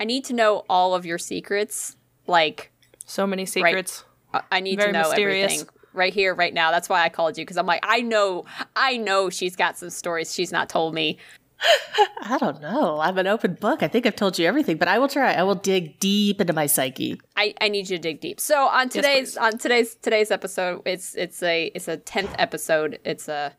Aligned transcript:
I 0.00 0.04
need 0.04 0.24
to 0.26 0.32
know 0.34 0.64
all 0.68 0.94
of 0.94 1.04
your 1.06 1.18
secrets. 1.18 1.96
Like, 2.26 2.70
So 3.04 3.26
many 3.26 3.46
secrets. 3.46 4.04
I- 4.34 4.42
I 4.52 4.60
need 4.60 4.78
Very 4.78 4.92
to 4.92 4.98
know 4.98 5.08
mysterious. 5.08 5.52
everything 5.52 5.68
right 5.94 6.12
here, 6.12 6.34
right 6.34 6.52
now. 6.52 6.70
That's 6.70 6.88
why 6.88 7.02
I 7.02 7.08
called 7.08 7.38
you 7.38 7.44
because 7.44 7.56
I'm 7.56 7.66
like, 7.66 7.80
I 7.82 8.02
know, 8.02 8.44
I 8.76 8.96
know 8.98 9.30
she's 9.30 9.56
got 9.56 9.78
some 9.78 9.90
stories 9.90 10.34
she's 10.34 10.52
not 10.52 10.68
told 10.68 10.94
me. 10.94 11.18
I 12.22 12.38
don't 12.38 12.60
know. 12.60 13.00
I'm 13.00 13.18
an 13.18 13.26
open 13.26 13.54
book. 13.54 13.82
I 13.82 13.88
think 13.88 14.06
I've 14.06 14.14
told 14.14 14.38
you 14.38 14.46
everything, 14.46 14.76
but 14.76 14.86
I 14.86 14.98
will 14.98 15.08
try. 15.08 15.32
I 15.32 15.42
will 15.42 15.56
dig 15.56 15.98
deep 15.98 16.40
into 16.40 16.52
my 16.52 16.66
psyche. 16.66 17.20
I, 17.36 17.54
I 17.60 17.68
need 17.68 17.90
you 17.90 17.96
to 17.96 18.02
dig 18.02 18.20
deep. 18.20 18.38
So 18.38 18.66
on 18.68 18.88
today's 18.88 19.36
on 19.36 19.58
today's 19.58 19.96
today's 19.96 20.30
episode, 20.30 20.82
it's 20.84 21.16
it's 21.16 21.42
a 21.42 21.72
it's 21.74 21.88
a 21.88 21.96
tenth 21.96 22.32
episode. 22.38 23.00
It's 23.04 23.26
a 23.28 23.54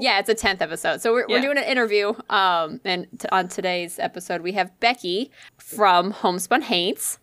Yeah, 0.00 0.18
it's 0.18 0.28
a 0.28 0.34
tenth 0.34 0.62
episode. 0.62 1.00
So 1.00 1.12
we're, 1.12 1.26
we're 1.28 1.40
doing 1.40 1.58
an 1.58 1.64
interview. 1.64 2.12
Um, 2.30 2.80
and 2.84 3.06
t- 3.18 3.28
on 3.32 3.48
today's 3.48 3.98
episode, 3.98 4.42
we 4.42 4.52
have 4.52 4.78
Becky 4.80 5.30
from 5.58 6.12
Homespun 6.12 6.62
Haints. 6.62 7.18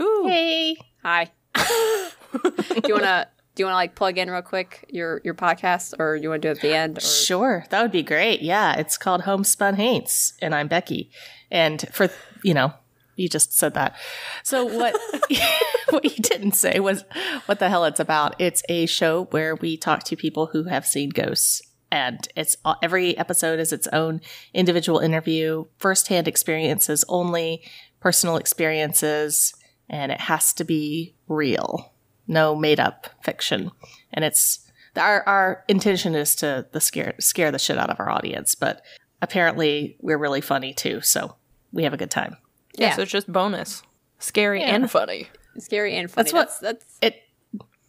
Ooh. 0.00 0.26
Hey. 0.28 0.76
Hi. 1.02 1.30
do 1.54 2.82
you 2.86 2.94
wanna 2.94 3.28
do 3.54 3.62
you 3.62 3.66
wanna 3.66 3.76
like 3.76 3.94
plug 3.94 4.16
in 4.16 4.30
real 4.30 4.40
quick 4.40 4.86
your 4.88 5.20
your 5.24 5.34
podcast, 5.34 5.94
or 5.98 6.16
you 6.16 6.30
wanna 6.30 6.40
do 6.40 6.48
it 6.48 6.56
at 6.56 6.60
the 6.62 6.74
end? 6.74 6.98
Or 6.98 7.00
Sure, 7.02 7.66
that 7.70 7.82
would 7.82 7.92
be 7.92 8.02
great. 8.02 8.40
Yeah, 8.40 8.74
it's 8.74 8.96
called 8.96 9.22
Homespun 9.22 9.74
Haints, 9.74 10.34
and 10.40 10.54
I'm 10.54 10.68
Becky. 10.68 11.10
And 11.50 11.86
for 11.92 12.08
you 12.42 12.54
know, 12.54 12.72
you 13.16 13.28
just 13.28 13.52
said 13.52 13.74
that. 13.74 13.94
So 14.42 14.64
what? 14.64 14.96
what 16.02 16.04
you 16.04 16.22
didn't 16.22 16.52
say 16.52 16.80
was 16.80 17.04
what 17.46 17.58
the 17.58 17.68
hell 17.68 17.84
it's 17.84 18.00
about. 18.00 18.34
It's 18.40 18.62
a 18.68 18.86
show 18.86 19.24
where 19.26 19.54
we 19.54 19.76
talk 19.76 20.04
to 20.04 20.16
people 20.16 20.46
who 20.46 20.64
have 20.64 20.86
seen 20.86 21.10
ghosts, 21.10 21.62
and 21.90 22.26
it's 22.36 22.56
uh, 22.64 22.74
every 22.82 23.16
episode 23.18 23.60
is 23.60 23.72
its 23.72 23.86
own 23.88 24.20
individual 24.54 24.98
interview, 24.98 25.64
firsthand 25.78 26.26
experiences 26.28 27.04
only, 27.08 27.62
personal 28.00 28.36
experiences, 28.36 29.54
and 29.88 30.10
it 30.10 30.20
has 30.22 30.52
to 30.54 30.64
be 30.64 31.14
real, 31.28 31.92
no 32.26 32.54
made 32.56 32.80
up 32.80 33.08
fiction. 33.22 33.70
And 34.12 34.24
it's 34.24 34.70
our 34.96 35.22
our 35.28 35.64
intention 35.68 36.14
is 36.14 36.34
to 36.36 36.66
the 36.72 36.80
scare 36.80 37.14
scare 37.20 37.50
the 37.50 37.58
shit 37.58 37.78
out 37.78 37.90
of 37.90 38.00
our 38.00 38.10
audience, 38.10 38.54
but 38.54 38.82
apparently 39.20 39.96
we're 40.00 40.18
really 40.18 40.40
funny 40.40 40.72
too, 40.74 41.00
so 41.00 41.36
we 41.72 41.84
have 41.84 41.94
a 41.94 41.98
good 41.98 42.10
time. 42.10 42.36
Yeah, 42.76 42.88
Yeah. 42.88 42.96
so 42.96 43.02
it's 43.02 43.12
just 43.12 43.30
bonus. 43.30 43.82
Scary 44.18 44.62
and 44.62 44.90
funny. 44.90 45.28
Scary 45.58 45.96
and 45.96 46.10
funny. 46.10 46.24
That's 46.24 46.32
what- 46.32 46.60
that's, 46.60 46.60
that's 46.60 46.98
It, 47.02 47.16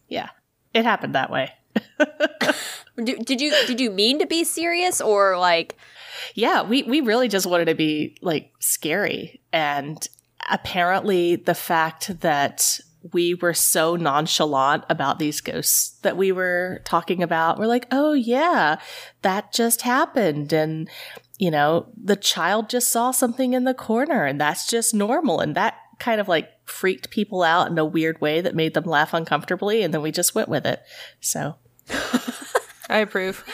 yeah, 0.08 0.28
it 0.72 0.84
happened 0.84 1.14
that 1.14 1.30
way. 1.30 1.52
Do, 2.96 3.16
did 3.16 3.40
you 3.40 3.52
did 3.66 3.80
you 3.80 3.90
mean 3.90 4.20
to 4.20 4.26
be 4.26 4.44
serious 4.44 5.00
or 5.00 5.36
like 5.38 5.76
Yeah, 6.34 6.62
we 6.62 6.84
we 6.84 7.00
really 7.00 7.26
just 7.28 7.46
wanted 7.46 7.64
to 7.66 7.74
be 7.74 8.16
like 8.22 8.52
scary, 8.60 9.40
and 9.52 10.06
apparently 10.50 11.36
the 11.36 11.54
fact 11.54 12.20
that 12.20 12.78
we 13.12 13.34
were 13.34 13.52
so 13.52 13.96
nonchalant 13.96 14.84
about 14.88 15.18
these 15.18 15.40
ghosts 15.40 15.98
that 16.02 16.16
we 16.16 16.32
were 16.32 16.80
talking 16.84 17.22
about, 17.22 17.58
we're 17.58 17.66
like, 17.66 17.86
oh 17.90 18.12
yeah, 18.14 18.76
that 19.22 19.52
just 19.52 19.82
happened, 19.82 20.52
and 20.52 20.88
you 21.38 21.50
know, 21.50 21.88
the 22.00 22.16
child 22.16 22.70
just 22.70 22.88
saw 22.92 23.10
something 23.10 23.52
in 23.54 23.64
the 23.64 23.74
corner, 23.74 24.24
and 24.24 24.40
that's 24.40 24.68
just 24.68 24.94
normal, 24.94 25.40
and 25.40 25.54
that 25.56 25.74
kind 25.98 26.20
of 26.20 26.28
like 26.28 26.48
freaked 26.64 27.10
people 27.10 27.42
out 27.42 27.70
in 27.70 27.78
a 27.78 27.84
weird 27.84 28.20
way 28.20 28.40
that 28.40 28.54
made 28.54 28.74
them 28.74 28.84
laugh 28.84 29.12
uncomfortably, 29.14 29.82
and 29.82 29.92
then 29.94 30.02
we 30.02 30.10
just 30.10 30.34
went 30.34 30.48
with 30.48 30.64
it. 30.66 30.82
So 31.20 31.56
I 32.88 32.98
approve. 32.98 33.44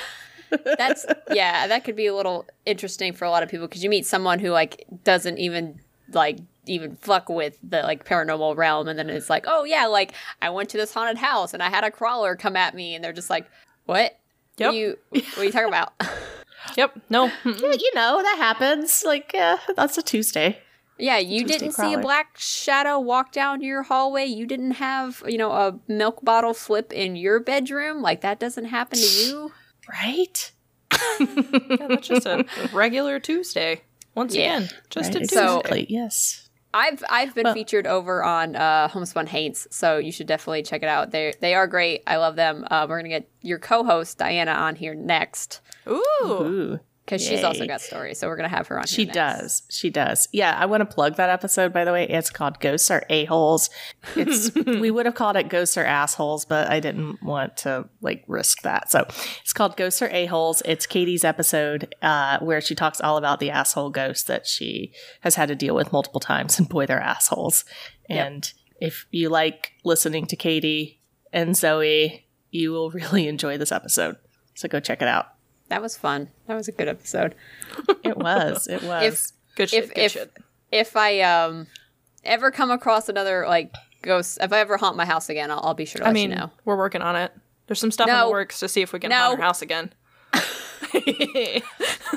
that's 0.64 1.06
yeah 1.30 1.68
that 1.68 1.84
could 1.84 1.94
be 1.94 2.06
a 2.06 2.14
little 2.14 2.44
interesting 2.66 3.12
for 3.12 3.24
a 3.24 3.30
lot 3.30 3.42
of 3.44 3.48
people 3.48 3.68
because 3.68 3.84
you 3.84 3.88
meet 3.90 4.04
someone 4.04 4.40
who 4.40 4.50
like 4.50 4.84
doesn't 5.04 5.38
even 5.38 5.78
like 6.12 6.38
even 6.66 6.96
fuck 6.96 7.28
with 7.28 7.56
the 7.62 7.82
like 7.82 8.04
paranormal 8.04 8.56
realm 8.56 8.88
and 8.88 8.98
then 8.98 9.08
it's 9.08 9.30
like 9.30 9.44
oh 9.46 9.62
yeah 9.62 9.86
like 9.86 10.12
i 10.42 10.50
went 10.50 10.68
to 10.68 10.76
this 10.76 10.92
haunted 10.92 11.18
house 11.18 11.54
and 11.54 11.62
i 11.62 11.70
had 11.70 11.84
a 11.84 11.90
crawler 11.90 12.34
come 12.34 12.56
at 12.56 12.74
me 12.74 12.96
and 12.96 13.04
they're 13.04 13.12
just 13.12 13.30
like 13.30 13.48
what 13.86 14.18
Yep. 14.58 14.66
what 14.66 14.74
are 14.74 14.76
you 14.76 14.98
what 15.12 15.38
are 15.38 15.44
you 15.44 15.52
talking 15.52 15.68
about 15.68 15.92
Yep. 16.76 17.00
No. 17.08 17.24
yeah, 17.44 17.52
you 17.54 17.90
know 17.94 18.20
that 18.22 18.36
happens. 18.38 19.02
Like, 19.04 19.34
uh, 19.34 19.56
that's 19.76 19.96
a 19.96 20.02
Tuesday. 20.02 20.58
Yeah 21.00 21.18
you 21.18 21.40
Tuesday 21.44 21.58
didn't 21.58 21.72
see 21.74 21.94
a 21.94 21.98
black 21.98 22.36
shadow 22.38 22.98
walk 22.98 23.32
down 23.32 23.62
your 23.62 23.82
hallway 23.82 24.24
you 24.26 24.46
didn't 24.46 24.72
have 24.72 25.22
you 25.26 25.38
know 25.38 25.52
a 25.52 25.78
milk 25.88 26.24
bottle 26.24 26.54
flip 26.54 26.92
in 26.92 27.16
your 27.16 27.40
bedroom 27.40 28.02
like 28.02 28.20
that 28.20 28.38
doesn't 28.38 28.66
happen 28.66 28.98
to 28.98 29.04
you 29.24 29.52
Right? 29.88 30.52
Yeah, 31.20 31.86
that's 31.88 32.06
just 32.08 32.26
a, 32.26 32.40
a 32.40 32.68
regular 32.72 33.18
Tuesday. 33.18 33.82
Once 34.14 34.34
Yeah. 34.34 34.56
again, 34.58 34.68
just 34.90 35.08
Right, 35.14 35.16
a 35.16 35.18
Tuesday. 35.20 35.44
exactly. 35.56 35.86
yes. 35.88 36.48
I've 36.72 37.02
I've 37.08 37.34
been 37.34 37.44
Well- 37.44 37.54
featured 37.54 37.86
over 37.86 38.22
on 38.22 38.54
uh, 38.54 38.86
Homespun 38.88 39.26
Haints, 39.26 39.66
so 39.70 39.98
you 39.98 40.12
should 40.12 40.26
definitely 40.28 40.62
check 40.62 40.82
it 40.84 40.88
out. 40.88 41.10
They 41.10 41.32
they 41.40 41.54
are 41.54 41.66
great. 41.66 42.02
I 42.06 42.16
love 42.16 42.36
them. 42.36 42.64
Uh, 42.70 42.86
we're 42.88 42.98
gonna 42.98 43.08
get 43.08 43.28
your 43.42 43.58
co-host 43.58 44.18
Diana 44.18 44.52
on 44.52 44.76
here 44.76 44.94
next 44.94 45.60
Ooh. 45.88 46.02
Ooh. 46.24 46.80
Because 47.10 47.26
she's 47.26 47.42
also 47.42 47.66
got 47.66 47.80
stories. 47.80 48.18
So 48.18 48.28
we're 48.28 48.36
gonna 48.36 48.48
have 48.48 48.68
her 48.68 48.78
on. 48.78 48.86
She 48.86 49.04
does. 49.04 49.62
She 49.68 49.90
does. 49.90 50.28
Yeah, 50.32 50.56
I 50.56 50.66
want 50.66 50.82
to 50.82 50.84
plug 50.84 51.16
that 51.16 51.28
episode, 51.28 51.72
by 51.72 51.84
the 51.84 51.92
way. 51.92 52.08
It's 52.08 52.30
called 52.30 52.60
Ghosts 52.60 52.88
Are 52.90 53.04
A-Holes. 53.10 53.68
It's 54.14 54.54
we 54.54 54.92
would 54.92 55.06
have 55.06 55.16
called 55.16 55.36
it 55.36 55.48
Ghosts 55.48 55.76
Are 55.76 55.84
Assholes, 55.84 56.44
but 56.44 56.70
I 56.70 56.78
didn't 56.78 57.20
want 57.22 57.56
to 57.58 57.88
like 58.00 58.22
risk 58.28 58.62
that. 58.62 58.92
So 58.92 59.06
it's 59.42 59.52
called 59.52 59.76
Ghosts 59.76 60.00
Are 60.02 60.10
A-Holes. 60.10 60.62
It's 60.64 60.86
Katie's 60.86 61.24
episode 61.24 61.92
uh, 62.00 62.38
where 62.38 62.60
she 62.60 62.76
talks 62.76 63.00
all 63.00 63.16
about 63.16 63.40
the 63.40 63.50
asshole 63.50 63.90
ghosts 63.90 64.24
that 64.24 64.46
she 64.46 64.92
has 65.22 65.34
had 65.34 65.48
to 65.48 65.56
deal 65.56 65.74
with 65.74 65.92
multiple 65.92 66.20
times, 66.20 66.58
and 66.58 66.68
boy, 66.68 66.86
they're 66.86 67.00
assholes. 67.00 67.64
And 68.08 68.52
if 68.80 69.06
you 69.10 69.28
like 69.28 69.72
listening 69.84 70.26
to 70.26 70.36
Katie 70.36 71.00
and 71.32 71.56
Zoe, 71.56 72.26
you 72.50 72.70
will 72.70 72.90
really 72.92 73.26
enjoy 73.26 73.58
this 73.58 73.72
episode. 73.72 74.16
So 74.54 74.68
go 74.68 74.78
check 74.78 75.02
it 75.02 75.08
out. 75.08 75.26
That 75.70 75.80
was 75.80 75.96
fun. 75.96 76.28
That 76.46 76.54
was 76.56 76.68
a 76.68 76.72
good 76.72 76.88
episode. 76.88 77.34
It 78.04 78.16
was. 78.18 78.66
It 78.68 78.82
was. 78.84 79.02
If 79.02 79.56
Good 79.56 79.70
shit. 79.70 79.84
if 79.84 79.94
good 79.94 80.00
if 80.04 80.12
shit. 80.12 80.36
if 80.70 80.96
I 80.96 81.20
um 81.20 81.66
ever 82.24 82.50
come 82.50 82.70
across 82.70 83.08
another 83.08 83.46
like 83.48 83.74
ghost, 84.02 84.38
if 84.40 84.52
I 84.52 84.58
ever 84.60 84.76
haunt 84.76 84.96
my 84.96 85.04
house 85.06 85.28
again, 85.28 85.50
I'll, 85.50 85.60
I'll 85.62 85.74
be 85.74 85.84
sure 85.86 86.00
to 86.00 86.04
I 86.04 86.08
let 86.08 86.14
mean, 86.14 86.30
you 86.30 86.36
know. 86.36 86.50
we're 86.64 86.76
working 86.76 87.02
on 87.02 87.16
it. 87.16 87.32
There's 87.66 87.78
some 87.80 87.90
stuff 87.90 88.08
in 88.08 88.18
the 88.18 88.28
works 88.30 88.58
to 88.60 88.68
see 88.68 88.82
if 88.82 88.92
we 88.92 88.98
can 89.00 89.10
No. 89.10 89.16
haunt 89.16 89.38
our 89.40 89.44
house 89.46 89.62
again. 89.62 89.92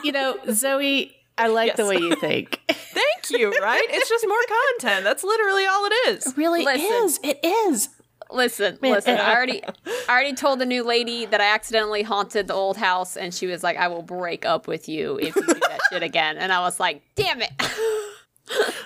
you 0.03 0.11
know, 0.11 0.37
Zoe, 0.51 1.15
I 1.37 1.47
like 1.47 1.75
the 1.75 1.85
way 1.85 1.97
you 1.97 2.15
think. 2.15 2.59
Thank 2.69 3.29
you, 3.39 3.51
right? 3.61 3.85
It's 3.89 4.09
just 4.09 4.25
more 4.27 4.37
content. 4.79 5.03
That's 5.03 5.23
literally 5.23 5.65
all 5.65 5.85
it 5.85 5.93
is. 6.09 6.33
really 6.37 6.63
Listen. 6.63 7.03
is. 7.05 7.19
It 7.23 7.39
is. 7.43 7.89
Listen, 8.33 8.77
listen. 8.81 9.17
I 9.17 9.33
already, 9.35 9.63
I 9.85 10.09
already 10.09 10.33
told 10.33 10.59
the 10.59 10.65
new 10.65 10.83
lady 10.83 11.25
that 11.25 11.39
I 11.41 11.53
accidentally 11.53 12.03
haunted 12.03 12.47
the 12.47 12.53
old 12.53 12.77
house, 12.77 13.15
and 13.15 13.33
she 13.33 13.47
was 13.47 13.63
like, 13.63 13.77
"I 13.77 13.87
will 13.87 14.01
break 14.01 14.45
up 14.45 14.67
with 14.67 14.89
you 14.89 15.17
if 15.19 15.35
you 15.35 15.41
do 15.45 15.53
that 15.53 15.79
shit 15.91 16.03
again." 16.11 16.37
And 16.37 16.51
I 16.51 16.59
was 16.61 16.79
like, 16.79 17.01
"Damn 17.15 17.41
it!" 17.41 17.51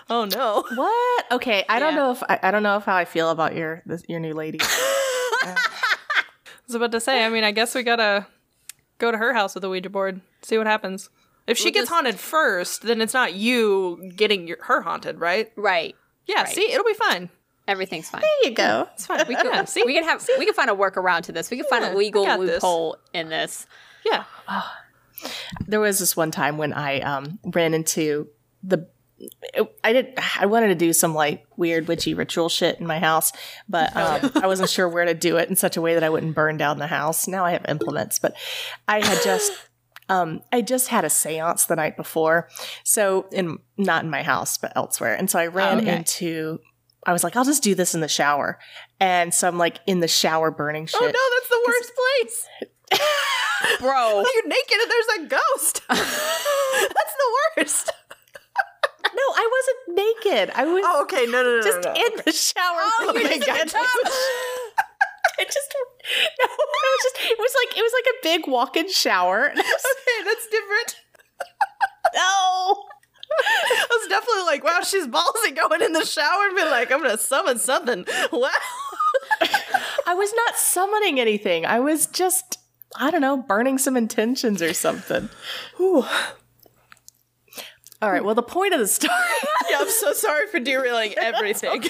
Oh 0.09 0.25
no. 0.25 0.63
What? 0.75 1.31
Okay, 1.31 1.65
I 1.67 1.79
don't 1.79 1.95
know 1.95 2.11
if 2.11 2.23
I, 2.23 2.39
I 2.43 2.51
don't 2.51 2.63
know 2.63 2.77
if 2.77 2.83
how 2.85 2.95
I 2.95 3.05
feel 3.05 3.29
about 3.29 3.55
your 3.55 3.81
this, 3.85 4.03
your 4.07 4.19
new 4.19 4.33
lady. 4.33 4.59
Uh, 4.61 4.65
I 5.43 6.23
was 6.67 6.75
about 6.75 6.91
to 6.91 6.99
say, 6.99 7.25
I 7.25 7.29
mean, 7.29 7.43
I 7.43 7.51
guess 7.51 7.73
we 7.73 7.83
gotta 7.83 8.27
go 8.99 9.11
to 9.11 9.17
her 9.17 9.33
house 9.33 9.55
with 9.55 9.63
a 9.63 9.69
Ouija 9.69 9.89
board, 9.89 10.21
see 10.41 10.57
what 10.57 10.67
happens. 10.67 11.09
If 11.47 11.57
she 11.57 11.65
We'll 11.65 11.73
gets 11.73 11.83
just- 11.83 11.91
haunted 11.93 12.19
first, 12.19 12.81
then 12.83 13.01
it's 13.01 13.13
not 13.13 13.33
you 13.33 14.11
getting 14.15 14.47
your, 14.47 14.57
her 14.63 14.81
haunted, 14.81 15.19
right? 15.19 15.49
right. 15.55 15.95
Yeah, 16.25 16.43
Right. 16.43 16.49
see, 16.49 16.71
it'll 16.71 16.83
be 16.85 16.93
fine. 16.93 17.29
Everything's 17.67 18.09
fine. 18.09 18.21
There 18.21 18.49
you 18.49 18.55
go. 18.55 18.87
It's 18.93 19.05
fine. 19.05 19.25
We 19.27 19.35
can, 19.35 19.45
yeah, 19.47 19.65
see, 19.65 19.83
we 19.85 19.93
can 19.93 20.03
have, 20.05 20.25
we 20.39 20.45
can 20.45 20.53
find 20.53 20.69
a 20.69 20.73
workaround 20.73 21.23
to 21.23 21.31
this. 21.33 21.51
We 21.51 21.57
can 21.57 21.65
find 21.69 21.83
Yeah, 21.83 21.93
a 21.93 21.97
legal 21.97 22.25
got 22.25 22.39
this. 22.39 22.49
loophole 22.49 22.97
in 23.13 23.29
this. 23.29 23.65
yeah. 24.05 24.23
There 25.67 25.79
was 25.79 25.97
this 25.97 26.15
one 26.15 26.29
time 26.29 26.59
when 26.59 26.73
I 26.73 26.99
um 26.99 27.39
ran 27.43 27.73
into 27.73 28.27
the. 28.61 28.87
I 29.83 29.93
did. 29.93 30.13
I 30.39 30.45
wanted 30.45 30.67
to 30.67 30.75
do 30.75 30.93
some 30.93 31.15
like 31.15 31.43
weird 31.57 31.87
witchy 31.87 32.13
ritual 32.13 32.49
shit 32.49 32.79
in 32.79 32.85
my 32.85 32.99
house, 32.99 33.31
but 33.67 33.95
um, 33.97 34.31
I 34.35 34.45
wasn't 34.45 34.69
sure 34.69 34.87
where 34.87 35.05
to 35.05 35.15
do 35.15 35.37
it 35.37 35.49
in 35.49 35.55
such 35.55 35.75
a 35.75 35.81
way 35.81 35.95
that 35.95 36.03
I 36.03 36.09
wouldn't 36.09 36.35
burn 36.35 36.57
down 36.57 36.77
the 36.77 36.85
house. 36.85 37.27
Now 37.27 37.45
I 37.45 37.51
have 37.53 37.65
implements, 37.67 38.19
but 38.19 38.35
I 38.87 39.03
had 39.03 39.23
just 39.23 39.51
um, 40.09 40.41
I 40.51 40.61
just 40.61 40.89
had 40.89 41.03
a 41.03 41.07
séance 41.09 41.65
the 41.65 41.75
night 41.75 41.97
before, 41.97 42.47
so 42.83 43.25
in 43.31 43.57
not 43.75 44.03
in 44.03 44.11
my 44.11 44.21
house 44.21 44.59
but 44.59 44.71
elsewhere, 44.75 45.15
and 45.15 45.31
so 45.31 45.39
I 45.39 45.47
ran 45.47 45.79
okay. 45.79 45.95
into. 45.97 46.59
I 47.07 47.13
was 47.13 47.23
like, 47.23 47.35
I'll 47.35 47.45
just 47.45 47.63
do 47.63 47.73
this 47.73 47.95
in 47.95 48.01
the 48.01 48.07
shower, 48.07 48.59
and 48.99 49.33
so 49.33 49.47
I'm 49.47 49.57
like 49.57 49.79
in 49.87 50.01
the 50.01 50.07
shower 50.07 50.51
burning 50.51 50.83
oh, 50.83 50.85
shit. 50.87 51.01
Oh 51.01 51.05
no, 51.05 51.11
that's 51.35 51.49
the 51.49 51.63
worst 51.67 51.91
place. 51.95 52.47
Bro, 53.79 54.23
You're 54.33 54.47
naked 54.47 54.77
and 54.81 54.91
there's 54.91 55.07
a 55.17 55.27
ghost. 55.27 55.81
that's 55.89 57.15
the 57.17 57.29
worst. 57.57 57.91
No, 59.15 59.23
I 59.35 59.49
wasn't 59.51 59.97
naked. 59.97 60.51
I 60.55 60.65
was 60.65 60.83
Oh, 60.85 61.01
okay. 61.03 61.25
No, 61.25 61.41
no, 61.41 61.57
no, 61.57 61.61
just 61.63 61.83
no, 61.83 61.93
no. 61.93 61.99
in 61.99 62.11
the 62.23 62.31
shower. 62.31 62.83
Oh, 63.01 63.11
burning 63.13 63.39
my 63.39 63.45
God. 63.45 63.69
shit. 63.69 63.73
I 63.75 65.43
just 65.45 65.73
no, 65.73 66.45
it 66.45 66.49
was 66.49 67.03
just 67.03 67.17
it 67.31 67.37
was 67.39 67.53
like 67.65 67.77
it 67.77 67.81
was 67.81 67.93
like 67.93 68.05
a 68.13 68.17
big 68.23 68.47
walk-in 68.47 68.91
shower. 68.91 69.45
And 69.45 69.59
I 69.59 69.63
was 69.63 69.85
Okay, 69.91 70.23
that's 70.25 70.47
different. 70.47 70.95
no. 72.13 72.83
I 73.29 73.87
was 73.89 74.07
definitely 74.09 74.43
like, 74.43 74.63
wow, 74.63 74.79
she's 74.83 75.07
ballsy 75.07 75.55
going 75.55 75.81
in 75.81 75.93
the 75.93 76.05
shower 76.05 76.45
and 76.47 76.55
be 76.55 76.63
like, 76.63 76.91
I'm 76.91 77.01
gonna 77.01 77.17
summon 77.17 77.59
something. 77.59 78.05
Wow. 78.31 78.49
I 80.05 80.13
was 80.13 80.31
not 80.35 80.55
summoning 80.55 81.19
anything. 81.19 81.65
I 81.65 81.79
was 81.79 82.07
just, 82.07 82.59
I 82.95 83.11
don't 83.11 83.21
know, 83.21 83.37
burning 83.37 83.77
some 83.77 83.97
intentions 83.97 84.61
or 84.61 84.73
something. 84.73 85.29
Whew. 85.77 86.05
All 88.01 88.11
right. 88.11 88.23
Well, 88.23 88.35
the 88.35 88.43
point 88.43 88.73
of 88.73 88.79
the 88.79 88.87
story. 88.87 89.13
Yeah, 89.69 89.79
I'm 89.81 89.89
so 89.89 90.13
sorry 90.13 90.47
for 90.47 90.59
derailing 90.61 91.13
everything. 91.17 91.83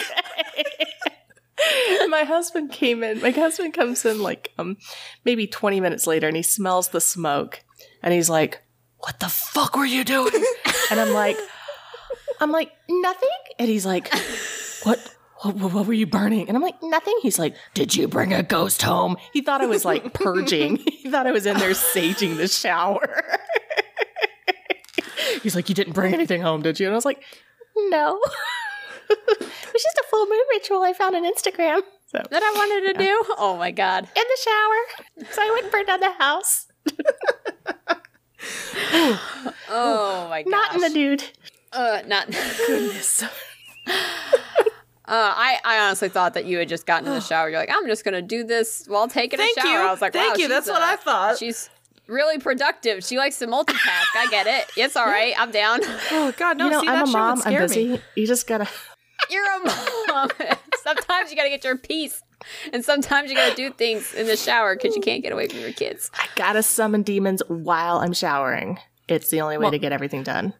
my 2.09 2.23
husband 2.23 2.71
came 2.71 3.03
in. 3.03 3.21
My 3.21 3.29
husband 3.29 3.75
comes 3.75 4.03
in 4.03 4.19
like 4.23 4.51
um 4.57 4.77
maybe 5.25 5.45
20 5.45 5.79
minutes 5.79 6.07
later 6.07 6.27
and 6.27 6.35
he 6.35 6.41
smells 6.41 6.87
the 6.89 7.01
smoke 7.01 7.63
and 8.01 8.15
he's 8.15 8.31
like, 8.31 8.63
"What 8.97 9.19
the 9.19 9.29
fuck 9.29 9.75
were 9.75 9.85
you 9.85 10.03
doing?" 10.03 10.43
And 10.89 10.99
I'm 10.99 11.13
like 11.13 11.37
I'm 12.39 12.51
like, 12.51 12.71
"Nothing." 12.89 13.29
And 13.59 13.67
he's 13.67 13.85
like, 13.85 14.13
"What 14.83 15.15
what, 15.41 15.55
what, 15.55 15.85
were 15.85 15.93
you 15.93 16.07
burning?" 16.07 16.47
And 16.47 16.57
I'm 16.57 16.63
like, 16.63 16.81
"Nothing." 16.81 17.17
He's 17.21 17.39
like, 17.39 17.55
"Did 17.73 17.95
you 17.95 18.07
bring 18.07 18.33
a 18.33 18.43
ghost 18.43 18.81
home?" 18.81 19.17
He 19.33 19.41
thought 19.41 19.61
I 19.61 19.65
was 19.65 19.85
like 19.85 20.13
purging. 20.13 20.77
he 20.87 21.09
thought 21.09 21.27
I 21.27 21.31
was 21.31 21.45
in 21.45 21.57
there 21.57 21.71
saging 21.71 22.37
the 22.37 22.47
shower. 22.47 23.23
he's 25.41 25.55
like, 25.55 25.69
"You 25.69 25.75
didn't 25.75 25.93
bring 25.93 26.13
anything 26.13 26.41
home, 26.41 26.61
did 26.61 26.79
you?" 26.79 26.87
And 26.87 26.93
I 26.93 26.97
was 26.97 27.05
like, 27.05 27.23
"No." 27.75 28.19
it 29.09 29.39
was 29.39 29.83
just 29.83 29.97
a 29.97 30.03
full 30.09 30.25
moon 30.25 30.43
ritual 30.51 30.83
I 30.83 30.93
found 30.93 31.15
on 31.15 31.23
Instagram. 31.23 31.81
So 32.07 32.21
that 32.31 32.43
I 32.43 32.51
wanted 32.55 32.93
to 32.93 33.03
do. 33.03 33.23
Oh 33.37 33.57
my 33.57 33.71
god. 33.71 34.03
in 34.03 34.23
the 34.23 34.37
shower. 34.43 35.25
So 35.31 35.41
I 35.41 35.49
went 35.51 35.63
and 35.63 35.71
burned 35.71 35.87
down 35.87 35.99
the 35.99 36.11
house. 36.11 36.67
Oh 39.69 40.27
my 40.29 40.43
god. 40.43 40.49
Not 40.49 40.75
in 40.75 40.81
the 40.81 40.89
nude. 40.89 41.23
Uh, 41.73 42.01
not. 42.07 42.27
Goodness. 42.67 43.23
Uh, 45.09 45.31
I, 45.33 45.57
I 45.63 45.79
honestly 45.87 46.09
thought 46.09 46.33
that 46.33 46.43
you 46.43 46.57
had 46.57 46.67
just 46.67 46.85
gotten 46.85 47.07
in 47.07 47.13
the 47.13 47.21
shower. 47.21 47.49
You're 47.49 47.59
like, 47.59 47.71
I'm 47.71 47.87
just 47.87 48.03
gonna 48.03 48.21
do 48.21 48.43
this 48.43 48.83
while 48.89 49.07
taking 49.07 49.37
Thank 49.39 49.57
a 49.57 49.61
shower. 49.61 49.71
you. 49.71 49.77
I 49.87 49.89
was 49.89 50.01
like, 50.01 50.11
Thank 50.11 50.33
wow, 50.33 50.35
you. 50.35 50.43
she's, 50.43 50.49
That's 50.49 50.67
what 50.67 50.81
uh, 50.81 50.85
I 50.85 50.95
thought. 50.97 51.37
She's 51.37 51.69
really 52.07 52.39
productive. 52.39 53.05
She 53.05 53.17
likes 53.17 53.39
to 53.39 53.47
multitask. 53.47 53.77
I 54.17 54.27
get 54.29 54.47
it. 54.47 54.65
It's 54.75 54.97
all 54.97 55.05
right. 55.05 55.33
I'm 55.39 55.49
down. 55.51 55.79
Oh 56.11 56.33
God, 56.35 56.57
no! 56.57 56.65
you 56.65 56.71
know, 56.71 56.81
see, 56.81 56.87
I'm 56.89 56.95
that 56.95 57.07
a 57.07 57.11
mom. 57.11 57.31
I'm 57.31 57.37
scare 57.37 57.61
busy. 57.61 57.87
me. 57.87 58.01
You 58.17 58.27
just 58.27 58.47
gotta. 58.47 58.67
You're 59.29 59.45
a 59.45 59.59
mom. 59.65 60.29
sometimes 60.83 61.31
you 61.31 61.37
gotta 61.37 61.49
get 61.49 61.63
your 61.63 61.77
peace, 61.77 62.21
and 62.73 62.83
sometimes 62.85 63.29
you 63.29 63.35
gotta 63.37 63.55
do 63.55 63.71
things 63.71 64.13
in 64.13 64.27
the 64.27 64.37
shower 64.37 64.75
because 64.75 64.95
you 64.95 65.01
can't 65.01 65.23
get 65.23 65.31
away 65.31 65.47
from 65.47 65.59
your 65.59 65.71
kids. 65.73 66.09
I 66.13 66.27
gotta 66.35 66.63
summon 66.63 67.01
demons 67.03 67.41
while 67.47 67.97
I'm 67.97 68.13
showering. 68.13 68.79
It's 69.07 69.29
the 69.29 69.41
only 69.41 69.57
way 69.57 69.69
to 69.71 69.79
get 69.79 69.91
everything 69.91 70.23
done. 70.23 70.53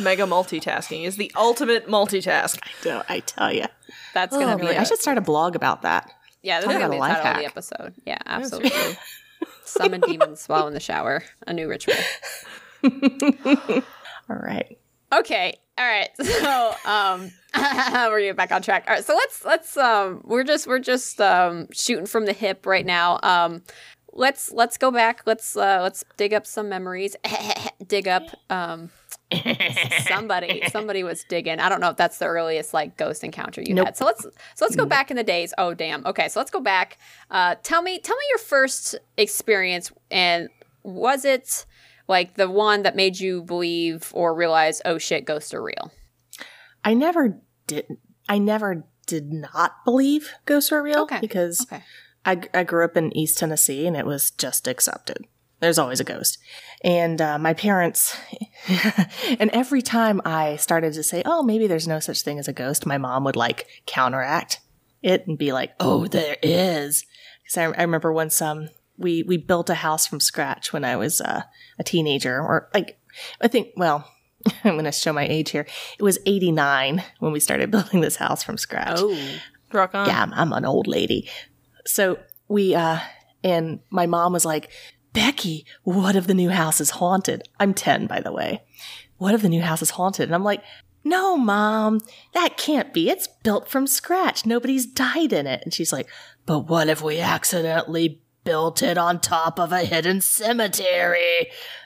Mega 0.00 0.24
multitasking 0.24 1.04
is 1.04 1.16
the 1.16 1.30
ultimate 1.36 1.86
multitask. 1.88 2.58
So 2.82 3.02
I 3.08 3.20
tell 3.20 3.52
you. 3.52 3.66
That's 4.12 4.36
gonna 4.36 4.54
Oh, 4.54 4.56
be. 4.56 4.62
really? 4.64 4.76
a- 4.76 4.80
I 4.80 4.84
should 4.84 4.98
start 5.00 5.18
a 5.18 5.20
blog 5.20 5.54
about 5.56 5.82
that. 5.82 6.10
yeah, 6.42 6.54
that's 6.60 6.66
talk 6.66 6.74
gonna 6.80 6.86
about 6.86 6.90
be 6.90 6.96
a 6.96 6.98
the 6.98 7.00
life 7.00 7.16
title 7.22 7.32
of 7.32 7.38
the 7.38 7.46
episode. 7.46 7.94
Yeah, 8.04 8.18
absolutely. 8.26 8.96
Summon 9.64 10.00
demons 10.00 10.46
while 10.46 10.66
in 10.68 10.74
the 10.74 10.80
shower. 10.80 11.22
A 11.46 11.52
new 11.52 11.68
ritual. 11.68 11.94
All 12.84 14.36
right. 14.36 14.78
Okay. 15.12 15.54
All 15.78 15.84
right. 15.86 16.10
So, 16.22 16.74
um, 16.84 17.30
we're 18.10 18.20
getting 18.20 18.34
back 18.34 18.52
on 18.52 18.62
track. 18.62 18.84
All 18.88 18.94
right. 18.94 19.04
So 19.04 19.14
let's 19.14 19.44
let's 19.44 19.76
um, 19.76 20.20
we're 20.24 20.44
just 20.44 20.66
we're 20.66 20.78
just 20.78 21.20
um 21.20 21.68
shooting 21.72 22.06
from 22.06 22.26
the 22.26 22.32
hip 22.32 22.66
right 22.66 22.84
now. 22.86 23.18
Um, 23.22 23.62
let's 24.12 24.52
let's 24.52 24.76
go 24.76 24.90
back. 24.90 25.22
Let's 25.26 25.56
uh 25.56 25.80
let's 25.82 26.04
dig 26.16 26.34
up 26.34 26.46
some 26.46 26.68
memories. 26.68 27.16
dig 27.86 28.08
up 28.08 28.24
um. 28.50 28.90
somebody 30.06 30.62
somebody 30.70 31.02
was 31.02 31.24
digging. 31.24 31.58
I 31.58 31.68
don't 31.68 31.80
know 31.80 31.88
if 31.88 31.96
that's 31.96 32.18
the 32.18 32.26
earliest 32.26 32.72
like 32.74 32.96
ghost 32.96 33.24
encounter 33.24 33.62
you 33.62 33.74
Nope. 33.74 33.86
had. 33.86 33.96
So 33.96 34.04
let's 34.04 34.22
so 34.22 34.30
let's 34.60 34.76
go 34.76 34.86
back 34.86 35.10
in 35.10 35.16
the 35.16 35.24
days. 35.24 35.52
Oh 35.58 35.74
damn. 35.74 36.06
Okay, 36.06 36.28
so 36.28 36.38
let's 36.38 36.50
go 36.50 36.60
back. 36.60 36.98
Uh 37.30 37.56
tell 37.62 37.82
me 37.82 37.98
tell 37.98 38.16
me 38.16 38.22
your 38.30 38.38
first 38.38 38.96
experience 39.16 39.90
and 40.10 40.50
was 40.84 41.24
it 41.24 41.66
like 42.06 42.34
the 42.34 42.48
one 42.48 42.82
that 42.82 42.94
made 42.94 43.18
you 43.18 43.42
believe 43.42 44.10
or 44.14 44.34
realize 44.34 44.80
oh 44.84 44.98
shit 44.98 45.24
ghosts 45.24 45.52
are 45.54 45.62
real? 45.62 45.90
I 46.84 46.94
never 46.94 47.40
did. 47.66 47.86
I 48.28 48.38
never 48.38 48.84
did 49.06 49.32
not 49.32 49.84
believe 49.84 50.30
ghosts 50.46 50.70
were 50.70 50.82
real 50.82 51.00
Okay. 51.02 51.20
because 51.20 51.60
Okay. 51.62 51.82
I, 52.24 52.40
I 52.54 52.64
grew 52.64 52.84
up 52.84 52.96
in 52.96 53.14
East 53.16 53.38
Tennessee 53.38 53.86
and 53.86 53.96
it 53.96 54.06
was 54.06 54.30
just 54.30 54.66
accepted. 54.66 55.26
There's 55.60 55.78
always 55.78 56.00
a 56.00 56.04
ghost. 56.04 56.38
And 56.82 57.20
uh, 57.20 57.38
my 57.38 57.54
parents, 57.54 58.16
and 59.38 59.50
every 59.50 59.82
time 59.82 60.20
I 60.24 60.56
started 60.56 60.92
to 60.94 61.02
say, 61.02 61.22
oh, 61.24 61.42
maybe 61.42 61.66
there's 61.66 61.88
no 61.88 62.00
such 62.00 62.22
thing 62.22 62.38
as 62.38 62.48
a 62.48 62.52
ghost, 62.52 62.86
my 62.86 62.98
mom 62.98 63.24
would 63.24 63.36
like 63.36 63.66
counteract 63.86 64.60
it 65.02 65.26
and 65.26 65.38
be 65.38 65.52
like, 65.52 65.72
oh, 65.80 66.06
there 66.06 66.36
is. 66.42 67.04
Because 67.42 67.58
I, 67.58 67.64
I 67.64 67.82
remember 67.82 68.12
once 68.12 68.40
um, 68.42 68.68
we, 68.98 69.22
we 69.22 69.36
built 69.36 69.70
a 69.70 69.74
house 69.74 70.06
from 70.06 70.20
scratch 70.20 70.72
when 70.72 70.84
I 70.84 70.96
was 70.96 71.20
uh, 71.20 71.42
a 71.78 71.84
teenager, 71.84 72.38
or 72.40 72.68
like, 72.74 72.98
I 73.40 73.48
think, 73.48 73.68
well, 73.76 74.10
I'm 74.64 74.74
going 74.74 74.84
to 74.84 74.92
show 74.92 75.12
my 75.12 75.26
age 75.26 75.50
here. 75.50 75.66
It 75.98 76.02
was 76.02 76.18
89 76.26 77.02
when 77.18 77.32
we 77.32 77.40
started 77.40 77.70
building 77.70 78.00
this 78.00 78.16
house 78.16 78.42
from 78.42 78.58
scratch. 78.58 78.98
Oh. 78.98 79.18
Rock 79.72 79.94
on. 79.94 80.06
Yeah, 80.06 80.22
I'm, 80.22 80.32
I'm 80.32 80.52
an 80.52 80.64
old 80.64 80.86
lady. 80.86 81.28
So 81.86 82.18
we, 82.48 82.74
uh, 82.74 82.98
and 83.42 83.80
my 83.90 84.06
mom 84.06 84.32
was 84.32 84.44
like, 84.44 84.70
Becky, 85.12 85.66
what 85.82 86.16
if 86.16 86.26
the 86.26 86.34
new 86.34 86.50
house 86.50 86.80
is 86.80 86.90
haunted? 86.90 87.42
I'm 87.58 87.74
10, 87.74 88.06
by 88.06 88.20
the 88.20 88.32
way. 88.32 88.62
What 89.18 89.34
if 89.34 89.42
the 89.42 89.48
new 89.48 89.62
house 89.62 89.82
is 89.82 89.90
haunted? 89.90 90.24
And 90.24 90.34
I'm 90.34 90.44
like, 90.44 90.62
no, 91.04 91.36
mom, 91.36 92.00
that 92.32 92.56
can't 92.56 92.92
be. 92.94 93.10
It's 93.10 93.28
built 93.42 93.68
from 93.68 93.86
scratch. 93.86 94.46
Nobody's 94.46 94.86
died 94.86 95.32
in 95.32 95.46
it. 95.46 95.60
And 95.62 95.72
she's 95.72 95.92
like, 95.92 96.08
but 96.46 96.60
what 96.60 96.88
if 96.88 97.02
we 97.02 97.20
accidentally 97.20 98.22
built 98.44 98.82
it 98.82 98.96
on 98.98 99.20
top 99.20 99.58
of 99.58 99.72
a 99.72 99.80
hidden 99.84 100.20
cemetery? 100.20 101.38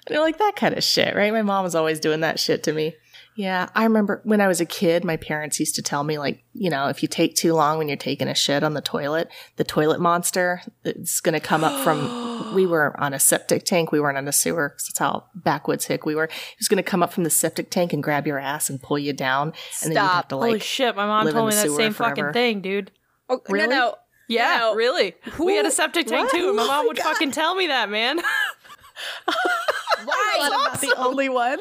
And 0.06 0.10
you're 0.14 0.20
like, 0.20 0.38
that 0.38 0.56
kind 0.56 0.76
of 0.76 0.84
shit, 0.84 1.14
right? 1.14 1.32
My 1.32 1.42
mom 1.42 1.64
was 1.64 1.74
always 1.74 2.00
doing 2.00 2.20
that 2.20 2.38
shit 2.40 2.62
to 2.64 2.72
me. 2.72 2.94
Yeah, 3.36 3.68
I 3.76 3.84
remember 3.84 4.20
when 4.24 4.40
I 4.40 4.48
was 4.48 4.60
a 4.60 4.66
kid, 4.66 5.04
my 5.04 5.16
parents 5.16 5.60
used 5.60 5.76
to 5.76 5.82
tell 5.82 6.02
me, 6.02 6.18
like, 6.18 6.42
you 6.54 6.70
know, 6.70 6.88
if 6.88 7.02
you 7.02 7.08
take 7.08 7.36
too 7.36 7.52
long 7.54 7.78
when 7.78 7.86
you're 7.86 7.96
taking 7.96 8.26
a 8.26 8.34
shit 8.34 8.64
on 8.64 8.74
the 8.74 8.80
toilet, 8.80 9.30
the 9.54 9.62
toilet 9.62 10.00
monster 10.00 10.60
is 10.84 11.20
going 11.20 11.34
to 11.34 11.40
come 11.40 11.62
up 11.62 11.84
from. 11.84 12.52
we 12.54 12.66
were 12.66 12.98
on 13.00 13.12
a 13.14 13.18
septic 13.20 13.64
tank. 13.64 13.92
We 13.92 14.00
weren't 14.00 14.18
on 14.18 14.26
a 14.26 14.32
sewer. 14.32 14.70
'cause 14.70 14.86
That's 14.88 14.98
how 14.98 15.26
backwoods 15.36 15.84
hick 15.84 16.04
we 16.04 16.16
were. 16.16 16.26
He 16.26 16.56
was 16.58 16.66
going 16.66 16.78
to 16.78 16.82
come 16.82 17.00
up 17.02 17.12
from 17.12 17.22
the 17.24 17.30
septic 17.30 17.70
tank 17.70 17.92
and 17.92 18.02
grab 18.02 18.26
your 18.26 18.38
ass 18.40 18.70
and 18.70 18.82
pull 18.82 18.98
you 18.98 19.12
down. 19.12 19.52
And 19.84 19.90
then 19.90 19.92
you'd 19.92 19.98
have 19.98 20.10
Stop. 20.10 20.28
to, 20.30 20.34
Holy 20.36 20.52
like, 20.54 20.62
shit! 20.62 20.96
My 20.96 21.06
mom 21.06 21.30
told 21.30 21.48
me 21.50 21.54
that 21.54 21.68
same 21.70 21.92
forever. 21.92 22.14
fucking 22.16 22.32
thing, 22.32 22.60
dude. 22.60 22.90
Oh, 23.28 23.40
Really? 23.48 23.68
No, 23.68 23.76
no. 23.90 23.94
Yeah, 24.28 24.58
No. 24.58 24.74
really. 24.74 25.14
we 25.38 25.56
had 25.56 25.66
a 25.66 25.70
septic 25.70 26.06
tank 26.06 26.32
what? 26.32 26.38
too, 26.38 26.48
and 26.48 26.56
my 26.56 26.62
Oh 26.62 26.66
mom 26.66 26.84
my 26.84 26.88
would 26.88 26.96
God. 26.98 27.04
fucking 27.04 27.30
tell 27.32 27.54
me 27.54 27.66
that, 27.68 27.88
man. 27.90 28.18
Why? 30.04 30.38
I'm 30.40 30.50
not 30.50 30.80
the 30.80 30.94
only 30.96 31.28
one. 31.28 31.58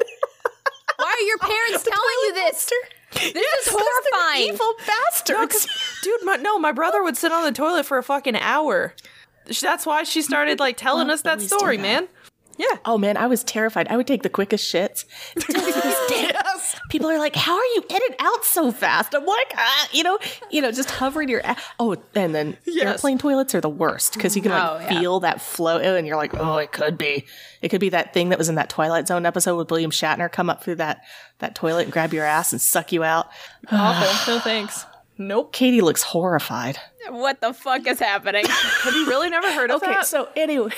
Why 0.96 1.16
are 1.20 1.26
your 1.26 1.38
parents 1.38 1.82
telling 1.88 2.16
you 2.24 2.34
this? 2.34 2.70
This 3.14 3.66
is 3.66 3.68
horrifying. 3.74 4.52
Evil 4.54 4.74
bastards. 4.86 5.66
Dude, 6.02 6.20
my, 6.24 6.36
no, 6.36 6.58
my 6.58 6.72
brother 6.72 7.02
would 7.02 7.16
sit 7.16 7.32
on 7.32 7.44
the 7.44 7.52
toilet 7.52 7.86
for 7.86 7.98
a 7.98 8.02
fucking 8.02 8.36
hour. 8.36 8.94
That's 9.62 9.86
why 9.86 10.02
she 10.02 10.20
started 10.22 10.60
like 10.60 10.76
telling 10.76 11.08
us 11.08 11.22
that 11.22 11.40
story, 11.40 11.76
that. 11.76 11.82
man. 11.82 12.08
Yeah. 12.58 12.76
Oh 12.84 12.98
man, 12.98 13.16
I 13.16 13.26
was 13.26 13.42
terrified. 13.44 13.88
I 13.88 13.96
would 13.96 14.06
take 14.06 14.22
the 14.22 14.28
quickest 14.28 14.72
shits. 14.72 15.04
Still 15.38 15.54
to 15.54 15.80
this 15.80 16.08
day, 16.08 16.30
People 16.90 17.08
are 17.10 17.18
like, 17.18 17.36
"How 17.36 17.54
are 17.56 17.64
you 17.76 17.84
in 17.88 17.96
and 18.08 18.16
out 18.18 18.44
so 18.44 18.70
fast?" 18.72 19.14
I'm 19.14 19.24
like, 19.24 19.52
ah, 19.56 19.88
you 19.92 20.02
know, 20.02 20.18
you 20.50 20.60
know, 20.60 20.72
just 20.72 20.90
hovering 20.90 21.28
your. 21.28 21.40
a- 21.44 21.56
Oh, 21.78 21.96
and 22.14 22.34
then 22.34 22.56
Yes. 22.66 22.84
airplane 22.86 23.18
toilets 23.18 23.54
are 23.54 23.60
the 23.60 23.68
worst 23.68 24.14
because 24.14 24.34
you 24.36 24.42
can 24.42 24.50
like 24.52 24.62
Oh, 24.62 24.78
yeah. 24.80 25.00
feel 25.00 25.20
that 25.20 25.40
flow, 25.40 25.78
and 25.78 26.06
you're 26.06 26.16
like, 26.16 26.32
"Oh, 26.38 26.56
it 26.56 26.72
could 26.72 26.98
be, 26.98 27.26
it 27.62 27.68
could 27.68 27.80
be 27.80 27.90
that 27.90 28.12
thing 28.14 28.30
that 28.30 28.38
was 28.38 28.48
in 28.48 28.54
that 28.56 28.68
Twilight 28.70 29.06
Zone 29.06 29.24
episode 29.26 29.56
with 29.56 29.70
William 29.70 29.90
Shatner 29.90 30.30
come 30.30 30.50
up 30.50 30.62
through 30.64 30.76
that 30.76 31.02
that 31.38 31.54
toilet 31.54 31.84
and 31.84 31.92
grab 31.92 32.12
your 32.12 32.24
ass 32.24 32.52
and 32.52 32.60
suck 32.60 32.90
you 32.92 33.04
out." 33.04 33.28
Awful. 33.70 34.34
no 34.34 34.40
thanks. 34.40 34.84
Nope. 35.16 35.52
Katie 35.52 35.80
looks 35.80 36.02
horrified. 36.02 36.78
What 37.10 37.40
the 37.40 37.52
fuck 37.52 37.86
is 37.86 37.98
happening? 37.98 38.44
Have 38.46 38.94
you 38.94 39.06
really 39.06 39.30
never 39.30 39.50
heard 39.52 39.70
of 39.70 39.82
Okay, 39.82 39.92
that? 39.92 40.06
so 40.06 40.28
anyway. 40.36 40.70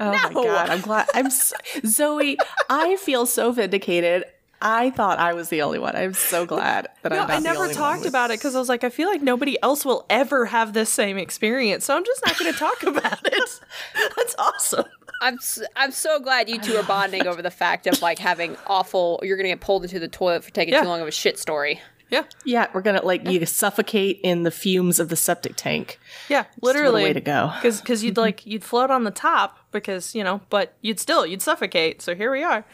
Oh 0.00 0.12
my 0.12 0.32
god, 0.32 0.70
I'm 0.70 0.80
glad. 0.80 1.06
I'm 1.14 1.30
so, 1.30 1.56
Zoe. 1.86 2.36
I 2.70 2.96
feel 2.96 3.26
so 3.26 3.52
vindicated. 3.52 4.24
I 4.60 4.90
thought 4.90 5.18
I 5.20 5.34
was 5.34 5.50
the 5.50 5.62
only 5.62 5.78
one. 5.78 5.94
I'm 5.94 6.14
so 6.14 6.44
glad 6.44 6.88
that 7.02 7.10
No, 7.12 7.20
I'm 7.20 7.28
not 7.28 7.30
I 7.30 7.36
the 7.36 7.44
never 7.44 7.62
only 7.62 7.74
talked 7.74 8.00
one. 8.00 8.08
about 8.08 8.30
it 8.32 8.40
because 8.40 8.56
I 8.56 8.58
was 8.58 8.68
like, 8.68 8.82
I 8.82 8.90
feel 8.90 9.08
like 9.08 9.22
nobody 9.22 9.56
else 9.62 9.84
will 9.84 10.04
ever 10.10 10.46
have 10.46 10.72
this 10.72 10.90
same 10.90 11.16
experience, 11.16 11.84
so 11.84 11.96
I'm 11.96 12.04
just 12.04 12.20
not 12.26 12.36
going 12.36 12.52
to 12.52 12.58
talk 12.58 12.82
about 12.82 13.20
it. 13.24 13.60
That's 14.16 14.34
awesome. 14.36 14.84
I'm 15.20 15.34
s- 15.34 15.62
I'm 15.76 15.90
so 15.92 16.18
glad 16.20 16.48
you 16.48 16.58
two 16.60 16.74
are 16.76 16.82
bonding 16.84 17.26
over 17.26 17.40
the 17.42 17.50
fact 17.50 17.86
of 17.88 18.00
like 18.02 18.18
having 18.20 18.56
awful. 18.68 19.18
You're 19.24 19.36
gonna 19.36 19.48
get 19.48 19.60
pulled 19.60 19.82
into 19.82 19.98
the 19.98 20.06
toilet 20.08 20.44
for 20.44 20.50
taking 20.50 20.74
Yeah. 20.74 20.82
too 20.82 20.88
long 20.88 21.00
of 21.00 21.08
a 21.08 21.12
shit 21.12 21.38
story. 21.40 21.80
Yeah, 22.10 22.24
Yeah, 22.44 22.68
we're 22.72 22.80
gonna 22.82 23.04
like 23.04 23.28
you 23.28 23.44
suffocate 23.46 24.20
in 24.22 24.42
the 24.42 24.50
fumes 24.50 24.98
of 25.00 25.08
the 25.10 25.16
septic 25.16 25.56
tank. 25.56 25.98
yeah, 26.28 26.44
What 26.60 26.74
a 26.74 26.78
literally. 26.78 27.02
way 27.04 27.12
to 27.12 27.20
go. 27.20 27.52
Because 27.56 27.80
because 27.80 28.02
you'd 28.04 28.16
like 28.16 28.46
you'd 28.46 28.64
float 28.64 28.90
on 28.90 29.04
the 29.04 29.10
top 29.10 29.58
because 29.72 30.14
you 30.14 30.24
know, 30.24 30.40
but 30.50 30.74
you'd 30.80 30.98
still 31.00 31.26
you'd 31.26 31.42
suffocate. 31.42 32.00
So 32.02 32.14
here 32.14 32.30
we 32.32 32.42
are. 32.42 32.64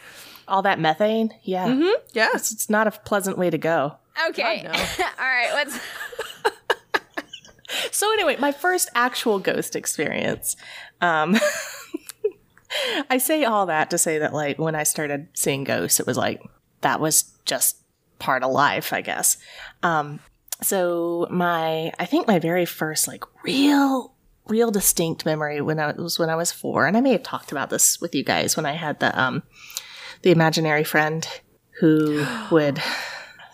All 0.47 0.61
that 0.61 0.79
methane, 0.79 1.33
yeah, 1.43 1.67
Mm-hmm. 1.67 1.89
Yeah. 2.13 2.29
it's, 2.35 2.51
it's 2.51 2.69
not 2.69 2.85
a 2.87 2.91
pleasant 2.91 3.37
way 3.37 3.49
to 3.49 3.57
go. 3.57 3.95
Okay. 4.29 4.61
God, 4.63 4.75
All 5.19 5.25
right. 5.25 5.51
Let's. 5.53 5.79
So 7.91 8.11
anyway, 8.13 8.37
my 8.39 8.51
first 8.51 8.89
actual 8.95 9.39
ghost 9.39 9.75
experience. 9.75 10.55
Um, 11.01 11.35
I 13.09 13.17
say 13.17 13.43
all 13.43 13.65
that 13.65 13.89
to 13.89 13.97
say 13.97 14.19
that 14.19 14.33
like 14.33 14.59
when 14.59 14.75
I 14.75 14.83
started 14.83 15.27
seeing 15.33 15.63
ghosts, 15.63 15.99
it 15.99 16.05
was 16.07 16.15
like 16.15 16.41
that 16.81 16.99
was 16.99 17.33
just 17.45 17.77
part 18.19 18.43
of 18.43 18.51
life, 18.51 18.93
I 18.93 19.01
guess. 19.01 19.37
Um, 19.83 20.19
so 20.61 21.27
my, 21.29 21.91
I 21.99 22.05
think 22.05 22.27
my 22.27 22.39
very 22.39 22.65
first 22.65 23.07
like 23.07 23.23
real, 23.43 24.13
real 24.47 24.71
distinct 24.71 25.25
memory 25.25 25.61
when 25.61 25.79
I 25.79 25.91
was 25.91 26.17
when 26.19 26.29
I 26.29 26.35
was 26.35 26.51
four, 26.51 26.85
and 26.85 26.95
I 26.95 27.01
may 27.01 27.11
have 27.11 27.23
talked 27.23 27.51
about 27.51 27.69
this 27.69 27.99
with 27.99 28.15
you 28.15 28.23
guys 28.23 28.55
when 28.55 28.65
I 28.65 28.73
had 28.73 28.99
the 28.99 29.19
um, 29.19 29.43
the 30.21 30.31
imaginary 30.31 30.83
friend 30.83 31.27
who 31.79 32.25
would. 32.51 32.81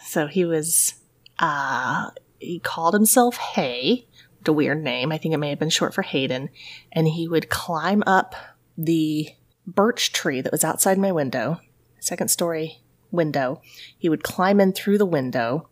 So 0.03 0.27
he 0.27 0.46
was, 0.46 0.96
uh, 1.39 2.12
he 2.39 2.60
called 2.60 2.94
himself 2.94 3.38
Hay 3.38 4.08
a 4.48 4.53
weird 4.53 4.84
name. 4.84 5.12
I 5.12 5.18
think 5.18 5.34
it 5.34 5.38
may 5.38 5.50
have 5.50 5.60
been 5.60 5.70
short 5.70 5.94
for 5.94 6.01
Hayden. 6.01 6.50
And 6.91 7.08
he 7.08 7.27
would 7.27 7.50
climb 7.50 8.03
up 8.06 8.36
the 8.77 9.30
birch 9.68 10.12
tree 10.12 10.41
that 10.41 10.51
was 10.51 10.63
outside 10.63 10.98
my 10.98 11.12
window, 11.12 11.60
second 12.00 12.30
story 12.30 12.82
window. 13.12 13.62
He 13.98 14.10
would 14.10 14.24
climb 14.24 14.60
in 14.60 14.74
through 14.74 14.98
the 14.98 15.06
window 15.06 15.68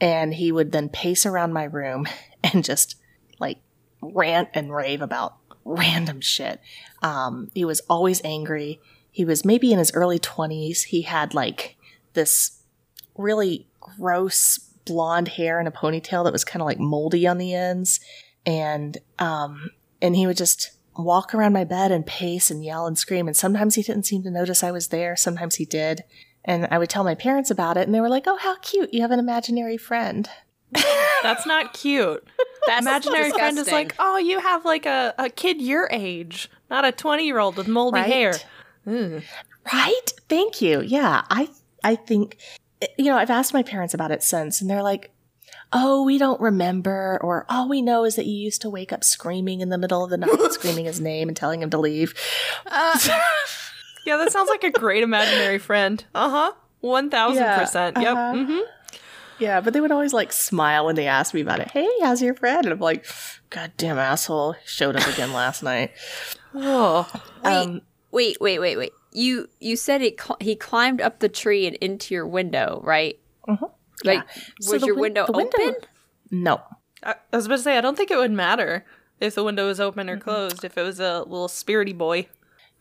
and 0.00 0.34
he 0.34 0.50
would 0.50 0.72
then 0.72 0.88
pace 0.88 1.26
around 1.26 1.52
my 1.52 1.64
room 1.64 2.06
and 2.44 2.64
just 2.64 2.96
like 3.38 3.58
rant 4.00 4.48
and 4.54 4.74
rave 4.74 5.02
about 5.02 5.36
random 5.64 6.20
shit. 6.20 6.60
Um, 7.02 7.50
he 7.54 7.64
was 7.64 7.80
always 7.88 8.20
angry. 8.24 8.80
He 9.10 9.24
was 9.24 9.44
maybe 9.44 9.72
in 9.72 9.78
his 9.78 9.92
early 9.94 10.18
20s. 10.18 10.84
He 10.84 11.02
had 11.02 11.34
like 11.34 11.76
this 12.14 12.62
really 13.16 13.68
gross 13.80 14.58
blonde 14.84 15.28
hair 15.28 15.58
and 15.58 15.68
a 15.68 15.70
ponytail 15.70 16.24
that 16.24 16.32
was 16.32 16.44
kind 16.44 16.62
of 16.62 16.66
like 16.66 16.78
moldy 16.78 17.26
on 17.26 17.38
the 17.38 17.54
ends 17.54 18.00
and 18.46 18.98
um 19.18 19.70
and 20.00 20.16
he 20.16 20.26
would 20.26 20.36
just 20.36 20.72
walk 20.96 21.34
around 21.34 21.52
my 21.52 21.64
bed 21.64 21.92
and 21.92 22.06
pace 22.06 22.50
and 22.50 22.64
yell 22.64 22.86
and 22.86 22.98
scream 22.98 23.28
and 23.28 23.36
sometimes 23.36 23.74
he 23.74 23.82
didn't 23.82 24.06
seem 24.06 24.22
to 24.22 24.30
notice 24.30 24.64
I 24.64 24.70
was 24.70 24.88
there 24.88 25.16
sometimes 25.16 25.56
he 25.56 25.64
did 25.64 26.02
and 26.44 26.66
I 26.70 26.78
would 26.78 26.88
tell 26.90 27.04
my 27.04 27.14
parents 27.14 27.50
about 27.50 27.76
it 27.76 27.86
and 27.86 27.94
they 27.94 28.00
were 28.00 28.08
like 28.08 28.24
oh 28.26 28.36
how 28.36 28.56
cute 28.58 28.92
you 28.94 29.02
have 29.02 29.10
an 29.10 29.18
imaginary 29.18 29.76
friend 29.76 30.28
That's 31.22 31.46
not 31.46 31.72
cute. 31.74 32.26
That 32.66 32.82
Imaginary 32.82 33.30
friend 33.30 33.58
is 33.58 33.72
like, 33.72 33.94
oh, 33.98 34.18
you 34.18 34.38
have 34.38 34.66
like 34.66 34.84
a, 34.84 35.14
a 35.18 35.30
kid 35.30 35.62
your 35.62 35.88
age, 35.90 36.50
not 36.68 36.84
a 36.84 36.92
20 36.92 37.24
year 37.24 37.38
old 37.38 37.56
with 37.56 37.66
moldy 37.66 38.00
Right? 38.00 38.12
hair. 38.12 38.34
Ugh. 38.86 39.22
right 39.72 40.12
thank 40.28 40.60
you 40.60 40.80
yeah 40.82 41.22
I 41.30 41.48
I 41.82 41.96
think 41.96 42.36
you 42.98 43.06
know 43.06 43.16
I've 43.16 43.30
asked 43.30 43.54
my 43.54 43.62
parents 43.62 43.94
about 43.94 44.10
it 44.10 44.22
since 44.22 44.60
and 44.60 44.68
they're 44.70 44.82
like 44.82 45.10
oh, 45.72 46.02
we 46.02 46.18
don't 46.18 46.40
remember, 46.40 47.18
or 47.22 47.46
all 47.48 47.68
we 47.68 47.80
know 47.80 48.04
is 48.04 48.16
that 48.16 48.26
you 48.26 48.34
used 48.34 48.60
to 48.62 48.68
wake 48.68 48.92
up 48.92 49.04
screaming 49.04 49.60
in 49.60 49.68
the 49.68 49.78
middle 49.78 50.02
of 50.02 50.10
the 50.10 50.16
night, 50.16 50.30
screaming 50.50 50.84
his 50.84 51.00
name 51.00 51.28
and 51.28 51.36
telling 51.36 51.62
him 51.62 51.70
to 51.70 51.78
leave. 51.78 52.12
Uh, 52.66 52.98
Yeah, 54.06 54.16
that 54.16 54.32
sounds 54.32 54.48
like 54.48 54.64
a 54.64 54.70
great 54.70 55.02
imaginary 55.02 55.58
friend. 55.58 56.04
Uh 56.14 56.30
huh. 56.30 56.52
1000%. 56.82 58.00
Yep. 58.00 58.16
uh-huh. 58.16 58.32
hmm 58.34 58.58
Yeah, 59.38 59.60
but 59.60 59.72
they 59.72 59.80
would 59.80 59.92
always 59.92 60.12
like 60.12 60.32
smile 60.32 60.86
when 60.86 60.94
they 60.96 61.06
asked 61.06 61.34
me 61.34 61.40
about 61.42 61.60
it. 61.60 61.70
Hey, 61.70 61.88
how's 62.02 62.22
your 62.22 62.34
friend? 62.34 62.64
And 62.64 62.72
I'm 62.72 62.78
like, 62.80 63.06
goddamn 63.50 63.98
asshole, 63.98 64.54
showed 64.64 64.96
up 64.96 65.06
again 65.08 65.32
last 65.32 65.62
night. 65.62 65.92
Oh. 66.52 67.08
Wait, 67.44 67.52
Um, 67.52 67.80
wait, 68.10 68.36
wait, 68.40 68.58
wait, 68.58 68.76
wait. 68.76 68.92
You 69.12 69.48
you 69.60 69.76
said 69.76 70.02
it. 70.02 70.20
Cl- 70.20 70.36
he 70.40 70.56
climbed 70.56 71.00
up 71.00 71.20
the 71.20 71.28
tree 71.28 71.64
and 71.68 71.76
into 71.76 72.12
your 72.12 72.26
window, 72.26 72.80
right? 72.82 73.20
Mhm. 73.46 73.70
Like, 74.02 74.24
Yeah. 74.34 74.42
Was 74.68 74.80
the 74.80 74.86
your 74.88 74.94
win- 74.96 75.00
window 75.14 75.26
the 75.26 75.32
window- 75.32 75.58
open? 75.62 75.74
No. 76.32 76.60
I, 77.04 77.14
I 77.32 77.36
was 77.36 77.46
about 77.46 77.56
to 77.58 77.62
say, 77.62 77.78
I 77.78 77.80
don't 77.80 77.96
think 77.96 78.10
it 78.10 78.16
would 78.16 78.32
matter 78.32 78.84
if 79.20 79.36
the 79.36 79.44
window 79.44 79.66
was 79.68 79.78
open 79.78 80.10
or 80.10 80.16
closed, 80.18 80.64
if 80.64 80.76
it 80.76 80.82
was 80.82 80.98
a 80.98 81.20
little 81.20 81.46
spirity 81.46 81.96
boy. 81.96 82.26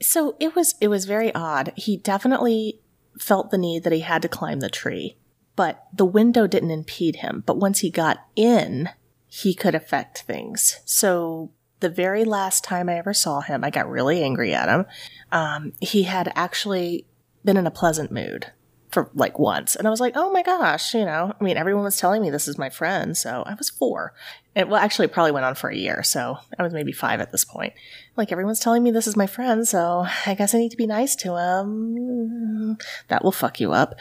So 0.01 0.36
it 0.39 0.56
was 0.56 0.75
it 0.79 0.88
was 0.88 1.06
very 1.06 1.34
odd. 1.34 1.74
He 1.75 1.98
definitely 1.98 2.79
felt 3.18 3.51
the 3.51 3.58
need 3.58 3.84
that 3.84 3.94
he 3.94 4.00
had 4.00 4.22
to 4.22 4.29
climb 4.29 4.60
the 4.62 4.70
tree, 4.70 5.18
but 5.56 5.88
the 5.94 6.06
window 6.06 6.48
didn't 6.48 6.72
impede 6.72 7.18
him. 7.18 7.44
But 7.46 7.58
once 7.58 7.79
he 7.79 7.89
got 7.89 8.20
in, 8.36 8.89
he 9.27 9.53
could 9.53 9.75
affect 9.75 10.22
things. 10.22 10.79
So 10.86 11.51
the 11.79 11.89
very 11.89 12.24
last 12.24 12.63
time 12.63 12.89
I 12.89 12.98
ever 12.98 13.13
saw 13.13 13.41
him, 13.41 13.63
I 13.63 13.70
got 13.70 13.89
really 13.89 14.24
angry 14.24 14.53
at 14.53 14.70
him. 14.70 14.86
Um, 15.32 15.74
he 15.79 16.03
had 16.03 16.32
actually 16.36 17.06
been 17.46 17.58
in 17.58 17.68
a 17.68 17.72
pleasant 17.72 18.12
mood 18.12 18.51
for 18.89 19.12
like 19.13 19.38
once, 19.38 19.75
and 19.75 19.88
I 19.88 19.91
was 19.91 20.00
like, 20.00 20.13
"Oh 20.15 20.32
my 20.32 20.41
gosh!" 20.41 20.94
You 20.94 21.06
know, 21.06 21.34
I 21.39 21.44
mean, 21.44 21.58
everyone 21.58 21.84
was 21.84 21.98
telling 21.98 22.22
me 22.22 22.29
this 22.29 22.48
is 22.48 22.58
my 22.58 22.70
friend, 22.70 23.15
so 23.15 23.44
I 23.46 23.53
was 23.53 23.70
four. 23.70 24.13
It 24.56 24.68
well, 24.68 24.82
actually, 24.82 25.06
it 25.06 25.12
probably 25.12 25.32
went 25.32 25.46
on 25.46 25.56
for 25.56 25.70
a 25.70 25.75
year, 25.75 26.03
so 26.03 26.38
I 26.58 26.63
was 26.63 26.74
maybe 26.74 26.91
five 26.91 27.22
at 27.22 27.32
this 27.32 27.46
point. 27.46 27.74
Like 28.20 28.34
everyone's 28.34 28.60
telling 28.60 28.84
me 28.84 28.92
this 28.92 29.08
is 29.08 29.16
my 29.16 29.28
friend, 29.28 29.66
so 29.66 30.06
I 30.26 30.34
guess 30.34 30.54
I 30.54 30.58
need 30.58 30.72
to 30.72 30.78
be 30.78 30.86
nice 30.86 31.16
to 31.16 31.38
him. 31.38 32.78
That 33.08 33.24
will 33.24 33.32
fuck 33.32 33.62
you 33.62 33.72
up. 33.72 33.96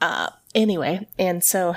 Uh, 0.00 0.30
anyway, 0.54 1.06
and 1.18 1.44
so 1.44 1.76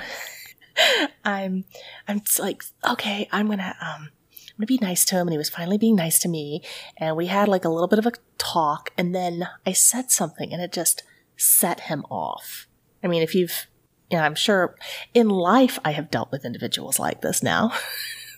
I'm, 1.24 1.66
I'm 2.08 2.22
like, 2.38 2.64
okay, 2.88 3.28
I'm 3.30 3.46
gonna, 3.46 3.76
um, 3.82 4.08
I'm 4.08 4.56
gonna 4.56 4.66
be 4.66 4.78
nice 4.78 5.04
to 5.04 5.16
him, 5.16 5.26
and 5.26 5.32
he 5.32 5.38
was 5.38 5.50
finally 5.50 5.76
being 5.76 5.94
nice 5.94 6.18
to 6.20 6.30
me, 6.30 6.62
and 6.96 7.14
we 7.14 7.26
had 7.26 7.46
like 7.46 7.66
a 7.66 7.68
little 7.68 7.88
bit 7.88 7.98
of 7.98 8.06
a 8.06 8.12
talk, 8.38 8.88
and 8.96 9.14
then 9.14 9.46
I 9.66 9.72
said 9.72 10.10
something, 10.10 10.50
and 10.50 10.62
it 10.62 10.72
just 10.72 11.02
set 11.36 11.80
him 11.80 12.06
off. 12.10 12.68
I 13.04 13.06
mean, 13.06 13.22
if 13.22 13.34
you've, 13.34 13.66
you 14.10 14.16
know, 14.16 14.24
I'm 14.24 14.34
sure 14.34 14.76
in 15.12 15.28
life 15.28 15.78
I 15.84 15.90
have 15.90 16.10
dealt 16.10 16.32
with 16.32 16.46
individuals 16.46 16.98
like 16.98 17.20
this 17.20 17.42
now. 17.42 17.74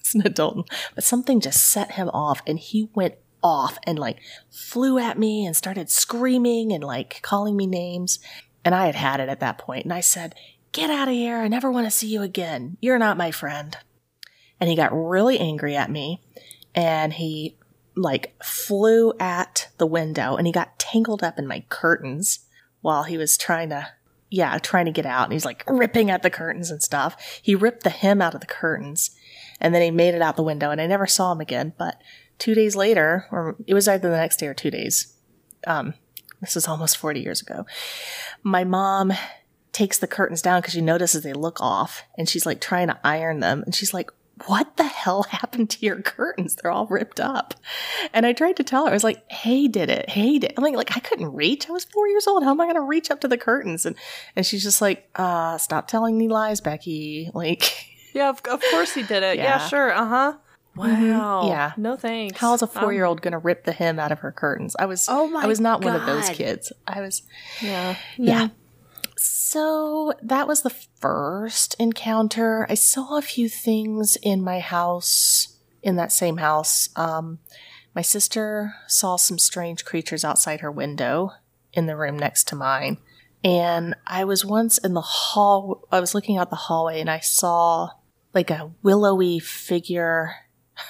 as 0.05 0.15
an 0.15 0.27
adult, 0.27 0.69
but 0.95 1.05
something 1.05 1.41
just 1.41 1.67
set 1.67 1.93
him 1.93 2.11
off 2.11 2.43
and 2.47 2.59
he 2.59 2.91
went 2.95 3.15
off 3.45 3.79
and 3.87 3.99
like 3.99 4.19
flew 4.51 4.99
at 4.99 5.19
me 5.19 5.47
and 5.47 5.55
started 5.55 5.91
screaming 5.91 6.73
and 6.73 6.83
like 6.83 7.21
calling 7.23 7.57
me 7.57 7.67
names. 7.67 8.19
And 8.65 8.75
I 8.75 8.87
had 8.87 8.95
had 8.95 9.21
it 9.21 9.29
at 9.29 9.41
that 9.41 9.59
point 9.59 9.85
and 9.85 9.93
I 9.93 10.01
said, 10.01 10.35
Get 10.73 10.91
out 10.91 11.07
of 11.07 11.15
here. 11.15 11.37
I 11.37 11.47
never 11.47 11.71
want 11.71 11.87
to 11.87 11.91
see 11.91 12.09
you 12.09 12.23
again. 12.23 12.79
You're 12.81 12.99
not 12.99 13.17
my 13.17 13.31
friend. 13.31 13.77
And 14.59 14.69
he 14.69 14.75
got 14.75 14.93
really 14.93 15.39
angry 15.39 15.77
at 15.77 15.91
me 15.91 16.21
and 16.75 17.13
he 17.13 17.57
like 17.95 18.35
flew 18.43 19.13
at 19.21 19.69
the 19.79 19.87
window 19.87 20.35
and 20.35 20.49
he 20.49 20.53
got 20.53 20.79
tangled 20.81 21.23
up 21.23 21.39
in 21.39 21.47
my 21.47 21.65
curtains 21.69 22.41
while 22.81 23.05
he 23.05 23.17
was 23.17 23.39
trying 23.39 23.69
to 23.69 23.89
yeah, 24.31 24.59
trying 24.59 24.87
to 24.87 24.91
get 24.91 25.07
out. 25.07 25.25
And 25.25 25.33
he's 25.33 25.45
like 25.45 25.63
ripping 25.69 26.11
at 26.11 26.25
the 26.25 26.31
curtains 26.31 26.69
and 26.69 26.83
stuff. 26.83 27.41
He 27.41 27.55
ripped 27.55 27.85
the 27.85 27.91
hem 27.91 28.21
out 28.21 28.35
of 28.35 28.41
the 28.41 28.49
curtains 28.49 29.13
and 29.61 29.73
then 29.73 29.81
he 29.81 29.93
made 29.93 30.15
it 30.15 30.23
out 30.23 30.35
the 30.35 30.43
window 30.43 30.71
and 30.71 30.81
I 30.81 30.89
never 30.89 31.07
saw 31.07 31.31
him 31.31 31.41
again. 31.41 31.73
But 31.79 32.01
two 32.39 32.55
days 32.55 32.77
later, 32.77 33.27
or 33.31 33.57
it 33.67 33.75
was 33.75 33.89
either 33.89 34.11
the 34.11 34.17
next 34.17 34.39
day 34.39 34.47
or 34.47 34.55
two 34.55 34.71
days, 34.71 35.15
um, 35.67 35.95
this 36.41 36.57
is 36.57 36.69
almost 36.69 36.97
40 36.99 37.21
years 37.21 37.41
ago, 37.41 37.65
my 38.43 38.65
mom 38.65 39.13
takes 39.73 39.99
the 39.99 40.07
curtains 40.07 40.43
down 40.43 40.61
because 40.61 40.75
she 40.75 40.81
notices 40.81 41.23
they 41.23 41.33
look 41.33 41.61
off 41.61 42.03
and 42.17 42.29
she's 42.29 42.47
like 42.47 42.61
trying 42.61 42.89
to 42.89 42.99
iron 43.03 43.41
them. 43.41 43.63
And 43.65 43.75
she's 43.75 43.93
like, 43.95 44.11
what 44.47 44.77
the 44.77 44.85
hell 44.85 45.23
happened 45.31 45.71
to 45.71 45.87
your 45.87 46.01
curtains? 46.03 46.55
They're 46.57 46.71
all 46.71 46.87
ripped 46.87 47.19
up. 47.21 47.55
And 48.13 48.27
I 48.27 48.33
tried 48.33 48.57
to 48.57 48.65
tell 48.65 48.85
her, 48.85 48.91
I 48.91 48.95
was 48.95 49.05
like, 49.05 49.29
hey, 49.31 49.69
did 49.69 49.91
it? 49.91 50.11
Hey, 50.11 50.39
did 50.39 50.53
I'm 50.57 50.63
like, 50.63 50.75
like 50.77 50.97
I 50.97 51.01
couldn't 51.01 51.33
reach. 51.33 51.69
I 51.69 51.73
was 51.73 51.85
four 51.85 52.09
years 52.09 52.27
old. 52.27 52.45
How 52.45 52.51
am 52.51 52.61
I 52.61 52.65
going 52.65 52.75
to 52.77 52.83
reach 52.83 53.11
up 53.11 53.21
to 53.23 53.29
the 53.29 53.39
curtains? 53.39 53.87
And, 53.87 53.97
and 54.37 54.45
she's 54.45 54.63
just 54.63 54.81
like, 54.83 55.09
uh, 55.15 55.57
stop 55.59 55.89
telling 55.89 56.19
me 56.19 56.29
lies, 56.29 56.61
Becky. 56.61 57.31
Like, 57.35 57.73
Yeah, 58.13 58.29
of, 58.29 58.41
of 58.49 58.63
course 58.71 58.93
he 58.95 59.03
did 59.03 59.23
it. 59.23 59.39
Yeah, 59.39 59.45
Yeah. 59.59 59.69
sure. 59.69 59.93
Uh 59.93 60.07
huh. 60.07 60.33
Wow. 60.77 61.49
Yeah. 61.49 61.73
No 61.77 61.97
thanks. 61.97 62.39
how's 62.39 62.63
a 62.63 62.67
Um, 62.67 62.71
four 62.71 62.93
year 62.93 63.05
old 63.05 63.23
going 63.23 63.33
to 63.33 63.39
rip 63.39 63.65
the 63.65 63.73
hem 63.73 63.99
out 63.99 64.13
of 64.13 64.21
her 64.21 64.33
curtains? 64.33 64.75
I 64.79 64.87
was, 64.87 65.07
Oh 65.09 65.29
my 65.29 65.45
I 65.45 65.47
was 65.47 65.61
not 65.61 65.85
one 65.85 65.95
of 65.95 66.07
those 66.07 66.31
kids. 66.31 66.73
I 66.87 67.01
was, 67.01 67.23
yeah. 67.63 67.97
yeah. 68.17 68.49
So 69.17 70.13
that 70.23 70.49
was 70.49 70.63
the 70.63 70.75
first 70.99 71.77
encounter. 71.79 72.67
I 72.69 72.75
saw 72.75 73.17
a 73.17 73.23
few 73.23 73.49
things 73.49 74.17
in 74.23 74.43
my 74.43 74.59
house, 74.59 75.59
in 75.83 75.97
that 75.97 76.13
same 76.13 76.39
house. 76.39 76.89
Um, 76.97 77.39
my 77.95 78.03
sister 78.03 78.75
saw 78.89 79.17
some 79.17 79.39
strange 79.39 79.85
creatures 79.85 80.25
outside 80.25 80.61
her 80.61 80.73
window 80.73 81.31
in 81.73 81.87
the 81.87 81.97
room 81.97 82.19
next 82.19 82.49
to 82.49 82.57
mine. 82.57 82.99
And 83.45 83.95
I 84.07 84.25
was 84.25 84.45
once 84.45 84.79
in 84.79 84.95
the 84.95 85.01
hall, 85.01 85.87
I 85.93 86.01
was 86.01 86.15
looking 86.15 86.37
out 86.39 86.51
the 86.51 86.57
hallway 86.57 87.01
and 87.01 87.11
I 87.11 87.21
saw 87.21 87.91
like 88.33 88.51
a 88.51 88.73
willowy 88.83 89.39
figure 89.39 90.35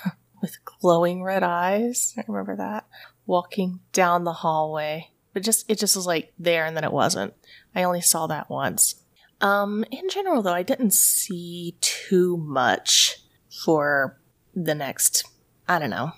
with 0.42 0.56
glowing 0.64 1.22
red 1.22 1.42
eyes. 1.42 2.14
I 2.18 2.24
remember 2.26 2.56
that. 2.56 2.86
Walking 3.26 3.80
down 3.92 4.24
the 4.24 4.32
hallway. 4.32 5.10
But 5.32 5.42
just, 5.42 5.68
it 5.68 5.78
just 5.78 5.96
was 5.96 6.06
like 6.06 6.32
there 6.38 6.64
and 6.64 6.76
then 6.76 6.84
it 6.84 6.92
wasn't. 6.92 7.34
I 7.74 7.82
only 7.82 8.00
saw 8.00 8.26
that 8.28 8.48
once. 8.50 8.96
Um, 9.40 9.84
in 9.90 10.08
general, 10.08 10.42
though, 10.42 10.52
I 10.54 10.62
didn't 10.62 10.94
see 10.94 11.76
too 11.80 12.36
much 12.36 13.18
for 13.64 14.18
the 14.54 14.74
next, 14.74 15.24
I 15.68 15.78
don't 15.78 15.90
know, 15.90 16.12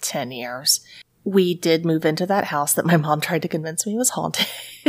10 0.00 0.30
years. 0.30 0.80
We 1.24 1.54
did 1.54 1.84
move 1.84 2.04
into 2.04 2.26
that 2.26 2.44
house 2.44 2.72
that 2.74 2.86
my 2.86 2.96
mom 2.96 3.20
tried 3.20 3.42
to 3.42 3.48
convince 3.48 3.86
me 3.86 3.96
was 3.96 4.10
haunted. 4.10 4.46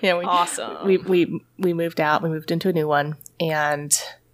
yeah, 0.00 0.16
we, 0.16 0.24
Awesome. 0.24 0.86
we 0.86 0.98
we 0.98 1.40
we 1.58 1.72
moved 1.72 2.00
out. 2.00 2.22
We 2.22 2.28
moved 2.28 2.50
into 2.50 2.68
a 2.68 2.72
new 2.72 2.86
one, 2.86 3.16
and 3.40 3.92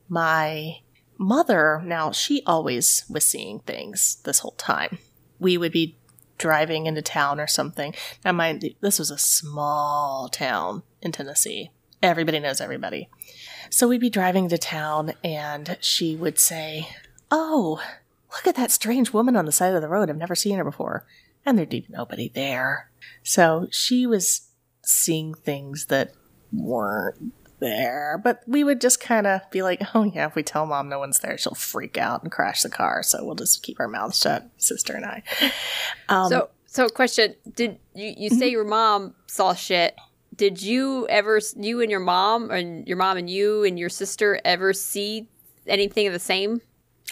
my 0.09 0.81
mother 1.19 1.83
now 1.85 2.11
she 2.13 2.43
always 2.47 3.05
was 3.09 3.27
seeing 3.27 3.61
things 3.61 4.19
this 4.25 4.41
whole 4.41 4.53
time. 4.53 4.99
We 5.39 5.57
would 5.59 5.73
be 5.73 5.97
driving 6.39 6.87
into 6.87 7.03
town 7.03 7.41
or 7.41 7.47
something. 7.47 7.95
Now, 8.25 8.33
mind 8.33 8.75
this 8.81 8.99
was 8.99 9.11
a 9.11 9.19
small 9.19 10.29
town 10.29 10.83
in 11.01 11.13
Tennessee. 11.13 11.71
Everybody 12.03 12.39
knows 12.39 12.61
everybody. 12.61 13.09
So 13.71 13.89
we'd 13.89 14.01
be 14.01 14.11
driving 14.11 14.49
to 14.51 14.59
town, 14.59 15.15
and 15.25 15.77
she 15.81 16.15
would 16.15 16.39
say, 16.39 16.89
"Oh, 17.31 17.81
look 18.33 18.47
at 18.47 18.57
that 18.57 18.71
strange 18.71 19.13
woman 19.13 19.37
on 19.37 19.47
the 19.47 19.53
side 19.53 19.75
of 19.75 19.83
the 19.83 19.89
road. 19.89 20.11
I've 20.11 20.17
never 20.17 20.35
seen 20.35 20.59
her 20.59 20.65
before." 20.65 21.07
And 21.45 21.57
there'd 21.57 21.69
be 21.71 21.87
nobody 21.89 22.29
there. 22.29 22.91
So 23.23 23.69
she 23.71 24.07
was 24.07 24.49
seeing 24.85 25.35
things 25.35 25.87
that 25.87 26.13
weren't 26.53 27.33
there. 27.59 28.21
But 28.23 28.43
we 28.47 28.65
would 28.65 28.81
just 28.81 29.01
kind 29.01 29.27
of 29.27 29.41
be 29.51 29.63
like, 29.63 29.83
oh, 29.95 30.05
yeah, 30.05 30.27
if 30.27 30.35
we 30.35 30.43
tell 30.43 30.67
mom 30.67 30.89
no 30.89 30.99
one's 30.99 31.21
there, 31.21 31.37
she'll 31.39 31.55
freak 31.55 31.97
out 31.99 32.23
and 32.23 32.31
crash 32.33 32.63
the 32.63 32.71
car. 32.71 33.03
So 33.03 33.25
we'll 33.25 33.35
just 33.35 33.63
keep 33.63 33.81
our 33.81 33.89
mouths 33.89 34.19
shut, 34.19 34.49
sister 34.57 34.95
and 34.95 35.05
I. 35.05 35.23
Um, 36.09 36.29
So, 36.29 36.51
so 36.67 36.89
question: 36.89 37.35
Did 37.55 37.79
you 37.95 38.15
you 38.17 38.31
say 38.31 38.49
your 38.49 38.65
mom 38.65 39.15
saw 39.27 39.55
shit? 39.55 39.97
Did 40.35 40.63
you 40.63 41.07
ever, 41.09 41.41
you 41.57 41.81
and 41.81 41.91
your 41.91 42.01
mom, 42.01 42.51
and 42.51 42.87
your 42.87 42.99
mom 42.99 43.17
and 43.17 43.31
you 43.31 43.65
and 43.65 43.79
your 43.79 43.89
sister, 43.89 44.39
ever 44.45 44.75
see 44.75 45.29
anything 45.67 46.07
of 46.07 46.13
the 46.13 46.19
same? 46.19 46.61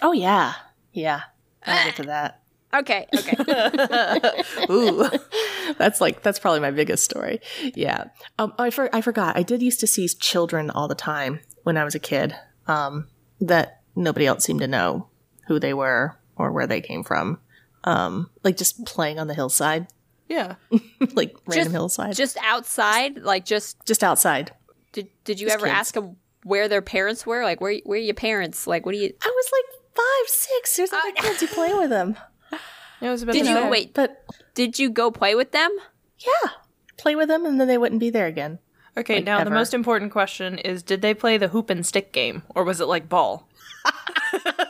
oh, 0.03 0.11
yeah. 0.11 0.53
Yeah. 0.93 1.21
I'll 1.65 1.83
get 1.85 1.95
to 1.95 2.03
that. 2.03 2.41
Okay, 2.73 3.07
okay. 3.15 4.31
Ooh, 4.69 5.07
that's 5.77 6.01
like 6.01 6.23
that's 6.23 6.39
probably 6.39 6.59
my 6.59 6.71
biggest 6.71 7.05
story. 7.05 7.39
Yeah. 7.73 8.05
Um, 8.37 8.53
I 8.57 8.69
for, 8.69 8.93
I 8.93 9.01
forgot. 9.01 9.37
I 9.37 9.43
did 9.43 9.61
used 9.61 9.79
to 9.79 9.87
see 9.87 10.07
children 10.07 10.69
all 10.69 10.87
the 10.87 10.95
time 10.95 11.39
when 11.63 11.77
I 11.77 11.83
was 11.83 11.95
a 11.95 11.99
kid. 11.99 12.35
Um, 12.67 13.07
that 13.39 13.81
nobody 13.95 14.25
else 14.25 14.43
seemed 14.43 14.59
to 14.61 14.67
know 14.67 15.07
who 15.47 15.59
they 15.59 15.73
were 15.73 16.17
or 16.35 16.51
where 16.51 16.67
they 16.67 16.81
came 16.81 17.03
from. 17.03 17.39
Um, 17.85 18.29
like 18.43 18.57
just 18.57 18.83
playing 18.85 19.19
on 19.19 19.27
the 19.27 19.33
hillside, 19.35 19.87
yeah. 20.27 20.55
like 21.13 21.35
random 21.45 21.65
Just- 21.65 21.71
hillside, 21.71 22.15
just, 22.15 22.35
just 22.35 22.37
outside, 22.45 23.19
like 23.19 23.45
just 23.45 23.77
just 23.85 24.03
outside. 24.03 24.51
did 24.91 25.07
did 25.23 25.39
you 25.39 25.47
Just 25.47 25.57
ever 25.59 25.67
kids. 25.67 25.77
ask 25.79 25.93
them 25.93 26.17
where 26.43 26.67
their 26.67 26.81
parents 26.81 27.25
were? 27.25 27.43
Like 27.43 27.61
where 27.61 27.79
where 27.85 27.99
are 27.99 28.01
your 28.01 28.15
parents? 28.15 28.65
Like 28.67 28.85
what 28.85 28.93
do 28.93 28.97
you? 28.97 29.13
I 29.21 29.27
was 29.33 29.51
like 29.53 29.81
five, 29.95 30.27
six. 30.27 30.75
There's 30.77 30.91
other 30.93 31.11
kids 31.15 31.41
you 31.43 31.47
play 31.47 31.73
with 31.75 31.89
them. 31.91 32.17
It 33.01 33.09
was 33.09 33.23
about 33.23 33.33
Did 33.33 33.47
you 33.47 33.67
wait? 33.67 33.93
But 33.93 34.23
Did 34.53 34.79
you 34.79 34.89
go 34.89 35.11
play 35.11 35.35
with 35.35 35.51
them? 35.51 35.71
yeah, 36.19 36.51
play 36.97 37.15
with 37.15 37.27
them, 37.27 37.45
and 37.45 37.59
then 37.59 37.67
they 37.67 37.77
wouldn't 37.77 37.99
be 37.99 38.09
there 38.09 38.27
again. 38.27 38.59
Okay, 38.97 39.15
like, 39.15 39.25
now 39.25 39.39
ever. 39.39 39.49
the 39.49 39.55
most 39.55 39.73
important 39.73 40.11
question 40.11 40.57
is 40.59 40.81
did 40.81 41.01
they 41.01 41.13
play 41.13 41.37
the 41.37 41.49
hoop 41.49 41.69
and 41.69 41.85
stick 41.85 42.13
game 42.13 42.43
or 42.55 42.63
was 42.63 42.79
it 42.79 42.85
like 42.85 43.09
ball? 43.09 43.49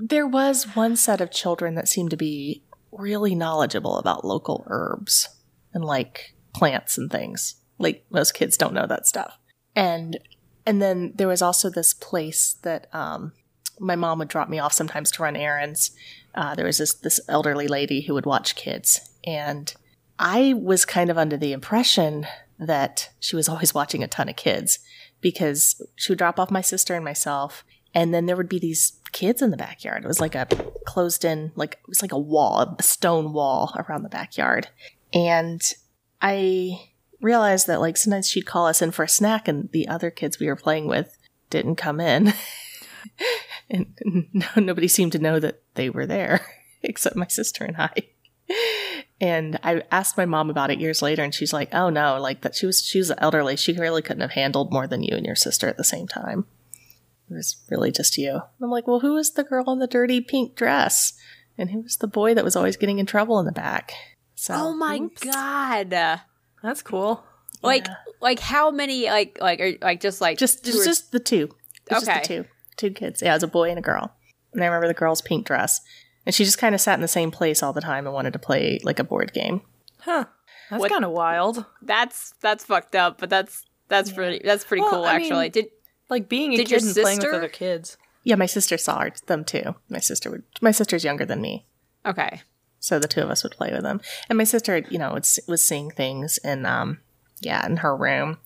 There 0.00 0.26
was 0.26 0.64
one 0.74 0.96
set 0.96 1.20
of 1.20 1.30
children 1.30 1.74
that 1.74 1.86
seemed 1.86 2.10
to 2.10 2.16
be 2.16 2.64
really 2.90 3.34
knowledgeable 3.34 3.98
about 3.98 4.24
local 4.24 4.64
herbs 4.66 5.28
and 5.74 5.84
like 5.84 6.34
plants 6.54 6.96
and 6.96 7.10
things. 7.10 7.56
Like 7.78 8.06
most 8.10 8.32
kids 8.32 8.56
don't 8.56 8.72
know 8.72 8.86
that 8.86 9.06
stuff. 9.06 9.38
And 9.76 10.18
and 10.64 10.80
then 10.80 11.12
there 11.16 11.28
was 11.28 11.42
also 11.42 11.68
this 11.68 11.92
place 11.92 12.56
that 12.62 12.92
um 12.94 13.32
my 13.78 13.94
mom 13.94 14.18
would 14.20 14.28
drop 14.28 14.48
me 14.48 14.58
off 14.58 14.72
sometimes 14.72 15.10
to 15.12 15.22
run 15.22 15.36
errands. 15.36 15.90
Uh, 16.34 16.54
there 16.54 16.66
was 16.66 16.78
this 16.78 16.94
this 16.94 17.20
elderly 17.28 17.68
lady 17.68 18.02
who 18.02 18.14
would 18.14 18.26
watch 18.26 18.54
kids, 18.54 19.10
and 19.24 19.74
I 20.18 20.54
was 20.54 20.84
kind 20.84 21.10
of 21.10 21.18
under 21.18 21.36
the 21.36 21.52
impression 21.52 22.26
that 22.58 23.10
she 23.18 23.36
was 23.36 23.48
always 23.48 23.74
watching 23.74 24.02
a 24.02 24.08
ton 24.08 24.28
of 24.28 24.36
kids 24.36 24.78
because 25.20 25.82
she 25.96 26.12
would 26.12 26.18
drop 26.18 26.38
off 26.38 26.50
my 26.50 26.60
sister 26.60 26.94
and 26.94 27.04
myself, 27.04 27.64
and 27.94 28.14
then 28.14 28.26
there 28.26 28.36
would 28.36 28.48
be 28.48 28.58
these 28.58 28.98
kids 29.12 29.42
in 29.42 29.50
the 29.50 29.56
backyard. 29.56 30.04
It 30.04 30.08
was 30.08 30.20
like 30.20 30.34
a 30.34 30.46
closed 30.86 31.24
in, 31.24 31.52
like 31.56 31.74
it 31.74 31.88
was 31.88 32.02
like 32.02 32.12
a 32.12 32.18
wall, 32.18 32.76
a 32.78 32.82
stone 32.82 33.32
wall 33.32 33.74
around 33.76 34.02
the 34.02 34.08
backyard, 34.08 34.68
and 35.12 35.62
I 36.22 36.90
realized 37.20 37.66
that 37.66 37.80
like 37.80 37.96
sometimes 37.96 38.28
she'd 38.28 38.46
call 38.46 38.66
us 38.66 38.82
in 38.82 38.92
for 38.92 39.04
a 39.04 39.08
snack, 39.08 39.48
and 39.48 39.70
the 39.72 39.88
other 39.88 40.10
kids 40.10 40.38
we 40.38 40.46
were 40.46 40.56
playing 40.56 40.86
with 40.86 41.18
didn't 41.50 41.76
come 41.76 42.00
in. 42.00 42.32
and 43.70 43.94
no, 44.32 44.46
nobody 44.56 44.88
seemed 44.88 45.12
to 45.12 45.18
know 45.18 45.38
that 45.40 45.62
they 45.74 45.90
were 45.90 46.06
there 46.06 46.40
except 46.82 47.16
my 47.16 47.26
sister 47.26 47.64
and 47.64 47.76
I. 47.76 47.92
And 49.20 49.58
I 49.62 49.82
asked 49.92 50.16
my 50.16 50.24
mom 50.24 50.48
about 50.50 50.70
it 50.70 50.80
years 50.80 51.02
later, 51.02 51.22
and 51.22 51.34
she's 51.34 51.52
like, 51.52 51.74
"Oh 51.74 51.90
no, 51.90 52.18
like 52.20 52.40
that 52.40 52.54
she 52.56 52.64
was 52.66 52.82
she 52.82 52.98
was 52.98 53.12
elderly. 53.18 53.56
She 53.56 53.74
really 53.74 54.00
couldn't 54.02 54.22
have 54.22 54.30
handled 54.32 54.72
more 54.72 54.86
than 54.86 55.02
you 55.02 55.14
and 55.16 55.26
your 55.26 55.36
sister 55.36 55.68
at 55.68 55.76
the 55.76 55.84
same 55.84 56.08
time. 56.08 56.46
It 57.30 57.34
was 57.34 57.56
really 57.70 57.92
just 57.92 58.16
you." 58.16 58.30
And 58.32 58.40
I'm 58.62 58.70
like, 58.70 58.86
"Well, 58.88 59.00
who 59.00 59.12
was 59.14 59.32
the 59.32 59.44
girl 59.44 59.70
in 59.72 59.78
the 59.78 59.86
dirty 59.86 60.20
pink 60.22 60.56
dress, 60.56 61.12
and 61.58 61.70
who 61.70 61.82
was 61.82 61.98
the 61.98 62.06
boy 62.08 62.32
that 62.34 62.44
was 62.44 62.56
always 62.56 62.76
getting 62.78 62.98
in 62.98 63.06
trouble 63.06 63.38
in 63.38 63.46
the 63.46 63.52
back?" 63.52 63.92
So, 64.34 64.54
Oh 64.56 64.74
my 64.74 64.96
oops. 64.96 65.22
god! 65.22 65.90
That's 66.62 66.82
cool. 66.82 67.22
Like 67.62 67.86
Yeah. 67.86 67.94
like 68.22 68.40
how 68.40 68.70
many 68.70 69.04
like 69.04 69.36
like 69.40 69.60
are, 69.60 69.72
like 69.82 70.00
just 70.00 70.22
like 70.22 70.38
just 70.38 70.64
just 70.64 70.78
or- 70.80 70.84
just 70.84 71.12
the 71.12 71.20
two. 71.20 71.50
It's 71.90 72.02
Okay. 72.02 72.06
just 72.20 72.28
the 72.28 72.42
two, 72.42 72.48
two 72.76 72.90
kids. 72.90 73.22
Yeah, 73.22 73.32
it 73.32 73.36
was 73.36 73.42
a 73.42 73.48
boy 73.48 73.70
and 73.70 73.78
a 73.78 73.82
girl. 73.82 74.14
And 74.52 74.62
I 74.62 74.66
remember 74.66 74.88
the 74.88 74.94
girl's 74.94 75.22
pink 75.22 75.46
dress, 75.46 75.80
and 76.26 76.34
she 76.34 76.44
just 76.44 76.58
kind 76.58 76.74
of 76.74 76.80
sat 76.80 76.94
in 76.94 77.00
the 77.02 77.08
same 77.08 77.30
place 77.30 77.62
all 77.62 77.72
the 77.72 77.80
time 77.80 78.06
and 78.06 78.14
wanted 78.14 78.32
to 78.32 78.38
play 78.38 78.80
like 78.82 78.98
a 78.98 79.04
board 79.04 79.32
game. 79.32 79.62
Huh. 80.00 80.24
That's 80.70 80.86
kind 80.86 81.04
of 81.04 81.10
wild. 81.10 81.64
that's 81.82 82.32
that's 82.40 82.64
fucked 82.64 82.94
up, 82.94 83.18
but 83.18 83.28
that's 83.30 83.64
that's 83.88 84.12
pretty 84.12 84.40
that's 84.44 84.64
pretty 84.64 84.82
Well, 84.82 84.90
cool 84.90 85.04
I 85.04 85.16
mean- 85.18 85.26
actually. 85.26 85.48
Did 85.50 85.66
Like 86.08 86.28
being 86.28 86.54
a 86.54 86.56
Did 86.58 86.70
your 86.70 86.80
kid 86.80 86.86
and 86.86 86.96
playing 86.96 87.18
with 87.18 87.34
other 87.34 87.48
kids. 87.48 87.96
Yeah, 88.22 88.36
my 88.36 88.46
sister 88.46 88.76
saw 88.78 89.08
them 89.26 89.44
too. 89.44 89.74
My 89.88 89.98
sister 89.98 90.30
would. 90.30 90.42
My 90.60 90.70
sister's 90.70 91.04
younger 91.04 91.24
than 91.24 91.40
me, 91.40 91.66
okay. 92.06 92.42
so 92.78 92.98
the 92.98 93.08
two 93.08 93.22
of 93.22 93.30
us 93.30 93.42
would 93.42 93.52
play 93.52 93.72
with 93.72 93.82
them. 93.82 94.00
And 94.28 94.36
my 94.36 94.44
sister, 94.44 94.78
you 94.90 94.98
know, 94.98 95.14
was, 95.14 95.40
was 95.48 95.62
seeing 95.64 95.90
things 95.90 96.38
in, 96.44 96.66
um, 96.66 97.00
yeah, 97.40 97.64
in 97.66 97.78
her 97.78 97.96
room. 97.96 98.38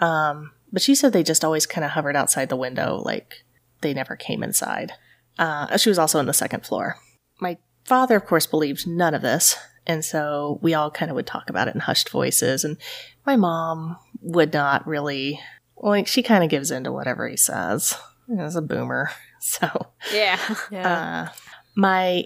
Um, 0.00 0.52
but 0.72 0.82
she 0.82 0.94
said 0.94 1.12
they 1.12 1.22
just 1.22 1.44
always 1.44 1.66
kind 1.66 1.84
of 1.84 1.92
hovered 1.92 2.16
outside 2.16 2.48
the 2.48 2.56
window, 2.56 3.00
like 3.04 3.43
they 3.84 3.94
never 3.94 4.16
came 4.16 4.42
inside. 4.42 4.92
Uh, 5.38 5.76
she 5.76 5.88
was 5.88 5.98
also 5.98 6.18
on 6.18 6.26
the 6.26 6.34
second 6.34 6.66
floor. 6.66 6.96
My 7.40 7.58
father, 7.84 8.16
of 8.16 8.26
course, 8.26 8.46
believed 8.46 8.86
none 8.88 9.14
of 9.14 9.22
this, 9.22 9.56
and 9.86 10.04
so 10.04 10.58
we 10.62 10.74
all 10.74 10.90
kind 10.90 11.10
of 11.10 11.14
would 11.14 11.26
talk 11.26 11.48
about 11.48 11.68
it 11.68 11.74
in 11.74 11.80
hushed 11.82 12.08
voices. 12.08 12.64
And 12.64 12.76
my 13.24 13.36
mom 13.36 13.96
would 14.20 14.52
not 14.52 14.86
really, 14.86 15.38
like, 15.76 16.06
she 16.08 16.22
kind 16.22 16.42
of 16.42 16.50
gives 16.50 16.70
in 16.72 16.82
to 16.84 16.92
whatever 16.92 17.28
he 17.28 17.36
says. 17.36 17.96
As 18.38 18.56
a 18.56 18.62
boomer, 18.62 19.10
so 19.40 19.68
Yeah. 20.12 20.38
Yeah. 20.70 21.28
uh, 21.28 21.32
my 21.76 22.24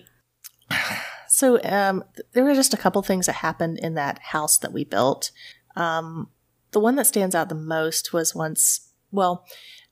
so 1.29 1.63
um, 1.63 2.05
there 2.33 2.45
were 2.45 2.55
just 2.55 2.75
a 2.75 2.79
couple 2.79 3.03
things 3.03 3.27
that 3.27 3.37
happened 3.37 3.79
in 3.79 3.95
that 3.95 4.19
house 4.19 4.59
that 4.59 4.73
we 4.73 4.85
built. 4.85 5.31
Um, 5.77 6.31
the 6.73 6.81
one 6.81 6.97
that 6.97 7.07
stands 7.07 7.35
out 7.35 7.49
the 7.49 7.55
most 7.55 8.13
was 8.13 8.35
once. 8.35 8.93
Well, 9.11 9.47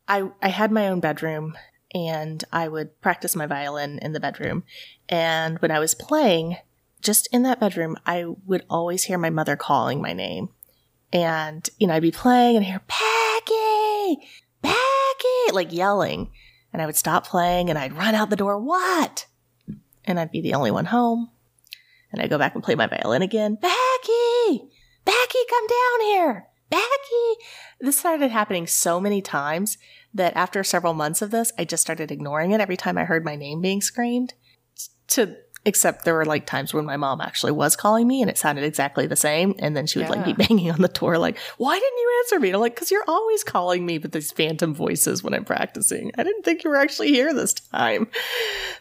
I 0.09 0.31
I 0.43 0.49
had 0.49 0.73
my 0.73 0.89
own 0.89 1.01
bedroom 1.01 1.57
and 1.95 2.45
I 2.53 2.69
would 2.69 3.01
practice 3.01 3.37
my 3.37 3.47
violin 3.47 3.99
in 4.01 4.13
the 4.13 4.21
bedroom. 4.21 4.65
And 5.09 5.59
when 5.61 5.71
I 5.71 5.79
was 5.79 5.95
playing, 5.95 6.57
just 7.01 7.29
in 7.33 7.43
that 7.45 7.61
bedroom, 7.61 7.97
I 8.05 8.27
would 8.45 8.65
always 8.69 9.05
hear 9.05 9.19
my 9.19 9.31
mother 9.31 9.57
calling 9.57 10.03
my 10.03 10.13
name. 10.13 10.49
And 11.13 11.69
you 11.79 11.87
know, 11.87 11.95
I'd 11.95 12.03
be 12.03 12.11
playing 12.11 12.57
and 12.57 12.65
i 12.65 12.69
hear 12.69 12.83
Becky, 12.87 14.29
Becky, 14.63 15.53
like 15.53 15.73
yelling. 15.73 16.31
And 16.73 16.83
I 16.83 16.87
would 16.87 16.97
stop 16.97 17.27
playing 17.27 17.71
and 17.71 17.79
I'd 17.79 17.97
run 17.97 18.15
out 18.15 18.31
the 18.31 18.37
door. 18.37 18.59
What? 18.59 19.27
And 20.05 20.21
I'd 20.21 20.33
be 20.33 20.41
the 20.41 20.55
only 20.55 20.71
one 20.71 20.87
home. 20.87 21.31
And 22.13 22.21
I'd 22.21 22.31
go 22.31 22.39
back 22.39 22.55
and 22.55 22.63
play 22.63 22.75
my 22.75 22.87
violin 22.87 23.23
again. 23.23 23.55
Becky! 23.55 24.69
Becky, 25.05 25.39
come 25.49 25.67
down 25.67 26.01
here! 26.03 26.47
This 27.81 27.99
started 27.99 28.31
happening 28.31 28.67
so 28.67 29.01
many 29.01 29.21
times 29.21 29.79
that 30.15 30.37
after 30.37 30.65
several 30.65 30.95
months 30.95 31.21
of 31.23 31.31
this, 31.31 31.53
I 31.59 31.65
just 31.65 31.83
started 31.83 32.11
ignoring 32.11 32.53
it 32.53 32.61
every 32.61 32.77
time 32.77 32.97
I 32.97 33.05
heard 33.05 33.25
my 33.25 33.37
name 33.37 33.61
being 33.61 33.83
screamed. 33.83 34.35
To 35.09 35.37
except 35.67 36.05
there 36.05 36.15
were 36.15 36.25
like 36.25 36.47
times 36.47 36.73
when 36.73 36.85
my 36.85 36.97
mom 36.97 37.21
actually 37.21 37.51
was 37.51 37.75
calling 37.75 38.07
me 38.07 38.23
and 38.23 38.31
it 38.31 38.39
sounded 38.39 38.63
exactly 38.63 39.07
the 39.09 39.17
same. 39.17 39.53
And 39.59 39.77
then 39.77 39.87
she 39.87 39.99
would 39.99 40.09
like 40.09 40.25
be 40.25 40.33
banging 40.33 40.71
on 40.71 40.81
the 40.81 40.89
door, 40.89 41.19
like, 41.19 41.37
why 41.59 41.75
didn't 41.75 41.99
you 41.99 42.23
answer 42.25 42.39
me? 42.41 42.49
And 42.49 42.55
I'm 42.55 42.61
like, 42.61 42.77
because 42.77 42.93
you're 42.93 43.05
always 43.09 43.43
calling 43.43 43.85
me 43.85 43.99
with 43.99 44.13
these 44.13 44.31
phantom 44.31 44.75
voices 44.75 45.25
when 45.25 45.35
I'm 45.35 45.45
practicing. 45.45 46.13
I 46.17 46.23
didn't 46.23 46.45
think 46.45 46.63
you 46.63 46.71
were 46.71 46.77
actually 46.77 47.09
here 47.09 47.35
this 47.35 47.53
time. 47.53 48.07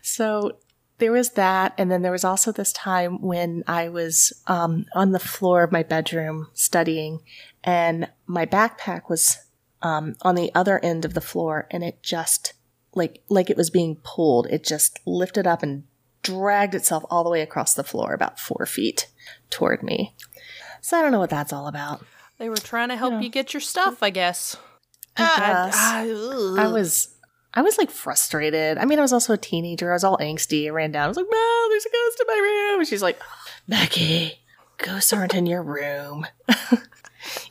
So 0.03 0.57
there 0.99 1.11
was 1.11 1.31
that. 1.31 1.73
And 1.77 1.91
then 1.91 2.03
there 2.03 2.11
was 2.11 2.23
also 2.23 2.51
this 2.51 2.71
time 2.71 3.19
when 3.19 3.63
I 3.67 3.89
was 3.89 4.31
um, 4.45 4.85
on 4.93 5.11
the 5.11 5.19
floor 5.19 5.63
of 5.63 5.71
my 5.71 5.81
bedroom 5.81 6.49
studying 6.53 7.21
and 7.65 8.09
my 8.27 8.45
backpack 8.45 9.09
was 9.09 9.39
um, 9.81 10.15
on 10.21 10.35
the 10.35 10.49
other 10.55 10.79
end 10.83 11.03
of 11.03 11.13
the 11.13 11.21
floor 11.21 11.67
and 11.71 11.83
it 11.83 12.01
just 12.01 12.53
like 12.93 13.21
like 13.29 13.49
it 13.49 13.57
was 13.57 13.69
being 13.69 13.97
pulled 14.03 14.47
it 14.47 14.63
just 14.63 14.99
lifted 15.05 15.45
up 15.45 15.61
and 15.61 15.83
dragged 16.23 16.73
itself 16.73 17.03
all 17.09 17.23
the 17.23 17.29
way 17.29 17.41
across 17.41 17.73
the 17.73 17.83
floor 17.83 18.13
about 18.13 18.39
four 18.39 18.65
feet 18.65 19.07
toward 19.49 19.83
me 19.83 20.15
So 20.81 20.97
I 20.97 21.01
don't 21.01 21.11
know 21.11 21.19
what 21.19 21.29
that's 21.29 21.51
all 21.51 21.67
about. 21.67 22.05
They 22.37 22.47
were 22.49 22.57
trying 22.57 22.89
to 22.89 22.95
help 22.95 23.21
you 23.21 23.29
get 23.29 23.53
your 23.53 23.61
stuff, 23.61 24.03
I 24.03 24.09
guess. 24.11 24.57
Yes. 25.17 25.73
Ah, 25.75 26.01
I 26.57 26.67
was 26.67 27.15
I 27.53 27.61
was 27.61 27.77
like 27.77 27.89
frustrated. 27.89 28.77
I 28.77 28.85
mean, 28.85 28.99
I 28.99 29.01
was 29.01 29.13
also 29.13 29.33
a 29.33 29.37
teenager. 29.37 29.91
I 29.91 29.95
was 29.95 30.03
all 30.03 30.17
angsty. 30.17 30.67
I 30.67 30.71
ran 30.71 30.91
down. 30.91 31.05
I 31.05 31.07
was 31.07 31.15
like, 31.17 31.27
Mom, 31.31 31.69
there's 31.69 31.85
a 31.85 31.89
ghost 31.89 32.19
in 32.19 32.27
my 32.27 32.41
room. 32.41 32.79
And 32.81 32.87
she's 32.87 33.01
like, 33.01 33.17
Becky, 33.67 34.39
ghosts 34.77 35.13
aren't 35.13 35.33
in 35.33 35.45
your 35.45 35.63
room. 35.63 36.27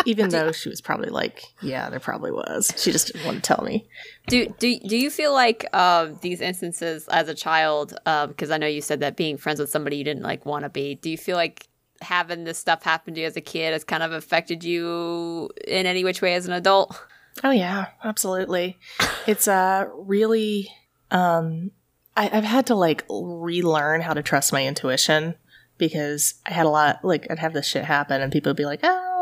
Even 0.05 0.29
though 0.31 0.53
she 0.53 0.69
was 0.69 0.81
probably 0.81 1.11
like, 1.11 1.43
Yeah, 1.63 1.91
there 1.91 2.01
probably 2.01 2.31
was. 2.31 2.73
She 2.77 2.93
just 2.93 3.09
didn't 3.09 3.25
want 3.27 3.43
to 3.43 3.55
tell 3.55 3.65
me. 3.65 3.87
Do 4.27 4.47
do 4.59 4.79
do 4.81 4.97
you 4.97 5.11
feel 5.11 5.33
like 5.33 5.67
um, 5.75 6.19
these 6.23 6.41
instances 6.41 7.07
as 7.09 7.29
a 7.29 7.35
child? 7.35 7.95
Because 8.05 8.51
I 8.51 8.59
know 8.59 8.67
you 8.67 8.81
said 8.81 9.01
that 9.01 9.17
being 9.17 9.37
friends 9.37 9.61
with 9.61 9.71
somebody 9.71 9.97
you 9.97 10.05
didn't 10.05 10.23
like 10.23 10.47
want 10.47 10.65
to 10.65 10.69
be. 10.69 10.95
Do 10.95 11.11
you 11.11 11.19
feel 11.19 11.37
like 11.37 11.69
having 12.01 12.45
this 12.45 12.59
stuff 12.59 12.83
happen 12.83 13.15
to 13.15 13.21
you 13.21 13.27
as 13.27 13.37
a 13.37 13.41
kid 13.41 13.73
has 13.73 13.85
kind 13.85 14.03
of 14.03 14.13
affected 14.13 14.63
you 14.65 15.49
in 15.67 15.87
any 15.87 16.05
which 16.05 16.21
way 16.23 16.35
as 16.35 16.47
an 16.47 16.53
adult? 16.53 16.99
Oh 17.43 17.51
yeah, 17.51 17.87
absolutely. 18.03 18.79
It's 19.27 19.49
uh 19.49 19.87
really 19.95 20.69
um 21.11 21.71
I, 22.17 22.31
I've 22.33 22.45
had 22.45 22.67
to 22.67 22.75
like 22.75 23.05
relearn 23.11 24.01
how 24.01 24.15
to 24.15 24.23
trust 24.23 24.53
my 24.53 24.65
intuition 24.67 25.35
because 25.79 26.35
I 26.47 26.53
had 26.53 26.67
a 26.67 26.69
lot 26.69 27.05
like 27.05 27.27
I'd 27.31 27.39
have 27.41 27.53
this 27.53 27.67
shit 27.67 27.85
happen 27.85 28.21
and 28.23 28.33
people 28.33 28.51
would 28.51 28.57
be 28.57 28.67
like, 28.67 28.81
Oh, 28.83 29.14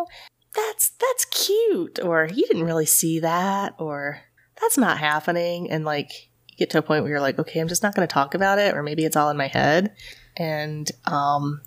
that's 0.54 0.90
that's 0.90 1.24
cute 1.26 1.98
or 2.02 2.26
you 2.26 2.46
didn't 2.46 2.64
really 2.64 2.86
see 2.86 3.20
that 3.20 3.74
or 3.78 4.20
that's 4.60 4.78
not 4.78 4.98
happening. 4.98 5.70
And 5.70 5.84
like 5.84 6.28
you 6.48 6.56
get 6.56 6.70
to 6.70 6.78
a 6.78 6.82
point 6.82 7.02
where 7.02 7.10
you're 7.10 7.20
like, 7.20 7.38
okay, 7.38 7.60
I'm 7.60 7.68
just 7.68 7.82
not 7.82 7.94
gonna 7.94 8.06
talk 8.06 8.34
about 8.34 8.58
it, 8.58 8.74
or 8.74 8.82
maybe 8.82 9.04
it's 9.04 9.16
all 9.16 9.30
in 9.30 9.36
my 9.36 9.48
head. 9.48 9.94
And 10.36 10.90
um 11.06 11.62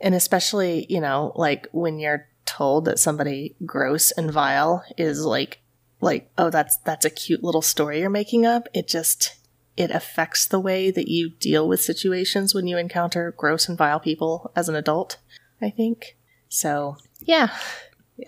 and 0.00 0.14
especially, 0.14 0.86
you 0.88 1.00
know, 1.00 1.32
like 1.36 1.68
when 1.72 1.98
you're 1.98 2.26
told 2.46 2.86
that 2.86 2.98
somebody 2.98 3.54
gross 3.64 4.10
and 4.12 4.30
vile 4.30 4.84
is 4.96 5.24
like 5.24 5.60
like 6.00 6.30
oh 6.36 6.50
that's 6.50 6.78
that's 6.78 7.04
a 7.04 7.10
cute 7.10 7.44
little 7.44 7.62
story 7.62 8.00
you're 8.00 8.10
making 8.10 8.44
up 8.44 8.66
it 8.74 8.88
just 8.88 9.36
it 9.76 9.90
affects 9.92 10.46
the 10.46 10.58
way 10.58 10.90
that 10.90 11.08
you 11.08 11.30
deal 11.30 11.68
with 11.68 11.80
situations 11.80 12.52
when 12.52 12.66
you 12.66 12.76
encounter 12.76 13.32
gross 13.36 13.68
and 13.68 13.78
vile 13.78 14.00
people 14.00 14.50
as 14.56 14.68
an 14.68 14.74
adult 14.74 15.18
i 15.62 15.70
think. 15.70 16.16
So 16.48 16.96
yeah 17.20 17.56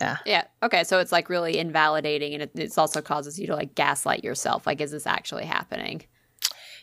yeah. 0.01 0.19
Yeah. 0.27 0.45
Okay. 0.63 0.85
So 0.85 0.99
it's 0.99 1.13
like 1.13 1.29
really 1.29 1.59
invalidating, 1.59 2.35
and 2.35 2.43
it 2.43 2.51
it's 2.55 2.79
also 2.79 3.01
causes 3.01 3.39
you 3.39 3.47
to 3.49 3.57
like 3.57 3.75
gaslight 3.75 4.25
yourself. 4.25 4.67
Like, 4.67 4.81
is 4.81 4.91
this 4.91 5.07
actually 5.07 5.45
happening? 5.45 6.03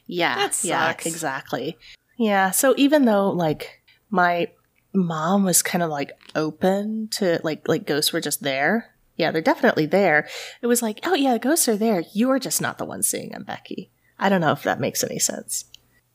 yeah. 0.09 0.35
That 0.35 0.63
yeah 0.63 0.91
exactly. 1.05 1.77
Yeah. 2.17 2.51
So 2.51 2.73
even 2.77 3.05
though 3.05 3.29
like 3.29 3.81
my 4.09 4.51
mom 4.93 5.43
was 5.43 5.61
kind 5.61 5.83
of 5.83 5.89
like 5.89 6.11
open 6.35 7.07
to 7.11 7.39
like 7.43 7.67
like 7.67 7.85
ghosts 7.85 8.11
were 8.11 8.21
just 8.21 8.41
there. 8.41 8.95
Yeah 9.15 9.31
they're 9.31 9.41
definitely 9.41 9.85
there. 9.85 10.27
It 10.61 10.67
was 10.67 10.81
like 10.81 10.99
oh 11.03 11.13
yeah 11.13 11.37
ghosts 11.37 11.69
are 11.69 11.77
there. 11.77 12.03
You're 12.13 12.39
just 12.39 12.61
not 12.61 12.77
the 12.77 12.85
one 12.85 13.03
seeing 13.03 13.29
them 13.29 13.43
becky. 13.43 13.91
I 14.17 14.29
don't 14.29 14.41
know 14.41 14.51
if 14.51 14.63
that 14.63 14.79
makes 14.79 15.03
any 15.03 15.19
sense. 15.19 15.65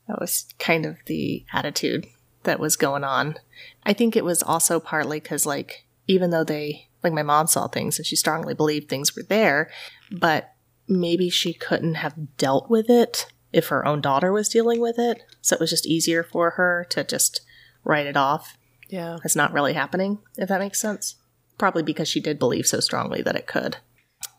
That 0.09 0.21
was 0.21 0.47
kind 0.59 0.85
of 0.85 0.97
the 1.07 1.47
attitude 1.53 2.07
that 2.43 2.61
was 2.61 2.77
going 2.77 3.05
on. 3.05 3.37
I 3.85 3.93
think 3.93 4.17
it 4.17 4.25
was 4.25 4.43
also 4.43 4.81
partly 4.81 5.21
because 5.21 5.47
like 5.47 5.87
even 6.07 6.31
though 6.31 6.45
they 6.45 6.89
like 7.03 7.13
my 7.13 7.23
mom 7.23 7.47
saw 7.47 7.69
things 7.69 7.99
and 7.99 8.07
she 8.07 8.17
strongly 8.17 8.55
believed 8.55 8.89
things 8.89 9.15
were 9.15 9.23
there 9.23 9.71
but 10.11 10.55
maybe 10.89 11.31
she 11.31 11.53
couldn't 11.53 11.95
have 11.95 12.37
dealt 12.37 12.69
with 12.69 12.89
it 12.89 13.27
if 13.53 13.69
her 13.69 13.87
own 13.87 14.01
daughter 14.01 14.33
was 14.33 14.49
dealing 14.49 14.81
with 14.81 14.99
it 14.99 15.23
so 15.41 15.55
it 15.55 15.61
was 15.61 15.71
just 15.71 15.87
easier 15.87 16.23
for 16.23 16.51
her 16.51 16.87
to 16.91 17.05
just 17.05 17.41
write 17.85 18.07
it 18.07 18.17
off 18.17 18.57
yeah. 18.89 19.19
It's 19.25 19.37
not 19.37 19.53
really 19.53 19.73
happening, 19.73 20.19
if 20.37 20.49
that 20.49 20.61
makes 20.61 20.81
sense. 20.81 21.17
Probably 21.59 21.83
because 21.83 22.09
she 22.09 22.21
did 22.21 22.39
believe 22.39 22.67
so 22.67 22.81
strongly 22.81 23.23
that 23.23 23.37
it 23.37 23.47
could. 23.47 23.79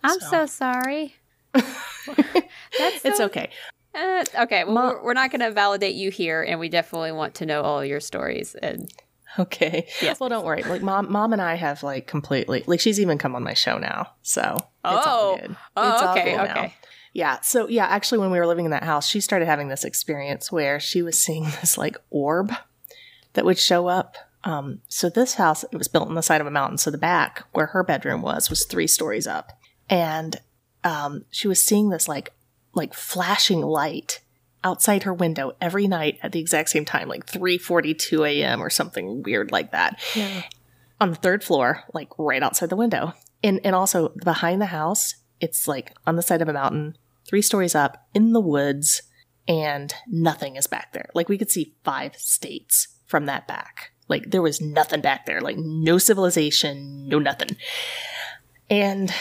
I'm 0.04 0.20
So. 0.20 0.30
so, 0.30 0.46
sorry. 0.46 1.16
That's 1.54 3.04
It's 3.04 3.20
okay. 3.20 3.50
Uh, 3.94 4.24
okay. 4.40 4.64
Well, 4.66 4.74
Ma- 4.74 4.90
we're, 4.90 5.04
we're 5.04 5.14
not 5.14 5.32
going 5.32 5.42
to 5.42 5.52
validate 5.52 5.96
you 5.96 6.12
here, 6.12 6.44
and 6.44 6.60
we 6.60 6.70
definitely 6.70 7.12
want 7.12 7.36
to 7.36 7.46
know 7.46 7.62
all 7.62 7.84
your 7.84 8.00
stories. 8.00 8.56
And 8.56 8.90
Okay. 9.40 9.88
Yes, 10.02 10.20
Well, 10.20 10.30
don't 10.30 10.46
worry. 10.46 10.64
Like 10.64 10.82
mom, 10.82 11.12
mom 11.12 11.34
and 11.34 11.42
I 11.42 11.56
have 11.56 11.84
like 11.84 12.08
completely 12.08 12.64
like 12.68 12.80
she's 12.80 13.00
even 13.00 13.18
come 13.18 13.36
on 13.36 13.44
my 13.44 13.54
show 13.54 13.78
now, 13.78 14.12
so 14.22 14.56
it's 14.86 15.08
all 15.08 15.32
Oh. 15.34 15.38
good. 15.42 15.56
oh, 15.76 15.94
It's 15.94 16.02
all 16.04 16.18
okay, 16.18 16.36
now. 16.36 16.44
okay. 16.46 16.74
Yeah. 17.14 17.40
So 17.42 17.68
yeah, 17.68 17.86
actually, 17.86 18.18
when 18.20 18.32
we 18.32 18.40
were 18.40 18.48
living 18.48 18.66
in 18.66 18.72
that 18.72 18.84
house, 18.84 19.08
she 19.08 19.20
started 19.22 19.46
having 19.46 19.68
this 19.70 19.84
experience 19.84 20.52
where 20.52 20.80
she 20.80 21.02
was 21.02 21.18
seeing 21.18 21.44
this 21.62 21.78
like 21.78 21.98
orb 22.10 22.52
that 23.34 23.46
would 23.46 23.60
show 23.60 23.88
up. 23.88 24.16
Um, 24.44 24.82
so 24.88 25.10
this 25.10 25.34
house 25.36 25.64
it 25.64 25.78
was 25.78 25.88
built 25.88 26.08
on 26.08 26.16
the 26.16 26.22
side 26.22 26.40
of 26.42 26.48
a 26.48 26.52
mountain. 26.52 26.78
So 26.78 26.92
the 26.92 26.98
back 26.98 27.44
where 27.54 27.68
her 27.68 27.84
bedroom 27.84 28.22
was 28.22 28.50
was 28.50 28.66
three 28.66 28.88
stories 28.88 29.28
up, 29.28 29.52
and 29.90 30.38
um, 30.84 31.26
she 31.32 31.48
was 31.48 31.62
seeing 31.64 31.90
this 31.90 32.08
like 32.08 32.32
like 32.74 32.94
flashing 32.94 33.62
light 33.62 34.22
outside 34.66 35.04
her 35.04 35.14
window 35.14 35.54
every 35.62 35.88
night 35.88 36.20
at 36.22 36.34
the 36.34 36.40
exact 36.42 36.70
same 36.70 36.84
time, 36.84 37.08
like 37.08 37.26
three 37.26 37.58
forty 37.58 37.94
two 37.94 38.26
a.m. 38.26 38.62
or 38.62 38.70
something 38.70 39.24
weird 39.24 39.52
like 39.52 39.72
that 39.72 39.98
Yeah. 40.16 40.42
on 41.00 41.12
the 41.12 41.16
third 41.16 41.44
floor, 41.44 41.84
like 41.94 42.10
right 42.18 42.44
outside 42.44 42.70
the 42.70 42.76
window. 42.76 43.14
And 43.44 43.62
and 43.64 43.76
also 43.76 44.10
behind 44.24 44.62
the 44.62 44.66
house, 44.68 45.16
it's 45.40 45.68
like 45.68 45.96
on 46.06 46.16
the 46.18 46.22
side 46.22 46.42
of 46.42 46.50
a 46.50 46.54
mountain, 46.54 46.98
three 47.28 47.42
stories 47.42 47.76
up 47.76 48.08
in 48.14 48.34
the 48.34 48.42
woods, 48.42 49.04
and 49.48 49.94
nothing 50.08 50.56
is 50.56 50.68
back 50.68 50.92
there. 50.94 51.10
Like 51.14 51.30
we 51.30 51.38
could 51.38 51.52
see 51.52 51.76
five 51.84 52.16
states 52.16 52.88
from 53.06 53.28
that 53.28 53.48
back. 53.48 53.92
Like 54.08 54.32
there 54.32 54.42
was 54.42 54.60
nothing 54.62 55.02
back 55.02 55.26
there, 55.26 55.42
like 55.42 55.58
no 55.58 55.98
civilization, 56.00 57.08
no 57.08 57.20
nothing. 57.20 57.56
And 58.70 59.14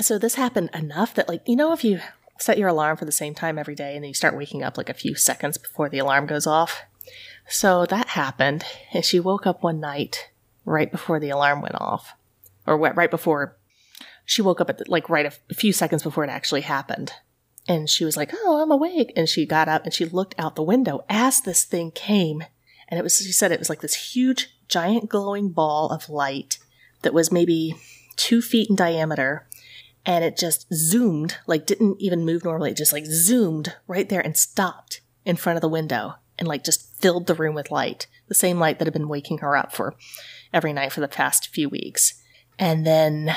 so 0.00 0.18
this 0.18 0.34
happened 0.34 0.70
enough 0.74 1.14
that 1.14 1.28
like, 1.28 1.42
you 1.46 1.54
know, 1.56 1.72
if 1.72 1.84
you 1.84 2.00
set 2.42 2.58
your 2.58 2.68
alarm 2.68 2.96
for 2.96 3.04
the 3.04 3.12
same 3.12 3.34
time 3.34 3.58
every 3.58 3.74
day 3.74 3.94
and 3.94 4.02
then 4.02 4.08
you 4.08 4.14
start 4.14 4.36
waking 4.36 4.62
up 4.62 4.76
like 4.76 4.88
a 4.88 4.94
few 4.94 5.14
seconds 5.14 5.56
before 5.58 5.88
the 5.88 5.98
alarm 5.98 6.26
goes 6.26 6.46
off. 6.46 6.82
So 7.48 7.86
that 7.86 8.08
happened, 8.08 8.64
and 8.92 9.04
she 9.04 9.20
woke 9.20 9.46
up 9.46 9.62
one 9.62 9.80
night 9.80 10.30
right 10.64 10.90
before 10.90 11.18
the 11.18 11.30
alarm 11.30 11.60
went 11.60 11.74
off, 11.74 12.14
or 12.66 12.78
right 12.78 13.10
before 13.10 13.56
she 14.24 14.42
woke 14.42 14.60
up 14.60 14.70
at 14.70 14.78
the, 14.78 14.84
like 14.88 15.08
right 15.08 15.26
a 15.26 15.54
few 15.54 15.72
seconds 15.72 16.02
before 16.02 16.24
it 16.24 16.30
actually 16.30 16.60
happened. 16.62 17.12
And 17.68 17.88
she 17.88 18.04
was 18.04 18.16
like, 18.16 18.30
"Oh, 18.32 18.60
I'm 18.62 18.70
awake." 18.70 19.12
And 19.16 19.28
she 19.28 19.46
got 19.46 19.68
up 19.68 19.84
and 19.84 19.92
she 19.92 20.04
looked 20.04 20.34
out 20.38 20.56
the 20.56 20.62
window 20.62 21.04
as 21.08 21.40
this 21.40 21.64
thing 21.64 21.90
came, 21.90 22.42
and 22.88 22.98
it 22.98 23.02
was. 23.02 23.18
She 23.18 23.32
said 23.32 23.52
it 23.52 23.58
was 23.58 23.68
like 23.68 23.80
this 23.80 24.14
huge, 24.14 24.56
giant, 24.68 25.08
glowing 25.08 25.50
ball 25.50 25.90
of 25.90 26.08
light 26.08 26.58
that 27.02 27.14
was 27.14 27.32
maybe 27.32 27.74
two 28.16 28.40
feet 28.40 28.70
in 28.70 28.76
diameter, 28.76 29.46
and 30.04 30.24
it 30.24 30.36
just 30.36 30.72
zoomed, 30.72 31.38
like 31.46 31.66
didn't 31.66 32.00
even 32.00 32.24
move 32.24 32.44
normally. 32.44 32.70
It 32.70 32.76
just 32.76 32.92
like 32.92 33.06
zoomed 33.06 33.74
right 33.86 34.08
there 34.08 34.20
and 34.20 34.36
stopped 34.36 35.00
in 35.24 35.36
front 35.36 35.56
of 35.56 35.60
the 35.60 35.68
window 35.68 36.14
and 36.38 36.48
like 36.48 36.64
just 36.64 36.94
filled 37.00 37.26
the 37.26 37.34
room 37.34 37.54
with 37.54 37.70
light, 37.70 38.06
the 38.28 38.34
same 38.34 38.58
light 38.58 38.78
that 38.78 38.86
had 38.86 38.92
been 38.92 39.08
waking 39.08 39.38
her 39.38 39.56
up 39.56 39.72
for 39.72 39.94
every 40.52 40.72
night 40.72 40.92
for 40.92 41.00
the 41.00 41.08
past 41.08 41.48
few 41.48 41.68
weeks. 41.68 42.14
And 42.58 42.86
then 42.86 43.34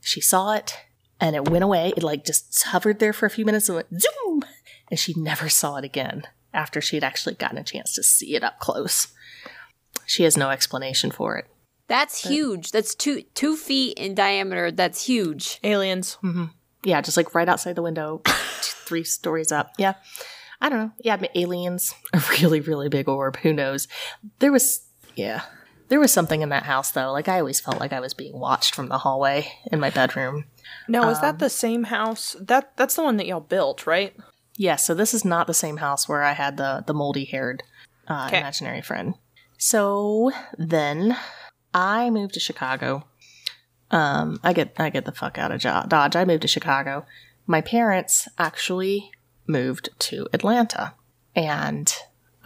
she 0.00 0.20
saw 0.20 0.54
it 0.54 0.78
and 1.20 1.36
it 1.36 1.48
went 1.48 1.64
away. 1.64 1.92
It 1.96 2.02
like 2.02 2.24
just 2.24 2.62
hovered 2.62 2.98
there 2.98 3.12
for 3.12 3.26
a 3.26 3.30
few 3.30 3.44
minutes 3.44 3.68
and 3.68 3.76
went 3.76 4.00
zoom. 4.00 4.44
And 4.88 4.98
she 4.98 5.14
never 5.16 5.48
saw 5.48 5.76
it 5.76 5.84
again 5.84 6.24
after 6.54 6.80
she 6.80 6.96
had 6.96 7.04
actually 7.04 7.34
gotten 7.34 7.58
a 7.58 7.64
chance 7.64 7.94
to 7.94 8.02
see 8.02 8.34
it 8.34 8.42
up 8.42 8.58
close. 8.58 9.08
She 10.06 10.22
has 10.22 10.36
no 10.36 10.50
explanation 10.50 11.10
for 11.10 11.36
it. 11.36 11.46
That's 11.88 12.26
huge. 12.26 12.72
That's 12.72 12.94
two 12.94 13.22
two 13.34 13.56
feet 13.56 13.98
in 13.98 14.14
diameter. 14.14 14.70
That's 14.70 15.04
huge. 15.06 15.58
Aliens. 15.62 16.18
Yeah, 16.84 17.00
just 17.00 17.16
like 17.16 17.34
right 17.34 17.48
outside 17.48 17.74
the 17.76 17.82
window, 17.82 18.22
three 18.60 19.04
stories 19.04 19.50
up. 19.52 19.70
Yeah. 19.78 19.94
I 20.60 20.68
don't 20.70 20.78
know. 20.78 20.92
Yeah, 21.00 21.16
but 21.16 21.30
aliens, 21.36 21.92
a 22.14 22.22
really, 22.40 22.60
really 22.60 22.88
big 22.88 23.08
orb. 23.08 23.36
Who 23.38 23.52
knows? 23.52 23.88
There 24.38 24.50
was, 24.52 24.86
yeah. 25.14 25.42
There 25.88 26.00
was 26.00 26.12
something 26.12 26.40
in 26.42 26.48
that 26.48 26.62
house, 26.62 26.90
though. 26.92 27.12
Like, 27.12 27.28
I 27.28 27.38
always 27.40 27.60
felt 27.60 27.78
like 27.78 27.92
I 27.92 28.00
was 28.00 28.14
being 28.14 28.38
watched 28.38 28.74
from 28.74 28.88
the 28.88 28.98
hallway 28.98 29.52
in 29.70 29.80
my 29.80 29.90
bedroom. 29.90 30.46
No, 30.88 31.08
is 31.10 31.18
Um, 31.18 31.22
that 31.22 31.38
the 31.40 31.50
same 31.50 31.84
house? 31.84 32.34
That 32.40 32.74
that's 32.76 32.96
the 32.96 33.02
one 33.02 33.18
that 33.18 33.26
y'all 33.26 33.40
built, 33.40 33.86
right? 33.86 34.16
Yeah, 34.56 34.76
so 34.76 34.94
this 34.94 35.12
is 35.12 35.24
not 35.24 35.46
the 35.46 35.54
same 35.54 35.76
house 35.76 36.08
where 36.08 36.22
I 36.22 36.32
had 36.32 36.56
the, 36.56 36.82
the 36.86 36.94
moldy 36.94 37.26
haired 37.26 37.62
uh, 38.08 38.28
'Kay. 38.30 38.38
imaginary 38.38 38.80
friend. 38.82 39.14
So 39.58 40.32
then 40.56 41.16
I 41.76 42.08
moved 42.08 42.32
to 42.34 42.40
Chicago. 42.40 43.04
Um, 43.90 44.40
I 44.42 44.54
get 44.54 44.72
I 44.78 44.88
get 44.88 45.04
the 45.04 45.12
fuck 45.12 45.36
out 45.36 45.52
of 45.52 45.60
Dodge. 45.60 46.16
I 46.16 46.24
moved 46.24 46.42
to 46.42 46.48
Chicago. 46.48 47.04
My 47.46 47.60
parents 47.60 48.28
actually 48.38 49.10
moved 49.46 49.90
to 50.00 50.26
Atlanta, 50.32 50.94
and 51.36 51.94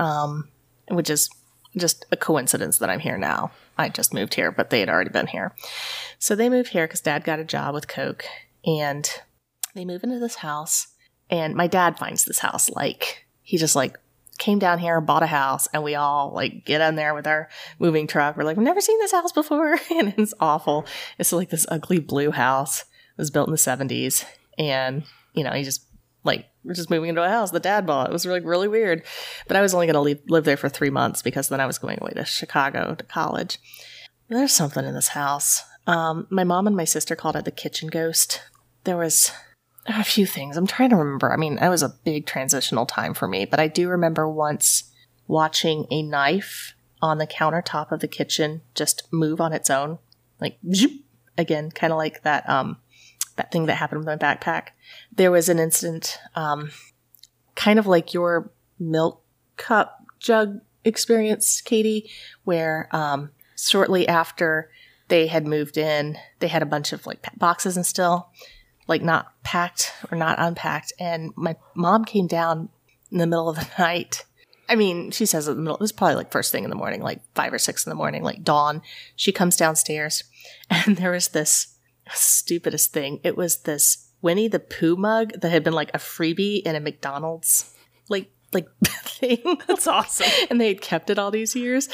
um, 0.00 0.48
which 0.88 1.08
is 1.08 1.30
just 1.76 2.04
a 2.10 2.16
coincidence 2.16 2.78
that 2.78 2.90
I'm 2.90 2.98
here 2.98 3.16
now. 3.16 3.52
I 3.78 3.88
just 3.88 4.12
moved 4.12 4.34
here, 4.34 4.50
but 4.50 4.70
they 4.70 4.80
had 4.80 4.90
already 4.90 5.10
been 5.10 5.28
here. 5.28 5.54
So 6.18 6.34
they 6.34 6.48
moved 6.48 6.70
here 6.70 6.88
because 6.88 7.00
Dad 7.00 7.22
got 7.22 7.38
a 7.38 7.44
job 7.44 7.72
with 7.72 7.86
Coke, 7.86 8.24
and 8.66 9.08
they 9.76 9.84
move 9.84 10.02
into 10.02 10.18
this 10.18 10.36
house. 10.36 10.88
And 11.30 11.54
my 11.54 11.68
dad 11.68 11.96
finds 11.96 12.24
this 12.24 12.40
house 12.40 12.68
like 12.68 13.26
he 13.42 13.56
just 13.56 13.76
like 13.76 13.96
came 14.40 14.58
down 14.58 14.80
here, 14.80 15.00
bought 15.00 15.22
a 15.22 15.26
house, 15.26 15.68
and 15.72 15.84
we 15.84 15.94
all 15.94 16.32
like 16.34 16.64
get 16.64 16.80
in 16.80 16.96
there 16.96 17.14
with 17.14 17.28
our 17.28 17.48
moving 17.78 18.08
truck. 18.08 18.36
We're 18.36 18.42
like, 18.42 18.56
we've 18.56 18.64
never 18.64 18.80
seen 18.80 18.98
this 18.98 19.12
house 19.12 19.30
before. 19.30 19.78
And 19.90 20.14
it's 20.16 20.34
awful. 20.40 20.86
It's 21.18 21.32
like 21.32 21.50
this 21.50 21.66
ugly 21.68 21.98
blue 21.98 22.30
house. 22.30 22.80
It 22.80 23.18
was 23.18 23.30
built 23.30 23.48
in 23.48 23.52
the 23.52 23.58
70s. 23.58 24.24
And, 24.58 25.04
you 25.34 25.44
know, 25.44 25.52
he 25.52 25.62
just 25.62 25.84
like, 26.24 26.46
we're 26.64 26.74
just 26.74 26.90
moving 26.90 27.10
into 27.10 27.22
a 27.22 27.28
house 27.28 27.50
the 27.50 27.60
dad 27.60 27.86
bought. 27.86 28.08
It 28.08 28.12
was 28.12 28.24
like 28.24 28.44
really 28.44 28.68
weird. 28.68 29.04
But 29.46 29.56
I 29.56 29.60
was 29.60 29.74
only 29.74 29.86
going 29.86 30.16
to 30.16 30.22
live 30.28 30.44
there 30.44 30.56
for 30.56 30.68
three 30.68 30.90
months 30.90 31.22
because 31.22 31.48
then 31.48 31.60
I 31.60 31.66
was 31.66 31.78
going 31.78 31.98
away 32.00 32.12
to 32.12 32.24
Chicago 32.24 32.94
to 32.94 33.04
college. 33.04 33.58
There's 34.28 34.52
something 34.52 34.84
in 34.84 34.94
this 34.94 35.08
house. 35.08 35.62
Um, 35.86 36.26
my 36.30 36.44
mom 36.44 36.66
and 36.66 36.76
my 36.76 36.84
sister 36.84 37.14
called 37.14 37.36
it 37.36 37.44
the 37.44 37.50
kitchen 37.50 37.88
ghost. 37.88 38.40
There 38.84 38.96
was 38.96 39.32
a 39.98 40.04
few 40.04 40.26
things. 40.26 40.56
I'm 40.56 40.66
trying 40.66 40.90
to 40.90 40.96
remember. 40.96 41.32
I 41.32 41.36
mean, 41.36 41.56
that 41.56 41.68
was 41.68 41.82
a 41.82 41.94
big 42.04 42.26
transitional 42.26 42.86
time 42.86 43.14
for 43.14 43.26
me, 43.26 43.44
but 43.44 43.58
I 43.58 43.68
do 43.68 43.88
remember 43.88 44.28
once 44.28 44.84
watching 45.26 45.86
a 45.90 46.02
knife 46.02 46.74
on 47.02 47.18
the 47.18 47.26
countertop 47.26 47.90
of 47.90 48.00
the 48.00 48.08
kitchen 48.08 48.60
just 48.74 49.08
move 49.10 49.40
on 49.40 49.52
its 49.52 49.70
own, 49.70 49.98
like 50.40 50.58
zoop, 50.72 50.92
again, 51.38 51.70
kind 51.70 51.92
of 51.92 51.96
like 51.96 52.22
that 52.22 52.48
um 52.48 52.76
that 53.36 53.50
thing 53.50 53.66
that 53.66 53.76
happened 53.76 54.04
with 54.04 54.06
my 54.06 54.16
backpack. 54.16 54.68
There 55.14 55.30
was 55.30 55.48
an 55.48 55.58
incident, 55.58 56.18
um, 56.34 56.70
kind 57.54 57.78
of 57.78 57.86
like 57.86 58.12
your 58.12 58.50
milk 58.78 59.22
cup 59.56 60.04
jug 60.18 60.60
experience, 60.84 61.60
Katie, 61.60 62.10
where 62.44 62.88
um, 62.92 63.30
shortly 63.56 64.06
after 64.06 64.70
they 65.08 65.26
had 65.26 65.46
moved 65.46 65.78
in, 65.78 66.18
they 66.40 66.48
had 66.48 66.62
a 66.62 66.66
bunch 66.66 66.92
of 66.92 67.06
like 67.06 67.26
boxes 67.38 67.76
and 67.76 67.86
still 67.86 68.28
like 68.90 69.02
not 69.02 69.32
packed 69.44 69.92
or 70.10 70.18
not 70.18 70.38
unpacked. 70.40 70.92
And 70.98 71.32
my 71.36 71.56
mom 71.74 72.04
came 72.04 72.26
down 72.26 72.68
in 73.10 73.18
the 73.18 73.26
middle 73.26 73.48
of 73.48 73.56
the 73.56 73.68
night. 73.78 74.26
I 74.68 74.74
mean, 74.74 75.12
she 75.12 75.26
says 75.26 75.48
in 75.48 75.54
the 75.54 75.62
middle, 75.62 75.76
it 75.76 75.80
was 75.80 75.92
probably 75.92 76.16
like 76.16 76.32
first 76.32 76.52
thing 76.52 76.64
in 76.64 76.70
the 76.70 76.76
morning, 76.76 77.00
like 77.00 77.20
five 77.34 77.52
or 77.52 77.58
six 77.58 77.86
in 77.86 77.90
the 77.90 77.96
morning, 77.96 78.22
like 78.22 78.42
dawn. 78.42 78.82
She 79.14 79.32
comes 79.32 79.56
downstairs 79.56 80.24
and 80.70 80.96
there 80.96 81.12
was 81.12 81.28
this 81.28 81.76
stupidest 82.12 82.92
thing. 82.92 83.20
It 83.22 83.36
was 83.36 83.58
this 83.58 84.08
Winnie 84.20 84.48
the 84.48 84.58
Pooh 84.58 84.96
mug 84.96 85.40
that 85.40 85.50
had 85.50 85.64
been 85.64 85.72
like 85.72 85.90
a 85.94 85.98
freebie 85.98 86.62
in 86.62 86.74
a 86.74 86.80
McDonald's 86.80 87.72
like 88.08 88.30
like 88.52 88.66
thing. 88.84 89.58
That's 89.68 89.86
awesome. 89.86 90.26
and 90.50 90.60
they 90.60 90.68
had 90.68 90.80
kept 90.80 91.10
it 91.10 91.18
all 91.18 91.30
these 91.30 91.54
years. 91.54 91.88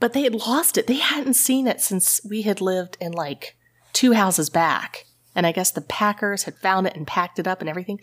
But 0.00 0.14
they 0.14 0.22
had 0.22 0.34
lost 0.34 0.78
it. 0.78 0.86
They 0.86 0.94
hadn't 0.94 1.34
seen 1.34 1.66
it 1.66 1.80
since 1.82 2.20
we 2.28 2.42
had 2.42 2.62
lived 2.62 2.96
in 3.00 3.12
like 3.12 3.56
two 3.92 4.12
houses 4.12 4.48
back. 4.48 5.06
And 5.36 5.46
I 5.46 5.52
guess 5.52 5.70
the 5.70 5.82
packers 5.82 6.44
had 6.44 6.56
found 6.56 6.88
it 6.88 6.96
and 6.96 7.06
packed 7.06 7.38
it 7.38 7.46
up 7.46 7.60
and 7.60 7.68
everything. 7.68 8.00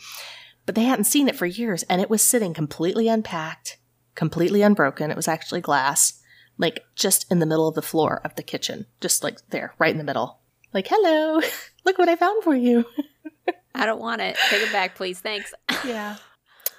But 0.65 0.75
they 0.75 0.83
hadn't 0.83 1.05
seen 1.05 1.27
it 1.27 1.35
for 1.35 1.45
years. 1.45 1.83
And 1.83 1.99
it 1.99 2.09
was 2.09 2.21
sitting 2.21 2.53
completely 2.53 3.09
unpacked, 3.09 3.79
completely 4.15 4.61
unbroken. 4.61 5.11
It 5.11 5.17
was 5.17 5.27
actually 5.27 5.59
glass, 5.59 6.21
like 6.57 6.85
just 6.95 7.29
in 7.31 7.39
the 7.39 7.45
middle 7.45 7.67
of 7.67 7.75
the 7.75 7.81
floor 7.81 8.21
of 8.23 8.35
the 8.35 8.43
kitchen, 8.43 8.85
just 9.01 9.23
like 9.23 9.39
there, 9.49 9.73
right 9.79 9.91
in 9.91 9.97
the 9.97 10.03
middle. 10.03 10.39
Like, 10.73 10.87
hello, 10.89 11.41
look 11.85 11.97
what 11.97 12.07
I 12.07 12.15
found 12.15 12.43
for 12.43 12.55
you. 12.55 12.85
I 13.75 13.85
don't 13.85 13.99
want 13.99 14.21
it. 14.21 14.37
Take 14.49 14.61
it 14.61 14.71
back, 14.71 14.95
please. 14.95 15.19
Thanks. 15.19 15.53
yeah. 15.85 16.17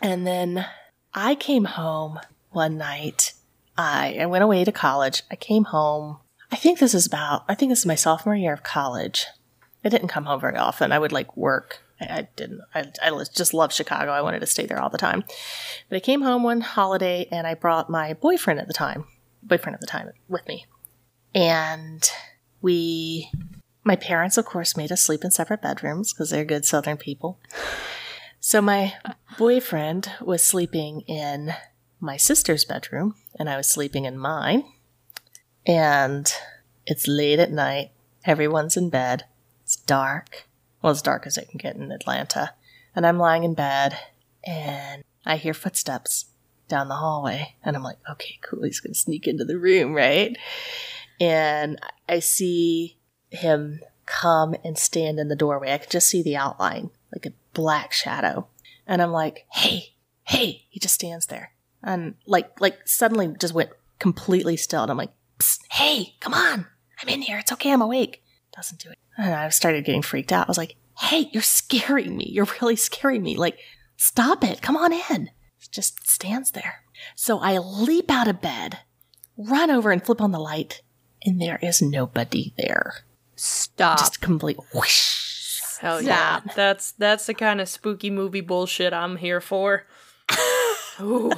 And 0.01 0.27
then 0.27 0.64
I 1.12 1.35
came 1.35 1.64
home 1.64 2.21
one 2.51 2.79
night. 2.79 3.33
I, 3.77 4.19
I 4.21 4.27
went 4.27 4.45
away 4.45 4.64
to 4.64 4.73
college. 4.73 5.25
I 5.31 5.37
came 5.37 5.64
home. 5.64 6.19
I 6.53 6.57
think 6.57 6.79
this 6.79 6.95
is 6.95 7.07
about, 7.07 7.45
I 7.49 7.57
think 7.57 7.71
this 7.71 7.81
is 7.81 7.87
my 7.87 7.97
sophomore 7.97 8.37
year 8.37 8.53
of 8.53 8.62
college. 8.62 9.27
I 9.85 9.88
didn't 9.88 10.09
come 10.09 10.25
home 10.25 10.40
very 10.40 10.57
often. 10.57 10.92
I 10.92 10.99
would 10.99 11.12
like 11.12 11.37
work. 11.37 11.83
I, 12.01 12.05
I 12.05 12.29
didn't, 12.37 12.62
I, 12.75 12.90
I 13.03 13.25
just 13.35 13.55
love 13.55 13.73
Chicago. 13.73 14.12
I 14.12 14.23
wanted 14.23 14.40
to 14.40 14.47
stay 14.47 14.66
there 14.66 14.81
all 14.81 14.90
the 14.90 14.99
time. 14.99 15.25
But 15.88 15.97
I 15.97 16.01
came 16.01 16.23
home 16.23 16.42
one 16.42 16.62
holiday 16.62 17.29
and 17.31 17.47
I 17.47 17.55
brought 17.55 17.90
my 17.90 18.14
boyfriend 18.14 18.61
at 18.61 18.66
the 18.66 18.75
time, 18.75 19.05
boyfriend 19.42 19.75
at 19.75 19.81
the 19.81 19.87
time 19.87 20.11
with 20.29 20.47
me. 20.49 20.66
And 21.35 22.09
we, 22.62 23.31
my 23.83 23.97
parents, 23.97 24.38
of 24.38 24.47
course, 24.47 24.77
made 24.77 24.90
us 24.92 25.03
sleep 25.03 25.25
in 25.25 25.31
separate 25.31 25.62
bedrooms 25.62 26.12
because 26.12 26.31
they're 26.31 26.44
good 26.44 26.64
Southern 26.64 26.97
people. 26.97 27.38
So 28.40 28.61
my 28.61 28.94
boyfriend 29.38 30.12
was 30.20 30.42
sleeping 30.42 31.01
in 31.03 31.55
my 32.01 32.16
sister's 32.16 32.64
bedroom 32.64 33.16
and 33.38 33.49
I 33.49 33.57
was 33.57 33.68
sleeping 33.68 34.05
in 34.05 34.18
mine. 34.18 34.64
And 35.66 36.31
it's 36.87 37.09
late 37.09 37.38
at 37.38 37.51
night. 37.51 37.90
Everyone's 38.25 38.77
in 38.77 38.90
bed. 38.90 39.25
It's 39.74 39.82
dark. 39.82 40.46
Well, 40.82 40.92
as 40.92 41.02
dark 41.02 41.26
as 41.26 41.37
it 41.37 41.48
can 41.48 41.58
get 41.58 41.74
in 41.74 41.90
Atlanta. 41.90 42.54
And 42.94 43.04
I'm 43.04 43.18
lying 43.18 43.42
in 43.42 43.54
bed 43.54 43.98
and 44.44 45.02
I 45.26 45.37
hear 45.37 45.52
footsteps 45.52 46.26
down 46.68 46.87
the 46.87 46.94
hallway. 46.94 47.56
And 47.64 47.74
I'm 47.74 47.82
like, 47.82 47.98
okay, 48.08 48.38
cool. 48.40 48.62
He's 48.62 48.78
going 48.78 48.92
to 48.92 48.98
sneak 48.98 49.26
into 49.26 49.44
the 49.44 49.58
room, 49.58 49.92
right? 49.92 50.37
And 51.20 51.80
I 52.08 52.20
see 52.20 52.98
him 53.30 53.80
come 54.06 54.54
and 54.64 54.78
stand 54.78 55.18
in 55.18 55.26
the 55.26 55.34
doorway. 55.34 55.72
I 55.72 55.78
could 55.78 55.90
just 55.90 56.08
see 56.08 56.22
the 56.22 56.37
outline, 56.37 56.90
like 57.12 57.26
a 57.26 57.32
black 57.52 57.92
shadow. 57.92 58.46
And 58.87 59.02
I'm 59.02 59.10
like, 59.10 59.46
hey, 59.50 59.94
hey, 60.22 60.66
he 60.68 60.78
just 60.78 60.94
stands 60.94 61.26
there. 61.26 61.50
And 61.82 62.14
like, 62.26 62.60
like 62.60 62.87
suddenly 62.87 63.34
just 63.40 63.54
went 63.54 63.70
completely 63.98 64.56
still. 64.56 64.82
And 64.82 64.90
I'm 64.92 64.98
like, 64.98 65.14
hey, 65.72 66.14
come 66.20 66.34
on. 66.34 66.66
I'm 67.02 67.08
in 67.08 67.22
here. 67.22 67.38
It's 67.38 67.50
okay. 67.50 67.72
I'm 67.72 67.82
awake. 67.82 68.23
Doesn't 68.55 68.81
do 68.81 68.90
it. 68.90 68.99
And 69.17 69.35
I 69.35 69.49
started 69.49 69.85
getting 69.85 70.03
freaked 70.03 70.33
out. 70.33 70.47
I 70.47 70.51
was 70.51 70.59
like, 70.59 70.77
hey, 70.99 71.29
you're 71.33 71.43
scaring 71.43 72.17
me. 72.17 72.29
You're 72.31 72.49
really 72.61 72.77
scaring 72.77 73.23
me. 73.23 73.37
Like, 73.37 73.59
stop 73.97 74.45
it. 74.45 74.62
Come 74.62 74.77
on 74.77 74.93
in. 74.93 75.31
It 75.61 75.71
just 75.73 76.09
stands 76.09 76.53
there. 76.53 76.83
So 77.17 77.38
I 77.40 77.59
leap 77.59 78.11
out 78.11 78.29
of 78.29 78.40
bed, 78.40 78.79
run 79.37 79.71
over 79.71 79.90
and 79.90 80.05
flip 80.05 80.21
on 80.21 80.33
the 80.33 80.38
light, 80.38 80.83
and 81.25 81.40
there 81.40 81.59
is 81.62 81.83
nobody 81.83 82.55
there. 82.57 83.05
Stop. 83.37 83.99
Just 83.99 84.21
complete 84.21 84.59
whoosh. 84.73 85.79
Hell 85.81 86.01
yeah. 86.01 86.40
That's 86.55 86.93
that's 86.93 87.27
the 87.27 87.35
kind 87.35 87.61
of 87.61 87.69
spooky 87.69 88.11
movie 88.11 88.40
bullshit 88.40 88.93
I'm 88.93 89.17
here 89.17 89.40
for. 89.40 89.85
Ooh. 91.01 91.33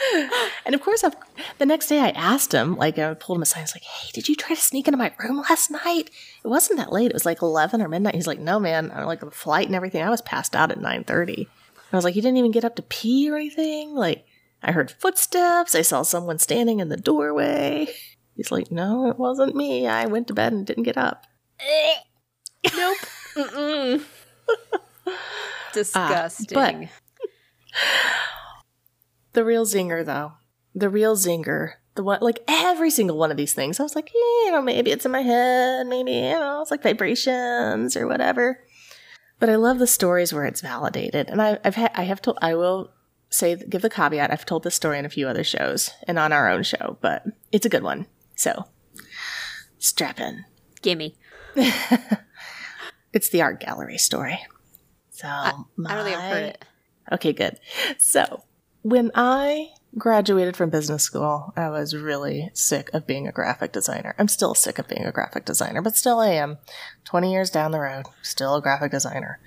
And 0.66 0.74
of 0.74 0.82
course, 0.82 1.02
I've, 1.04 1.14
the 1.58 1.66
next 1.66 1.86
day 1.88 1.98
I 2.00 2.10
asked 2.10 2.52
him, 2.52 2.76
like 2.76 2.98
I 2.98 3.12
pulled 3.14 3.38
him 3.38 3.42
aside. 3.42 3.60
I 3.60 3.62
was 3.62 3.74
like, 3.74 3.82
"Hey, 3.82 4.10
did 4.12 4.28
you 4.28 4.34
try 4.36 4.54
to 4.54 4.60
sneak 4.60 4.86
into 4.86 4.98
my 4.98 5.12
room 5.18 5.38
last 5.48 5.70
night? 5.70 6.10
It 6.44 6.48
wasn't 6.48 6.78
that 6.78 6.92
late. 6.92 7.06
It 7.10 7.14
was 7.14 7.26
like 7.26 7.42
eleven 7.42 7.82
or 7.82 7.88
midnight." 7.88 8.14
He's 8.14 8.26
like, 8.26 8.38
"No, 8.38 8.60
man. 8.60 8.90
I'm 8.94 9.06
like 9.06 9.20
the 9.20 9.30
flight 9.30 9.66
and 9.66 9.74
everything. 9.74 10.02
I 10.02 10.10
was 10.10 10.22
passed 10.22 10.54
out 10.54 10.70
at 10.70 10.80
nine 10.80 11.04
30. 11.04 11.48
I 11.92 11.96
was 11.96 12.04
like, 12.04 12.14
"You 12.14 12.22
didn't 12.22 12.36
even 12.38 12.50
get 12.52 12.64
up 12.64 12.76
to 12.76 12.82
pee 12.82 13.28
or 13.30 13.36
anything? 13.36 13.94
Like, 13.94 14.24
I 14.62 14.72
heard 14.72 14.90
footsteps. 14.90 15.74
I 15.74 15.82
saw 15.82 16.02
someone 16.02 16.38
standing 16.38 16.80
in 16.80 16.88
the 16.88 16.96
doorway." 16.96 17.88
He's 18.36 18.50
like, 18.52 18.70
"No, 18.70 19.08
it 19.10 19.18
wasn't 19.18 19.56
me. 19.56 19.86
I 19.86 20.06
went 20.06 20.28
to 20.28 20.34
bed 20.34 20.52
and 20.52 20.66
didn't 20.66 20.84
get 20.84 20.96
up." 20.98 21.26
nope. 22.76 22.96
Uh, 25.06 25.72
Disgusting. 25.72 26.54
but- 26.54 26.88
The 29.32 29.44
real 29.44 29.64
zinger, 29.64 30.04
though, 30.04 30.32
the 30.74 30.88
real 30.88 31.16
zinger, 31.16 31.74
the 31.94 32.02
one, 32.02 32.18
like 32.20 32.40
every 32.48 32.90
single 32.90 33.16
one 33.16 33.30
of 33.30 33.36
these 33.36 33.52
things, 33.52 33.78
I 33.78 33.82
was 33.82 33.94
like, 33.94 34.10
yeah, 34.14 34.46
you 34.46 34.52
know, 34.52 34.62
maybe 34.62 34.90
it's 34.90 35.04
in 35.04 35.12
my 35.12 35.22
head, 35.22 35.86
maybe, 35.86 36.12
you 36.12 36.38
know, 36.38 36.60
it's 36.62 36.70
like 36.70 36.82
vibrations 36.82 37.96
or 37.96 38.06
whatever. 38.06 38.62
But 39.38 39.50
I 39.50 39.56
love 39.56 39.78
the 39.78 39.86
stories 39.86 40.32
where 40.32 40.44
it's 40.44 40.60
validated. 40.60 41.28
And 41.28 41.40
I, 41.40 41.58
I've 41.64 41.76
had, 41.76 41.92
I 41.94 42.02
have 42.04 42.20
told, 42.20 42.38
I 42.42 42.54
will 42.54 42.90
say, 43.30 43.56
give 43.56 43.82
the 43.82 43.90
caveat, 43.90 44.30
I've 44.30 44.46
told 44.46 44.64
this 44.64 44.74
story 44.74 44.98
in 44.98 45.06
a 45.06 45.10
few 45.10 45.28
other 45.28 45.44
shows 45.44 45.90
and 46.06 46.18
on 46.18 46.32
our 46.32 46.50
own 46.50 46.62
show, 46.62 46.98
but 47.00 47.24
it's 47.52 47.66
a 47.66 47.70
good 47.70 47.82
one. 47.82 48.06
So 48.34 48.66
strap 49.78 50.20
in. 50.20 50.44
Gimme. 50.82 51.16
It's 53.12 53.28
the 53.28 53.42
art 53.42 53.60
gallery 53.60 53.98
story. 53.98 54.38
So 55.10 55.26
I 55.26 55.50
don't 55.50 55.66
think 55.76 56.16
I've 56.16 56.32
heard 56.32 56.44
it. 56.44 56.64
Okay, 57.12 57.32
good. 57.32 57.58
So, 57.98 58.44
when 58.82 59.10
I 59.14 59.70
graduated 59.98 60.56
from 60.56 60.70
business 60.70 61.02
school, 61.02 61.52
I 61.56 61.68
was 61.68 61.96
really 61.96 62.50
sick 62.54 62.90
of 62.92 63.06
being 63.06 63.26
a 63.26 63.32
graphic 63.32 63.72
designer. 63.72 64.14
I'm 64.18 64.28
still 64.28 64.54
sick 64.54 64.78
of 64.78 64.88
being 64.88 65.04
a 65.04 65.12
graphic 65.12 65.44
designer, 65.44 65.82
but 65.82 65.96
still 65.96 66.20
I 66.20 66.30
am. 66.30 66.58
20 67.04 67.32
years 67.32 67.50
down 67.50 67.72
the 67.72 67.80
road, 67.80 68.04
still 68.22 68.56
a 68.56 68.62
graphic 68.62 68.92
designer. 68.92 69.40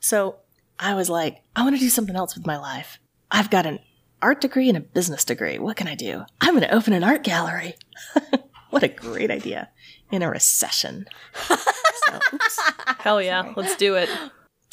So, 0.00 0.36
I 0.78 0.94
was 0.94 1.08
like, 1.08 1.42
I 1.54 1.62
want 1.62 1.74
to 1.76 1.80
do 1.80 1.88
something 1.88 2.16
else 2.16 2.34
with 2.34 2.46
my 2.46 2.58
life. 2.58 2.98
I've 3.30 3.48
got 3.48 3.64
an 3.64 3.78
art 4.20 4.40
degree 4.40 4.68
and 4.68 4.76
a 4.76 4.82
business 4.82 5.24
degree. 5.24 5.58
What 5.58 5.76
can 5.76 5.88
I 5.88 5.94
do? 5.94 6.24
I'm 6.40 6.54
going 6.54 6.68
to 6.68 6.74
open 6.74 6.92
an 6.92 7.04
art 7.04 7.22
gallery. 7.22 7.76
what 8.70 8.82
a 8.82 8.88
great 8.88 9.30
idea 9.30 9.70
in 10.10 10.22
a 10.22 10.30
recession. 10.30 11.06
So. 11.32 12.20
Hell 12.98 13.22
yeah. 13.22 13.52
Let's 13.56 13.76
do 13.76 13.94
it. 13.94 14.10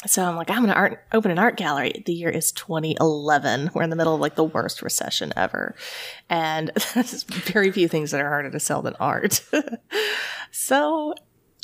So 0.06 0.24
I'm 0.24 0.36
like, 0.36 0.50
I'm 0.50 0.62
gonna 0.62 0.74
art 0.74 1.06
open 1.14 1.32
an 1.32 1.40
art 1.40 1.58
gallery. 1.58 2.04
The 2.06 2.14
year 2.14 2.30
is 2.30 2.52
2011. 2.52 3.72
We're 3.74 3.84
in 3.84 3.90
the 3.90 3.96
middle 3.96 4.16
of 4.16 4.22
like 4.22 4.36
the 4.36 4.44
worst 4.44 4.82
recession 4.82 5.34
ever, 5.36 5.76
and 6.30 6.72
there's 6.94 7.24
very 7.24 7.72
few 7.72 7.88
things 7.88 8.12
that 8.12 8.22
are 8.22 8.30
harder 8.30 8.52
to 8.52 8.60
sell 8.60 8.82
than 8.82 8.96
art. 9.00 9.44
so 10.52 11.14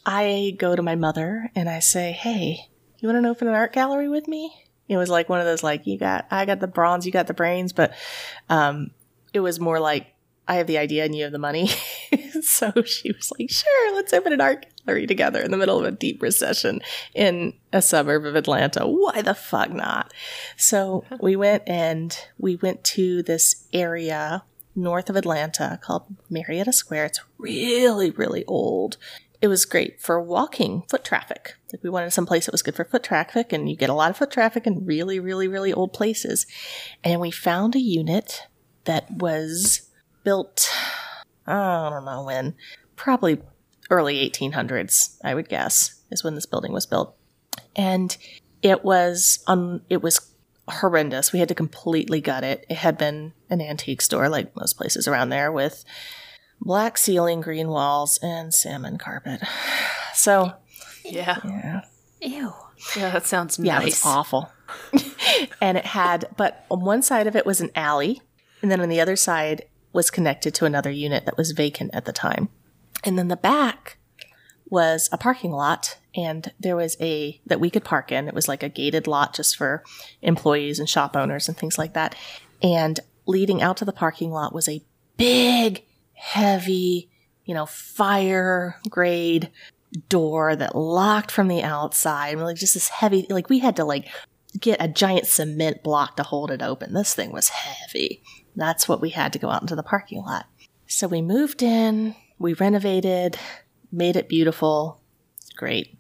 I 0.06 0.56
go 0.58 0.76
to 0.76 0.82
my 0.82 0.96
mother 0.96 1.52
and 1.56 1.70
I 1.70 1.80
say, 1.80 2.12
Hey, 2.12 2.70
you 3.00 3.10
want 3.10 3.24
to 3.24 3.30
open 3.30 3.48
an 3.48 3.56
art 3.56 3.74
gallery 3.74 4.10
with 4.10 4.28
me? 4.28 4.54
It 4.88 4.98
was 4.98 5.10
like 5.10 5.30
one 5.30 5.40
of 5.40 5.46
those 5.46 5.64
like 5.64 5.86
you 5.86 5.98
got 5.98 6.26
I 6.32 6.46
got 6.46 6.60
the 6.60 6.68
bronze, 6.68 7.06
you 7.06 7.12
got 7.12 7.28
the 7.28 7.34
brains, 7.34 7.74
but 7.74 7.94
um 8.50 8.92
it 9.34 9.40
was 9.42 9.60
more 9.60 9.80
like 9.80 10.08
I 10.48 10.56
have 10.56 10.68
the 10.68 10.80
idea 10.80 11.06
and 11.06 11.16
you 11.16 11.24
have 11.24 11.32
the 11.32 11.38
money. 11.38 11.70
so 12.42 12.72
she 12.84 13.12
was 13.12 13.32
like, 13.38 13.52
sure, 13.52 13.96
let's 13.96 14.14
open 14.14 14.34
an 14.34 14.42
art 14.42 14.66
together 15.08 15.42
in 15.42 15.52
the 15.52 15.58
middle 15.58 15.80
of 15.80 15.86
a 15.86 15.92
deep 15.92 16.22
recession 16.22 16.82
in 17.14 17.54
a 17.72 17.82
suburb 17.82 18.26
of 18.26 18.36
Atlanta. 18.36 18.88
Why 18.88 19.22
the 19.22 19.36
fuck 19.36 19.72
not? 19.72 20.14
So 20.58 21.06
we 21.22 21.36
went 21.36 21.64
and 21.68 22.18
we 22.38 22.56
went 22.56 22.84
to 22.86 23.24
this 23.24 23.68
area 23.74 24.44
north 24.76 25.10
of 25.10 25.16
Atlanta 25.16 25.80
called 25.82 26.16
Marietta 26.30 26.74
Square. 26.74 27.06
It's 27.06 27.22
really, 27.38 28.12
really 28.12 28.46
old. 28.46 28.98
It 29.42 29.48
was 29.48 29.66
great 29.66 30.02
for 30.02 30.22
walking 30.22 30.84
foot 30.90 31.06
traffic. 31.06 31.56
Like 31.72 31.84
we 31.84 31.90
wanted 31.90 32.12
some 32.12 32.26
place 32.26 32.46
that 32.46 32.52
was 32.52 32.62
good 32.62 32.76
for 32.76 32.84
foot 32.84 33.04
traffic, 33.04 33.54
and 33.54 33.70
you 33.70 33.76
get 33.78 33.90
a 33.90 33.94
lot 33.94 34.10
of 34.10 34.18
foot 34.18 34.32
traffic 34.32 34.68
in 34.68 34.86
really, 34.86 35.20
really, 35.20 35.48
really 35.48 35.72
old 35.72 35.94
places. 35.94 36.46
And 37.04 37.22
we 37.22 37.32
found 37.32 37.76
a 37.76 37.80
unit 37.80 38.48
that 38.84 39.10
was 39.12 39.90
built, 40.24 40.70
I 41.48 41.90
don't 41.90 42.06
know 42.06 42.24
when, 42.24 42.56
probably 42.98 43.40
early 43.90 44.30
1800s, 44.30 45.18
I 45.24 45.34
would 45.34 45.50
guess, 45.50 46.02
is 46.12 46.24
when 46.24 46.36
this 46.36 46.46
building 46.46 46.74
was 46.74 46.86
built. 46.86 47.16
And 47.76 48.16
it 48.62 48.84
was 48.84 49.44
on, 49.48 49.82
it 49.90 50.02
was 50.02 50.34
horrendous. 50.68 51.34
We 51.34 51.40
had 51.40 51.48
to 51.50 51.56
completely 51.56 52.22
gut 52.22 52.44
it. 52.44 52.66
It 52.70 52.78
had 52.78 52.98
been 52.98 53.34
an 53.50 53.62
antique 53.62 54.02
store, 54.02 54.30
like 54.30 54.56
most 54.56 54.78
places 54.78 55.08
around 55.08 55.30
there, 55.30 55.52
with 55.52 55.84
black 56.62 56.98
ceiling, 56.98 57.42
green 57.42 57.70
walls, 57.70 58.20
and 58.22 58.54
salmon 58.54 58.98
carpet. 58.98 59.42
So, 60.16 60.52
Yeah. 61.06 61.38
yeah, 61.46 61.82
Ew. 62.22 62.54
Yeah, 62.98 63.12
that 63.12 63.26
sounds 63.26 63.58
yeah, 63.58 63.80
it 63.80 63.86
was 63.86 64.06
awful. 64.06 64.52
and 65.62 65.78
it 65.78 65.86
had, 65.86 66.28
but 66.36 66.66
on 66.70 66.82
one 66.82 67.02
side 67.02 67.26
of 67.26 67.38
it 67.38 67.46
was 67.46 67.62
an 67.62 67.70
alley, 67.74 68.22
and 68.62 68.70
then 68.70 68.82
on 68.82 68.90
the 68.90 69.00
other 69.00 69.16
side 69.16 69.64
was 69.94 70.12
connected 70.12 70.54
to 70.56 70.66
another 70.66 70.92
unit 70.92 71.26
that 71.26 71.38
was 71.38 71.52
vacant 71.52 71.92
at 71.94 72.04
the 72.04 72.12
time. 72.12 72.50
And 73.04 73.18
then 73.18 73.28
the 73.28 73.38
back 73.38 73.98
was 74.70 75.10
a 75.12 75.18
parking 75.18 75.52
lot, 75.52 75.98
and 76.16 76.52
there 76.60 76.76
was 76.76 76.96
a 77.00 77.42
that 77.46 77.60
we 77.60 77.70
could 77.70 77.84
park 77.84 78.12
in. 78.12 78.28
It 78.28 78.36
was 78.36 78.48
like 78.48 78.64
a 78.64 78.70
gated 78.70 79.08
lot 79.08 79.34
just 79.34 79.56
for 79.56 79.84
employees 80.22 80.80
and 80.80 80.88
shop 80.88 81.16
owners 81.16 81.48
and 81.48 81.58
things 81.58 81.78
like 81.78 81.94
that. 81.94 82.16
And 82.62 83.00
leading 83.26 83.62
out 83.62 83.78
to 83.78 83.86
the 83.86 83.94
parking 83.94 84.32
lot 84.32 84.54
was 84.54 84.68
a 84.68 84.84
big, 85.18 85.86
heavy, 86.14 87.10
you 87.46 87.54
know, 87.54 87.66
fire 87.66 88.80
grade 88.90 89.50
door 90.08 90.56
that 90.56 90.76
locked 90.76 91.32
from 91.32 91.48
the 91.48 91.64
outside. 91.64 92.34
And 92.34 92.44
Like 92.44 92.58
just 92.58 92.74
this 92.74 92.90
heavy, 92.90 93.26
like 93.30 93.50
we 93.50 93.60
had 93.60 93.76
to 93.78 93.86
like 93.86 94.08
get 94.60 94.82
a 94.82 94.88
giant 94.88 95.28
cement 95.28 95.84
block 95.84 96.16
to 96.18 96.24
hold 96.24 96.52
it 96.52 96.62
open. 96.62 96.94
This 96.94 97.14
thing 97.14 97.32
was 97.32 97.50
heavy. 97.50 98.22
That's 98.56 98.88
what 98.88 99.02
we 99.02 99.10
had 99.10 99.34
to 99.34 99.40
go 99.40 99.50
out 99.50 99.62
into 99.62 99.76
the 99.76 99.84
parking 99.84 100.20
lot. 100.20 100.46
So 100.88 101.08
we 101.08 101.22
moved 101.22 101.62
in, 101.62 102.16
we 102.40 102.54
renovated, 102.54 103.38
made 103.92 104.16
it 104.16 104.30
beautiful. 104.30 105.02
Great. 105.56 105.98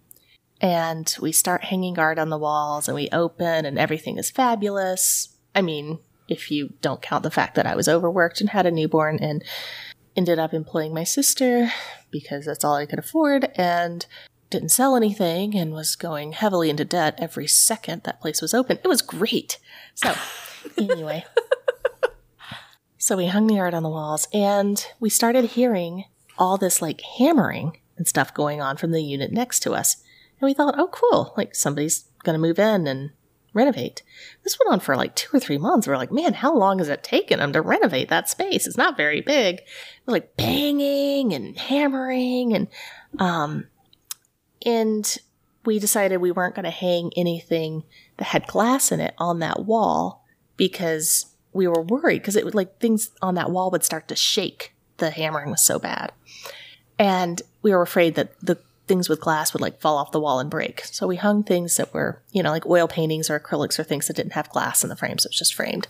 And 0.62 1.14
we 1.22 1.32
start 1.32 1.66
hanging 1.66 2.00
art 2.00 2.18
on 2.18 2.30
the 2.30 2.38
walls 2.38 2.88
and 2.88 2.96
we 2.96 3.10
open 3.12 3.66
and 3.66 3.78
everything 3.78 4.18
is 4.18 4.32
fabulous. 4.32 5.30
I 5.54 5.62
mean, 5.62 6.00
if 6.28 6.50
you 6.50 6.74
don't 6.82 7.02
count 7.02 7.24
the 7.24 7.32
fact 7.32 7.56
that 7.56 7.68
I 7.68 7.76
was 7.76 7.88
overworked 7.88 8.40
and 8.40 8.50
had 8.50 8.66
a 8.66 8.72
newborn 8.72 9.20
and 9.22 9.44
ended 10.16 10.40
up 10.40 10.54
employing 10.54 10.94
my 10.94 11.04
sister 11.04 11.72
because 12.12 12.46
that's 12.46 12.64
all 12.64 12.76
I 12.76 12.86
could 12.86 13.00
afford 13.00 13.52
and 13.56 14.06
didn't 14.50 14.70
sell 14.70 14.96
anything 14.96 15.56
and 15.56 15.72
was 15.72 15.96
going 15.96 16.32
heavily 16.32 16.70
into 16.70 16.84
debt 16.84 17.16
every 17.20 17.48
second 17.48 18.04
that 18.04 18.20
place 18.20 18.42
was 18.42 18.54
open. 18.54 18.80
It 18.84 18.88
was 18.88 19.02
great. 19.02 19.60
So, 19.96 20.14
anyway. 20.78 21.26
so 22.98 23.16
we 23.16 23.28
hung 23.28 23.48
the 23.48 23.60
art 23.60 23.74
on 23.74 23.84
the 23.84 23.90
walls 23.90 24.28
and 24.34 24.86
we 25.00 25.10
started 25.10 25.46
hearing 25.46 26.06
all 26.40 26.58
this 26.58 26.82
like 26.82 27.02
hammering 27.02 27.78
and 27.98 28.08
stuff 28.08 28.34
going 28.34 28.62
on 28.62 28.78
from 28.78 28.92
the 28.92 29.04
unit 29.04 29.32
next 29.32 29.60
to 29.62 29.74
us. 29.74 29.98
And 30.40 30.48
we 30.48 30.54
thought, 30.54 30.76
oh, 30.78 30.88
cool. 30.88 31.34
Like 31.38 31.54
somebody's 31.54 32.06
going 32.24 32.34
to 32.34 32.42
move 32.42 32.58
in 32.58 32.88
and 32.88 33.12
renovate. 33.54 34.04
This 34.44 34.58
went 34.58 34.72
on 34.72 34.80
for 34.80 34.96
like 34.96 35.16
two 35.16 35.36
or 35.36 35.40
three 35.40 35.58
months. 35.58 35.88
We're 35.88 35.98
like, 35.98 36.12
man, 36.12 36.34
how 36.34 36.56
long 36.56 36.80
has 36.80 36.88
it 36.88 37.04
taken 37.04 37.40
them 37.40 37.54
to 37.54 37.62
renovate 37.62 38.10
that 38.10 38.30
space? 38.30 38.66
It's 38.66 38.78
not 38.78 38.98
very 38.98 39.22
big. 39.22 39.62
We're 40.06 40.14
like 40.14 40.38
banging 40.38 41.34
and 41.34 41.58
hammering 41.58 42.54
and, 42.54 42.68
um, 43.20 43.68
and 44.66 45.18
we 45.66 45.80
decided 45.80 46.18
we 46.18 46.32
weren't 46.32 46.56
going 46.56 46.66
to 46.66 46.72
hang 46.72 47.12
anything 47.16 47.84
that 48.18 48.26
had 48.26 48.48
glass 48.48 48.92
in 48.92 49.00
it 49.00 49.14
on 49.18 49.40
that 49.40 49.66
wall 49.66 50.26
because 50.58 51.28
we 51.54 51.68
were 51.68 51.82
worried 51.82 52.20
because 52.20 52.36
it 52.36 52.46
would 52.46 52.56
like 52.56 52.80
things 52.80 53.12
on 53.22 53.36
that 53.36 53.52
wall 53.52 53.72
would 53.72 53.84
start 53.84 54.08
to 54.08 54.16
shake. 54.16 54.74
The 55.00 55.12
hammering 55.12 55.50
was 55.50 55.66
so 55.66 55.80
bad. 55.80 56.12
And 56.98 57.42
we 57.62 57.72
were 57.72 57.82
afraid 57.82 58.16
that 58.16 58.40
the 58.42 58.58
things 58.88 59.08
with 59.08 59.22
glass 59.22 59.54
would 59.54 59.62
like 59.62 59.80
fall 59.80 59.98
off 59.98 60.12
the 60.12 60.20
wall 60.20 60.40
and 60.40 60.50
break. 60.50 60.84
So 60.86 61.08
we 61.08 61.16
hung 61.16 61.44
things 61.44 61.78
that 61.78 61.94
were, 61.94 62.22
you 62.32 62.44
know, 62.44 62.52
like 62.52 62.66
oil 62.66 62.88
paintings 62.88 63.30
or 63.30 63.40
acrylics 63.40 63.80
or 63.80 63.84
things 63.84 64.08
that 64.08 64.16
didn't 64.16 64.34
have 64.34 64.50
glass 64.50 64.84
in 64.84 64.90
the 64.90 64.96
frame, 64.96 65.18
so 65.18 65.28
it 65.28 65.32
was 65.32 65.38
just 65.38 65.54
framed. 65.54 65.88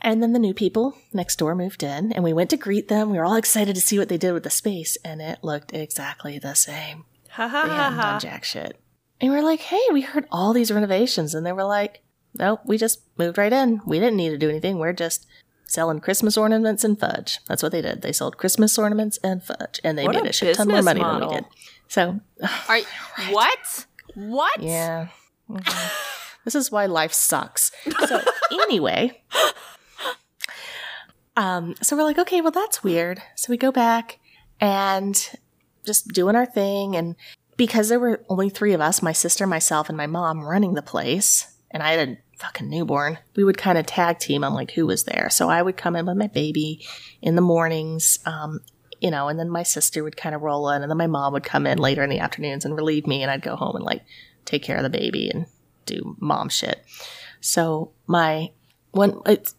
And 0.00 0.22
then 0.22 0.32
the 0.32 0.38
new 0.38 0.54
people 0.54 0.96
next 1.12 1.36
door 1.36 1.54
moved 1.54 1.82
in 1.82 2.12
and 2.12 2.24
we 2.24 2.32
went 2.32 2.50
to 2.50 2.56
greet 2.56 2.88
them. 2.88 3.10
We 3.10 3.18
were 3.18 3.24
all 3.24 3.36
excited 3.36 3.74
to 3.74 3.80
see 3.80 3.98
what 3.98 4.08
they 4.08 4.18
did 4.18 4.32
with 4.32 4.44
the 4.44 4.50
space, 4.50 4.96
and 5.04 5.20
it 5.20 5.40
looked 5.42 5.72
exactly 5.74 6.38
the 6.38 6.54
same. 6.54 7.04
Ha 7.30 7.48
ha 7.48 7.62
They 7.64 7.68
ha 7.70 7.76
hadn't 7.76 7.98
done 7.98 8.20
jack 8.20 8.44
shit. 8.44 8.78
And 9.20 9.30
we're 9.30 9.42
like, 9.42 9.60
hey, 9.60 9.80
we 9.92 10.00
heard 10.00 10.26
all 10.32 10.52
these 10.52 10.72
renovations. 10.72 11.34
And 11.34 11.46
they 11.46 11.52
were 11.52 11.64
like, 11.64 12.02
nope, 12.34 12.60
we 12.64 12.76
just 12.76 13.02
moved 13.16 13.38
right 13.38 13.52
in. 13.52 13.80
We 13.86 14.00
didn't 14.00 14.16
need 14.16 14.30
to 14.30 14.38
do 14.38 14.50
anything. 14.50 14.78
We're 14.78 14.92
just 14.92 15.26
selling 15.72 16.00
Christmas 16.00 16.36
ornaments 16.36 16.84
and 16.84 16.98
fudge. 17.00 17.38
That's 17.48 17.62
what 17.62 17.72
they 17.72 17.80
did. 17.80 18.02
They 18.02 18.12
sold 18.12 18.36
Christmas 18.36 18.78
ornaments 18.78 19.18
and 19.24 19.42
fudge. 19.42 19.80
And 19.82 19.96
they 19.96 20.04
What 20.04 20.14
made 20.16 20.26
a 20.26 20.28
a 20.28 20.32
shit 20.32 20.56
ton 20.56 20.68
more 20.68 20.82
money 20.82 21.00
than 21.00 21.08
model. 21.08 21.28
we 21.30 21.34
did. 21.36 21.44
So, 21.88 22.20
Are 22.68 22.80
what? 23.30 23.86
What? 24.14 24.60
yeah. 24.62 25.08
Mhm. 25.48 25.92
this 26.44 26.54
is 26.54 26.70
why 26.70 26.86
life 26.86 27.12
sucks. 27.12 27.72
So, 28.06 28.20
anyway. 28.52 29.22
Um, 31.36 31.74
so 31.80 31.96
we're 31.96 32.02
like, 32.04 32.18
okay, 32.18 32.40
well, 32.42 32.50
that's 32.50 32.84
weird. 32.84 33.22
So 33.36 33.50
we 33.50 33.56
go 33.56 33.72
back 33.72 34.18
and 34.60 35.16
just 35.86 36.08
doing 36.08 36.36
our 36.36 36.44
thing. 36.46 36.94
And 36.94 37.16
because 37.56 37.88
there 37.88 37.98
were 38.00 38.22
only 38.28 38.50
three 38.50 38.74
of 38.74 38.80
us, 38.82 39.00
my 39.02 39.12
sister, 39.12 39.46
myself, 39.46 39.88
and 39.88 39.96
my 39.96 40.06
mom 40.06 40.44
running 40.44 40.74
the 40.74 40.82
place, 40.82 41.46
and 41.70 41.82
I 41.82 41.92
had 41.92 42.08
a 42.10 42.16
fucking 42.38 42.68
newborn, 42.68 43.18
we 43.36 43.44
would 43.44 43.58
kind 43.58 43.78
of 43.78 43.86
tag 43.86 44.18
team 44.18 44.44
on 44.44 44.54
like 44.54 44.72
who 44.72 44.86
was 44.86 45.04
there. 45.04 45.28
So 45.30 45.48
I 45.48 45.62
would 45.62 45.76
come 45.76 45.96
in 45.96 46.06
with 46.06 46.16
my 46.16 46.26
baby 46.26 46.84
in 47.20 47.36
the 47.36 47.42
mornings, 47.42 48.18
um, 48.26 48.60
you 49.00 49.10
know, 49.10 49.28
and 49.28 49.38
then 49.38 49.50
my 49.50 49.62
sister 49.62 50.02
would 50.02 50.16
kind 50.16 50.34
of 50.34 50.42
roll 50.42 50.70
in, 50.70 50.82
and 50.82 50.90
then 50.90 50.98
my 50.98 51.06
mom 51.06 51.32
would 51.32 51.44
come 51.44 51.66
in 51.66 51.78
later 51.78 52.02
in 52.02 52.10
the 52.10 52.20
afternoons 52.20 52.64
and 52.64 52.76
relieve 52.76 53.06
me, 53.06 53.22
and 53.22 53.30
I'd 53.30 53.42
go 53.42 53.56
home 53.56 53.76
and 53.76 53.84
like 53.84 54.02
take 54.44 54.62
care 54.62 54.76
of 54.76 54.82
the 54.82 54.90
baby 54.90 55.30
and 55.32 55.46
do 55.86 56.16
mom 56.20 56.48
shit. 56.48 56.84
So 57.40 57.92
my 58.06 58.52
one, 58.92 59.20
it's, 59.26 59.54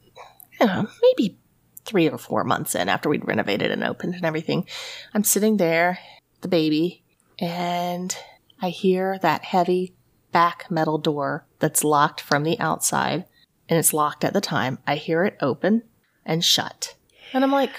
don't 0.60 0.68
know, 0.68 0.90
maybe 1.02 1.38
three 1.86 2.10
or 2.10 2.18
four 2.18 2.44
months 2.44 2.76
in 2.76 2.88
after 2.88 3.10
we'd 3.10 3.28
renovated 3.28 3.72
and 3.72 3.84
opened 3.84 4.16
and 4.16 4.26
everything, 4.26 4.66
I'm 5.14 5.24
sitting 5.24 5.58
there, 5.58 6.00
the 6.42 6.48
baby, 6.48 7.04
and 7.40 8.16
I 8.62 8.70
hear 8.70 9.18
that 9.20 9.44
heavy 9.44 9.94
back 10.34 10.70
metal 10.70 10.98
door 10.98 11.46
that's 11.60 11.84
locked 11.84 12.20
from 12.20 12.44
the 12.44 12.60
outside, 12.60 13.26
and 13.70 13.80
it's 13.80 13.94
locked 13.94 14.26
at 14.26 14.34
the 14.34 14.42
time. 14.42 14.80
I 14.86 14.96
hear 14.96 15.24
it 15.24 15.38
open 15.40 15.84
and 16.26 16.44
shut. 16.44 16.96
And 17.32 17.44
I'm 17.44 17.52
like, 17.52 17.72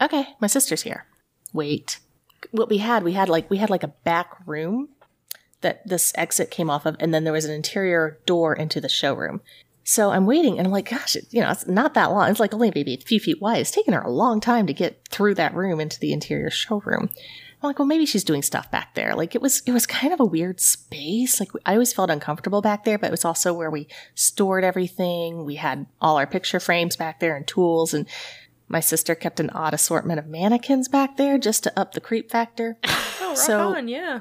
okay, 0.00 0.28
my 0.40 0.48
sister's 0.48 0.82
here. 0.82 1.06
Wait. 1.52 2.00
What 2.50 2.68
we 2.68 2.78
had, 2.78 3.02
we 3.02 3.12
had 3.12 3.28
like 3.28 3.50
we 3.50 3.58
had 3.58 3.70
like 3.70 3.82
a 3.82 3.88
back 3.88 4.30
room 4.46 4.88
that 5.60 5.86
this 5.86 6.12
exit 6.16 6.50
came 6.50 6.70
off 6.70 6.86
of, 6.86 6.96
and 7.00 7.12
then 7.12 7.24
there 7.24 7.32
was 7.32 7.44
an 7.44 7.54
interior 7.54 8.20
door 8.26 8.54
into 8.54 8.80
the 8.80 8.88
showroom. 8.88 9.40
So 9.82 10.10
I'm 10.10 10.26
waiting, 10.26 10.58
and 10.58 10.66
I'm 10.66 10.72
like, 10.72 10.90
gosh, 10.90 11.16
it, 11.16 11.26
you 11.30 11.40
know, 11.40 11.50
it's 11.50 11.66
not 11.66 11.94
that 11.94 12.10
long. 12.10 12.30
It's 12.30 12.40
like 12.40 12.54
only 12.54 12.70
maybe 12.74 12.94
a 12.94 12.98
few 12.98 13.18
feet 13.18 13.40
wide. 13.40 13.60
It's 13.60 13.70
taken 13.70 13.94
her 13.94 14.02
a 14.02 14.10
long 14.10 14.40
time 14.40 14.66
to 14.66 14.72
get 14.72 15.08
through 15.10 15.34
that 15.36 15.54
room 15.54 15.80
into 15.80 15.98
the 15.98 16.12
interior 16.12 16.50
showroom. 16.50 17.10
I'm 17.60 17.66
like, 17.68 17.78
well, 17.78 17.86
maybe 17.86 18.06
she's 18.06 18.22
doing 18.24 18.42
stuff 18.42 18.70
back 18.70 18.94
there. 18.94 19.14
Like 19.16 19.34
it 19.34 19.42
was, 19.42 19.62
it 19.66 19.72
was 19.72 19.84
kind 19.86 20.12
of 20.12 20.20
a 20.20 20.24
weird 20.24 20.60
space. 20.60 21.40
Like 21.40 21.50
I 21.66 21.72
always 21.72 21.92
felt 21.92 22.08
uncomfortable 22.10 22.62
back 22.62 22.84
there, 22.84 22.98
but 22.98 23.08
it 23.08 23.10
was 23.10 23.24
also 23.24 23.52
where 23.52 23.70
we 23.70 23.88
stored 24.14 24.62
everything. 24.64 25.44
We 25.44 25.56
had 25.56 25.86
all 26.00 26.18
our 26.18 26.26
picture 26.26 26.60
frames 26.60 26.94
back 26.96 27.18
there 27.20 27.34
and 27.36 27.46
tools, 27.48 27.92
and 27.94 28.06
my 28.68 28.80
sister 28.80 29.14
kept 29.16 29.40
an 29.40 29.50
odd 29.50 29.74
assortment 29.74 30.18
of 30.20 30.26
mannequins 30.26 30.88
back 30.88 31.16
there 31.16 31.36
just 31.38 31.64
to 31.64 31.78
up 31.78 31.92
the 31.94 32.00
creep 32.00 32.30
factor. 32.30 32.78
Oh, 33.20 33.32
rock 33.32 33.36
So- 33.36 33.60
on, 33.74 33.88
yeah. 33.88 34.20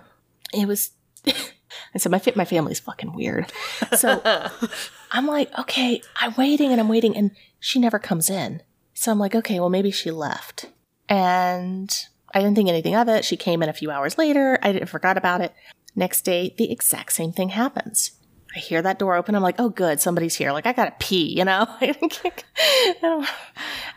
it 0.54 0.68
was 0.68 0.90
I 1.28 1.98
said, 1.98 2.12
my 2.12 2.22
my 2.36 2.44
family's 2.46 2.80
fucking 2.82 3.14
weird 3.14 3.52
so 3.96 4.22
i'm 5.12 5.26
like 5.28 5.50
okay 5.58 6.02
i'm 6.18 6.34
waiting 6.38 6.72
and 6.72 6.82
i'm 6.82 6.90
waiting 6.90 7.16
and 7.16 7.32
she 7.60 7.80
never 7.80 8.00
comes 8.00 8.30
in 8.30 8.62
so 8.94 9.12
i'm 9.12 9.20
like 9.20 9.34
okay 9.36 9.60
well 9.60 9.70
maybe 9.70 9.92
she 9.92 10.12
left 10.12 10.66
and 11.08 11.94
i 12.34 12.40
didn't 12.40 12.56
think 12.56 12.70
anything 12.70 12.96
of 12.96 13.08
it 13.08 13.26
she 13.26 13.38
came 13.38 13.64
in 13.64 13.70
a 13.70 13.74
few 13.74 13.92
hours 13.92 14.18
later 14.18 14.58
i 14.62 14.72
didn't 14.72 14.90
forgot 14.90 15.18
about 15.18 15.42
it 15.42 15.54
next 15.96 16.22
day 16.22 16.54
the 16.58 16.72
exact 16.72 17.12
same 17.14 17.32
thing 17.32 17.50
happens 17.50 18.12
i 18.56 18.60
hear 18.60 18.82
that 18.82 18.98
door 18.98 19.16
open. 19.16 19.36
I'm 19.36 19.44
like, 19.44 19.60
oh, 19.60 19.70
good, 19.70 20.00
somebody's 20.00 20.36
here. 20.36 20.52
Like, 20.52 20.66
I 20.66 20.74
gotta 20.74 20.96
pee, 21.00 21.38
you 21.38 21.46
know? 21.46 21.68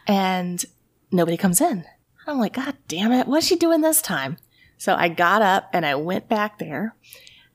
and 0.06 0.64
nobody 1.10 1.36
comes 1.36 1.60
in. 1.60 1.84
I'm 2.26 2.38
like, 2.38 2.54
God 2.54 2.76
damn 2.88 3.12
it, 3.12 3.26
what's 3.26 3.46
she 3.46 3.56
doing 3.56 3.80
this 3.80 4.02
time? 4.02 4.36
So 4.78 4.94
I 4.94 5.08
got 5.08 5.42
up 5.42 5.70
and 5.72 5.84
I 5.84 5.94
went 5.94 6.28
back 6.28 6.58
there 6.58 6.94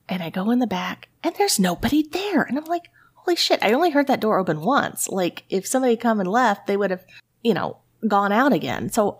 and 0.08 0.22
I 0.22 0.30
go 0.30 0.50
in 0.50 0.58
the 0.58 0.66
back 0.66 1.08
and 1.22 1.34
there's 1.36 1.58
nobody 1.58 2.02
there. 2.02 2.42
And 2.42 2.58
I'm 2.58 2.64
like, 2.64 2.90
holy 3.14 3.36
shit, 3.36 3.62
I 3.62 3.72
only 3.72 3.90
heard 3.90 4.06
that 4.08 4.20
door 4.20 4.38
open 4.38 4.60
once. 4.60 5.08
Like, 5.08 5.44
if 5.48 5.66
somebody 5.66 5.96
come 5.96 6.20
and 6.20 6.28
left, 6.28 6.66
they 6.66 6.76
would 6.76 6.90
have, 6.90 7.04
you 7.42 7.54
know, 7.54 7.78
gone 8.06 8.32
out 8.32 8.52
again. 8.52 8.90
So 8.90 9.18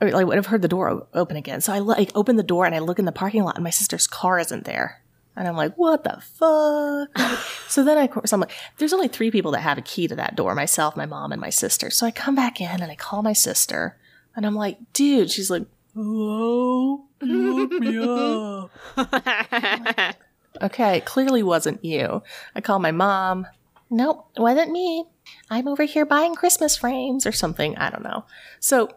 I 0.00 0.24
would 0.24 0.36
have 0.36 0.46
heard 0.46 0.62
the 0.62 0.68
door 0.68 1.06
open 1.14 1.36
again. 1.36 1.60
So 1.60 1.72
I 1.72 1.78
like 1.78 2.12
open 2.14 2.36
the 2.36 2.42
door 2.42 2.66
and 2.66 2.74
I 2.74 2.80
look 2.80 2.98
in 2.98 3.06
the 3.06 3.12
parking 3.12 3.44
lot 3.44 3.54
and 3.54 3.64
my 3.64 3.70
sister's 3.70 4.06
car 4.06 4.38
isn't 4.38 4.64
there. 4.64 5.02
And 5.34 5.46
I'm 5.46 5.56
like, 5.56 5.74
what 5.76 6.04
the 6.04 6.20
fuck? 6.20 7.18
so 7.68 7.84
then 7.84 7.98
I, 7.98 8.04
of 8.04 8.10
course, 8.10 8.32
I'm 8.32 8.40
like, 8.40 8.52
there's 8.78 8.92
only 8.94 9.08
three 9.08 9.30
people 9.30 9.52
that 9.52 9.60
have 9.60 9.78
a 9.78 9.82
key 9.82 10.08
to 10.08 10.16
that 10.16 10.34
door 10.34 10.54
myself, 10.54 10.96
my 10.96 11.06
mom, 11.06 11.32
and 11.32 11.40
my 11.40 11.50
sister. 11.50 11.90
So 11.90 12.06
I 12.06 12.10
come 12.10 12.34
back 12.34 12.60
in 12.60 12.82
and 12.82 12.90
I 12.90 12.94
call 12.94 13.22
my 13.22 13.34
sister 13.34 13.96
and 14.34 14.46
I'm 14.46 14.54
like, 14.54 14.78
dude, 14.92 15.30
she's 15.30 15.50
like, 15.50 15.66
hello, 15.94 17.04
look 17.20 17.72
me 17.72 17.98
up. 17.98 18.70
okay, 20.62 20.98
it 20.98 21.04
clearly 21.04 21.42
wasn't 21.42 21.84
you. 21.84 22.22
I 22.54 22.60
call 22.60 22.78
my 22.78 22.92
mom. 22.92 23.46
Nope, 23.88 24.30
it 24.36 24.40
wasn't 24.40 24.72
me. 24.72 25.04
I'm 25.50 25.68
over 25.68 25.84
here 25.84 26.04
buying 26.06 26.34
Christmas 26.34 26.76
frames 26.76 27.26
or 27.26 27.32
something. 27.32 27.76
I 27.76 27.90
don't 27.90 28.02
know. 28.02 28.24
So 28.58 28.90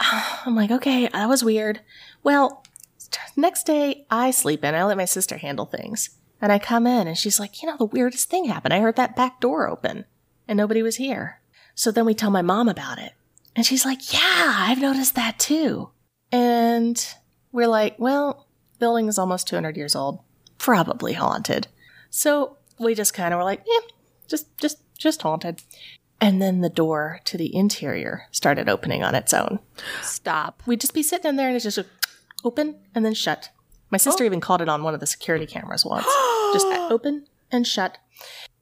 I'm 0.46 0.56
like, 0.56 0.70
okay, 0.70 1.08
that 1.08 1.28
was 1.28 1.44
weird. 1.44 1.80
Well, 2.22 2.64
next 3.36 3.64
day 3.64 4.06
I 4.10 4.30
sleep 4.30 4.64
in. 4.64 4.74
I 4.74 4.84
let 4.84 4.96
my 4.96 5.04
sister 5.04 5.36
handle 5.36 5.66
things. 5.66 6.10
And 6.42 6.50
I 6.50 6.58
come 6.58 6.86
in 6.86 7.06
and 7.06 7.18
she's 7.18 7.38
like, 7.38 7.60
you 7.62 7.68
know, 7.68 7.76
the 7.76 7.84
weirdest 7.84 8.30
thing 8.30 8.46
happened. 8.46 8.72
I 8.72 8.80
heard 8.80 8.96
that 8.96 9.14
back 9.14 9.40
door 9.40 9.68
open 9.68 10.06
and 10.48 10.56
nobody 10.56 10.82
was 10.82 10.96
here. 10.96 11.40
So 11.74 11.90
then 11.90 12.06
we 12.06 12.14
tell 12.14 12.30
my 12.30 12.42
mom 12.42 12.68
about 12.68 12.98
it. 12.98 13.12
And 13.54 13.66
she's 13.66 13.84
like, 13.84 14.12
yeah, 14.12 14.54
I've 14.58 14.80
noticed 14.80 15.14
that 15.16 15.38
too. 15.38 15.90
And 16.32 17.14
we're 17.52 17.66
like, 17.66 17.96
well, 17.98 18.46
building 18.78 19.08
is 19.08 19.18
almost 19.18 19.48
200 19.48 19.76
years 19.76 19.94
old. 19.94 20.20
Probably 20.56 21.12
haunted. 21.12 21.68
So 22.08 22.56
we 22.78 22.94
just 22.94 23.12
kind 23.12 23.34
of 23.34 23.38
were 23.38 23.44
like, 23.44 23.62
yeah, 23.66 23.80
just, 24.28 24.56
just, 24.58 24.78
just 24.96 25.22
haunted. 25.22 25.62
And 26.20 26.40
then 26.40 26.60
the 26.60 26.68
door 26.68 27.20
to 27.24 27.38
the 27.38 27.54
interior 27.54 28.26
started 28.30 28.68
opening 28.68 29.02
on 29.02 29.14
its 29.14 29.32
own. 29.32 29.58
Stop. 30.02 30.62
We'd 30.66 30.80
just 30.80 30.94
be 30.94 31.02
sitting 31.02 31.30
in 31.30 31.36
there 31.36 31.46
and 31.48 31.56
it's 31.56 31.64
just 31.64 31.78
open 32.44 32.76
and 32.94 33.04
then 33.04 33.14
shut. 33.14 33.50
My 33.90 33.98
sister 33.98 34.24
oh. 34.24 34.26
even 34.26 34.40
caught 34.40 34.60
it 34.60 34.68
on 34.68 34.82
one 34.82 34.94
of 34.94 35.00
the 35.00 35.06
security 35.06 35.46
cameras 35.46 35.84
once. 35.84 36.06
just 36.52 36.66
open 36.90 37.26
and 37.50 37.66
shut. 37.66 37.98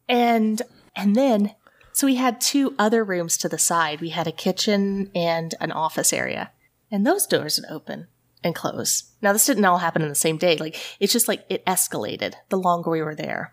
And 0.09 0.63
and 0.95 1.17
then 1.17 1.55
so 1.93 2.07
we 2.07 2.15
had 2.15 2.41
two 2.41 2.77
other 2.79 3.03
rooms 3.03 3.37
to 3.39 3.49
the 3.49 3.59
side. 3.59 4.01
We 4.01 4.11
had 4.11 4.29
a 4.29 4.33
kitchen 4.33 5.11
and 5.17 5.55
an 5.61 5.73
office 5.73 6.13
area. 6.13 6.53
And 6.93 7.05
those 7.05 7.27
doors 7.27 7.59
would 7.59 7.75
open 7.75 8.07
and 8.45 8.55
close. 8.55 9.11
Now 9.21 9.33
this 9.33 9.47
didn't 9.47 9.65
all 9.65 9.79
happen 9.79 10.03
in 10.03 10.09
the 10.09 10.15
same 10.15 10.39
day. 10.39 10.57
Like 10.57 10.77
it's 11.01 11.13
just 11.13 11.27
like 11.27 11.45
it 11.49 11.67
escalated 11.67 12.35
the 12.51 12.57
longer 12.57 12.91
we 12.91 13.03
were 13.03 13.17
there. 13.17 13.53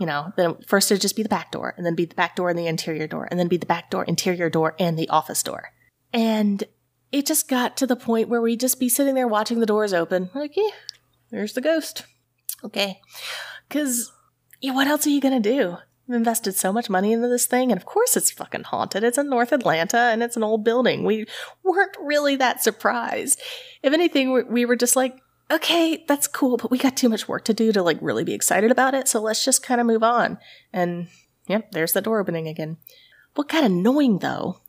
You 0.00 0.06
know, 0.06 0.32
then 0.36 0.56
first 0.66 0.90
it'd 0.90 1.02
just 1.02 1.14
be 1.16 1.22
the 1.22 1.28
back 1.28 1.52
door, 1.52 1.74
and 1.76 1.86
then 1.86 1.94
be 1.94 2.04
the 2.04 2.16
back 2.16 2.34
door 2.34 2.50
and 2.50 2.58
the 2.58 2.66
interior 2.66 3.06
door, 3.06 3.28
and 3.30 3.38
then 3.38 3.48
be 3.48 3.56
the 3.56 3.66
back 3.66 3.90
door, 3.90 4.04
interior 4.04 4.50
door, 4.50 4.74
and 4.78 4.98
the 4.98 5.08
office 5.08 5.42
door. 5.42 5.70
And 6.12 6.64
it 7.12 7.26
just 7.26 7.48
got 7.48 7.76
to 7.76 7.86
the 7.86 7.94
point 7.94 8.28
where 8.28 8.40
we'd 8.40 8.58
just 8.60 8.80
be 8.80 8.88
sitting 8.88 9.14
there 9.14 9.28
watching 9.28 9.60
the 9.60 9.66
doors 9.66 9.92
open. 9.92 10.30
Like, 10.34 10.56
yeah, 10.56 10.70
there's 11.30 11.52
the 11.52 11.60
ghost. 11.60 12.04
Okay. 12.64 13.00
Because, 13.68 14.10
yeah, 14.60 14.72
what 14.74 14.88
else 14.88 15.06
are 15.06 15.10
you 15.10 15.20
going 15.20 15.40
to 15.40 15.48
do? 15.48 15.76
We've 16.06 16.16
invested 16.16 16.54
so 16.54 16.72
much 16.72 16.90
money 16.90 17.12
into 17.12 17.28
this 17.28 17.46
thing, 17.46 17.70
and 17.70 17.80
of 17.80 17.86
course 17.86 18.16
it's 18.16 18.30
fucking 18.30 18.64
haunted. 18.64 19.04
It's 19.04 19.16
in 19.16 19.30
North 19.30 19.52
Atlanta, 19.52 19.96
and 19.96 20.22
it's 20.22 20.36
an 20.36 20.42
old 20.42 20.64
building. 20.64 21.04
We 21.04 21.26
weren't 21.62 21.96
really 22.00 22.36
that 22.36 22.62
surprised. 22.62 23.40
If 23.82 23.92
anything, 23.92 24.32
we- 24.32 24.42
we 24.42 24.64
were 24.64 24.76
just 24.76 24.96
like, 24.96 25.16
okay, 25.50 26.04
that's 26.06 26.26
cool, 26.26 26.56
but 26.56 26.70
we 26.70 26.78
got 26.78 26.96
too 26.96 27.08
much 27.08 27.28
work 27.28 27.44
to 27.44 27.54
do 27.54 27.72
to 27.72 27.82
like 27.82 27.98
really 28.00 28.24
be 28.24 28.34
excited 28.34 28.70
about 28.70 28.94
it, 28.94 29.08
so 29.08 29.20
let's 29.20 29.44
just 29.44 29.62
kind 29.62 29.80
of 29.80 29.86
move 29.86 30.02
on. 30.02 30.38
And, 30.72 31.08
yep, 31.46 31.70
there's 31.72 31.92
the 31.92 32.00
door 32.00 32.20
opening 32.20 32.48
again. 32.48 32.78
What 33.34 33.48
got 33.48 33.64
annoying, 33.64 34.18
though, 34.18 34.60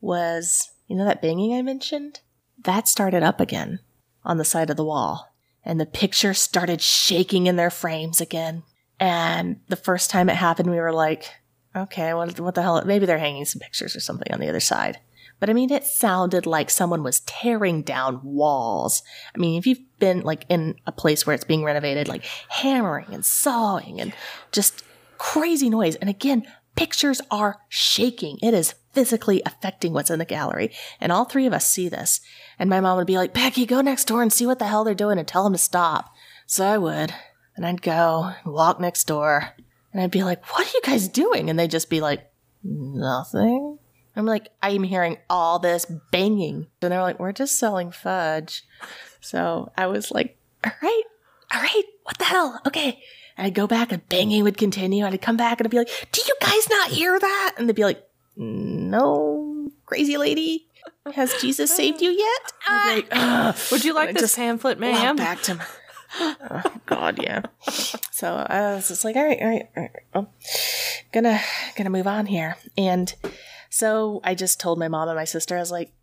was 0.00 0.70
you 0.86 0.96
know 0.96 1.04
that 1.04 1.22
banging 1.22 1.54
I 1.54 1.62
mentioned? 1.62 2.20
That 2.58 2.88
started 2.88 3.22
up 3.22 3.40
again 3.40 3.80
on 4.24 4.38
the 4.38 4.44
side 4.44 4.70
of 4.70 4.76
the 4.76 4.84
wall, 4.84 5.32
and 5.64 5.80
the 5.80 5.86
pictures 5.86 6.38
started 6.38 6.80
shaking 6.80 7.46
in 7.46 7.56
their 7.56 7.70
frames 7.70 8.20
again. 8.20 8.62
And 9.00 9.60
the 9.68 9.76
first 9.76 10.10
time 10.10 10.28
it 10.28 10.36
happened, 10.36 10.70
we 10.70 10.76
were 10.76 10.92
like, 10.92 11.28
okay, 11.74 12.14
what, 12.14 12.38
what 12.38 12.54
the 12.54 12.62
hell? 12.62 12.82
Maybe 12.84 13.06
they're 13.06 13.18
hanging 13.18 13.44
some 13.44 13.60
pictures 13.60 13.96
or 13.96 14.00
something 14.00 14.32
on 14.32 14.38
the 14.38 14.48
other 14.48 14.60
side. 14.60 15.00
But 15.40 15.50
I 15.50 15.52
mean, 15.52 15.72
it 15.72 15.84
sounded 15.84 16.46
like 16.46 16.70
someone 16.70 17.02
was 17.02 17.20
tearing 17.20 17.82
down 17.82 18.20
walls. 18.22 19.02
I 19.34 19.38
mean, 19.38 19.58
if 19.58 19.66
you've 19.66 19.80
been 19.98 20.20
like 20.20 20.44
in 20.48 20.76
a 20.86 20.92
place 20.92 21.26
where 21.26 21.34
it's 21.34 21.44
being 21.44 21.64
renovated, 21.64 22.08
like 22.08 22.24
hammering 22.48 23.12
and 23.12 23.24
sawing 23.24 24.00
and 24.00 24.12
just 24.52 24.84
crazy 25.18 25.70
noise. 25.70 25.96
And 25.96 26.10
again, 26.10 26.46
pictures 26.74 27.20
are 27.30 27.60
shaking. 27.68 28.38
It 28.42 28.54
is 28.54 28.74
physically 28.92 29.42
affecting 29.46 29.92
what's 29.92 30.10
in 30.10 30.18
the 30.18 30.24
gallery. 30.24 30.70
And 31.00 31.12
all 31.12 31.24
three 31.24 31.46
of 31.46 31.52
us 31.52 31.70
see 31.70 31.88
this. 31.88 32.20
And 32.58 32.68
my 32.68 32.80
mom 32.80 32.96
would 32.98 33.06
be 33.06 33.16
like, 33.16 33.32
Becky, 33.32 33.66
go 33.66 33.80
next 33.80 34.06
door 34.06 34.22
and 34.22 34.32
see 34.32 34.46
what 34.46 34.58
the 34.58 34.66
hell 34.66 34.84
they're 34.84 34.94
doing 34.94 35.18
and 35.18 35.26
tell 35.26 35.44
them 35.44 35.52
to 35.52 35.58
stop. 35.58 36.12
So 36.46 36.66
I 36.66 36.78
would. 36.78 37.14
And 37.56 37.66
I'd 37.66 37.82
go 37.82 38.32
and 38.44 38.52
walk 38.52 38.80
next 38.80 39.04
door. 39.04 39.54
And 39.92 40.02
I'd 40.02 40.10
be 40.10 40.24
like, 40.24 40.44
what 40.52 40.66
are 40.66 40.70
you 40.74 40.80
guys 40.84 41.08
doing? 41.08 41.50
And 41.50 41.58
they'd 41.58 41.70
just 41.70 41.90
be 41.90 42.00
like, 42.00 42.30
nothing. 42.64 43.78
I'm 44.14 44.26
like, 44.26 44.48
I'm 44.62 44.82
hearing 44.82 45.18
all 45.30 45.58
this 45.58 45.86
banging. 46.10 46.66
And 46.80 46.92
they're 46.92 47.02
like, 47.02 47.18
we're 47.18 47.32
just 47.32 47.58
selling 47.58 47.90
fudge. 47.90 48.64
So 49.20 49.72
I 49.76 49.86
was 49.86 50.10
like, 50.10 50.36
all 50.64 50.72
right, 50.82 51.02
all 51.54 51.60
right, 51.60 51.84
what 52.02 52.18
the 52.18 52.24
hell? 52.24 52.60
Okay. 52.66 53.00
And 53.36 53.46
I'd 53.46 53.54
go 53.54 53.66
back 53.66 53.92
and 53.92 54.06
banging 54.08 54.42
would 54.44 54.58
continue. 54.58 55.04
And 55.04 55.14
I'd 55.14 55.22
come 55.22 55.36
back 55.36 55.60
and 55.60 55.66
I'd 55.66 55.70
be 55.70 55.78
like, 55.78 56.08
do 56.12 56.20
you 56.26 56.34
guys 56.40 56.68
not 56.68 56.90
hear 56.90 57.18
that? 57.18 57.54
And 57.56 57.68
they'd 57.68 57.76
be 57.76 57.84
like, 57.84 58.06
no, 58.36 59.70
crazy 59.86 60.16
lady. 60.16 60.66
Has 61.14 61.34
Jesus 61.40 61.74
saved 61.74 62.00
you 62.00 62.10
yet? 62.10 62.52
Like. 62.68 63.70
Would 63.70 63.84
you 63.84 63.94
like 63.94 64.14
this 64.14 64.36
pamphlet, 64.36 64.78
ma'am? 64.78 65.16
back 65.16 65.42
to 65.42 65.54
my. 65.54 65.64
Oh 66.20 66.62
God, 66.86 67.22
yeah. 67.22 67.42
So 68.10 68.34
I 68.34 68.74
was 68.74 68.88
just 68.88 69.04
like, 69.04 69.16
all 69.16 69.24
right, 69.24 69.38
all 69.40 69.48
right, 69.48 69.68
all 69.76 69.82
right. 69.82 70.02
I'm 70.14 70.26
gonna 71.12 71.40
gonna 71.76 71.90
move 71.90 72.06
on 72.06 72.26
here, 72.26 72.56
and 72.76 73.14
so 73.72 74.20
I 74.22 74.34
just 74.34 74.60
told 74.60 74.78
my 74.78 74.88
mom 74.88 75.08
and 75.08 75.16
my 75.16 75.24
sister, 75.24 75.56
I 75.56 75.60
was 75.60 75.70
like, 75.70 75.94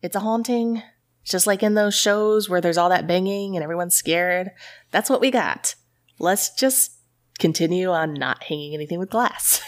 it's 0.00 0.16
a 0.16 0.20
haunting. 0.20 0.82
It's 1.20 1.30
just 1.30 1.46
like 1.46 1.62
in 1.62 1.74
those 1.74 1.94
shows 1.94 2.48
where 2.48 2.62
there's 2.62 2.78
all 2.78 2.88
that 2.88 3.06
banging 3.06 3.54
and 3.54 3.62
everyone's 3.62 3.94
scared. 3.94 4.50
That's 4.92 5.10
what 5.10 5.20
we 5.20 5.30
got. 5.30 5.74
Let's 6.18 6.54
just 6.54 6.92
continue 7.38 7.90
on 7.90 8.14
not 8.14 8.44
hanging 8.44 8.72
anything 8.72 8.98
with 8.98 9.10
glass 9.10 9.60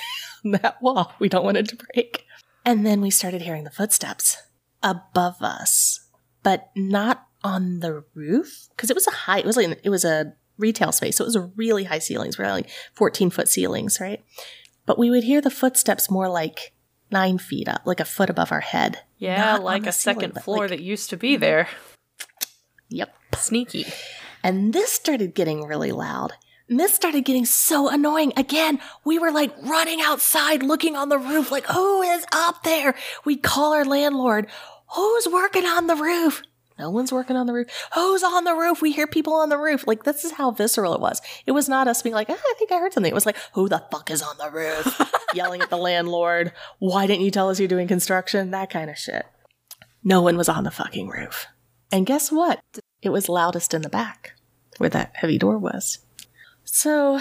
on 0.43 0.53
that 0.63 0.83
wall. 0.83 1.13
We 1.19 1.29
don't 1.29 1.45
want 1.45 1.59
it 1.59 1.69
to 1.69 1.77
break. 1.77 2.25
And 2.65 2.87
then 2.87 3.03
we 3.03 3.11
started 3.11 3.43
hearing 3.43 3.65
the 3.65 3.71
footsteps 3.71 4.39
above 4.83 5.43
us, 5.43 6.01
but 6.43 6.71
not 6.75 7.27
on 7.45 7.81
the 7.81 8.05
roof 8.15 8.69
because 8.71 8.89
it 8.89 8.97
was 8.97 9.07
a 9.07 9.11
high. 9.11 9.41
It 9.41 9.47
was 9.47 9.59
like 9.59 9.79
it 9.85 9.91
was 9.91 10.07
a 10.07 10.33
retail 10.57 10.93
space, 10.93 11.17
so 11.17 11.25
it 11.25 11.35
was 11.35 11.51
really 11.57 11.85
high 11.85 11.99
ceilings. 11.99 12.39
We're 12.39 12.51
like 12.51 12.71
fourteen 12.95 13.29
foot 13.29 13.49
ceilings, 13.49 14.01
right? 14.01 14.25
But 14.87 14.99
we 14.99 15.11
would 15.11 15.25
hear 15.25 15.43
the 15.43 15.51
footsteps 15.51 16.11
more 16.11 16.31
like 16.31 16.73
nine 17.11 17.39
feet 17.39 17.69
up, 17.69 17.83
like 17.85 18.01
a 18.01 18.05
foot 18.05 18.31
above 18.31 18.53
our 18.53 18.61
head. 18.61 19.01
Yeah, 19.19 19.37
Not 19.45 19.63
like 19.65 19.87
a 19.87 19.93
ceiling, 19.93 20.21
second 20.21 20.43
floor 20.43 20.61
like- 20.61 20.71
that 20.71 20.81
used 20.81 21.11
to 21.11 21.17
be 21.17 21.37
there. 21.37 21.69
Yep. 22.89 23.15
Sneaky. 23.37 23.87
And 24.43 24.73
this 24.73 24.93
started 24.93 25.35
getting 25.35 25.67
really 25.67 25.93
loud. 25.93 26.33
And 26.69 26.79
this 26.79 26.95
started 26.95 27.25
getting 27.25 27.45
so 27.47 27.89
annoying. 27.89 28.33
Again, 28.37 28.79
we 29.05 29.19
were 29.19 29.31
like 29.33 29.55
running 29.63 30.01
outside 30.01 30.63
looking 30.63 30.97
on 30.97 31.09
the 31.09 31.19
roof, 31.19 31.51
like, 31.51 31.67
who 31.67 32.03
is 32.03 32.25
up 32.33 32.63
there? 32.63 32.95
We'd 33.25 33.43
call 33.43 33.73
our 33.75 33.85
landlord. 33.85 34.47
Who's 34.95 35.27
working 35.29 35.65
on 35.65 35.87
the 35.87 35.97
roof? 35.97 36.43
No 36.79 36.91
one's 36.91 37.13
working 37.13 37.37
on 37.37 37.47
the 37.47 37.53
roof. 37.53 37.67
Who's 37.95 38.23
on 38.23 38.45
the 38.45 38.55
roof? 38.55 38.81
We 38.81 38.93
hear 38.93 39.07
people 39.07 39.35
on 39.35 39.49
the 39.49 39.59
roof. 39.59 39.87
Like, 39.87 40.05
this 40.05 40.25
is 40.25 40.33
how 40.33 40.53
visceral 40.53 40.95
it 40.95 41.01
was. 41.01 41.21
It 41.45 41.53
was 41.53 41.69
not 41.69 41.89
us 41.89 42.03
being 42.03 42.15
like, 42.15 42.31
ah, 42.31 42.39
I 42.39 42.55
think 42.57 42.71
I 42.71 42.79
heard 42.79 42.93
something. 42.93 43.11
It 43.11 43.15
was 43.15 43.27
like, 43.27 43.37
who 43.55 43.69
the 43.69 43.85
fuck 43.91 44.11
is 44.11 44.23
on 44.23 44.37
the 44.39 44.51
roof? 44.51 45.13
Yelling 45.35 45.61
at 45.61 45.71
the 45.71 45.77
landlord. 45.77 46.53
Why 46.79 47.07
didn't 47.07 47.25
you 47.25 47.33
tell 47.33 47.51
us 47.51 47.59
you're 47.59 47.69
doing 47.69 47.89
construction? 47.89 48.53
That 48.53 48.71
kind 48.71 48.91
of 48.91 48.97
shit. 48.97 49.27
No 50.05 50.23
one 50.23 50.37
was 50.37 50.49
on 50.49 50.65
the 50.65 50.71
fucking 50.71 51.09
roof. 51.09 51.47
And 51.91 52.07
guess 52.07 52.31
what? 52.31 52.61
It 53.03 53.11
was 53.11 53.29
loudest 53.29 53.75
in 53.75 53.83
the 53.83 53.89
back 53.89 54.35
where 54.79 54.91
that 54.91 55.13
heavy 55.15 55.39
door 55.39 55.59
was. 55.59 55.99
So 56.65 57.21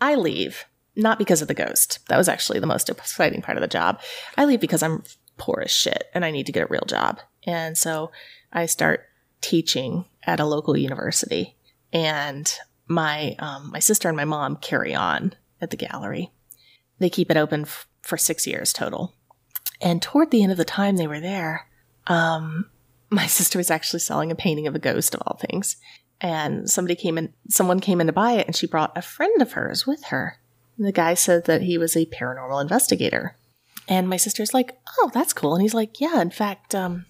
I 0.00 0.14
leave, 0.14 0.64
not 0.94 1.18
because 1.18 1.42
of 1.42 1.48
the 1.48 1.54
ghost. 1.54 1.98
That 2.08 2.16
was 2.16 2.28
actually 2.28 2.60
the 2.60 2.66
most 2.66 2.88
exciting 2.88 3.42
part 3.42 3.58
of 3.58 3.62
the 3.62 3.68
job. 3.68 4.00
I 4.36 4.44
leave 4.44 4.60
because 4.60 4.82
I'm 4.82 5.02
poor 5.36 5.62
as 5.64 5.70
shit 5.70 6.04
and 6.14 6.24
I 6.24 6.30
need 6.30 6.46
to 6.46 6.52
get 6.52 6.62
a 6.62 6.68
real 6.70 6.84
job. 6.86 7.20
And 7.46 7.76
so 7.76 8.10
I 8.52 8.66
start 8.66 9.06
teaching 9.40 10.04
at 10.24 10.40
a 10.40 10.44
local 10.44 10.76
university. 10.76 11.56
And 11.92 12.52
my 12.88 13.34
um, 13.38 13.70
my 13.72 13.78
sister 13.78 14.08
and 14.08 14.16
my 14.16 14.24
mom 14.24 14.56
carry 14.56 14.94
on 14.94 15.34
at 15.60 15.70
the 15.70 15.76
gallery. 15.76 16.30
They 16.98 17.10
keep 17.10 17.30
it 17.30 17.36
open 17.36 17.62
f- 17.62 17.86
for 18.02 18.16
six 18.16 18.46
years 18.46 18.72
total. 18.72 19.14
And 19.80 20.00
toward 20.00 20.30
the 20.30 20.42
end 20.42 20.52
of 20.52 20.58
the 20.58 20.64
time 20.64 20.96
they 20.96 21.06
were 21.06 21.20
there, 21.20 21.68
um, 22.06 22.70
my 23.10 23.26
sister 23.26 23.58
was 23.58 23.70
actually 23.70 24.00
selling 24.00 24.30
a 24.30 24.36
painting 24.36 24.66
of 24.66 24.74
a 24.74 24.80
ghost 24.80 25.14
of 25.14 25.22
all 25.26 25.36
things. 25.36 25.76
And 26.20 26.70
somebody 26.70 26.94
came 26.94 27.18
in, 27.18 27.34
someone 27.50 27.80
came 27.80 28.00
in 28.00 28.06
to 28.06 28.12
buy 28.12 28.32
it, 28.32 28.46
and 28.46 28.56
she 28.56 28.66
brought 28.66 28.96
a 28.96 29.02
friend 29.02 29.42
of 29.42 29.52
hers 29.52 29.86
with 29.86 30.04
her. 30.06 30.38
And 30.78 30.86
the 30.86 30.92
guy 30.92 31.14
said 31.14 31.44
that 31.44 31.62
he 31.62 31.76
was 31.76 31.94
a 31.94 32.06
paranormal 32.06 32.60
investigator. 32.60 33.36
And 33.88 34.08
my 34.08 34.16
sister's 34.16 34.54
like, 34.54 34.78
"Oh, 34.98 35.10
that's 35.12 35.32
cool." 35.32 35.54
And 35.54 35.62
he's 35.62 35.74
like, 35.74 36.00
"Yeah, 36.00 36.20
in 36.20 36.30
fact, 36.30 36.74
um, 36.74 37.06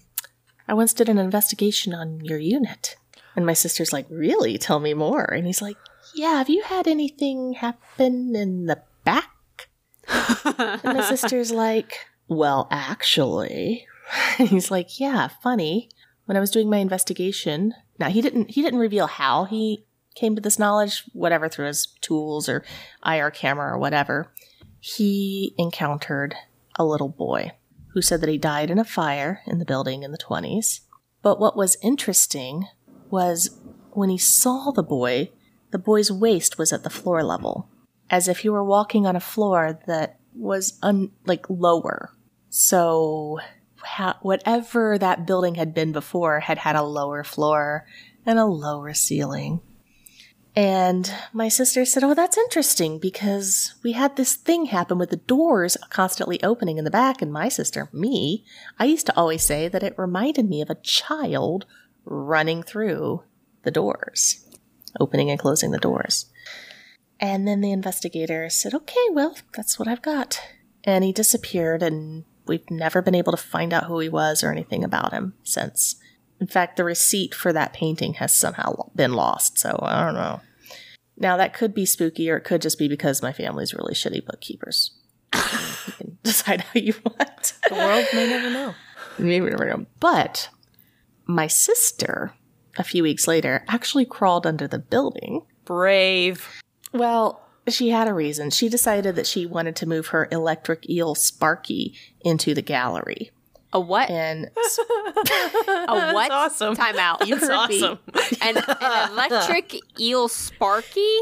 I 0.67 0.73
once 0.73 0.93
did 0.93 1.09
an 1.09 1.17
investigation 1.17 1.93
on 1.93 2.21
your 2.23 2.39
unit." 2.39 2.95
And 3.37 3.45
my 3.45 3.53
sister's 3.53 3.93
like, 3.93 4.07
Really? 4.09 4.57
Tell 4.57 4.79
me 4.79 4.93
more. 4.95 5.23
And 5.23 5.45
he's 5.45 5.61
like, 5.61 5.77
Yeah, 6.15 6.39
have 6.39 6.49
you 6.49 6.63
had 6.63 6.87
anything 6.87 7.53
happen 7.53 8.35
in 8.35 8.65
the 8.65 8.81
back? 9.05 9.69
and 10.09 10.83
my 10.83 11.01
sister's 11.07 11.51
like, 11.51 11.93
Well, 12.27 12.67
actually. 12.71 13.85
And 14.39 14.47
he's 14.47 14.71
like, 14.71 14.99
Yeah, 14.99 15.27
funny. 15.43 15.89
When 16.25 16.35
I 16.35 16.39
was 16.39 16.49
doing 16.49 16.69
my 16.69 16.77
investigation, 16.77 17.73
now 17.99 18.09
he 18.09 18.21
didn't 18.21 18.51
he 18.51 18.61
didn't 18.61 18.79
reveal 18.79 19.07
how 19.07 19.43
he 19.45 19.85
came 20.15 20.35
to 20.35 20.41
this 20.41 20.57
knowledge, 20.57 21.03
whatever 21.13 21.47
through 21.47 21.67
his 21.67 21.87
tools 22.01 22.49
or 22.49 22.63
IR 23.05 23.29
camera 23.29 23.73
or 23.73 23.77
whatever. 23.77 24.33
He 24.79 25.53
encountered 25.57 26.35
a 26.75 26.85
little 26.85 27.09
boy 27.09 27.51
who 27.97 28.01
said 28.03 28.21
that 28.21 28.29
he 28.29 28.37
died 28.37 28.69
in 28.69 28.77
a 28.77 28.83
fire 28.83 29.41
in 29.47 29.57
the 29.57 29.65
building 29.65 30.03
in 30.03 30.11
the 30.11 30.19
20s. 30.19 30.81
But 31.23 31.39
what 31.39 31.57
was 31.57 31.77
interesting 31.81 32.67
was 33.09 33.59
when 33.89 34.11
he 34.11 34.19
saw 34.19 34.69
the 34.69 34.83
boy, 34.83 35.31
the 35.71 35.79
boy's 35.79 36.11
waist 36.11 36.59
was 36.59 36.71
at 36.71 36.83
the 36.83 36.91
floor 36.91 37.23
level, 37.23 37.67
as 38.11 38.27
if 38.27 38.41
he 38.41 38.49
were 38.49 38.63
walking 38.63 39.07
on 39.07 39.15
a 39.15 39.19
floor 39.19 39.79
that 39.87 40.19
was 40.35 40.77
un- 40.83 41.09
like 41.25 41.49
lower. 41.49 42.11
So 42.49 43.39
ha- 43.77 44.19
whatever 44.21 44.99
that 44.99 45.25
building 45.25 45.55
had 45.55 45.73
been 45.73 45.91
before 45.91 46.41
had 46.41 46.59
had 46.59 46.75
a 46.75 46.83
lower 46.83 47.23
floor 47.23 47.87
and 48.27 48.37
a 48.37 48.45
lower 48.45 48.93
ceiling. 48.93 49.59
And 50.57 51.13
my 51.33 51.49
sister 51.49 51.85
said, 51.85 52.03
Oh, 52.03 52.15
that's 52.15 52.35
interesting 52.35 52.97
because 52.97 53.75
we 53.83 53.91
had 53.91 54.15
this 54.15 54.33
thing 54.33 54.65
happen 54.65 54.97
with 54.97 55.11
the 55.11 55.17
doors 55.17 55.77
constantly 55.91 56.41
opening 56.41 56.79
in 56.79 56.83
the 56.83 56.89
back. 56.89 57.21
And 57.21 57.31
my 57.31 57.47
sister, 57.47 57.89
me, 57.93 58.43
I 58.79 58.85
used 58.85 59.05
to 59.05 59.15
always 59.15 59.45
say 59.45 59.67
that 59.67 59.83
it 59.83 59.93
reminded 59.99 60.49
me 60.49 60.63
of 60.63 60.71
a 60.71 60.81
child 60.81 61.67
running 62.05 62.63
through 62.63 63.21
the 63.61 63.69
doors, 63.69 64.43
opening 64.99 65.29
and 65.29 65.39
closing 65.39 65.69
the 65.69 65.77
doors. 65.77 66.25
And 67.19 67.47
then 67.47 67.61
the 67.61 67.71
investigator 67.71 68.49
said, 68.49 68.73
Okay, 68.73 69.07
well, 69.11 69.37
that's 69.55 69.77
what 69.77 69.87
I've 69.87 70.01
got. 70.01 70.41
And 70.83 71.03
he 71.03 71.13
disappeared, 71.13 71.83
and 71.83 72.23
we've 72.47 72.67
never 72.71 73.03
been 73.03 73.13
able 73.13 73.31
to 73.31 73.37
find 73.37 73.73
out 73.73 73.83
who 73.83 73.99
he 73.99 74.09
was 74.09 74.43
or 74.43 74.51
anything 74.51 74.83
about 74.83 75.13
him 75.13 75.35
since. 75.43 75.97
In 76.39 76.47
fact, 76.47 76.77
the 76.77 76.83
receipt 76.83 77.33
for 77.33 77.51
that 77.53 77.73
painting 77.73 78.15
has 78.15 78.33
somehow 78.33 78.89
been 78.95 79.13
lost, 79.13 79.57
so 79.57 79.79
I 79.81 80.05
don't 80.05 80.13
know. 80.13 80.41
Now, 81.17 81.35
that 81.37 81.53
could 81.53 81.73
be 81.73 81.85
spooky, 81.85 82.29
or 82.29 82.37
it 82.37 82.43
could 82.43 82.61
just 82.61 82.77
be 82.77 82.87
because 82.87 83.23
my 83.23 83.33
family's 83.33 83.73
really 83.73 83.95
shitty 83.95 84.23
bookkeepers. 84.25 84.91
you 85.33 85.93
can 85.93 86.17
decide 86.23 86.61
how 86.61 86.79
you 86.79 86.93
want. 87.03 87.53
The 87.67 87.75
world 87.75 88.05
may 88.13 88.29
never 88.29 88.49
know. 88.51 88.75
Maybe 89.17 89.49
never 89.49 89.65
know. 89.65 89.85
But 89.99 90.49
my 91.25 91.47
sister, 91.47 92.33
a 92.77 92.83
few 92.83 93.01
weeks 93.01 93.27
later, 93.27 93.65
actually 93.67 94.05
crawled 94.05 94.45
under 94.45 94.67
the 94.67 94.77
building. 94.77 95.41
Brave. 95.65 96.47
Well, 96.93 97.41
she 97.67 97.89
had 97.89 98.07
a 98.07 98.13
reason. 98.13 98.51
She 98.51 98.69
decided 98.69 99.15
that 99.15 99.27
she 99.27 99.45
wanted 99.45 99.75
to 99.77 99.87
move 99.87 100.07
her 100.07 100.27
electric 100.31 100.87
eel 100.89 101.15
Sparky 101.15 101.95
into 102.21 102.53
the 102.53 102.61
gallery. 102.61 103.31
A 103.73 103.79
what? 103.79 104.09
And 104.09 104.45
a 104.47 104.49
what? 106.13 106.29
That's 106.29 106.31
awesome. 106.31 106.75
Time 106.75 106.97
out. 106.97 107.27
You 107.27 107.35
That's 107.39 107.47
heard 107.47 107.69
me. 107.69 107.83
awesome. 107.83 107.99
An, 108.41 108.57
an 108.57 109.11
electric 109.11 109.75
eel 109.99 110.27
Sparky? 110.29 111.17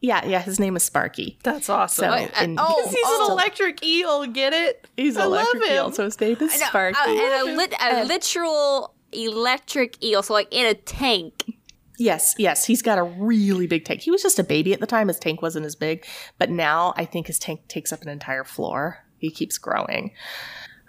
yeah, 0.00 0.24
yeah, 0.24 0.40
his 0.40 0.60
name 0.60 0.76
is 0.76 0.84
Sparky. 0.84 1.38
That's 1.42 1.68
awesome. 1.68 2.04
So, 2.04 2.10
What? 2.10 2.30
and 2.40 2.56
Oh, 2.60 2.88
He's 2.88 2.94
oh. 3.04 3.26
an 3.26 3.32
electric 3.32 3.82
eel, 3.84 4.26
get 4.26 4.52
it? 4.52 4.86
he's 4.96 5.16
an 5.16 5.28
love 5.30 5.46
electric 5.54 5.72
eel, 5.72 5.90
so 5.92 6.04
his 6.04 6.20
name 6.20 6.36
is 6.40 6.52
Sparky. 6.52 6.96
uh, 6.98 7.08
and 7.10 7.48
a, 7.50 7.56
lit, 7.56 7.74
a 7.80 8.04
literal 8.04 8.94
electric 9.12 10.02
eel, 10.04 10.22
so 10.22 10.32
like 10.34 10.48
in 10.52 10.66
a 10.66 10.74
tank. 10.74 11.54
Yes, 11.98 12.36
yes, 12.38 12.64
he's 12.64 12.80
got 12.80 12.98
a 12.98 13.02
really 13.02 13.66
big 13.66 13.84
tank. 13.84 14.02
He 14.02 14.12
was 14.12 14.22
just 14.22 14.38
a 14.38 14.44
baby 14.44 14.72
at 14.72 14.78
the 14.78 14.86
time. 14.86 15.08
His 15.08 15.18
tank 15.18 15.42
wasn't 15.42 15.66
as 15.66 15.74
big, 15.74 16.06
but 16.38 16.48
now 16.48 16.94
I 16.96 17.04
think 17.04 17.26
his 17.26 17.40
tank 17.40 17.66
takes 17.66 17.92
up 17.92 18.02
an 18.02 18.08
entire 18.08 18.44
floor. 18.44 19.04
He 19.18 19.30
keeps 19.32 19.58
growing. 19.58 20.12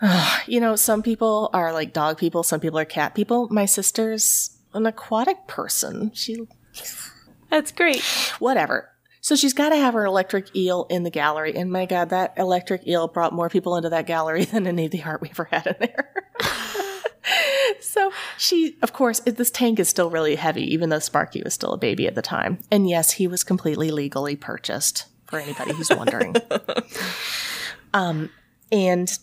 you 0.48 0.60
know, 0.60 0.76
some 0.76 1.04
people 1.04 1.50
are 1.54 1.74
like 1.74 1.94
dog 1.94 2.18
people, 2.18 2.44
some 2.44 2.60
people 2.60 2.80
are 2.80 2.86
cat 2.86 3.16
people. 3.16 3.48
My 3.50 3.66
sister's 3.66 4.58
an 4.74 4.86
aquatic 4.86 5.48
person. 5.48 6.12
She, 6.14 6.48
That's 7.50 7.72
great. 7.72 8.04
whatever. 8.40 8.90
So 9.22 9.36
she's 9.36 9.54
got 9.54 9.70
to 9.70 9.76
have 9.76 9.94
her 9.96 10.06
electric 10.06 10.56
eel 10.56 10.86
in 10.90 11.04
the 11.04 11.10
gallery. 11.10 11.56
And 11.56 11.72
my 11.72 11.86
God, 11.86 12.10
that 12.10 12.34
electric 12.38 12.88
eel 12.88 13.08
brought 13.08 13.34
more 13.34 13.50
people 13.50 13.76
into 13.76 13.90
that 13.90 14.08
gallery 14.08 14.46
than 14.46 14.68
any 14.68 14.86
of 14.86 14.92
the 14.92 15.04
art 15.04 15.22
we 15.22 15.30
ever 15.30 15.46
had 15.46 15.68
in 15.68 15.76
there. 15.80 16.10
so 17.82 18.12
she, 18.38 18.78
of 18.82 18.94
course, 18.94 19.20
this 19.20 19.52
tank 19.52 19.80
is 19.80 19.90
still 19.90 20.10
really 20.10 20.36
heavy, 20.36 20.74
even 20.74 20.90
though 20.90 21.00
Sparky 21.00 21.42
was 21.44 21.54
still 21.54 21.74
a 21.74 21.78
baby 21.78 22.08
at 22.08 22.16
the 22.16 22.22
time. 22.22 22.60
And 22.72 22.90
yes, 22.90 23.12
he 23.12 23.28
was 23.28 23.44
completely 23.44 23.92
legally 23.92 24.36
purchased 24.36 25.06
for 25.28 25.38
anybody 25.40 25.74
who's 25.74 25.90
wondering. 25.90 26.36
um, 27.94 28.30
and 28.72 29.18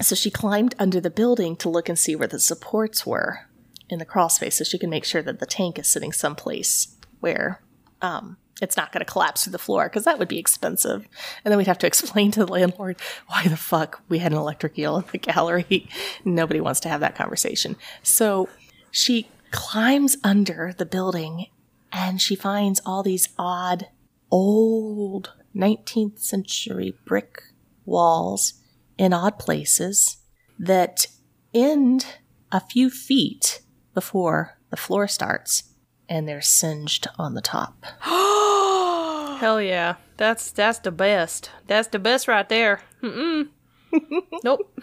so 0.00 0.14
she 0.14 0.30
climbed 0.30 0.74
under 0.78 1.00
the 1.00 1.10
building 1.10 1.56
to 1.56 1.68
look 1.68 1.88
and 1.88 1.98
see 1.98 2.16
where 2.16 2.28
the 2.28 2.40
supports 2.40 3.06
were 3.06 3.46
in 3.88 3.98
the 3.98 4.04
crawl 4.04 4.28
space 4.28 4.58
so 4.58 4.64
she 4.64 4.78
can 4.78 4.90
make 4.90 5.04
sure 5.04 5.22
that 5.22 5.38
the 5.38 5.46
tank 5.46 5.78
is 5.78 5.86
sitting 5.86 6.12
someplace 6.12 6.96
where 7.20 7.60
um, 8.02 8.36
it's 8.60 8.76
not 8.76 8.92
going 8.92 9.04
to 9.04 9.10
collapse 9.10 9.44
through 9.44 9.52
the 9.52 9.58
floor 9.58 9.84
because 9.84 10.04
that 10.04 10.18
would 10.18 10.28
be 10.28 10.38
expensive. 10.38 11.06
And 11.44 11.52
then 11.52 11.58
we'd 11.58 11.66
have 11.66 11.78
to 11.78 11.86
explain 11.92 12.30
to 12.32 12.44
the 12.44 12.52
landlord 12.52 12.96
why 13.26 13.46
the 13.46 13.56
fuck 13.56 14.02
we 14.08 14.18
had 14.18 14.32
an 14.32 14.38
electric 14.38 14.78
eel 14.78 14.98
in 14.98 15.04
the 15.12 15.18
gallery. 15.18 15.88
Nobody 16.24 16.60
wants 16.60 16.80
to 16.80 16.88
have 16.88 17.00
that 17.00 17.14
conversation. 17.14 17.76
So 18.02 18.48
she 18.90 19.28
climbs 19.50 20.16
under 20.24 20.74
the 20.76 20.86
building 20.86 21.46
and 21.92 22.20
she 22.20 22.34
finds 22.34 22.80
all 22.84 23.02
these 23.02 23.28
odd, 23.38 23.88
old 24.30 25.32
19th 25.54 26.18
century 26.18 26.96
brick 27.04 27.42
walls 27.84 28.54
in 28.98 29.12
odd 29.12 29.38
places 29.38 30.18
that 30.58 31.06
end 31.52 32.06
a 32.52 32.60
few 32.60 32.90
feet 32.90 33.62
before 33.94 34.58
the 34.70 34.76
floor 34.76 35.08
starts 35.08 35.64
and 36.08 36.28
they're 36.28 36.42
singed 36.42 37.06
on 37.18 37.34
the 37.34 37.40
top. 37.40 37.84
Hell 38.00 39.60
yeah. 39.60 39.96
That's 40.16 40.52
that's 40.52 40.78
the 40.78 40.92
best. 40.92 41.50
That's 41.66 41.88
the 41.88 41.98
best 41.98 42.28
right 42.28 42.48
there. 42.48 42.82
Mm-mm. 43.02 43.48
nope. 44.44 44.78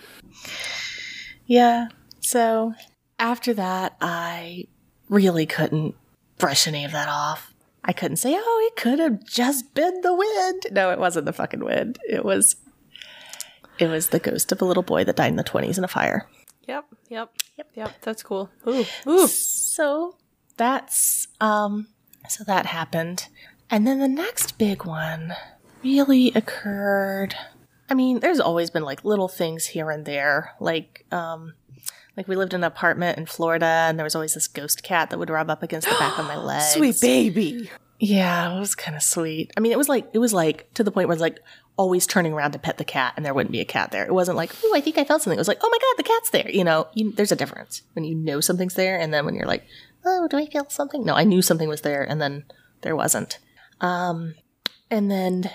Yeah. 1.45 1.88
So 2.20 2.74
after 3.18 3.53
that, 3.53 3.95
I 4.01 4.66
really 5.09 5.45
couldn't 5.45 5.95
brush 6.38 6.68
any 6.68 6.84
of 6.86 6.91
that 6.91 7.07
off. 7.07 7.53
I 7.84 7.93
couldn't 7.93 8.18
say, 8.18 8.36
oh, 8.36 8.70
it 8.72 8.80
could 8.80 8.99
have 8.99 9.26
just 9.26 9.74
been 9.74 10.01
the 10.01 10.14
wind. 10.14 10.68
No, 10.72 10.91
it 10.91 10.99
wasn't 10.99 11.26
the 11.26 11.34
fucking 11.34 11.64
wind. 11.64 11.97
It 12.07 12.24
was 12.24 12.55
it 13.82 13.88
was 13.88 14.09
the 14.09 14.19
ghost 14.19 14.51
of 14.51 14.61
a 14.61 14.65
little 14.65 14.84
boy 14.84 15.03
that 15.03 15.15
died 15.15 15.32
in 15.32 15.36
the 15.36 15.43
20s 15.43 15.77
in 15.77 15.84
a 15.84 15.88
fire. 15.88 16.27
Yep. 16.67 16.86
Yep. 17.09 17.32
Yep. 17.57 17.71
Yep. 17.73 17.91
That's 18.01 18.23
cool. 18.23 18.49
Ooh. 18.67 18.86
Ooh. 19.07 19.27
So 19.27 20.15
that's 20.57 21.27
um 21.41 21.88
so 22.29 22.43
that 22.43 22.67
happened. 22.67 23.27
And 23.69 23.88
then 23.88 23.99
the 23.99 24.07
next 24.07 24.57
big 24.57 24.86
one 24.86 25.34
really 25.84 26.32
occurred. 26.36 27.36
I 27.89 27.93
mean, 27.95 28.19
there's 28.19 28.39
always 28.39 28.69
been 28.69 28.84
like 28.84 29.03
little 29.03 29.27
things 29.27 29.65
here 29.67 29.89
and 29.89 30.05
there. 30.05 30.53
Like 30.59 31.05
um 31.11 31.53
like 32.15 32.27
we 32.27 32.36
lived 32.36 32.53
in 32.53 32.59
an 32.59 32.65
apartment 32.65 33.17
in 33.17 33.25
Florida 33.25 33.65
and 33.65 33.97
there 33.97 34.03
was 34.03 34.13
always 34.15 34.36
this 34.36 34.47
ghost 34.47 34.84
cat 34.84 35.09
that 35.09 35.17
would 35.17 35.29
rub 35.32 35.49
up 35.49 35.63
against 35.63 35.88
the 35.88 35.95
back 35.95 36.19
of 36.19 36.25
my 36.25 36.38
leg. 36.38 36.61
Sweet 36.77 37.01
baby. 37.01 37.69
Yeah, 38.04 38.56
it 38.56 38.60
was 38.60 38.74
kind 38.74 38.97
of 38.97 39.04
sweet. 39.04 39.52
I 39.56 39.60
mean, 39.60 39.72
it 39.72 39.78
was 39.78 39.88
like 39.88 40.08
it 40.12 40.18
was 40.18 40.34
like 40.34 40.74
to 40.74 40.84
the 40.84 40.91
point 40.91 41.08
where 41.08 41.14
it's 41.14 41.22
like 41.22 41.38
always 41.78 42.08
turning 42.08 42.34
around 42.34 42.54
to 42.54 42.60
pet 42.60 42.80
the 42.80 42.84
cat, 42.84 43.14
and 43.16 43.24
there 43.24 43.34
wouldn't 43.34 43.52
be 43.52 43.60
a 43.60 43.66
cat 43.66 43.91
there. 43.91 44.04
It 44.04 44.14
wasn't 44.14 44.38
like, 44.38 44.52
oh, 44.64 44.74
I 44.76 44.82
think 44.82 44.97
I 44.97 45.04
felt 45.04 45.22
something. 45.22 45.38
It 45.38 45.39
was 45.39 45.47
like, 45.47 45.60
oh 45.62 45.70
my 45.70 45.78
god, 45.78 45.97
the 45.97 46.10
cat's 46.10 46.32
there. 46.32 46.49
You 46.49 46.64
know, 46.64 46.88
you, 46.95 47.12
there's 47.12 47.32
a 47.32 47.36
difference 47.36 47.84
when 47.93 48.04
you 48.04 48.16
know 48.16 48.41
something's 48.41 48.74
there, 48.74 48.99
and 48.99 49.14
then 49.14 49.24
when 49.24 49.36
you're 49.36 49.45
like, 49.45 49.68
oh, 50.04 50.28
do 50.28 50.38
I 50.38 50.47
feel 50.47 50.68
something? 50.68 51.06
No, 51.06 51.14
I 51.14 51.26
knew 51.26 51.43
something 51.43 51.70
was 51.70 51.82
there, 51.82 52.02
and 52.02 52.20
then 52.20 52.45
there 52.82 52.95
wasn't. 52.95 53.38
Um, 53.82 54.34
and 54.89 55.12
then, 55.12 55.52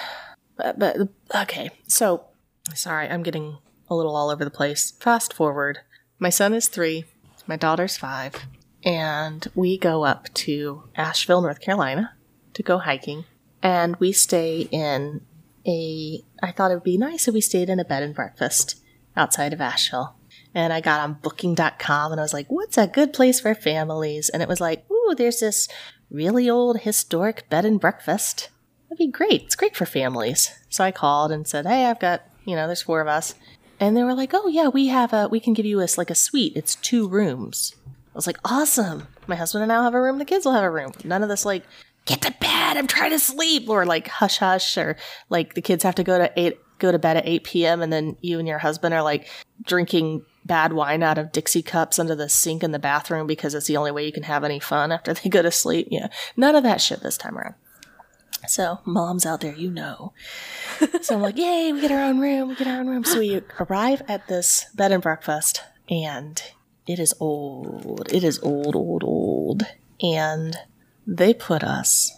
but, 0.56 0.78
but 0.78 0.96
okay, 1.34 1.70
so 1.88 2.26
sorry, 2.74 3.08
I'm 3.08 3.24
getting 3.24 3.58
a 3.90 3.96
little 3.96 4.14
all 4.14 4.30
over 4.30 4.44
the 4.44 4.52
place. 4.52 4.92
Fast 5.00 5.32
forward, 5.32 5.80
my 6.20 6.30
son 6.30 6.54
is 6.54 6.68
three, 6.68 7.06
my 7.48 7.56
daughter's 7.56 7.96
five 7.96 8.46
and 8.84 9.46
we 9.54 9.78
go 9.78 10.04
up 10.04 10.32
to 10.34 10.84
Asheville, 10.96 11.42
North 11.42 11.60
Carolina 11.60 12.14
to 12.54 12.62
go 12.62 12.78
hiking, 12.78 13.24
and 13.62 13.96
we 13.96 14.12
stay 14.12 14.68
in 14.70 15.22
a. 15.66 16.22
I 16.42 16.52
thought 16.52 16.70
it 16.70 16.74
would 16.74 16.84
be 16.84 16.98
nice 16.98 17.28
if 17.28 17.34
we 17.34 17.40
stayed 17.40 17.68
in 17.68 17.80
a 17.80 17.84
bed 17.84 18.02
and 18.02 18.14
breakfast 18.14 18.80
outside 19.16 19.52
of 19.52 19.60
Asheville. 19.60 20.14
And 20.54 20.72
I 20.72 20.80
got 20.80 21.00
on 21.00 21.18
booking.com 21.22 22.12
and 22.12 22.20
I 22.20 22.24
was 22.24 22.32
like, 22.32 22.46
what's 22.48 22.78
a 22.78 22.86
good 22.86 23.12
place 23.12 23.40
for 23.40 23.54
families? 23.54 24.28
And 24.28 24.42
it 24.42 24.48
was 24.48 24.60
like, 24.60 24.90
ooh, 24.90 25.14
there's 25.16 25.40
this 25.40 25.68
really 26.10 26.48
old 26.48 26.80
historic 26.80 27.48
bed 27.50 27.64
and 27.64 27.80
breakfast. 27.80 28.48
That'd 28.88 28.98
be 28.98 29.08
great. 29.08 29.42
It's 29.44 29.56
great 29.56 29.76
for 29.76 29.84
families. 29.84 30.52
So 30.70 30.84
I 30.84 30.90
called 30.90 31.32
and 31.32 31.46
said, 31.46 31.66
hey, 31.66 31.86
I've 31.86 32.00
got, 32.00 32.22
you 32.44 32.56
know, 32.56 32.66
there's 32.66 32.82
four 32.82 33.00
of 33.00 33.08
us. 33.08 33.34
And 33.78 33.96
they 33.96 34.02
were 34.02 34.14
like, 34.14 34.32
oh, 34.34 34.48
yeah, 34.48 34.68
we 34.68 34.88
have 34.88 35.12
a, 35.12 35.28
we 35.28 35.38
can 35.38 35.52
give 35.52 35.66
you 35.66 35.80
a, 35.80 35.86
like 35.96 36.10
a 36.10 36.14
suite. 36.14 36.54
It's 36.56 36.74
two 36.74 37.08
rooms. 37.08 37.74
Was 38.18 38.26
like, 38.26 38.38
awesome. 38.44 39.06
My 39.28 39.36
husband 39.36 39.62
and 39.62 39.72
I 39.72 39.84
have 39.84 39.94
a 39.94 40.02
room. 40.02 40.18
The 40.18 40.24
kids 40.24 40.44
will 40.44 40.52
have 40.52 40.64
a 40.64 40.70
room. 40.70 40.90
None 41.04 41.22
of 41.22 41.28
this 41.28 41.44
like, 41.44 41.62
get 42.04 42.20
to 42.22 42.34
bed. 42.40 42.76
I'm 42.76 42.88
trying 42.88 43.12
to 43.12 43.18
sleep. 43.20 43.68
Or 43.68 43.86
like 43.86 44.08
hush 44.08 44.38
hush. 44.38 44.76
Or 44.76 44.96
like 45.28 45.54
the 45.54 45.62
kids 45.62 45.84
have 45.84 45.94
to 45.94 46.02
go 46.02 46.18
to 46.18 46.32
eight, 46.36 46.58
go 46.80 46.90
to 46.90 46.98
bed 46.98 47.16
at 47.16 47.28
8 47.28 47.44
p.m. 47.44 47.80
and 47.80 47.92
then 47.92 48.16
you 48.20 48.40
and 48.40 48.48
your 48.48 48.58
husband 48.58 48.92
are 48.92 49.02
like 49.02 49.28
drinking 49.62 50.24
bad 50.44 50.72
wine 50.72 51.04
out 51.04 51.16
of 51.16 51.30
Dixie 51.30 51.62
cups 51.62 52.00
under 52.00 52.16
the 52.16 52.28
sink 52.28 52.64
in 52.64 52.72
the 52.72 52.80
bathroom 52.80 53.28
because 53.28 53.54
it's 53.54 53.68
the 53.68 53.76
only 53.76 53.92
way 53.92 54.04
you 54.04 54.10
can 54.10 54.24
have 54.24 54.42
any 54.42 54.58
fun 54.58 54.90
after 54.90 55.14
they 55.14 55.28
go 55.30 55.40
to 55.40 55.52
sleep. 55.52 55.86
Yeah. 55.92 56.08
None 56.36 56.56
of 56.56 56.64
that 56.64 56.80
shit 56.80 57.00
this 57.04 57.18
time 57.18 57.38
around. 57.38 57.54
So, 58.48 58.80
moms 58.84 59.24
out 59.24 59.42
there, 59.42 59.54
you 59.54 59.70
know. 59.70 60.12
so 61.02 61.14
I'm 61.14 61.22
like, 61.22 61.36
yay, 61.36 61.72
we 61.72 61.80
get 61.80 61.92
our 61.92 62.02
own 62.02 62.18
room, 62.18 62.48
we 62.48 62.56
get 62.56 62.66
our 62.66 62.80
own 62.80 62.88
room. 62.88 63.04
So 63.04 63.20
we 63.20 63.42
arrive 63.60 64.02
at 64.08 64.26
this 64.26 64.66
bed 64.74 64.90
and 64.90 65.02
breakfast, 65.02 65.62
and 65.88 66.42
it 66.88 66.98
is 66.98 67.14
old. 67.20 68.10
It 68.10 68.24
is 68.24 68.40
old, 68.42 68.74
old, 68.74 69.04
old. 69.04 69.64
And 70.02 70.56
they 71.06 71.34
put 71.34 71.62
us 71.62 72.10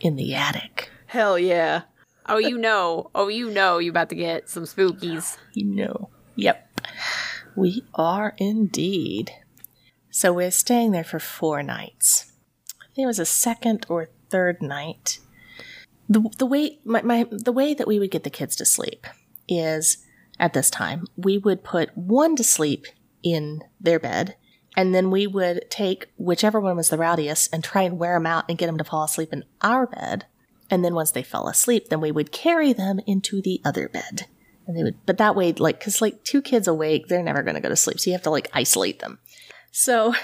in 0.00 0.16
the 0.16 0.34
attic. 0.34 0.90
Hell 1.06 1.38
yeah. 1.38 1.82
Oh, 2.26 2.38
you 2.38 2.58
know. 2.58 3.10
Oh, 3.14 3.28
you 3.28 3.48
know 3.48 3.78
you 3.78 3.90
about 3.90 4.08
to 4.08 4.16
get 4.16 4.50
some 4.50 4.64
spookies. 4.64 5.38
You 5.54 5.66
know. 5.66 6.10
Yep. 6.34 6.80
We 7.54 7.84
are 7.94 8.34
indeed. 8.38 9.30
So 10.10 10.32
we're 10.32 10.50
staying 10.50 10.90
there 10.90 11.04
for 11.04 11.20
four 11.20 11.62
nights. 11.62 12.32
I 12.80 12.86
think 12.94 13.04
it 13.04 13.06
was 13.06 13.20
a 13.20 13.24
second 13.24 13.86
or 13.88 14.10
third 14.30 14.60
night. 14.60 15.20
The, 16.08 16.28
the 16.38 16.46
way 16.46 16.80
my, 16.84 17.02
my 17.02 17.26
the 17.30 17.52
way 17.52 17.72
that 17.72 17.86
we 17.86 18.00
would 18.00 18.10
get 18.10 18.24
the 18.24 18.30
kids 18.30 18.56
to 18.56 18.64
sleep 18.64 19.06
is 19.48 19.98
at 20.38 20.52
this 20.52 20.70
time 20.70 21.06
we 21.16 21.38
would 21.38 21.62
put 21.62 21.96
one 21.96 22.36
to 22.36 22.44
sleep 22.44 22.86
in 23.22 23.62
their 23.80 23.98
bed 23.98 24.36
and 24.76 24.94
then 24.94 25.10
we 25.10 25.26
would 25.26 25.70
take 25.70 26.08
whichever 26.16 26.60
one 26.60 26.76
was 26.76 26.88
the 26.88 26.98
rowdiest 26.98 27.52
and 27.52 27.62
try 27.62 27.82
and 27.82 27.98
wear 27.98 28.14
them 28.14 28.26
out 28.26 28.44
and 28.48 28.58
get 28.58 28.66
them 28.66 28.78
to 28.78 28.84
fall 28.84 29.04
asleep 29.04 29.32
in 29.32 29.44
our 29.60 29.86
bed. 29.86 30.26
And 30.70 30.84
then 30.84 30.94
once 30.94 31.10
they 31.10 31.22
fell 31.22 31.48
asleep 31.48 31.88
then 31.88 32.00
we 32.00 32.12
would 32.12 32.32
carry 32.32 32.72
them 32.72 33.00
into 33.06 33.42
the 33.42 33.60
other 33.64 33.88
bed. 33.88 34.26
And 34.66 34.76
they 34.76 34.82
would 34.82 35.04
but 35.04 35.18
that 35.18 35.36
way 35.36 35.52
like 35.52 35.78
because 35.78 36.00
like 36.00 36.24
two 36.24 36.40
kids 36.40 36.66
awake 36.66 37.08
they're 37.08 37.22
never 37.22 37.42
going 37.42 37.56
to 37.56 37.60
go 37.60 37.68
to 37.68 37.76
sleep 37.76 38.00
so 38.00 38.10
you 38.10 38.14
have 38.14 38.22
to 38.22 38.30
like 38.30 38.48
isolate 38.54 39.00
them. 39.00 39.18
So 39.70 40.14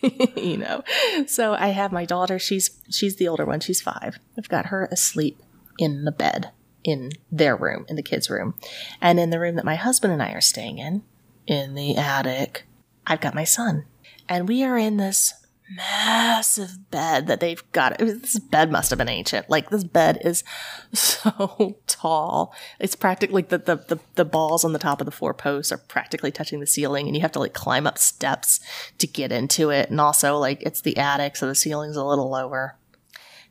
you 0.36 0.56
know 0.56 0.82
so 1.26 1.54
i 1.54 1.68
have 1.68 1.90
my 1.90 2.04
daughter 2.04 2.38
she's 2.38 2.70
she's 2.88 3.16
the 3.16 3.28
older 3.28 3.46
one 3.46 3.60
she's 3.60 3.80
five. 3.80 4.18
I've 4.36 4.48
got 4.48 4.66
her 4.66 4.88
asleep 4.92 5.40
in 5.78 6.04
the 6.04 6.12
bed 6.12 6.50
in 6.84 7.10
their 7.30 7.56
room 7.56 7.86
in 7.88 7.96
the 7.96 8.02
kids 8.02 8.28
room. 8.28 8.54
And 9.00 9.18
in 9.18 9.30
the 9.30 9.40
room 9.40 9.56
that 9.56 9.64
my 9.64 9.76
husband 9.76 10.12
and 10.12 10.22
i 10.22 10.32
are 10.32 10.42
staying 10.42 10.78
in 10.78 11.04
in 11.46 11.74
the 11.74 11.96
attic 11.96 12.64
i've 13.06 13.20
got 13.20 13.34
my 13.34 13.44
son 13.44 13.84
and 14.28 14.48
we 14.48 14.62
are 14.62 14.78
in 14.78 14.96
this 14.96 15.34
massive 15.76 16.90
bed 16.90 17.26
that 17.26 17.40
they've 17.40 17.62
got. 17.72 17.98
This 17.98 18.38
bed 18.38 18.70
must 18.70 18.90
have 18.90 18.98
been 18.98 19.08
ancient. 19.08 19.48
Like 19.48 19.70
this 19.70 19.84
bed 19.84 20.18
is 20.24 20.44
so 20.92 21.76
tall. 21.86 22.54
It's 22.78 22.94
practically 22.94 23.42
the, 23.42 23.58
the, 23.58 23.76
the, 23.76 23.98
the 24.14 24.24
balls 24.24 24.64
on 24.64 24.72
the 24.72 24.78
top 24.78 25.00
of 25.00 25.04
the 25.04 25.10
four 25.10 25.34
posts 25.34 25.72
are 25.72 25.78
practically 25.78 26.30
touching 26.30 26.60
the 26.60 26.66
ceiling 26.66 27.06
and 27.06 27.16
you 27.16 27.22
have 27.22 27.32
to 27.32 27.38
like 27.38 27.54
climb 27.54 27.86
up 27.86 27.98
steps 27.98 28.60
to 28.98 29.06
get 29.06 29.32
into 29.32 29.70
it. 29.70 29.90
And 29.90 30.00
also 30.00 30.36
like 30.38 30.62
it's 30.62 30.80
the 30.80 30.96
attic. 30.98 31.36
So 31.36 31.46
the 31.46 31.54
ceiling's 31.54 31.96
a 31.96 32.04
little 32.04 32.30
lower. 32.30 32.76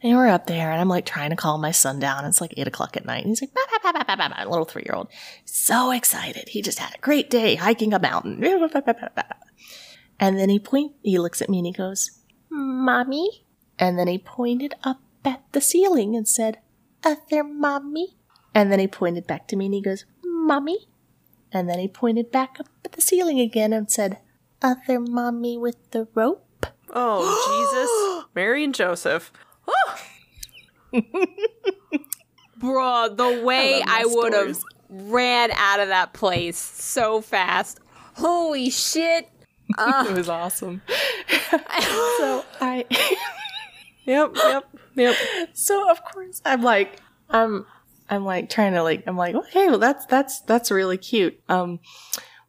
And 0.03 0.17
we're 0.17 0.27
up 0.27 0.47
there 0.47 0.71
and 0.71 0.81
I'm 0.81 0.87
like 0.87 1.05
trying 1.05 1.29
to 1.29 1.35
calm 1.35 1.61
my 1.61 1.71
son 1.71 1.99
down. 1.99 2.25
It's 2.25 2.41
like 2.41 2.55
eight 2.57 2.67
o'clock 2.67 2.97
at 2.97 3.05
night. 3.05 3.23
And 3.23 3.29
he's 3.29 3.41
like, 3.41 3.53
bah, 3.53 3.61
bah, 3.83 3.91
bah, 3.93 4.03
bah, 4.07 4.15
bah, 4.17 4.29
bah, 4.29 4.49
little 4.49 4.65
three 4.65 4.83
year 4.85 4.95
old. 4.95 5.09
So 5.45 5.91
excited. 5.91 6.49
He 6.49 6.61
just 6.61 6.79
had 6.79 6.95
a 6.95 7.01
great 7.01 7.29
day 7.29 7.55
hiking 7.55 7.93
a 7.93 7.99
mountain. 7.99 8.43
And 10.19 10.39
then 10.39 10.49
he 10.49 10.59
point 10.59 10.93
he 11.03 11.19
looks 11.19 11.41
at 11.41 11.49
me 11.49 11.59
and 11.59 11.67
he 11.67 11.73
goes, 11.73 12.19
Mommy? 12.49 13.45
And 13.77 13.97
then 13.97 14.07
he 14.07 14.17
pointed 14.17 14.73
up 14.83 15.01
at 15.23 15.43
the 15.51 15.61
ceiling 15.61 16.15
and 16.15 16.27
said, 16.27 16.59
Other 17.03 17.43
mommy? 17.43 18.17
And 18.53 18.71
then 18.71 18.79
he 18.79 18.87
pointed 18.87 19.27
back 19.27 19.47
to 19.47 19.55
me 19.55 19.65
and 19.65 19.73
he 19.73 19.81
goes, 19.81 20.05
Mommy? 20.23 20.87
And 21.51 21.69
then 21.69 21.79
he 21.79 21.87
pointed 21.87 22.31
back 22.31 22.57
up 22.59 22.67
at 22.85 22.93
the 22.93 23.01
ceiling 23.01 23.39
again 23.39 23.73
and 23.73 23.91
said, 23.91 24.19
Other 24.61 24.99
mommy 24.99 25.57
with 25.57 25.91
the 25.91 26.07
rope? 26.15 26.65
Oh, 26.93 28.21
Jesus. 28.21 28.29
Mary 28.35 28.63
and 28.63 28.75
Joseph. 28.75 29.31
Bruh, 32.59 33.17
the 33.17 33.43
way 33.43 33.81
I 33.81 34.01
I, 34.01 34.05
would 34.05 34.33
have 34.33 34.59
ran 34.89 35.51
out 35.51 35.79
of 35.79 35.87
that 35.87 36.13
place 36.13 36.57
so 36.57 37.21
fast. 37.21 37.79
Holy 38.15 38.69
shit. 38.69 39.29
Uh, 39.77 40.05
It 40.09 40.15
was 40.15 40.29
awesome. 40.29 40.81
so 41.49 42.45
I 42.59 42.85
Yep, 44.05 44.31
yep, 44.35 44.63
yep. 44.95 45.15
so 45.53 45.89
of 45.89 46.03
course 46.03 46.41
I'm 46.43 46.61
like 46.63 46.99
I'm 47.29 47.65
I'm 48.09 48.25
like 48.25 48.49
trying 48.49 48.73
to 48.73 48.83
like 48.83 49.03
I'm 49.07 49.15
like 49.15 49.35
okay 49.35 49.67
well 49.67 49.77
that's 49.79 50.05
that's 50.07 50.41
that's 50.41 50.71
really 50.71 50.97
cute 50.97 51.39
um 51.47 51.79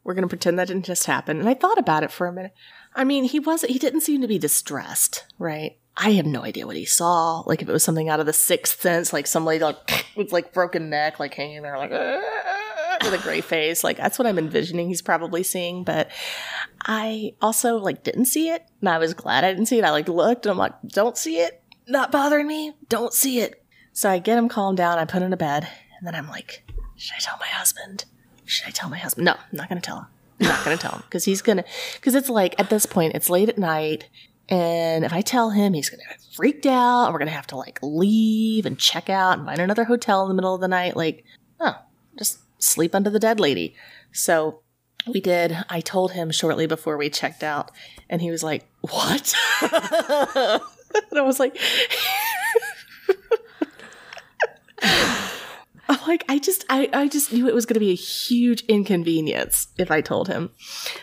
we're 0.02 0.14
gonna 0.14 0.28
pretend 0.28 0.58
that 0.58 0.68
didn't 0.68 0.86
just 0.86 1.06
happen 1.06 1.38
and 1.38 1.48
I 1.48 1.54
thought 1.54 1.78
about 1.78 2.02
it 2.02 2.10
for 2.10 2.26
a 2.26 2.32
minute 2.32 2.52
I 2.94 3.04
mean 3.04 3.24
he 3.24 3.38
wasn't 3.38 3.72
he 3.72 3.78
didn't 3.78 4.00
seem 4.00 4.22
to 4.22 4.26
be 4.26 4.38
distressed 4.38 5.26
right 5.38 5.76
I 5.96 6.12
have 6.12 6.26
no 6.26 6.42
idea 6.42 6.66
what 6.66 6.76
he 6.76 6.84
saw 6.84 7.40
like 7.40 7.62
if 7.62 7.68
it 7.68 7.72
was 7.72 7.84
something 7.84 8.08
out 8.08 8.20
of 8.20 8.26
the 8.26 8.32
sixth 8.32 8.80
sense 8.80 9.12
like 9.12 9.26
somebody 9.26 9.58
like 9.58 10.06
with 10.16 10.32
like 10.32 10.52
broken 10.52 10.90
neck 10.90 11.20
like 11.20 11.34
hanging 11.34 11.62
there 11.62 11.76
like 11.76 11.90
ah, 11.92 12.96
with 13.04 13.14
a 13.14 13.22
gray 13.22 13.40
face 13.40 13.84
like 13.84 13.98
that's 13.98 14.18
what 14.18 14.26
I'm 14.26 14.38
envisioning 14.38 14.88
he's 14.88 15.02
probably 15.02 15.42
seeing 15.42 15.84
but 15.84 16.10
I 16.86 17.34
also 17.42 17.76
like 17.76 18.02
didn't 18.04 18.26
see 18.26 18.48
it 18.48 18.64
and 18.80 18.88
I 18.88 18.98
was 18.98 19.12
glad 19.12 19.44
I 19.44 19.52
didn't 19.52 19.66
see 19.66 19.78
it 19.78 19.84
I 19.84 19.90
like 19.90 20.08
looked 20.08 20.46
and 20.46 20.50
I'm 20.50 20.58
like 20.58 20.74
don't 20.88 21.18
see 21.18 21.38
it 21.38 21.62
not 21.86 22.12
bothering 22.12 22.46
me. 22.46 22.74
Don't 22.88 23.12
see 23.12 23.40
it. 23.40 23.62
So 23.92 24.10
I 24.10 24.18
get 24.18 24.38
him 24.38 24.48
calmed 24.48 24.78
down. 24.78 24.98
I 24.98 25.04
put 25.04 25.22
him 25.22 25.30
to 25.30 25.36
bed. 25.36 25.68
And 25.98 26.06
then 26.06 26.14
I'm 26.14 26.28
like, 26.28 26.64
should 26.96 27.14
I 27.16 27.20
tell 27.20 27.36
my 27.38 27.46
husband? 27.46 28.04
Should 28.44 28.68
I 28.68 28.70
tell 28.70 28.88
my 28.88 28.98
husband? 28.98 29.26
No, 29.26 29.32
I'm 29.32 29.38
not 29.56 29.68
to 29.68 29.80
tell 29.80 29.98
him. 29.98 30.06
I'm 30.40 30.46
not 30.48 30.64
to 30.64 30.76
tell 30.76 30.92
him 30.92 31.02
because 31.02 31.24
he's 31.24 31.42
to, 31.42 31.64
because 31.94 32.14
it's 32.14 32.28
like 32.28 32.54
at 32.58 32.70
this 32.70 32.86
point, 32.86 33.14
it's 33.14 33.30
late 33.30 33.48
at 33.48 33.58
night. 33.58 34.08
And 34.52 35.04
if 35.04 35.12
I 35.14 35.22
tell 35.22 35.50
him, 35.50 35.72
he's 35.72 35.88
going 35.88 36.02
to 36.06 36.12
freaked 36.34 36.66
out 36.66 37.04
and 37.04 37.12
we're 37.12 37.18
going 37.18 37.28
to 37.28 37.34
have 37.34 37.46
to 37.48 37.56
like 37.56 37.78
leave 37.82 38.66
and 38.66 38.78
check 38.78 39.08
out 39.10 39.38
and 39.38 39.46
find 39.46 39.58
another 39.58 39.84
hotel 39.84 40.22
in 40.22 40.28
the 40.28 40.34
middle 40.34 40.54
of 40.54 40.60
the 40.60 40.68
night. 40.68 40.94
Like, 40.96 41.24
oh, 41.58 41.74
just 42.18 42.38
sleep 42.62 42.94
under 42.94 43.08
the 43.10 43.18
dead 43.18 43.40
lady. 43.40 43.74
So 44.12 44.60
we 45.06 45.20
did. 45.22 45.56
I 45.68 45.80
told 45.80 46.12
him 46.12 46.30
shortly 46.30 46.66
before 46.66 46.98
we 46.98 47.10
checked 47.10 47.42
out, 47.42 47.70
and 48.08 48.22
he 48.22 48.30
was 48.30 48.42
like, 48.42 48.66
What? 48.82 49.34
and 49.62 49.72
I 49.72 51.22
was 51.22 51.40
like, 51.40 51.58
I'm 55.88 55.98
like, 56.06 56.24
I 56.28 56.38
just, 56.38 56.64
I, 56.68 56.90
I 56.92 57.08
just 57.08 57.32
knew 57.32 57.48
it 57.48 57.54
was 57.54 57.66
going 57.66 57.74
to 57.74 57.80
be 57.80 57.90
a 57.90 57.94
huge 57.94 58.62
inconvenience 58.62 59.68
if 59.78 59.90
I 59.90 60.02
told 60.02 60.28
him. 60.28 60.50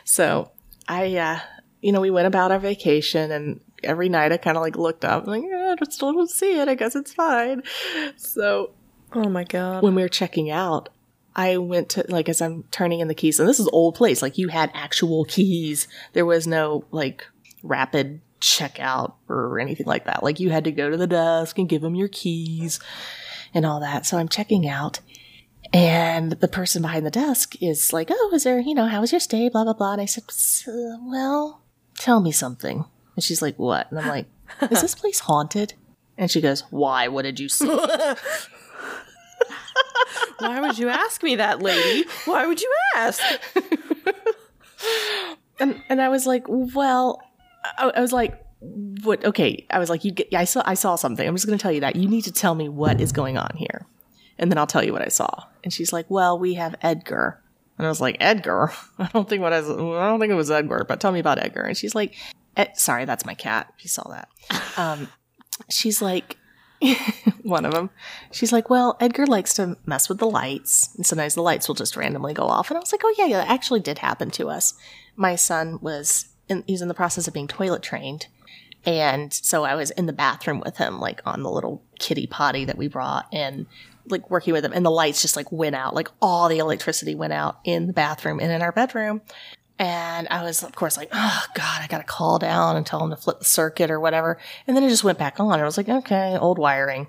So 0.04 0.52
I, 0.88 1.18
uh, 1.18 1.40
you 1.82 1.92
know, 1.92 2.02
we 2.02 2.12
went 2.12 2.28
about 2.28 2.52
our 2.52 2.60
vacation, 2.60 3.32
and 3.32 3.62
every 3.84 4.10
night 4.10 4.32
I 4.32 4.38
kind 4.38 4.58
of 4.58 4.64
like 4.64 4.76
looked 4.78 5.06
up, 5.06 5.28
like, 5.28 5.44
yeah, 5.44 5.76
I 5.80 5.86
still 5.90 6.14
don't 6.14 6.30
see 6.30 6.60
it. 6.60 6.68
I 6.68 6.76
guess 6.76 6.96
it's 6.96 7.14
fine. 7.14 7.64
So 8.18 8.72
Oh 9.14 9.30
my 9.30 9.44
god. 9.44 9.82
when 9.84 9.96
we 9.96 10.02
were 10.02 10.10
checking 10.10 10.50
out, 10.52 10.90
I 11.36 11.58
went 11.58 11.90
to 11.90 12.06
like 12.10 12.28
as 12.30 12.42
I'm 12.42 12.64
turning 12.72 13.00
in 13.00 13.08
the 13.08 13.16
keys, 13.16 13.40
and 13.40 13.48
this 13.48 13.60
is 13.60 13.68
old 13.72 13.96
place. 13.96 14.22
Like 14.22 14.38
you 14.38 14.50
had 14.50 14.72
actual 14.74 15.26
keys. 15.26 15.88
There 16.14 16.26
was 16.26 16.46
no 16.48 16.84
like 16.92 17.26
rapid 17.64 18.22
checkout 18.42 19.14
or 19.28 19.60
anything 19.60 19.86
like 19.86 20.06
that. 20.06 20.24
Like 20.24 20.40
you 20.40 20.50
had 20.50 20.64
to 20.66 20.72
go 20.72 20.90
to 20.90 20.98
the 20.98 21.08
desk 21.08 21.58
and 21.58 21.68
give 21.70 21.82
them 21.82 21.96
your 21.96 22.08
keys 22.08 22.80
and 23.54 23.66
all 23.66 23.80
that. 23.82 24.06
So 24.06 24.18
I'm 24.18 24.30
checking 24.30 24.68
out. 24.68 25.00
And 25.72 26.32
the 26.32 26.48
person 26.48 26.82
behind 26.82 27.06
the 27.06 27.12
desk 27.12 27.62
is 27.62 27.94
like, 27.94 28.10
"Oh, 28.12 28.32
is 28.34 28.44
there, 28.44 28.60
you 28.60 28.74
know, 28.74 28.88
how 28.88 29.02
was 29.02 29.12
your 29.12 29.20
stay? 29.20 29.50
Blah 29.50 29.66
blah 29.66 29.74
blah." 29.74 29.94
And 29.94 30.02
I 30.02 30.06
said, 30.06 30.24
"Well, 30.68 31.62
tell 32.00 32.20
me 32.20 32.32
something." 32.32 32.86
And 33.16 33.24
she's 33.24 33.42
like, 33.42 33.58
"What?" 33.60 33.92
And 33.92 34.00
I'm 34.00 34.08
like, 34.08 34.26
"Is 34.72 34.82
this 34.82 34.96
place 34.96 35.20
haunted?" 35.20 35.74
And 36.18 36.32
she 36.32 36.42
goes, 36.42 36.62
"Why? 36.72 37.08
What 37.08 37.24
did 37.24 37.40
you 37.40 37.50
see?" 37.50 37.68
Why 40.40 40.62
would 40.62 40.78
you 40.78 40.90
ask 40.90 41.22
me 41.22 41.36
that, 41.36 41.62
lady? 41.62 42.08
Why 42.26 42.48
would 42.48 42.62
you 42.62 42.74
ask? 42.96 43.22
and 45.60 45.82
and 45.90 46.02
I 46.02 46.10
was 46.10 46.26
like, 46.26 46.46
well, 46.48 47.22
I, 47.78 47.92
I 47.96 48.02
was 48.02 48.14
like, 48.14 48.42
what? 48.60 49.24
Okay, 49.24 49.66
I 49.70 49.80
was 49.80 49.90
like, 49.90 50.06
you 50.06 50.12
get. 50.12 50.34
I 50.34 50.46
saw. 50.46 50.62
I 50.66 50.74
saw 50.74 50.96
something. 50.96 51.28
I'm 51.28 51.36
just 51.36 51.46
going 51.46 51.58
to 51.58 51.62
tell 51.62 51.72
you 51.72 51.82
that. 51.82 51.96
You 51.96 52.08
need 52.08 52.24
to 52.24 52.32
tell 52.32 52.56
me 52.56 52.70
what 52.70 53.02
is 53.02 53.12
going 53.12 53.38
on 53.38 53.56
here, 53.56 53.86
and 54.38 54.52
then 54.52 54.58
I'll 54.58 54.68
tell 54.68 54.84
you 54.84 54.94
what 54.94 55.02
I 55.02 55.10
saw. 55.10 55.46
And 55.64 55.74
she's 55.74 55.94
like, 55.94 56.06
well, 56.10 56.40
we 56.40 56.56
have 56.56 56.76
Edgar. 56.82 57.42
And 57.80 57.88
I 57.88 57.90
was 57.90 58.02
like, 58.02 58.18
Edgar? 58.20 58.72
I 59.00 59.08
don't 59.08 59.28
think 59.28 59.42
what 59.42 59.54
I, 59.54 59.62
was, 59.62 59.70
I 59.70 60.10
don't 60.10 60.20
think 60.20 60.32
it 60.32 60.36
was 60.36 60.52
Edgar, 60.52 60.86
but 60.88 61.00
tell 61.00 61.12
me 61.12 61.20
about 61.20 61.42
Edgar. 61.44 61.64
And 61.64 61.76
she's 61.76 61.96
like, 61.96 62.14
Ed, 62.56 62.78
sorry, 62.78 63.06
that's 63.06 63.26
my 63.26 63.34
cat. 63.34 63.74
She 63.78 63.88
saw 63.88 64.08
that. 64.10 64.30
Um, 64.78 65.10
she's 65.70 66.02
like, 66.02 66.38
one 67.44 67.66
of 67.66 67.74
them. 67.74 67.90
She's 68.32 68.54
like, 68.54 68.70
well, 68.70 68.96
Edgar 69.02 69.26
likes 69.26 69.54
to 69.56 69.76
mess 69.86 70.08
with 70.08 70.20
the 70.20 70.30
lights, 70.30 70.96
and 70.96 71.06
sometimes 71.06 71.36
the 71.36 71.42
lights 71.42 71.68
will 71.68 71.76
just 71.76 71.98
randomly 71.98 72.34
go 72.34 72.46
off. 72.46 72.70
And 72.70 72.78
I 72.78 72.80
was 72.80 72.94
like, 72.94 73.02
oh 73.04 73.14
yeah, 73.18 73.26
yeah, 73.26 73.38
that 73.40 73.50
actually 73.50 73.82
did 73.82 73.98
happen 73.98 74.32
to 74.32 74.48
us. 74.48 74.74
My 75.18 75.36
son 75.36 75.80
was 75.82 76.30
in, 76.48 76.64
he's 76.66 76.82
in 76.82 76.88
the 76.88 76.94
process 76.94 77.28
of 77.28 77.34
being 77.34 77.48
toilet 77.48 77.84
trained, 77.84 78.28
and 78.86 79.34
so 79.34 79.66
I 79.66 79.76
was 79.76 79.92
in 79.92 80.06
the 80.06 80.14
bathroom 80.14 80.62
with 80.64 80.78
him, 80.78 81.00
like 81.00 81.22
on 81.26 81.44
the 81.44 81.52
little 81.52 81.84
kitty 82.00 82.26
potty 82.26 82.64
that 82.66 82.78
we 82.78 82.88
brought, 82.88 83.28
and 83.34 83.66
like 84.10 84.30
working 84.30 84.54
with 84.54 84.64
them 84.64 84.74
and 84.74 84.86
the 84.86 84.92
lights 84.92 85.22
just 85.22 85.36
like 85.36 85.52
went 85.52 85.76
out, 85.76 85.94
like 85.94 86.10
all 86.22 86.50
the 86.50 86.60
electricity 86.60 87.16
went 87.16 87.34
out 87.34 87.60
in 87.64 87.88
the 87.88 87.94
bathroom 87.94 88.40
and 88.40 88.52
in 88.52 88.62
our 88.62 88.72
bedroom. 88.72 89.22
And 89.78 90.28
I 90.30 90.44
was, 90.44 90.62
of 90.62 90.76
course, 90.76 90.98
like, 90.98 91.10
oh 91.14 91.46
God, 91.56 91.82
I 91.82 91.88
got 91.88 92.00
to 92.00 92.04
call 92.04 92.38
down 92.38 92.76
and 92.76 92.86
tell 92.86 93.02
him 93.02 93.12
to 93.12 93.16
flip 93.16 93.40
the 93.40 93.46
circuit 93.46 93.90
or 93.90 94.00
whatever. 94.00 94.38
And 94.68 94.76
then 94.76 94.84
it 94.84 94.90
just 94.90 95.06
went 95.06 95.18
back 95.18 95.40
on. 95.40 95.60
I 95.60 95.64
was 95.64 95.78
like, 95.78 95.88
okay, 95.88 96.38
old 96.38 96.58
wiring. 96.60 97.08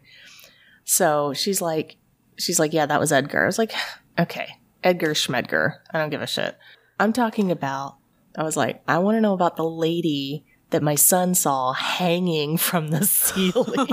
So 0.84 1.32
she's 1.32 1.60
like, 1.60 1.96
she's 2.38 2.60
like, 2.60 2.72
yeah, 2.72 2.86
that 2.86 3.00
was 3.00 3.10
Edgar. 3.10 3.42
I 3.42 3.46
was 3.46 3.58
like, 3.58 3.72
okay, 4.18 4.48
Edgar 4.84 5.14
Schmedger. 5.14 5.78
I 5.92 5.98
don't 5.98 6.10
give 6.10 6.22
a 6.22 6.26
shit. 6.28 6.56
I'm 7.00 7.12
talking 7.12 7.50
about, 7.50 7.96
I 8.36 8.44
was 8.44 8.56
like, 8.56 8.82
I 8.86 8.98
want 8.98 9.16
to 9.16 9.20
know 9.20 9.34
about 9.34 9.56
the 9.56 9.68
lady 9.68 10.44
that 10.70 10.82
my 10.82 10.94
son 10.94 11.34
saw 11.34 11.72
hanging 11.72 12.56
from 12.56 12.88
the 12.88 13.04
ceiling 13.04 13.74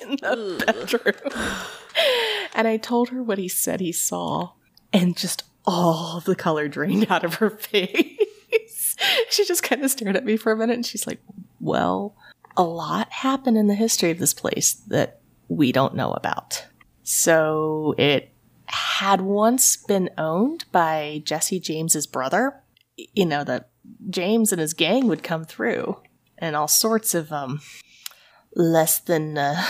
in 0.00 0.16
the 0.16 0.64
bedroom. 0.66 1.32
And 2.54 2.66
I 2.66 2.76
told 2.76 3.10
her 3.10 3.22
what 3.22 3.38
he 3.38 3.48
said 3.48 3.80
he 3.80 3.92
saw, 3.92 4.52
and 4.92 5.16
just 5.16 5.44
all 5.66 6.20
the 6.20 6.34
color 6.34 6.68
drained 6.68 7.10
out 7.10 7.24
of 7.24 7.34
her 7.34 7.50
face. 7.58 8.96
she 9.30 9.44
just 9.44 9.62
kind 9.62 9.84
of 9.84 9.90
stared 9.90 10.16
at 10.16 10.24
me 10.24 10.36
for 10.36 10.52
a 10.52 10.56
minute 10.56 10.74
and 10.74 10.86
she's 10.86 11.06
like, 11.06 11.20
Well, 11.60 12.16
a 12.56 12.62
lot 12.62 13.10
happened 13.12 13.56
in 13.56 13.66
the 13.66 13.74
history 13.74 14.10
of 14.10 14.18
this 14.18 14.34
place 14.34 14.74
that 14.88 15.20
we 15.48 15.72
don't 15.72 15.94
know 15.94 16.12
about. 16.12 16.66
So 17.02 17.94
it 17.98 18.32
had 18.66 19.20
once 19.20 19.76
been 19.76 20.10
owned 20.16 20.64
by 20.70 21.22
Jesse 21.24 21.60
James's 21.60 22.06
brother. 22.06 22.62
You 23.14 23.26
know, 23.26 23.44
that 23.44 23.69
James 24.08 24.52
and 24.52 24.60
his 24.60 24.74
gang 24.74 25.06
would 25.06 25.22
come 25.22 25.44
through 25.44 25.98
and 26.38 26.56
all 26.56 26.68
sorts 26.68 27.14
of 27.14 27.32
um 27.32 27.60
less 28.54 28.98
than 28.98 29.38
uh, 29.38 29.62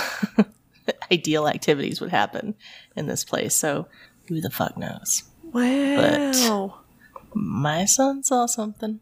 ideal 1.12 1.46
activities 1.46 2.00
would 2.00 2.10
happen 2.10 2.54
in 2.96 3.06
this 3.06 3.24
place. 3.24 3.54
So 3.54 3.86
who 4.28 4.40
the 4.40 4.50
fuck 4.50 4.76
knows? 4.76 5.24
Wow. 5.42 6.80
My 7.34 7.84
son 7.84 8.22
saw 8.22 8.46
something. 8.46 9.00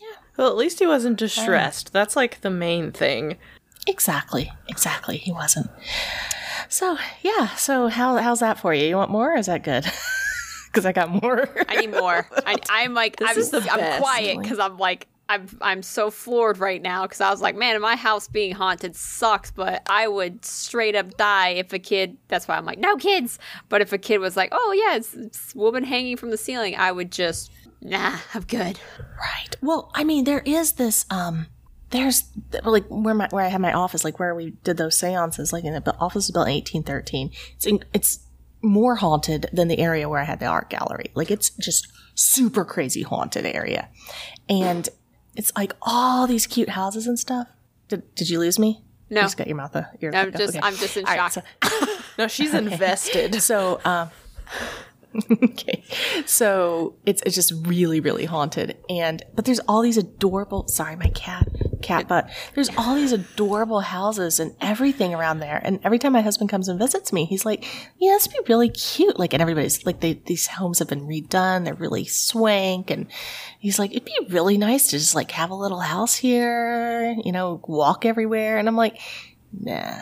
Yeah. 0.00 0.18
Well, 0.36 0.48
at 0.48 0.56
least 0.56 0.78
he 0.78 0.86
wasn't 0.86 1.18
distressed. 1.18 1.92
That's 1.92 2.16
like 2.16 2.40
the 2.42 2.50
main 2.50 2.92
thing. 2.92 3.38
Exactly. 3.86 4.52
Exactly. 4.68 5.18
He 5.18 5.32
wasn't. 5.32 5.70
So 6.68 6.98
yeah. 7.22 7.48
So 7.56 7.88
how 7.88 8.16
how's 8.16 8.40
that 8.40 8.58
for 8.58 8.74
you? 8.74 8.86
You 8.86 8.96
want 8.96 9.10
more? 9.10 9.34
Or 9.34 9.36
is 9.36 9.46
that 9.46 9.62
good? 9.64 9.86
Because 10.74 10.86
I 10.86 10.92
got 10.92 11.10
more. 11.22 11.48
I 11.68 11.76
need 11.76 11.92
more. 11.92 12.26
I, 12.44 12.56
I'm 12.68 12.94
like, 12.94 13.16
I'm, 13.22 13.38
is 13.38 13.50
the 13.50 13.58
I'm 13.58 13.78
best. 13.78 14.02
quiet 14.02 14.42
because 14.42 14.58
I'm 14.58 14.76
like, 14.76 15.06
I'm 15.28 15.48
I'm 15.60 15.82
so 15.82 16.10
floored 16.10 16.58
right 16.58 16.82
now 16.82 17.02
because 17.02 17.20
I 17.20 17.30
was 17.30 17.40
like, 17.40 17.56
man, 17.56 17.80
my 17.80 17.96
house 17.96 18.28
being 18.28 18.54
haunted 18.54 18.94
sucks, 18.94 19.50
but 19.50 19.82
I 19.88 20.06
would 20.08 20.44
straight 20.44 20.94
up 20.94 21.16
die 21.16 21.50
if 21.50 21.72
a 21.72 21.78
kid. 21.78 22.18
That's 22.28 22.46
why 22.46 22.56
I'm 22.56 22.66
like, 22.66 22.78
no 22.78 22.96
kids. 22.96 23.38
But 23.68 23.80
if 23.80 23.92
a 23.92 23.98
kid 23.98 24.18
was 24.18 24.36
like, 24.36 24.50
oh 24.52 24.72
yeah, 24.72 24.96
it's, 24.96 25.14
it's 25.14 25.54
woman 25.54 25.84
hanging 25.84 26.16
from 26.16 26.30
the 26.30 26.36
ceiling, 26.36 26.76
I 26.76 26.92
would 26.92 27.10
just, 27.10 27.50
nah, 27.80 28.18
I'm 28.34 28.42
good. 28.42 28.78
Right. 29.18 29.56
Well, 29.62 29.90
I 29.94 30.04
mean, 30.04 30.24
there 30.24 30.42
is 30.44 30.72
this. 30.72 31.06
Um, 31.08 31.46
there's 31.90 32.24
like 32.64 32.84
where 32.88 33.14
my 33.14 33.28
where 33.30 33.44
I 33.44 33.48
had 33.48 33.60
my 33.60 33.72
office, 33.72 34.04
like 34.04 34.18
where 34.18 34.34
we 34.34 34.50
did 34.64 34.76
those 34.76 34.98
seances. 34.98 35.52
Like 35.52 35.64
in 35.64 35.72
the 35.72 35.96
office 35.98 36.26
was 36.26 36.32
built 36.32 36.48
in 36.48 36.54
1813. 36.54 37.30
It's 37.54 37.66
in, 37.66 37.84
it's 37.94 38.23
more 38.64 38.96
haunted 38.96 39.46
than 39.52 39.68
the 39.68 39.78
area 39.78 40.08
where 40.08 40.20
I 40.20 40.24
had 40.24 40.40
the 40.40 40.46
art 40.46 40.70
gallery. 40.70 41.10
Like 41.14 41.30
it's 41.30 41.50
just 41.50 41.86
super 42.14 42.64
crazy 42.64 43.02
haunted 43.02 43.46
area, 43.46 43.88
and 44.48 44.88
it's 45.36 45.52
like 45.56 45.72
all 45.82 46.26
these 46.26 46.46
cute 46.46 46.70
houses 46.70 47.06
and 47.06 47.18
stuff. 47.18 47.46
Did 47.88 48.14
Did 48.14 48.30
you 48.30 48.38
lose 48.38 48.58
me? 48.58 48.82
No. 49.10 49.20
You 49.20 49.24
just 49.26 49.36
got 49.36 49.46
your 49.46 49.56
mouth. 49.56 49.76
Your 50.00 50.14
I'm 50.16 50.28
okay. 50.28 50.38
just, 50.38 50.58
I'm 50.62 50.74
just 50.76 50.96
in 50.96 51.04
All 51.04 51.14
right, 51.16 51.30
shock. 51.32 51.44
so- 51.62 51.96
No, 52.18 52.26
she's 52.26 52.54
invested. 52.64 53.40
so, 53.42 53.80
um, 53.84 54.10
okay. 55.30 55.84
So 56.26 56.96
it's, 57.06 57.22
it's 57.24 57.34
just 57.34 57.52
really, 57.66 58.00
really 58.00 58.24
haunted. 58.24 58.76
And, 58.88 59.22
but 59.34 59.44
there's 59.44 59.60
all 59.60 59.82
these 59.82 59.96
adorable, 59.96 60.66
sorry, 60.68 60.96
my 60.96 61.08
cat, 61.08 61.48
cat 61.82 62.08
butt. 62.08 62.28
There's 62.54 62.70
all 62.76 62.94
these 62.94 63.12
adorable 63.12 63.80
houses 63.80 64.40
and 64.40 64.54
everything 64.60 65.14
around 65.14 65.38
there. 65.38 65.60
And 65.62 65.80
every 65.84 65.98
time 65.98 66.12
my 66.12 66.22
husband 66.22 66.50
comes 66.50 66.68
and 66.68 66.78
visits 66.78 67.12
me, 67.12 67.26
he's 67.26 67.44
like, 67.44 67.64
yeah, 67.98 68.12
this 68.12 68.26
would 68.26 68.44
be 68.44 68.52
really 68.52 68.70
cute. 68.70 69.18
Like, 69.18 69.32
and 69.32 69.42
everybody's 69.42 69.86
like, 69.86 70.00
they, 70.00 70.14
these 70.14 70.46
homes 70.46 70.80
have 70.80 70.88
been 70.88 71.06
redone. 71.06 71.64
They're 71.64 71.74
really 71.74 72.04
swank. 72.04 72.90
And 72.90 73.06
he's 73.60 73.78
like, 73.78 73.92
it'd 73.92 74.04
be 74.04 74.26
really 74.30 74.58
nice 74.58 74.88
to 74.88 74.98
just 74.98 75.14
like 75.14 75.30
have 75.32 75.50
a 75.50 75.54
little 75.54 75.80
house 75.80 76.16
here, 76.16 77.16
you 77.24 77.32
know, 77.32 77.60
walk 77.66 78.04
everywhere. 78.04 78.58
And 78.58 78.68
I'm 78.68 78.76
like, 78.76 78.98
nah, 79.52 79.94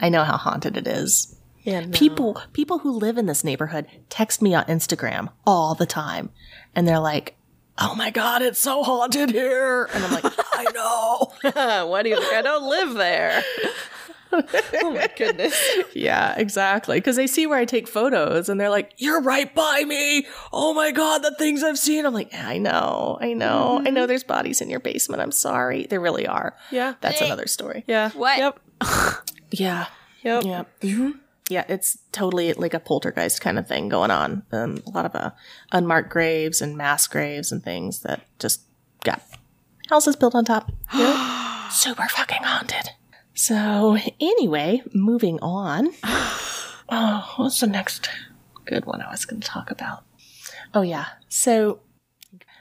I 0.00 0.08
know 0.08 0.24
how 0.24 0.36
haunted 0.36 0.76
it 0.76 0.86
is 0.86 1.37
yeah, 1.68 1.80
no. 1.80 1.90
people 1.92 2.40
people 2.52 2.78
who 2.78 2.90
live 2.90 3.18
in 3.18 3.26
this 3.26 3.44
neighborhood 3.44 3.86
text 4.08 4.40
me 4.42 4.54
on 4.54 4.64
Instagram 4.64 5.28
all 5.46 5.74
the 5.74 5.86
time 5.86 6.30
and 6.74 6.86
they're 6.88 6.98
like 6.98 7.36
oh 7.78 7.94
my 7.94 8.10
god 8.10 8.42
it's 8.42 8.58
so 8.58 8.82
haunted 8.82 9.30
here 9.30 9.88
and 9.94 10.04
i'm 10.04 10.10
like 10.10 10.24
i 10.54 10.64
know 10.74 11.86
Why 11.88 12.02
do 12.02 12.08
you 12.08 12.16
think 12.20 12.34
I 12.34 12.42
don't 12.42 12.68
live 12.68 12.94
there? 12.94 13.40
oh 14.32 14.90
my 14.92 15.08
goodness. 15.16 15.56
yeah 15.94 16.34
exactly 16.36 16.98
because 16.98 17.16
they 17.16 17.26
see 17.26 17.46
where 17.46 17.58
i 17.58 17.64
take 17.64 17.88
photos 17.88 18.48
and 18.50 18.60
they're 18.60 18.68
like 18.68 18.92
you're 18.98 19.22
right 19.22 19.54
by 19.54 19.84
me 19.86 20.26
oh 20.52 20.74
my 20.74 20.90
god 20.90 21.20
the 21.22 21.34
things 21.38 21.62
i've 21.62 21.78
seen 21.78 22.04
i'm 22.04 22.12
like 22.12 22.34
i 22.34 22.58
know 22.58 23.16
i 23.22 23.32
know 23.32 23.80
i 23.86 23.90
know 23.90 24.06
there's 24.06 24.24
bodies 24.24 24.60
in 24.60 24.68
your 24.68 24.80
basement 24.80 25.22
i'm 25.22 25.32
sorry 25.32 25.86
there 25.88 26.00
really 26.00 26.26
are 26.26 26.54
Yeah. 26.70 26.94
that's 27.00 27.20
another 27.22 27.46
story 27.46 27.84
Yeah. 27.86 28.10
What? 28.10 28.38
Yep. 28.38 28.60
yeah 29.50 29.86
Yep. 30.22 30.44
Yeah. 30.44 30.64
hmm 30.82 31.10
Yeah, 31.48 31.64
it's 31.68 31.98
totally 32.12 32.52
like 32.52 32.74
a 32.74 32.80
poltergeist 32.80 33.40
kind 33.40 33.58
of 33.58 33.66
thing 33.66 33.88
going 33.88 34.10
on. 34.10 34.42
Um, 34.52 34.82
a 34.86 34.90
lot 34.90 35.06
of 35.06 35.14
uh, 35.14 35.30
unmarked 35.72 36.10
graves 36.10 36.60
and 36.60 36.76
mass 36.76 37.06
graves 37.06 37.50
and 37.50 37.62
things 37.62 38.00
that 38.00 38.20
just 38.38 38.62
got 39.02 39.22
houses 39.88 40.16
built 40.16 40.34
on 40.34 40.44
top. 40.44 40.70
Super 41.70 42.06
fucking 42.08 42.42
haunted. 42.42 42.90
So, 43.34 43.96
anyway, 44.20 44.82
moving 44.94 45.38
on. 45.40 45.90
Oh, 46.90 47.34
what's 47.36 47.60
the 47.60 47.66
next 47.66 48.08
good 48.64 48.86
one 48.86 49.02
I 49.02 49.10
was 49.10 49.26
going 49.26 49.42
to 49.42 49.46
talk 49.46 49.70
about? 49.70 50.04
Oh, 50.72 50.80
yeah. 50.80 51.04
So, 51.28 51.80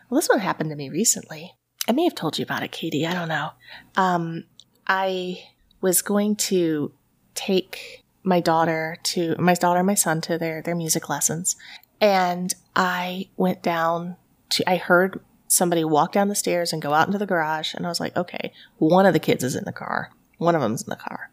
well, 0.10 0.20
this 0.20 0.28
one 0.28 0.40
happened 0.40 0.70
to 0.70 0.76
me 0.76 0.90
recently. 0.90 1.54
I 1.88 1.94
may 1.94 2.04
have 2.04 2.16
told 2.16 2.38
you 2.38 2.44
about 2.44 2.62
it, 2.62 2.74
Katie. 2.74 3.06
I 3.06 3.14
don't 3.14 3.30
know. 3.30 3.52
Um, 3.96 4.44
I 4.86 5.46
was 5.80 6.02
going 6.02 6.36
to 6.36 6.92
take 7.36 8.04
my 8.28 8.42
daughter 8.42 8.98
to 9.02 9.36
my 9.40 9.54
daughter 9.54 9.80
and 9.80 9.88
my 9.88 9.96
son 9.96 10.20
to 10.20 10.38
their 10.38 10.62
their 10.62 10.76
music 10.76 11.10
lessons. 11.10 11.56
And 12.02 12.54
i 12.76 13.30
went 13.38 13.64
down 13.64 14.18
to 14.50 14.70
i 14.70 14.76
heard 14.76 15.20
somebody 15.48 15.84
walk 15.84 16.12
down 16.12 16.28
the 16.28 16.36
stairs 16.36 16.74
and 16.74 16.82
go 16.82 16.94
out 16.94 17.08
into 17.08 17.18
the 17.18 17.26
garage 17.26 17.74
and 17.74 17.86
i 17.86 17.90
was 17.90 18.02
like 18.02 18.16
okay 18.18 18.52
one 18.80 19.06
of 19.06 19.14
the 19.14 19.20
kids 19.20 19.44
is 19.44 19.56
in 19.56 19.64
the 19.64 19.72
car. 19.72 20.12
One 20.38 20.54
of 20.54 20.62
them's 20.62 20.84
in 20.84 20.90
the 20.90 20.98
car. 20.98 21.32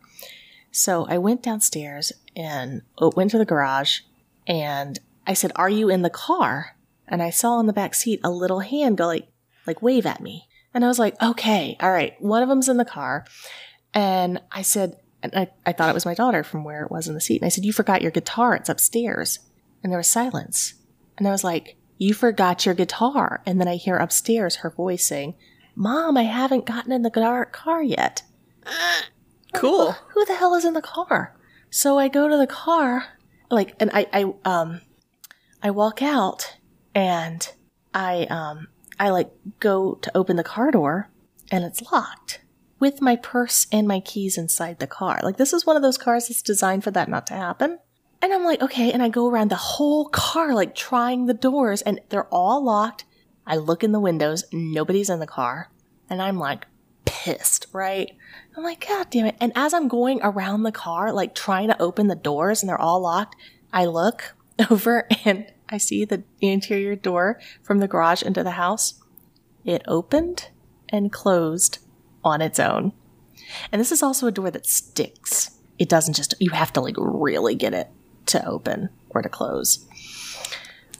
So 0.70 1.04
i 1.08 1.18
went 1.18 1.42
downstairs 1.42 2.12
and 2.36 2.82
uh, 2.98 3.10
went 3.16 3.32
to 3.32 3.38
the 3.38 3.44
garage 3.44 4.00
and 4.46 5.00
i 5.26 5.34
said 5.34 5.52
are 5.56 5.68
you 5.68 5.90
in 5.90 6.02
the 6.02 6.10
car? 6.10 6.76
And 7.08 7.22
i 7.22 7.30
saw 7.30 7.58
in 7.58 7.66
the 7.66 7.72
back 7.72 7.94
seat 7.94 8.20
a 8.22 8.30
little 8.30 8.60
hand 8.60 8.96
go 8.96 9.08
like 9.08 9.26
like 9.66 9.82
wave 9.82 10.06
at 10.06 10.20
me. 10.20 10.48
And 10.72 10.84
i 10.84 10.88
was 10.88 11.00
like 11.00 11.20
okay 11.20 11.76
all 11.80 11.90
right 11.90 12.14
one 12.22 12.42
of 12.42 12.48
them's 12.48 12.68
in 12.68 12.76
the 12.76 12.84
car. 12.84 13.26
And 13.92 14.40
i 14.52 14.62
said 14.62 14.96
and 15.24 15.34
I, 15.34 15.48
I 15.64 15.72
thought 15.72 15.88
it 15.88 15.94
was 15.94 16.04
my 16.04 16.14
daughter 16.14 16.44
from 16.44 16.64
where 16.64 16.84
it 16.84 16.90
was 16.90 17.08
in 17.08 17.14
the 17.14 17.20
seat. 17.20 17.40
And 17.40 17.46
I 17.46 17.48
said, 17.48 17.64
You 17.64 17.72
forgot 17.72 18.02
your 18.02 18.10
guitar. 18.10 18.54
It's 18.54 18.68
upstairs. 18.68 19.38
And 19.82 19.90
there 19.90 19.98
was 19.98 20.06
silence. 20.06 20.74
And 21.16 21.26
I 21.26 21.30
was 21.30 21.42
like, 21.42 21.76
You 21.96 22.12
forgot 22.12 22.66
your 22.66 22.74
guitar. 22.74 23.42
And 23.46 23.58
then 23.58 23.66
I 23.66 23.76
hear 23.76 23.96
upstairs 23.96 24.56
her 24.56 24.70
voice 24.70 25.06
saying, 25.06 25.34
Mom, 25.74 26.16
I 26.16 26.24
haven't 26.24 26.66
gotten 26.66 26.92
in 26.92 27.02
the 27.02 27.10
car, 27.10 27.46
car 27.46 27.82
yet. 27.82 28.22
Cool. 29.52 29.92
Who 29.92 30.24
the 30.24 30.34
hell 30.34 30.56
is 30.56 30.64
in 30.64 30.74
the 30.74 30.82
car? 30.82 31.36
So 31.70 31.96
I 31.96 32.08
go 32.08 32.26
to 32.28 32.36
the 32.36 32.48
car, 32.48 33.04
like, 33.52 33.76
and 33.78 33.88
I, 33.94 34.08
I, 34.12 34.34
um, 34.44 34.80
I 35.62 35.70
walk 35.70 36.02
out 36.02 36.56
and 36.92 37.48
I, 37.94 38.24
um, 38.24 38.66
I 38.98 39.10
like 39.10 39.30
go 39.60 39.94
to 40.02 40.16
open 40.16 40.34
the 40.34 40.42
car 40.42 40.72
door 40.72 41.08
and 41.52 41.62
it's 41.62 41.82
locked 41.92 42.40
with 42.84 43.00
my 43.00 43.16
purse 43.16 43.66
and 43.72 43.88
my 43.88 43.98
keys 43.98 44.36
inside 44.36 44.78
the 44.78 44.86
car. 44.86 45.18
Like 45.22 45.38
this 45.38 45.54
is 45.54 45.64
one 45.64 45.74
of 45.74 45.80
those 45.80 45.96
cars 45.96 46.28
that's 46.28 46.42
designed 46.42 46.84
for 46.84 46.90
that 46.90 47.08
not 47.08 47.26
to 47.28 47.34
happen. 47.34 47.78
And 48.20 48.30
I'm 48.30 48.44
like, 48.44 48.60
okay, 48.60 48.92
and 48.92 49.02
I 49.02 49.08
go 49.08 49.26
around 49.26 49.50
the 49.50 49.56
whole 49.56 50.10
car 50.10 50.52
like 50.52 50.74
trying 50.74 51.24
the 51.24 51.32
doors 51.32 51.80
and 51.80 51.98
they're 52.10 52.28
all 52.28 52.62
locked. 52.62 53.06
I 53.46 53.56
look 53.56 53.82
in 53.82 53.92
the 53.92 54.00
windows, 54.00 54.44
nobody's 54.52 55.08
in 55.08 55.18
the 55.18 55.26
car, 55.26 55.70
and 56.10 56.20
I'm 56.20 56.38
like 56.38 56.66
pissed, 57.06 57.68
right? 57.72 58.10
I'm 58.54 58.62
like, 58.62 58.86
God 58.86 59.08
damn 59.08 59.24
it. 59.24 59.36
And 59.40 59.52
as 59.56 59.72
I'm 59.72 59.88
going 59.88 60.20
around 60.22 60.64
the 60.64 60.70
car, 60.70 61.10
like 61.10 61.34
trying 61.34 61.68
to 61.68 61.80
open 61.80 62.08
the 62.08 62.14
doors 62.14 62.62
and 62.62 62.68
they're 62.68 62.78
all 62.78 63.00
locked, 63.00 63.34
I 63.72 63.86
look 63.86 64.34
over 64.70 65.08
and 65.24 65.50
I 65.70 65.78
see 65.78 66.04
the 66.04 66.22
interior 66.42 66.96
door 66.96 67.40
from 67.62 67.78
the 67.78 67.88
garage 67.88 68.22
into 68.22 68.44
the 68.44 68.52
house. 68.52 69.00
It 69.64 69.80
opened 69.88 70.50
and 70.90 71.10
closed 71.10 71.78
on 72.24 72.40
its 72.40 72.58
own. 72.58 72.92
And 73.70 73.80
this 73.80 73.92
is 73.92 74.02
also 74.02 74.26
a 74.26 74.32
door 74.32 74.50
that 74.50 74.66
sticks. 74.66 75.50
It 75.78 75.88
doesn't 75.88 76.14
just, 76.14 76.34
you 76.40 76.50
have 76.50 76.72
to 76.74 76.80
like 76.80 76.96
really 76.98 77.54
get 77.54 77.74
it 77.74 77.88
to 78.26 78.44
open 78.46 78.88
or 79.10 79.22
to 79.22 79.28
close. 79.28 79.86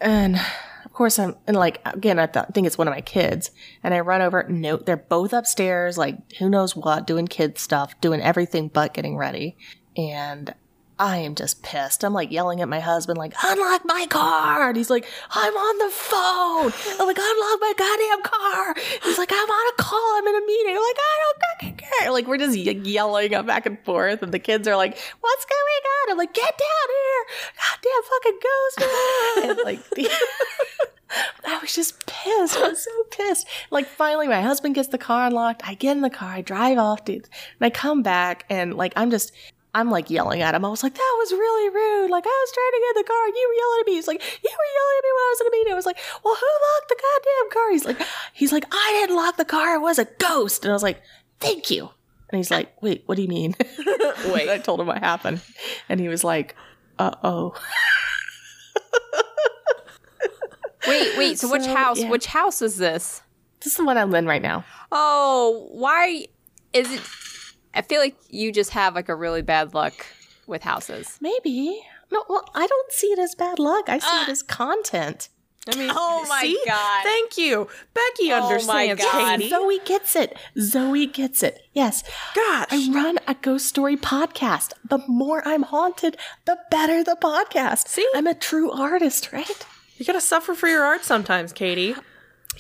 And 0.01 0.37
of 0.85 0.93
course, 0.93 1.19
I'm, 1.19 1.37
and 1.47 1.57
like, 1.57 1.81
again, 1.85 2.19
I 2.19 2.27
th- 2.27 2.47
think 2.53 2.67
it's 2.67 2.79
one 2.79 2.87
of 2.87 2.95
my 2.95 3.01
kids. 3.01 3.51
And 3.83 3.95
I 3.95 4.01
run 4.01 4.23
over, 4.23 4.45
no, 4.49 4.77
they're 4.77 4.97
both 4.97 5.33
upstairs, 5.33 5.97
like, 5.97 6.33
who 6.39 6.49
knows 6.49 6.77
what, 6.77 7.07
doing 7.07 7.27
kid 7.27 7.59
stuff, 7.59 8.01
doing 8.01 8.21
everything 8.21 8.69
but 8.69 8.95
getting 8.95 9.17
ready. 9.17 9.57
And 9.97 10.55
I 10.99 11.17
am 11.19 11.35
just 11.35 11.63
pissed. 11.63 12.05
I'm 12.05 12.13
like 12.13 12.31
yelling 12.31 12.61
at 12.61 12.69
my 12.69 12.79
husband, 12.79 13.19
like, 13.19 13.35
unlock 13.43 13.85
my 13.85 14.07
car. 14.09 14.69
And 14.69 14.77
he's 14.77 14.91
like, 14.91 15.07
I'm 15.31 15.53
on 15.53 15.79
the 15.79 15.91
phone. 15.93 16.73
I'm 17.01 17.07
like, 17.07 17.19
unlock 17.19 17.61
my 17.61 17.73
goddamn 17.77 18.23
car. 18.23 18.75
He's 19.03 19.19
like, 19.19 19.33
I'm 19.33 19.51
on 19.51 19.73
a 19.73 19.83
call. 19.83 20.19
I'm 20.19 20.27
in 20.27 20.37
a 20.37 20.47
meeting. 20.47 20.77
I'm 20.77 20.83
like, 20.83 20.97
I 20.99 21.33
don't 21.61 21.79
care. 21.79 22.13
Like, 22.13 22.29
we're 22.29 22.39
just 22.39 22.57
yelling 22.57 23.31
back 23.45 23.67
and 23.67 23.79
forth. 23.85 24.23
And 24.23 24.33
the 24.33 24.39
kids 24.39 24.69
are 24.69 24.77
like, 24.77 24.97
what's 25.21 25.45
going 25.45 25.83
on? 26.05 26.13
I'm 26.13 26.19
like, 26.19 26.33
get 26.33 26.59
down 26.59 26.89
here. 27.03 27.25
Goddamn 27.83 28.03
fucking 28.13 28.39
ghost. 28.43 28.83
and 29.43 29.59
like, 29.65 30.09
I 31.47 31.59
was 31.59 31.75
just 31.75 32.07
pissed. 32.07 32.57
I 32.57 32.69
was 32.69 32.85
so 32.85 32.91
pissed. 33.11 33.47
Like 33.71 33.87
finally 33.87 34.29
my 34.29 34.41
husband 34.43 34.75
gets 34.75 34.89
the 34.89 34.99
car 34.99 35.27
unlocked. 35.27 35.63
I 35.65 35.75
get 35.75 35.97
in 35.97 36.03
the 36.03 36.11
car, 36.11 36.31
I 36.31 36.41
drive 36.41 36.79
off, 36.79 37.05
dude. 37.05 37.29
And 37.61 37.67
I 37.67 37.71
come 37.71 38.03
back 38.03 38.45
and 38.49 38.75
like 38.75 38.93
I'm 38.97 39.11
just 39.11 39.33
I'm 39.75 39.91
like 39.91 40.09
yelling 40.09 40.41
at 40.41 40.55
him. 40.55 40.65
I 40.65 40.69
was 40.69 40.83
like, 40.85 40.95
that 40.95 41.15
was 41.19 41.33
really 41.33 41.69
rude. 41.69 42.11
Like, 42.11 42.25
I 42.27 42.29
was 42.29 42.53
trying 42.53 42.73
to 42.73 42.81
get 42.81 42.97
in 42.97 43.03
the 43.03 43.09
car. 43.09 43.27
You 43.27 43.49
were 43.49 43.55
yelling 43.59 43.81
at 43.81 43.87
me. 43.87 43.95
He's 43.95 44.07
like, 44.09 44.23
you 44.23 44.51
were 44.51 44.71
yelling 44.75 44.97
at 44.99 45.05
me 45.05 45.11
when 45.11 45.25
I 45.25 45.31
was 45.33 45.41
in 45.41 45.47
a 45.47 45.51
meeting. 45.51 45.73
I 45.73 45.77
was 45.77 45.87
like, 45.87 45.99
well, 46.25 46.35
who 46.35 46.47
locked 46.47 46.89
the 46.89 46.97
goddamn 47.03 47.51
car? 47.51 47.71
He's 47.73 47.85
like, 47.85 48.01
he's 48.35 48.53
like, 48.53 48.65
I 48.71 48.99
didn't 49.01 49.17
lock 49.17 49.37
the 49.37 49.45
car. 49.45 49.75
It 49.75 49.81
was 49.81 49.99
a 49.99 50.05
ghost. 50.19 50.65
And 50.65 50.71
I 50.71 50.75
was 50.75 50.83
like, 50.85 51.03
thank 51.41 51.71
you. 51.71 51.91
And 52.31 52.37
he's 52.39 52.51
like, 52.51 52.81
wait, 52.83 53.03
what 53.07 53.17
do 53.17 53.23
you 53.23 53.29
mean? 53.29 53.55
wait. 54.33 54.49
I 54.49 54.59
told 54.63 54.81
him 54.81 54.87
what 54.87 54.99
happened. 54.99 55.41
And 55.89 55.99
he 56.01 56.09
was 56.09 56.23
like, 56.25 56.55
uh 56.99 57.11
oh. 57.23 57.55
Wait, 60.87 61.17
wait. 61.17 61.39
So, 61.39 61.51
which 61.51 61.63
So, 61.63 61.75
house? 61.75 61.99
yeah. 61.99 62.11
Which 62.11 62.27
house 62.27 62.61
is 62.61 62.77
this? 62.77 63.23
This 63.61 63.73
is 63.73 63.77
the 63.79 63.85
one 63.85 63.97
I'm 63.97 64.15
in 64.15 64.27
right 64.27 64.43
now. 64.43 64.65
Oh, 64.93 65.69
why 65.73 66.27
is 66.75 66.93
it? 66.93 67.01
I 67.75 67.83
feel 67.83 68.01
like 68.01 68.17
you 68.29 68.53
just 68.53 68.71
have 68.71 68.95
like 68.95 69.09
a 69.09 69.15
really 69.15 69.43
bad 69.43 69.75
luck 69.75 70.07
with 70.47 70.63
houses. 70.63 71.19
Maybe. 71.21 71.81
No, 72.13 72.25
well, 72.29 72.49
I 72.55 72.67
don't 72.67 72.93
see 72.93 73.09
it 73.09 73.19
as 73.19 73.35
bad 73.35 73.59
luck. 73.59 73.89
I 73.89 73.99
see 73.99 74.23
it 74.23 74.29
uh. 74.29 74.33
as 74.33 74.43
content. 74.43 75.29
I 75.67 75.77
mean, 75.77 75.91
Oh 75.93 76.27
my 76.29 76.43
see? 76.43 76.61
God. 76.67 77.03
Thank 77.05 77.39
you. 77.39 77.69
Becky 77.95 78.31
Oh 78.33 78.41
my 78.41 78.43
understands, 78.43 79.03
God. 79.03 79.39
Katie. 79.39 79.49
Zoe 79.49 79.81
gets 79.85 80.15
it. 80.15 80.37
Zoe 80.61 81.07
gets 81.07 81.43
it. 81.43 81.61
Yes. 81.73 82.03
Gosh. 82.35 82.67
I 82.71 82.91
run 82.93 83.19
a 83.27 83.35
ghost 83.35 83.67
story 83.67 83.97
podcast. 83.97 84.73
The 84.85 84.99
more 85.09 85.47
I'm 85.47 85.63
haunted, 85.63 86.19
the 86.45 86.59
better 86.71 87.03
the 87.03 87.17
podcast. 87.21 87.89
See? 87.89 88.07
I'm 88.15 88.27
a 88.27 88.35
true 88.35 88.71
artist, 88.71 89.33
right? 89.33 89.67
You 89.97 90.05
gotta 90.05 90.21
suffer 90.21 90.55
for 90.55 90.69
your 90.69 90.85
art 90.85 91.05
sometimes, 91.05 91.53
Katie. 91.53 91.95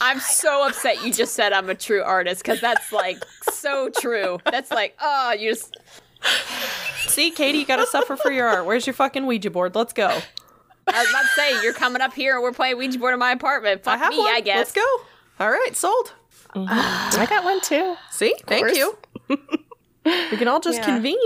I'm 0.01 0.18
so 0.20 0.66
upset 0.66 1.05
you 1.05 1.12
just 1.12 1.34
said 1.34 1.53
I'm 1.53 1.70
a 1.70 1.74
true 1.74 2.03
artist 2.03 2.42
because 2.42 2.61
that's 2.61 2.92
like 2.92 3.18
so 3.53 3.90
true. 3.90 4.38
That's 4.45 4.70
like, 4.70 4.97
oh, 5.01 5.32
you 5.32 5.51
just. 5.55 5.76
See, 7.07 7.30
Katie, 7.30 7.59
you 7.59 7.66
gotta 7.66 7.86
suffer 7.86 8.16
for 8.16 8.30
your 8.32 8.49
art. 8.49 8.66
Where's 8.66 8.86
your 8.86 8.95
fucking 8.95 9.26
Ouija 9.26 9.51
board? 9.51 9.74
Let's 9.74 9.92
go. 9.92 10.09
I 10.86 11.01
was 11.01 11.11
about 11.11 11.22
to 11.22 11.28
say 11.36 11.62
you're 11.62 11.72
coming 11.74 12.03
up 12.03 12.12
here 12.14 12.34
and 12.34 12.42
we're 12.42 12.53
playing 12.53 12.76
Ouija 12.78 12.99
board 12.99 13.12
in 13.14 13.18
my 13.20 13.32
apartment. 13.32 13.84
Fuck 13.84 13.95
I 13.95 13.97
have 13.99 14.11
me, 14.12 14.18
one. 14.18 14.34
I 14.34 14.40
guess. 14.40 14.57
Let's 14.57 14.72
go. 14.72 14.86
All 15.40 15.51
right, 15.51 15.70
sold. 15.74 16.12
Mm-hmm. 16.55 17.20
I 17.20 17.26
got 17.28 17.45
one 17.45 17.61
too. 17.61 17.97
See, 18.11 18.34
thank 18.47 18.74
you. 18.76 18.97
we 19.28 20.36
can 20.36 20.49
all 20.49 20.61
just 20.61 20.78
Yeah. 20.78 20.84
convene. 20.84 21.16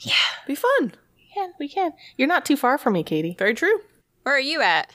Yeah, 0.00 0.14
Be 0.46 0.54
fun. 0.54 0.92
we 1.16 1.30
can. 1.34 1.52
We 1.58 1.68
can. 1.68 1.92
You're 2.18 2.28
not 2.28 2.44
too 2.44 2.56
far 2.56 2.76
from 2.78 2.92
me, 2.94 3.02
Katie. 3.02 3.34
Very 3.38 3.54
true. 3.54 3.80
Where 4.24 4.34
are 4.34 4.40
you 4.40 4.60
at? 4.60 4.90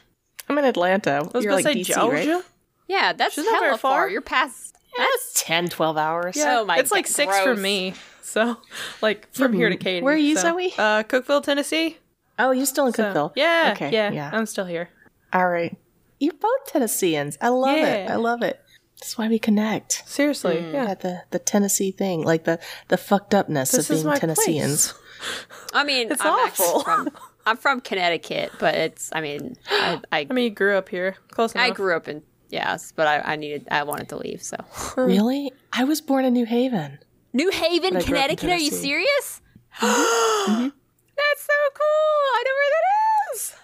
I'm 0.48 0.58
in 0.58 0.66
Atlanta. 0.66 1.12
I 1.12 1.22
was 1.22 1.44
You're 1.44 1.54
gonna 1.54 1.64
like 1.64 1.86
say 1.86 1.94
DC, 1.94 1.96
Georgia. 1.96 2.34
right? 2.36 2.44
Yeah, 2.90 3.14
that's 3.14 3.36
She's 3.36 3.46
not 3.46 3.54
hella 3.54 3.66
very 3.68 3.78
far. 3.78 4.02
far. 4.02 4.10
You're 4.10 4.22
past. 4.22 4.76
That's 4.98 5.34
10, 5.44 5.70
12 5.70 5.98
hours. 5.98 6.36
Oh 6.40 6.66
my 6.66 6.78
It's 6.80 6.92
like 6.92 7.06
God, 7.06 7.12
six 7.14 7.32
gross. 7.34 7.44
from 7.46 7.62
me. 7.62 7.94
So, 8.22 8.58
like 9.02 9.32
from 9.34 9.54
here 9.54 9.70
to 9.70 9.78
Katie. 9.78 10.04
Where 10.04 10.16
are 10.16 10.18
you, 10.18 10.36
so. 10.36 10.42
Zoe? 10.54 10.74
Uh, 10.78 11.04
Cookeville, 11.04 11.44
Tennessee. 11.44 11.98
Oh, 12.38 12.52
you're 12.52 12.66
still 12.66 12.88
in 12.88 12.94
So- 12.94 13.04
Cookeville. 13.04 13.32
yeah, 13.36 13.72
Okay. 13.76 13.92
yeah, 13.92 14.12
Yeah. 14.12 14.30
I'm 14.34 14.46
still 14.46 14.66
here. 14.66 14.90
All 15.32 15.48
right. 15.48 15.78
You're 16.20 16.34
both 16.34 16.66
Tennesseans. 16.68 17.38
I 17.40 17.48
love 17.50 17.78
it. 17.78 18.10
I 18.10 18.16
love 18.16 18.42
it. 18.42 18.60
That's 19.00 19.18
why 19.18 19.30
we 19.30 19.40
connect. 19.40 20.04
Seriously, 20.06 20.60
yeah. 20.74 20.86
At 20.86 21.00
the, 21.02 21.22
the 21.30 21.40
Tennessee 21.40 21.92
thing, 21.92 22.24
like 22.24 22.44
the, 22.44 22.60
the 22.90 22.98
fucked 22.98 23.34
upness 23.34 23.72
This 23.72 23.90
of 23.90 23.96
being 23.96 24.08
my 24.08 24.18
Tennesseans. 24.18 24.94
I 25.74 25.84
mean, 25.86 26.12
It's 26.12 26.20
I'm 26.22 26.28
awful. 26.34 26.82
from. 26.82 27.10
I'm 27.46 27.56
from 27.58 27.80
Connecticut, 27.82 28.52
but 28.60 28.76
it's. 28.76 29.10
I 29.14 29.22
mean, 29.22 29.56
I 29.72 30.02
I, 30.12 30.28
I 30.30 30.34
mean, 30.34 30.44
you 30.46 30.50
grew 30.50 30.76
up 30.78 30.90
here, 30.90 31.16
close 31.32 31.54
enough. 31.54 31.66
I 31.66 31.70
grew 31.72 31.96
up 31.96 32.08
in 32.10 32.22
yes, 32.50 32.92
but 32.96 33.08
I, 33.08 33.34
I 33.34 33.36
needed. 33.36 33.68
I 33.72 33.84
wanted 33.84 34.10
to 34.10 34.18
leave. 34.18 34.42
So 34.44 34.58
Really? 34.98 35.52
I 35.74 35.84
was 35.86 36.02
born 36.02 36.26
in 36.26 36.34
New 36.34 36.46
Haven. 36.46 37.00
New 37.34 37.50
Haven, 37.52 37.94
But 37.94 38.04
I 38.04 38.06
grew 38.06 38.18
up 38.18 38.30
in 38.32 38.36
Connecticut. 38.38 38.50
Are 38.50 38.58
you 38.58 38.70
Tennessee. 38.70 38.88
serious? 38.88 39.42
That's 39.82 41.42
so 41.44 41.54
cool. 41.74 42.16
I 42.36 42.44
know 42.46 42.54
where 42.56 42.72
that 42.76 43.34
is. 43.36 43.56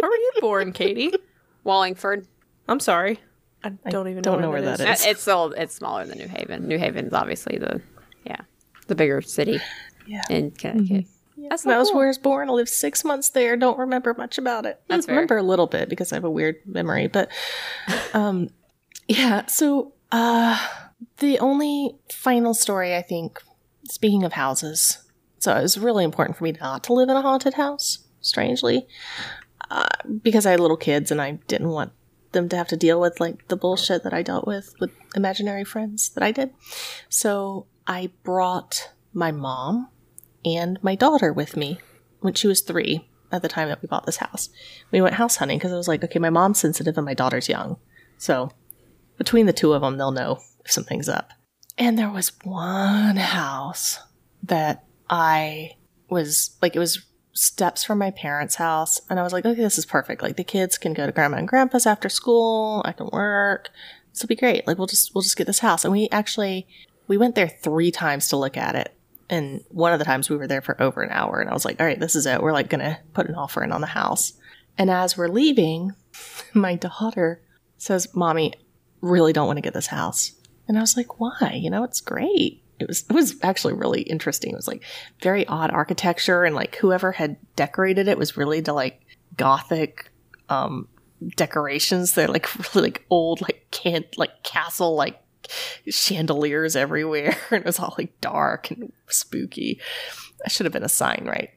Where 0.00 0.10
were 0.10 0.16
you 0.16 0.32
born, 0.40 0.72
Katie? 0.72 1.12
Wallingford. 1.64 2.26
I'm 2.68 2.80
sorry. 2.80 3.20
I 3.62 3.70
don't 3.90 4.08
even 4.08 4.22
don't 4.22 4.36
know, 4.40 4.46
know 4.46 4.50
where 4.50 4.62
that 4.62 4.80
Uh, 4.80 4.84
is. 4.92 5.04
It's 5.04 5.20
still 5.22 5.52
it's 5.56 5.74
smaller 5.74 6.06
than 6.06 6.18
New 6.18 6.28
Haven. 6.28 6.66
New 6.66 6.78
Haven 6.78 7.06
is 7.06 7.12
obviously 7.12 7.58
the 7.58 7.82
yeah 8.24 8.40
the 8.86 8.94
bigger 8.94 9.20
city 9.20 9.60
Yeah. 10.06 10.22
in 10.30 10.50
Connecticut. 10.52 11.06
That's 11.48 11.62
That 11.64 11.78
was 11.78 11.88
cool. 11.90 11.98
where 11.98 12.06
I 12.06 12.10
was 12.10 12.18
born. 12.18 12.48
I 12.48 12.52
lived 12.52 12.68
six 12.68 13.04
months 13.04 13.30
there. 13.30 13.56
Don't 13.56 13.78
remember 13.78 14.14
much 14.14 14.38
about 14.38 14.66
it. 14.66 14.80
That's 14.88 15.08
I 15.08 15.12
remember 15.12 15.36
a 15.36 15.42
little 15.42 15.66
bit 15.66 15.88
because 15.88 16.12
I 16.12 16.16
have 16.16 16.24
a 16.24 16.30
weird 16.30 16.56
memory. 16.66 17.06
But 17.06 17.30
um, 18.14 18.50
yeah. 19.08 19.46
So 19.46 19.94
uh, 20.12 20.58
the 21.18 21.38
only 21.38 21.96
final 22.12 22.54
story 22.54 22.94
I 22.94 23.02
think, 23.02 23.40
speaking 23.88 24.24
of 24.24 24.34
houses, 24.34 24.98
so 25.38 25.56
it 25.56 25.62
was 25.62 25.78
really 25.78 26.04
important 26.04 26.36
for 26.36 26.44
me 26.44 26.52
not 26.60 26.84
to 26.84 26.92
live 26.92 27.08
in 27.08 27.16
a 27.16 27.22
haunted 27.22 27.54
house. 27.54 27.98
Strangely, 28.22 28.86
uh, 29.70 29.86
because 30.22 30.44
I 30.44 30.50
had 30.50 30.60
little 30.60 30.76
kids 30.76 31.10
and 31.10 31.22
I 31.22 31.38
didn't 31.48 31.70
want 31.70 31.92
them 32.32 32.48
to 32.50 32.56
have 32.56 32.68
to 32.68 32.76
deal 32.76 33.00
with 33.00 33.18
like 33.18 33.48
the 33.48 33.56
bullshit 33.56 34.02
that 34.04 34.12
I 34.12 34.20
dealt 34.22 34.46
with 34.46 34.74
with 34.78 34.90
imaginary 35.16 35.64
friends 35.64 36.10
that 36.10 36.22
I 36.22 36.30
did. 36.32 36.50
So 37.08 37.66
I 37.86 38.10
brought 38.22 38.90
my 39.14 39.32
mom 39.32 39.88
and 40.44 40.78
my 40.82 40.94
daughter 40.94 41.32
with 41.32 41.56
me 41.56 41.78
when 42.20 42.34
she 42.34 42.46
was 42.46 42.60
three 42.60 43.08
at 43.32 43.42
the 43.42 43.48
time 43.48 43.68
that 43.68 43.82
we 43.82 43.86
bought 43.86 44.06
this 44.06 44.16
house. 44.16 44.48
We 44.90 45.00
went 45.00 45.14
house 45.14 45.36
hunting 45.36 45.58
because 45.58 45.72
I 45.72 45.76
was 45.76 45.88
like, 45.88 46.02
okay, 46.04 46.18
my 46.18 46.30
mom's 46.30 46.58
sensitive 46.58 46.96
and 46.96 47.04
my 47.04 47.14
daughter's 47.14 47.48
young. 47.48 47.76
So 48.18 48.50
between 49.18 49.46
the 49.46 49.52
two 49.52 49.72
of 49.72 49.82
them, 49.82 49.96
they'll 49.96 50.10
know 50.10 50.40
if 50.64 50.72
something's 50.72 51.08
up. 51.08 51.30
And 51.78 51.98
there 51.98 52.10
was 52.10 52.32
one 52.42 53.16
house 53.16 53.98
that 54.42 54.84
I 55.08 55.76
was 56.08 56.56
like, 56.60 56.76
it 56.76 56.80
was 56.80 57.06
steps 57.32 57.84
from 57.84 57.98
my 57.98 58.10
parents' 58.10 58.56
house. 58.56 59.00
And 59.08 59.18
I 59.18 59.22
was 59.22 59.32
like, 59.32 59.46
okay, 59.46 59.60
this 59.60 59.78
is 59.78 59.86
perfect. 59.86 60.22
Like 60.22 60.36
the 60.36 60.44
kids 60.44 60.76
can 60.76 60.92
go 60.92 61.06
to 61.06 61.12
grandma 61.12 61.38
and 61.38 61.48
grandpa's 61.48 61.86
after 61.86 62.08
school. 62.08 62.82
I 62.84 62.92
can 62.92 63.08
work. 63.12 63.70
This 64.12 64.22
will 64.22 64.28
be 64.28 64.36
great. 64.36 64.66
Like 64.66 64.78
we'll 64.78 64.86
just, 64.86 65.14
we'll 65.14 65.22
just 65.22 65.36
get 65.36 65.46
this 65.46 65.60
house. 65.60 65.84
And 65.84 65.92
we 65.92 66.08
actually, 66.10 66.66
we 67.06 67.16
went 67.16 67.36
there 67.36 67.48
three 67.48 67.90
times 67.90 68.28
to 68.28 68.36
look 68.36 68.56
at 68.56 68.74
it. 68.74 68.94
And 69.30 69.62
one 69.68 69.92
of 69.92 70.00
the 70.00 70.04
times 70.04 70.28
we 70.28 70.36
were 70.36 70.48
there 70.48 70.60
for 70.60 70.80
over 70.82 71.02
an 71.02 71.12
hour, 71.12 71.40
and 71.40 71.48
I 71.48 71.54
was 71.54 71.64
like, 71.64 71.80
all 71.80 71.86
right, 71.86 71.98
this 71.98 72.16
is 72.16 72.26
it. 72.26 72.42
We're 72.42 72.52
like 72.52 72.68
going 72.68 72.80
to 72.80 72.98
put 73.14 73.28
an 73.28 73.36
offer 73.36 73.62
in 73.62 73.70
on 73.70 73.80
the 73.80 73.86
house. 73.86 74.34
And 74.76 74.90
as 74.90 75.16
we're 75.16 75.28
leaving, 75.28 75.92
my 76.54 76.74
daughter 76.74 77.40
says, 77.78 78.14
Mommy, 78.14 78.52
really 79.00 79.32
don't 79.32 79.46
want 79.46 79.56
to 79.56 79.62
get 79.62 79.72
this 79.72 79.86
house. 79.86 80.32
And 80.68 80.76
I 80.76 80.80
was 80.80 80.96
like, 80.96 81.20
why? 81.20 81.58
You 81.60 81.70
know, 81.70 81.84
it's 81.84 82.00
great. 82.00 82.62
It 82.80 82.88
was 82.88 83.04
it 83.08 83.12
was 83.12 83.36
actually 83.42 83.74
really 83.74 84.02
interesting. 84.02 84.52
It 84.52 84.56
was 84.56 84.68
like 84.68 84.82
very 85.20 85.46
odd 85.46 85.70
architecture 85.70 86.44
and 86.44 86.54
like 86.54 86.76
whoever 86.76 87.12
had 87.12 87.36
decorated 87.54 88.08
it 88.08 88.18
was 88.18 88.36
really 88.36 88.62
to 88.62 88.72
like 88.72 89.00
gothic 89.36 90.10
um 90.48 90.88
decorations. 91.36 92.14
They're 92.14 92.28
like 92.28 92.48
really 92.74 92.88
like 92.88 93.04
old, 93.10 93.42
like 93.42 93.66
can 93.70 94.04
like 94.16 94.42
castle 94.42 94.94
like 94.94 95.20
chandeliers 95.88 96.76
everywhere, 96.76 97.36
and 97.50 97.60
it 97.60 97.66
was 97.66 97.78
all 97.78 97.94
like 97.98 98.20
dark 98.20 98.70
and 98.70 98.92
spooky. 99.08 99.80
That 100.42 100.52
should 100.52 100.66
have 100.66 100.72
been 100.72 100.84
a 100.84 100.88
sign, 100.88 101.26
right? 101.26 101.50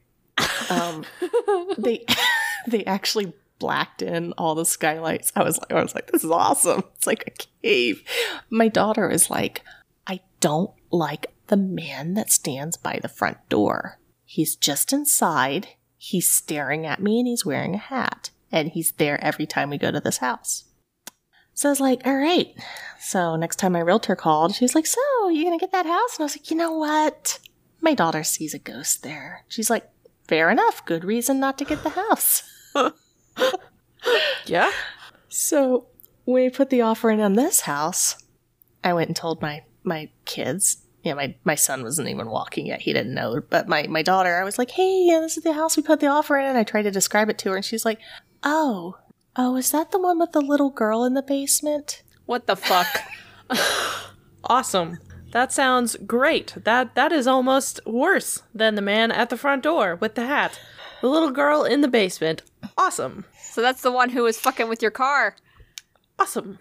Um, 0.70 1.04
they 1.78 2.04
they 2.66 2.84
actually 2.84 3.32
blacked 3.58 4.02
in 4.02 4.32
all 4.32 4.54
the 4.54 4.64
skylights. 4.64 5.32
I 5.36 5.42
was 5.42 5.58
like, 5.58 5.72
I 5.72 5.82
was 5.82 5.94
like, 5.94 6.10
this 6.10 6.24
is 6.24 6.30
awesome. 6.30 6.82
It's 6.96 7.06
like 7.06 7.24
a 7.26 7.46
cave. 7.62 8.02
My 8.50 8.68
daughter 8.68 9.10
is 9.10 9.30
like, 9.30 9.62
I 10.06 10.20
don't 10.40 10.72
like 10.90 11.32
the 11.46 11.56
man 11.56 12.14
that 12.14 12.32
stands 12.32 12.76
by 12.76 12.98
the 13.00 13.08
front 13.08 13.38
door. 13.48 13.98
He's 14.24 14.56
just 14.56 14.92
inside. 14.92 15.68
He's 15.96 16.30
staring 16.30 16.84
at 16.86 17.00
me 17.00 17.20
and 17.20 17.28
he's 17.28 17.46
wearing 17.46 17.74
a 17.74 17.78
hat. 17.78 18.30
And 18.50 18.68
he's 18.68 18.92
there 18.92 19.22
every 19.22 19.46
time 19.46 19.70
we 19.70 19.78
go 19.78 19.90
to 19.90 20.00
this 20.00 20.18
house. 20.18 20.64
So 21.54 21.68
I 21.68 21.72
was 21.72 21.80
like, 21.80 22.06
all 22.06 22.16
right. 22.16 22.54
So 23.00 23.36
next 23.36 23.56
time 23.56 23.72
my 23.72 23.80
realtor 23.80 24.16
called, 24.16 24.54
she 24.54 24.64
was 24.64 24.74
like, 24.74 24.86
so 24.86 25.28
you 25.28 25.44
gonna 25.44 25.58
get 25.58 25.72
that 25.72 25.86
house? 25.86 26.16
And 26.16 26.22
I 26.22 26.24
was 26.24 26.36
like, 26.36 26.50
you 26.50 26.56
know 26.56 26.72
what? 26.72 27.38
My 27.80 27.94
daughter 27.94 28.24
sees 28.24 28.54
a 28.54 28.58
ghost 28.58 29.02
there. 29.02 29.44
She's 29.48 29.70
like, 29.70 29.88
fair 30.26 30.50
enough. 30.50 30.84
Good 30.84 31.04
reason 31.04 31.38
not 31.38 31.58
to 31.58 31.64
get 31.64 31.82
the 31.82 31.90
house. 31.90 32.42
Yeah. 34.46 34.70
So 35.28 35.86
when 36.24 36.44
we 36.44 36.50
put 36.50 36.70
the 36.70 36.82
offer 36.82 37.10
in 37.10 37.20
on 37.20 37.34
this 37.34 37.60
house, 37.60 38.16
I 38.82 38.92
went 38.92 39.08
and 39.08 39.16
told 39.16 39.40
my 39.42 39.62
my 39.82 40.10
kids. 40.24 40.78
Yeah, 41.02 41.14
my, 41.14 41.34
my 41.44 41.54
son 41.54 41.82
wasn't 41.82 42.08
even 42.08 42.30
walking 42.30 42.64
yet. 42.64 42.80
He 42.80 42.94
didn't 42.94 43.12
know. 43.12 43.42
But 43.50 43.68
my, 43.68 43.86
my 43.88 44.00
daughter, 44.00 44.40
I 44.40 44.44
was 44.44 44.56
like, 44.56 44.70
hey, 44.70 45.04
yeah, 45.04 45.20
this 45.20 45.36
is 45.36 45.44
the 45.44 45.52
house 45.52 45.76
we 45.76 45.82
put 45.82 46.00
the 46.00 46.06
offer 46.06 46.38
in. 46.38 46.46
And 46.46 46.56
I 46.56 46.64
tried 46.64 46.84
to 46.84 46.90
describe 46.90 47.28
it 47.28 47.36
to 47.40 47.50
her. 47.50 47.56
And 47.56 47.64
she's 47.64 47.84
like, 47.84 47.98
oh, 48.42 48.96
oh, 49.36 49.56
is 49.56 49.70
that 49.72 49.90
the 49.90 49.98
one 49.98 50.18
with 50.18 50.32
the 50.32 50.40
little 50.40 50.70
girl 50.70 51.04
in 51.04 51.14
the 51.14 51.22
basement? 51.22 52.02
What 52.26 52.46
the 52.46 52.56
fuck? 52.56 53.02
Awesome. 54.46 54.98
That 55.32 55.52
sounds 55.52 55.96
great. 56.06 56.54
That 56.64 56.94
that 56.94 57.12
is 57.12 57.26
almost 57.26 57.80
worse 57.86 58.42
than 58.54 58.74
the 58.74 58.82
man 58.82 59.10
at 59.10 59.30
the 59.30 59.36
front 59.36 59.62
door 59.62 59.96
with 59.96 60.14
the 60.14 60.26
hat. 60.26 60.60
The 61.00 61.08
little 61.08 61.30
girl 61.30 61.64
in 61.64 61.80
the 61.80 61.88
basement. 61.88 62.42
Awesome. 62.78 63.24
so 63.42 63.60
that's 63.60 63.82
the 63.82 63.92
one 63.92 64.10
who 64.10 64.22
was 64.22 64.38
fucking 64.38 64.68
with 64.68 64.80
your 64.80 64.90
car. 64.90 65.36
Awesome. 66.18 66.58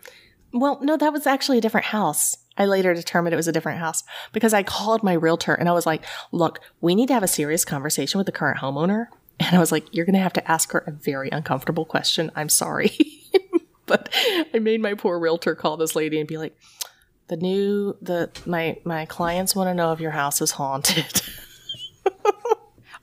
Well, 0.51 0.79
no, 0.81 0.97
that 0.97 1.13
was 1.13 1.27
actually 1.27 1.57
a 1.59 1.61
different 1.61 1.87
house. 1.87 2.37
I 2.57 2.65
later 2.65 2.93
determined 2.93 3.33
it 3.33 3.37
was 3.37 3.47
a 3.47 3.51
different 3.51 3.79
house 3.79 4.03
because 4.31 4.53
I 4.53 4.63
called 4.63 5.01
my 5.01 5.13
realtor 5.13 5.53
and 5.53 5.67
I 5.67 5.71
was 5.73 5.85
like, 5.85 6.03
look, 6.31 6.59
we 6.81 6.93
need 6.93 7.07
to 7.07 7.13
have 7.13 7.23
a 7.23 7.27
serious 7.27 7.65
conversation 7.65 8.19
with 8.19 8.27
the 8.27 8.31
current 8.31 8.59
homeowner. 8.59 9.07
And 9.45 9.55
I 9.55 9.59
was 9.59 9.71
like, 9.71 9.85
you're 9.91 10.05
going 10.05 10.15
to 10.15 10.21
have 10.21 10.33
to 10.33 10.51
ask 10.51 10.71
her 10.71 10.83
a 10.85 10.91
very 10.91 11.29
uncomfortable 11.31 11.85
question. 11.85 12.31
I'm 12.35 12.49
sorry. 12.49 12.91
but 13.85 14.09
I 14.53 14.59
made 14.59 14.81
my 14.81 14.93
poor 14.93 15.19
realtor 15.19 15.55
call 15.55 15.77
this 15.77 15.95
lady 15.95 16.19
and 16.19 16.27
be 16.27 16.37
like, 16.37 16.57
the 17.27 17.37
new, 17.37 17.97
the, 18.01 18.29
my, 18.45 18.77
my 18.83 19.05
clients 19.05 19.55
want 19.55 19.69
to 19.69 19.73
know 19.73 19.91
if 19.91 19.99
your 19.99 20.11
house 20.11 20.41
is 20.41 20.51
haunted. 20.51 21.21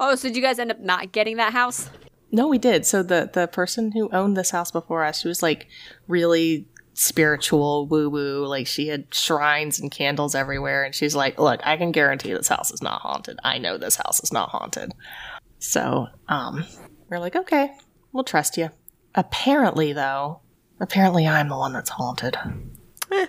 Oh, 0.00 0.14
so 0.14 0.28
did 0.28 0.36
you 0.36 0.42
guys 0.42 0.58
end 0.58 0.70
up 0.70 0.80
not 0.80 1.12
getting 1.12 1.36
that 1.36 1.52
house? 1.52 1.90
No, 2.32 2.48
we 2.48 2.56
did. 2.56 2.86
So 2.86 3.02
the 3.02 3.28
the 3.30 3.46
person 3.46 3.92
who 3.92 4.08
owned 4.10 4.36
this 4.36 4.50
house 4.50 4.70
before 4.70 5.04
us, 5.04 5.20
she 5.20 5.28
was 5.28 5.42
like 5.42 5.68
really 6.08 6.66
spiritual, 6.94 7.86
woo 7.86 8.08
woo. 8.08 8.46
Like 8.46 8.66
she 8.66 8.88
had 8.88 9.14
shrines 9.14 9.78
and 9.78 9.90
candles 9.90 10.34
everywhere, 10.34 10.84
and 10.84 10.94
she's 10.94 11.14
like, 11.14 11.38
"Look, 11.38 11.60
I 11.64 11.76
can 11.76 11.92
guarantee 11.92 12.32
this 12.32 12.48
house 12.48 12.70
is 12.70 12.80
not 12.80 13.02
haunted. 13.02 13.38
I 13.44 13.58
know 13.58 13.76
this 13.76 13.96
house 13.96 14.24
is 14.24 14.32
not 14.32 14.48
haunted." 14.48 14.94
So, 15.60 16.08
um, 16.26 16.64
we're 17.08 17.18
like, 17.18 17.36
"Okay, 17.36 17.72
we'll 18.12 18.24
trust 18.24 18.56
you." 18.56 18.70
Apparently, 19.14 19.92
though, 19.92 20.40
apparently 20.80 21.28
I'm 21.28 21.48
the 21.48 21.56
one 21.56 21.72
that's 21.72 21.90
haunted. 21.90 22.36
Eh, 23.12 23.26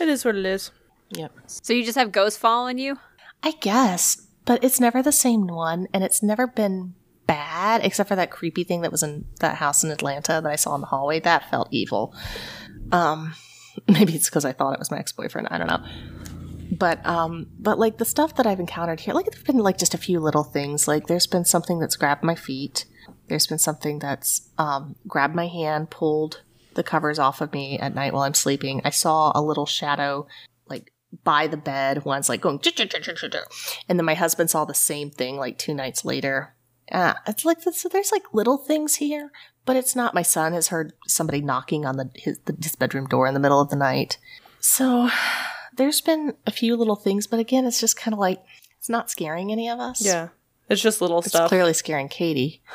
it 0.00 0.08
is 0.08 0.24
what 0.24 0.36
it 0.36 0.44
is. 0.44 0.70
Yep. 1.10 1.32
So 1.46 1.72
you 1.72 1.84
just 1.84 1.98
have 1.98 2.12
ghosts 2.12 2.38
following 2.38 2.78
you? 2.78 2.98
I 3.42 3.52
guess, 3.52 4.26
but 4.44 4.62
it's 4.62 4.80
never 4.80 5.02
the 5.02 5.12
same 5.12 5.46
one, 5.46 5.88
and 5.94 6.04
it's 6.04 6.22
never 6.22 6.46
been 6.46 6.94
bad, 7.26 7.84
except 7.84 8.08
for 8.08 8.16
that 8.16 8.30
creepy 8.30 8.64
thing 8.64 8.80
that 8.80 8.90
was 8.90 9.02
in 9.02 9.24
that 9.38 9.56
house 9.56 9.84
in 9.84 9.90
Atlanta 9.90 10.40
that 10.42 10.50
I 10.50 10.56
saw 10.56 10.74
in 10.74 10.80
the 10.80 10.88
hallway. 10.88 11.20
That 11.20 11.48
felt 11.50 11.68
evil. 11.70 12.14
Um, 12.92 13.34
maybe 13.88 14.14
it's 14.14 14.28
because 14.28 14.44
I 14.44 14.52
thought 14.52 14.74
it 14.74 14.78
was 14.78 14.90
my 14.90 14.98
ex 14.98 15.12
boyfriend. 15.12 15.48
I 15.50 15.58
don't 15.58 15.68
know. 15.68 15.84
But 16.70 17.04
um, 17.04 17.48
but 17.58 17.78
like 17.78 17.98
the 17.98 18.04
stuff 18.04 18.36
that 18.36 18.46
I've 18.46 18.60
encountered 18.60 19.00
here, 19.00 19.14
like 19.14 19.26
there've 19.26 19.44
been 19.44 19.58
like 19.58 19.78
just 19.78 19.94
a 19.94 19.98
few 19.98 20.20
little 20.20 20.44
things. 20.44 20.86
Like 20.86 21.06
there's 21.06 21.26
been 21.26 21.44
something 21.44 21.78
that's 21.78 21.96
grabbed 21.96 22.22
my 22.22 22.34
feet. 22.34 22.86
There's 23.28 23.46
been 23.46 23.58
something 23.58 23.98
that's 23.98 24.48
um, 24.58 24.96
grabbed 25.06 25.34
my 25.34 25.46
hand, 25.46 25.90
pulled 25.90 26.42
the 26.74 26.82
covers 26.82 27.18
off 27.18 27.40
of 27.40 27.52
me 27.52 27.78
at 27.78 27.94
night 27.94 28.12
while 28.12 28.22
I'm 28.22 28.34
sleeping. 28.34 28.80
I 28.84 28.90
saw 28.90 29.32
a 29.34 29.42
little 29.42 29.66
shadow 29.66 30.26
like 30.68 30.92
by 31.24 31.46
the 31.46 31.56
bed 31.56 32.04
once, 32.04 32.28
like 32.28 32.40
going, 32.40 32.60
and 33.88 33.98
then 33.98 34.04
my 34.04 34.14
husband 34.14 34.50
saw 34.50 34.64
the 34.64 34.74
same 34.74 35.10
thing 35.10 35.36
like 35.36 35.58
two 35.58 35.74
nights 35.74 36.04
later. 36.04 36.54
Uh, 36.90 37.14
it's 37.26 37.44
like 37.44 37.60
so 37.62 37.88
there's 37.88 38.12
like 38.12 38.32
little 38.32 38.58
things 38.58 38.96
here, 38.96 39.30
but 39.64 39.76
it's 39.76 39.96
not. 39.96 40.14
My 40.14 40.22
son 40.22 40.52
has 40.52 40.68
heard 40.68 40.92
somebody 41.06 41.40
knocking 41.40 41.84
on 41.84 41.96
the 41.96 42.10
his, 42.14 42.38
the, 42.44 42.56
his 42.60 42.76
bedroom 42.76 43.06
door 43.06 43.26
in 43.26 43.34
the 43.34 43.40
middle 43.40 43.60
of 43.60 43.70
the 43.70 43.76
night. 43.76 44.18
So 44.60 45.10
there's 45.76 46.00
been 46.00 46.34
a 46.46 46.50
few 46.50 46.76
little 46.76 46.96
things, 46.96 47.26
but 47.26 47.38
again, 47.38 47.64
it's 47.64 47.80
just 47.80 47.96
kind 47.96 48.12
of 48.12 48.18
like 48.18 48.42
it's 48.78 48.88
not 48.88 49.10
scaring 49.10 49.52
any 49.52 49.68
of 49.68 49.78
us. 49.78 50.04
Yeah. 50.04 50.28
It's 50.68 50.80
just 50.80 51.00
little 51.00 51.18
it's 51.18 51.28
stuff. 51.28 51.48
clearly 51.48 51.72
scaring 51.72 52.08
Katie. 52.08 52.62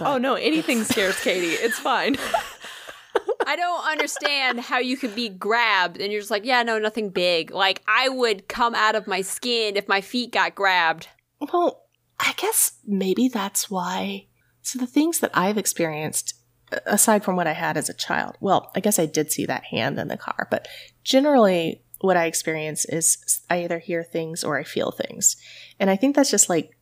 Oh 0.00 0.16
no, 0.16 0.34
anything 0.34 0.84
scares 0.84 1.18
Katie. 1.20 1.54
It's 1.54 1.78
fine. 1.78 2.16
I 3.46 3.56
don't 3.56 3.84
understand 3.84 4.60
how 4.60 4.78
you 4.78 4.96
could 4.96 5.14
be 5.14 5.28
grabbed 5.28 6.00
and 6.00 6.12
you're 6.12 6.20
just 6.20 6.30
like, 6.30 6.44
yeah, 6.44 6.62
no, 6.62 6.78
nothing 6.78 7.08
big. 7.08 7.50
Like, 7.50 7.82
I 7.88 8.08
would 8.08 8.46
come 8.46 8.74
out 8.74 8.94
of 8.94 9.06
my 9.06 9.22
skin 9.22 9.76
if 9.76 9.88
my 9.88 10.00
feet 10.02 10.30
got 10.32 10.54
grabbed. 10.54 11.08
Well, 11.40 11.86
I 12.20 12.34
guess 12.36 12.72
maybe 12.86 13.28
that's 13.28 13.70
why. 13.70 14.26
So 14.62 14.78
the 14.78 14.86
things 14.86 15.20
that 15.20 15.30
I've 15.32 15.56
experienced, 15.56 16.34
aside 16.84 17.24
from 17.24 17.36
what 17.36 17.46
I 17.46 17.54
had 17.54 17.76
as 17.76 17.88
a 17.88 17.94
child, 17.94 18.36
well, 18.40 18.70
I 18.74 18.80
guess 18.80 18.98
I 18.98 19.06
did 19.06 19.32
see 19.32 19.46
that 19.46 19.64
hand 19.64 19.98
in 19.98 20.08
the 20.08 20.18
car, 20.18 20.46
but 20.50 20.68
generally 21.02 21.82
what 22.00 22.16
I 22.16 22.26
experience 22.26 22.84
is 22.84 23.42
I 23.50 23.64
either 23.64 23.78
hear 23.78 24.02
things 24.02 24.44
or 24.44 24.58
I 24.58 24.64
feel 24.64 24.90
things. 24.90 25.36
And 25.80 25.90
I 25.90 25.96
think 25.96 26.14
that's 26.14 26.30
just 26.30 26.48
like, 26.48 26.76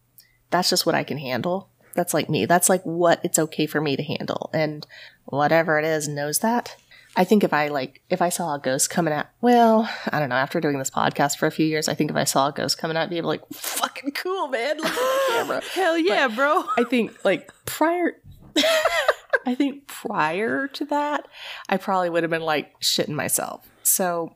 that's 0.51 0.71
just 0.71 0.87
what 0.87 0.95
I 0.95 1.05
can 1.05 1.19
handle. 1.19 1.71
That's 1.95 2.13
like 2.13 2.29
me. 2.29 2.45
That's 2.45 2.69
like 2.69 2.83
what 2.83 3.21
it's 3.25 3.39
okay 3.39 3.67
for 3.67 3.81
me 3.81 3.97
to 3.97 4.03
handle. 4.03 4.51
And 4.53 4.87
whatever 5.25 5.79
it 5.79 5.85
is 5.85 6.09
knows 6.09 6.41
that. 6.41 6.77
I 7.19 7.25
think 7.25 7.43
if 7.43 7.55
I 7.55 7.69
like, 7.69 8.03
if 8.11 8.21
I 8.21 8.29
saw 8.29 8.55
a 8.55 8.59
ghost 8.59 8.91
coming 8.91 9.15
at, 9.15 9.33
well, 9.41 9.89
I 10.13 10.21
don't 10.21 10.29
know, 10.29 10.37
after 10.37 10.61
doing 10.61 10.79
this 10.79 10.91
podcast 10.91 11.39
for 11.39 11.47
a 11.47 11.51
few 11.51 11.65
years, 11.65 11.89
I 11.89 11.95
think 11.95 12.11
if 12.11 12.17
I 12.17 12.25
saw 12.25 12.49
a 12.49 12.53
ghost 12.53 12.77
coming 12.77 12.95
at, 12.99 13.05
I'd 13.05 13.11
be 13.11 13.23
like, 13.23 13.41
fucking 13.55 14.11
cool, 14.13 14.49
man. 14.49 14.77
Look 14.77 14.87
at 14.87 14.93
the 14.93 15.25
camera. 15.29 15.63
Hell 15.73 15.97
yeah, 15.97 16.29
bro. 16.29 16.65
I 16.77 16.85
think 16.85 17.25
like 17.25 17.51
prior 17.65 18.21
I 19.47 19.55
think 19.55 19.87
prior 19.87 20.67
to 20.69 20.85
that, 20.87 21.29
I 21.69 21.77
probably 21.77 22.11
would 22.11 22.23
have 22.23 22.31
been 22.31 22.43
like 22.43 22.79
shitting 22.81 23.15
myself. 23.15 23.67
So 23.83 24.35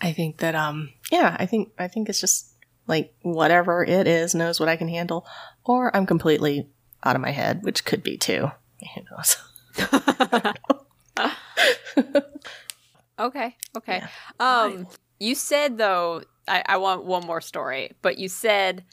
I 0.00 0.12
think 0.12 0.38
that 0.38 0.54
um 0.54 0.90
yeah, 1.10 1.36
I 1.38 1.46
think 1.46 1.72
I 1.78 1.88
think 1.88 2.08
it's 2.08 2.20
just 2.20 2.52
like 2.86 3.12
whatever 3.22 3.84
it 3.84 4.06
is 4.06 4.34
knows 4.34 4.58
what 4.60 4.68
I 4.68 4.76
can 4.76 4.88
handle. 4.88 5.26
Or 5.64 5.94
I'm 5.94 6.06
completely 6.06 6.68
out 7.04 7.16
of 7.16 7.22
my 7.22 7.30
head, 7.30 7.62
which 7.62 7.84
could 7.84 8.02
be 8.02 8.16
too. 8.16 8.50
Who 8.94 9.02
knows? 9.10 9.36
Okay, 13.18 13.56
okay. 13.76 14.02
Um, 14.38 14.86
you 15.18 15.34
said 15.34 15.76
though, 15.78 16.22
I, 16.46 16.62
I 16.64 16.76
want 16.76 17.04
one 17.04 17.26
more 17.26 17.40
story, 17.40 17.92
but 18.00 18.18
you 18.18 18.28
said 18.28 18.84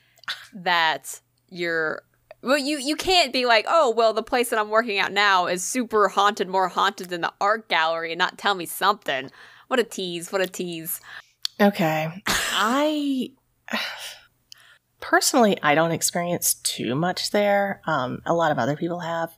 that 0.54 1.22
you're 1.50 2.02
well, 2.42 2.58
you 2.58 2.78
you 2.80 2.96
can't 2.96 3.32
be 3.32 3.46
like, 3.46 3.66
oh, 3.68 3.92
well, 3.92 4.14
the 4.14 4.24
place 4.24 4.50
that 4.50 4.60
I'm 4.60 4.70
working 4.70 4.98
at 4.98 5.12
now 5.12 5.46
is 5.48 5.64
super 5.64 6.08
haunted, 6.08 6.48
more 6.48 6.68
haunted 6.68 7.10
than 7.10 7.22
the 7.22 7.34
art 7.40 7.70
gallery, 7.70 8.12
and 8.12 8.20
not 8.20 8.38
tell 8.38 8.56
me 8.56 8.66
something. 8.66 9.30
What 9.68 9.80
a 9.80 9.84
tease! 9.84 10.32
What 10.32 10.42
a 10.42 10.48
tease! 10.48 11.00
Okay. 11.60 12.10
I 12.28 13.32
personally 15.00 15.58
I 15.62 15.76
don't 15.76 15.92
experience 15.92 16.56
too 16.56 16.96
much 16.96 17.32
there. 17.32 17.82
Um 17.86 18.22
a 18.26 18.34
lot 18.34 18.52
of 18.52 18.60
other 18.60 18.76
people 18.76 19.00
have. 19.00 19.32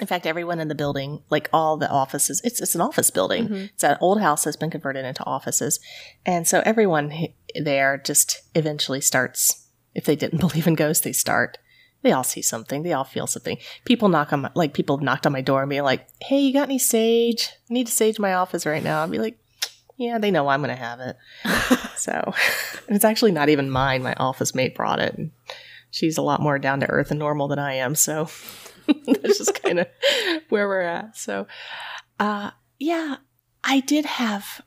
In 0.00 0.08
fact, 0.08 0.26
everyone 0.26 0.58
in 0.58 0.66
the 0.66 0.74
building, 0.74 1.22
like 1.30 1.48
all 1.52 1.76
the 1.76 1.88
offices, 1.88 2.40
it's 2.44 2.60
it's 2.60 2.74
an 2.74 2.80
office 2.80 3.10
building. 3.10 3.46
It's 3.74 3.84
an 3.84 3.96
old 4.00 4.20
house 4.20 4.44
that's 4.44 4.56
been 4.56 4.70
converted 4.70 5.04
into 5.04 5.24
offices. 5.24 5.78
And 6.26 6.48
so 6.48 6.62
everyone 6.64 7.12
there 7.54 7.96
just 7.98 8.42
eventually 8.56 9.00
starts 9.00 9.68
if 9.94 10.04
they 10.04 10.16
didn't 10.16 10.40
believe 10.46 10.66
in 10.66 10.74
ghosts, 10.74 11.04
they 11.04 11.12
start. 11.12 11.58
They 12.02 12.12
all 12.12 12.24
see 12.24 12.42
something. 12.42 12.82
They 12.82 12.92
all 12.92 13.04
feel 13.04 13.26
something. 13.26 13.56
People 13.86 14.08
knock 14.10 14.32
on 14.32 14.42
my, 14.42 14.50
like 14.54 14.74
people 14.74 14.98
knocked 14.98 15.26
on 15.26 15.32
my 15.32 15.40
door 15.40 15.62
and 15.62 15.70
be 15.70 15.80
like, 15.80 16.06
"Hey, 16.20 16.40
you 16.40 16.52
got 16.52 16.68
any 16.68 16.78
sage? 16.78 17.48
I 17.70 17.72
need 17.72 17.86
to 17.86 17.92
sage 17.92 18.18
my 18.18 18.34
office 18.34 18.66
right 18.66 18.82
now." 18.82 19.02
I'd 19.02 19.10
be 19.10 19.18
like, 19.18 19.38
"Yeah, 19.96 20.18
they 20.18 20.30
know 20.30 20.48
I'm 20.48 20.60
going 20.62 20.76
to 20.76 20.82
have 20.82 21.00
it." 21.00 21.16
So, 21.96 22.12
and 22.86 22.96
it's 22.96 23.04
actually 23.04 23.32
not 23.32 23.48
even 23.48 23.70
mine. 23.70 24.02
My 24.02 24.14
office 24.14 24.54
mate 24.54 24.74
brought 24.74 24.98
it. 24.98 25.14
And 25.14 25.30
she's 25.90 26.18
a 26.18 26.22
lot 26.22 26.40
more 26.40 26.58
down 26.58 26.80
to 26.80 26.90
earth 26.90 27.10
and 27.10 27.18
normal 27.18 27.48
than 27.48 27.58
I 27.58 27.74
am. 27.74 27.94
So, 27.94 28.28
that's 29.06 29.38
just 29.38 29.62
kind 29.62 29.78
of 29.80 29.86
where 30.48 30.68
we're 30.68 30.80
at. 30.80 31.16
So, 31.16 31.46
Uh, 32.20 32.50
yeah, 32.78 33.16
I 33.62 33.80
did 33.80 34.04
have. 34.04 34.60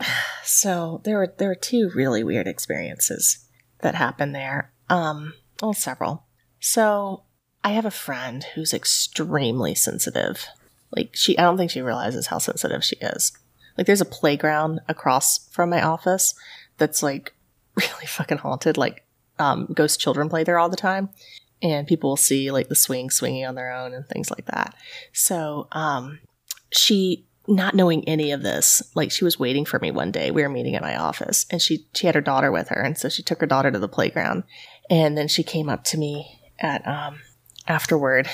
So 0.46 1.00
there 1.04 1.16
were 1.16 1.34
there 1.38 1.48
were 1.48 1.54
two 1.54 1.90
really 1.94 2.22
weird 2.22 2.46
experiences 2.46 3.48
that 3.80 3.94
happened 3.94 4.34
there. 4.34 4.74
Um, 4.90 5.32
well, 5.62 5.72
several. 5.72 6.26
So 6.60 7.24
I 7.64 7.70
have 7.70 7.86
a 7.86 7.90
friend 7.90 8.44
who's 8.54 8.74
extremely 8.74 9.74
sensitive. 9.74 10.46
Like 10.94 11.10
she, 11.14 11.38
I 11.38 11.42
don't 11.42 11.56
think 11.56 11.70
she 11.70 11.80
realizes 11.80 12.26
how 12.26 12.36
sensitive 12.36 12.84
she 12.84 12.96
is. 12.96 13.32
Like 13.76 13.86
there's 13.86 14.00
a 14.00 14.06
playground 14.06 14.80
across 14.88 15.48
from 15.48 15.70
my 15.70 15.82
office 15.82 16.34
that's 16.78 17.02
like 17.02 17.34
really 17.74 18.06
fucking 18.06 18.38
haunted. 18.38 18.76
Like 18.76 19.04
um, 19.38 19.66
ghost 19.74 20.00
children 20.00 20.28
play 20.28 20.44
there 20.44 20.58
all 20.58 20.68
the 20.68 20.76
time, 20.76 21.10
and 21.62 21.86
people 21.86 22.10
will 22.10 22.16
see 22.16 22.50
like 22.50 22.68
the 22.68 22.74
swing 22.74 23.10
swinging 23.10 23.46
on 23.46 23.54
their 23.54 23.72
own 23.72 23.94
and 23.94 24.06
things 24.06 24.30
like 24.30 24.46
that. 24.46 24.74
So 25.12 25.68
um, 25.72 26.20
she 26.72 27.26
not 27.46 27.74
knowing 27.74 28.06
any 28.08 28.32
of 28.32 28.42
this, 28.42 28.82
like 28.94 29.10
she 29.10 29.24
was 29.24 29.38
waiting 29.38 29.64
for 29.64 29.78
me 29.78 29.90
one 29.90 30.10
day. 30.10 30.30
We 30.30 30.42
were 30.42 30.48
meeting 30.48 30.76
at 30.76 30.82
my 30.82 30.96
office 30.96 31.46
and 31.50 31.60
she 31.60 31.86
she 31.94 32.06
had 32.06 32.14
her 32.14 32.20
daughter 32.20 32.50
with 32.50 32.68
her 32.68 32.80
and 32.80 32.96
so 32.96 33.08
she 33.08 33.22
took 33.22 33.40
her 33.40 33.46
daughter 33.46 33.70
to 33.70 33.78
the 33.78 33.88
playground. 33.88 34.44
And 34.90 35.16
then 35.16 35.28
she 35.28 35.42
came 35.42 35.68
up 35.68 35.84
to 35.84 35.98
me 35.98 36.40
at 36.58 36.86
um 36.86 37.20
afterward. 37.66 38.28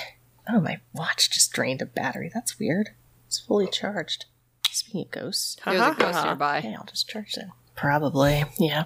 Oh, 0.49 0.61
my 0.61 0.81
watch 0.93 1.31
just 1.31 1.53
drained 1.53 1.83
a 1.83 1.87
battery. 1.87 2.31
That's 2.33 2.59
weird. 2.59 2.91
It's 3.27 3.39
fully 3.39 3.69
charged. 3.69 4.27
Speaking 4.73 5.03
of 5.03 5.11
ghosts. 5.11 5.57
There's 5.65 5.81
a 5.81 5.95
ghost 5.99 6.25
nearby. 6.25 6.75
I'll 6.79 6.85
just 6.85 7.09
charge 7.09 7.37
it. 7.37 7.47
Probably, 7.75 8.45
yeah. 8.59 8.85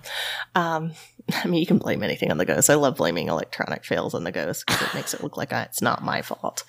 Um, 0.54 0.92
I 1.32 1.46
mean, 1.46 1.60
you 1.60 1.66
can 1.66 1.78
blame 1.78 2.02
anything 2.02 2.30
on 2.30 2.38
the 2.38 2.44
ghost. 2.44 2.70
I 2.70 2.74
love 2.74 2.96
blaming 2.96 3.28
electronic 3.28 3.84
fails 3.84 4.14
on 4.14 4.24
the 4.24 4.32
ghost 4.32 4.66
because 4.66 4.82
it 4.82 4.94
makes 4.94 5.14
it 5.14 5.22
look 5.22 5.36
like 5.36 5.52
I, 5.52 5.62
it's 5.62 5.82
not 5.82 6.04
my 6.04 6.22
fault. 6.22 6.64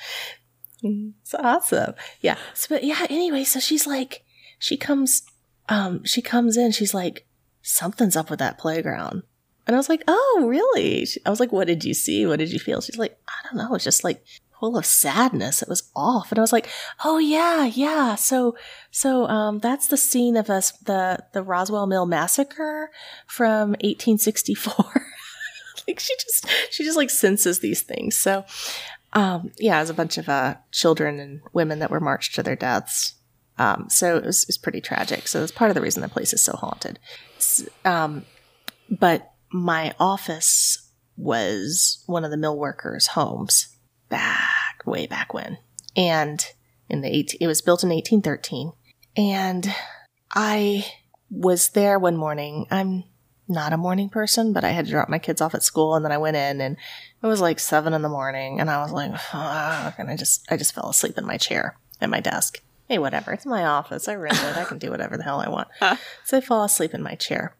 It's 0.82 1.34
awesome. 1.34 1.94
Yeah. 2.22 2.38
So, 2.54 2.68
but 2.70 2.84
yeah. 2.84 3.06
Anyway, 3.10 3.44
so 3.44 3.60
she's 3.60 3.88
like, 3.88 4.24
she 4.60 4.78
comes, 4.78 5.24
um, 5.70 6.04
she 6.04 6.22
comes 6.22 6.58
in. 6.58 6.72
She's 6.72 6.94
like, 6.94 7.28
something's 7.62 8.16
up 8.16 8.30
with 8.30 8.40
that 8.40 8.58
playground. 8.58 9.24
And 9.68 9.76
I 9.76 9.80
was 9.80 9.90
like, 9.90 10.04
oh, 10.08 10.46
really? 10.48 11.08
I 11.26 11.30
was 11.30 11.40
like, 11.40 11.52
what 11.52 11.68
did 11.68 11.84
you 11.84 11.96
see? 11.96 12.26
What 12.26 12.38
did 12.38 12.52
you 12.52 12.60
feel? 12.60 12.82
She's 12.82 12.98
like, 13.00 13.18
I 13.28 13.34
don't 13.44 13.58
know. 13.58 13.74
It's 13.74 13.84
just 13.84 14.04
like 14.04 14.24
full 14.66 14.78
of 14.78 14.86
sadness. 14.86 15.62
It 15.62 15.70
was 15.70 15.92
off. 15.96 16.32
And 16.32 16.40
I 16.40 16.42
was 16.42 16.52
like, 16.52 16.68
oh 17.04 17.20
yeah, 17.20 17.66
yeah. 17.66 18.16
So, 18.16 18.58
so, 18.90 19.28
um, 19.28 19.60
that's 19.60 19.88
the 19.88 19.98
scene 19.98 20.36
of 20.36 20.50
us, 20.50 20.72
the, 20.80 21.24
the 21.34 21.44
Roswell 21.44 21.86
Mill 21.86 22.08
massacre 22.08 22.90
from 23.28 23.72
1864. 23.82 25.06
like 25.88 26.00
she 26.00 26.16
just, 26.16 26.48
she 26.72 26.84
just 26.84 26.98
like 26.98 27.12
senses 27.12 27.60
these 27.60 27.84
things. 27.84 28.16
So, 28.16 28.44
um, 29.14 29.52
yeah, 29.60 29.78
it 29.78 29.82
was 29.82 29.92
a 29.92 29.94
bunch 29.94 30.18
of, 30.18 30.28
uh, 30.28 30.56
children 30.72 31.20
and 31.20 31.42
women 31.54 31.78
that 31.78 31.92
were 31.92 32.00
marched 32.00 32.34
to 32.36 32.42
their 32.42 32.56
deaths. 32.56 33.14
Um, 33.60 33.86
so 33.92 34.18
it 34.18 34.26
was, 34.26 34.46
it 34.46 34.48
was 34.48 34.58
pretty 34.58 34.82
tragic. 34.82 35.28
So 35.28 35.44
it's 35.44 35.52
part 35.52 35.70
of 35.70 35.76
the 35.76 35.82
reason 35.82 36.02
the 36.02 36.10
place 36.10 36.34
is 36.34 36.44
so 36.44 36.54
haunted. 36.54 36.98
Um, 37.86 38.26
but 38.90 39.32
my 39.52 39.94
office 40.00 40.90
was 41.18 42.04
one 42.08 42.26
of 42.26 42.32
the 42.32 42.38
mill 42.38 42.58
workers' 42.58 43.08
homes 43.08 43.75
back 44.16 44.82
way 44.86 45.08
back 45.08 45.34
when, 45.34 45.58
and 45.96 46.46
in 46.88 47.02
the 47.02 47.14
18, 47.14 47.38
it 47.42 47.48
was 47.48 47.62
built 47.62 47.84
in 47.84 47.90
1813, 47.90 48.72
and 49.18 49.74
I 50.34 50.86
was 51.30 51.70
there 51.70 52.00
one 52.00 52.16
morning. 52.16 52.66
I'm 52.72 53.04
not 53.48 53.74
a 53.74 53.78
morning 53.78 54.10
person, 54.10 54.54
but 54.54 54.64
I 54.64 54.70
had 54.70 54.86
to 54.86 54.92
drop 54.92 55.10
my 55.10 55.20
kids 55.20 55.42
off 55.42 55.54
at 55.54 55.64
school, 55.64 55.96
and 55.96 56.06
then 56.06 56.12
I 56.12 56.18
went 56.18 56.38
in, 56.38 56.62
and 56.62 56.78
it 57.22 57.28
was 57.28 57.42
like 57.42 57.60
seven 57.60 57.94
in 57.94 58.02
the 58.04 58.10
morning, 58.10 58.62
and 58.62 58.70
I 58.70 58.82
was 58.82 58.92
like, 58.92 59.12
fuck, 59.20 60.00
and 60.00 60.10
I 60.10 60.16
just 60.16 60.46
I 60.50 60.56
just 60.56 60.74
fell 60.74 60.90
asleep 60.90 61.18
in 61.18 61.26
my 61.26 61.38
chair 61.38 61.78
at 62.00 62.10
my 62.10 62.22
desk. 62.22 62.62
Hey, 62.88 63.00
whatever, 63.00 63.34
it's 63.34 63.46
my 63.46 63.66
office. 63.66 64.08
I 64.08 64.16
rent 64.16 64.38
it. 64.38 64.58
I 64.58 64.64
can 64.64 64.78
do 64.78 64.92
whatever 64.92 65.18
the 65.18 65.24
hell 65.24 65.42
I 65.42 65.50
want. 65.50 65.68
So 66.24 66.38
I 66.38 66.42
fall 66.42 66.64
asleep 66.64 66.94
in 66.94 67.04
my 67.04 67.16
chair. 67.16 67.56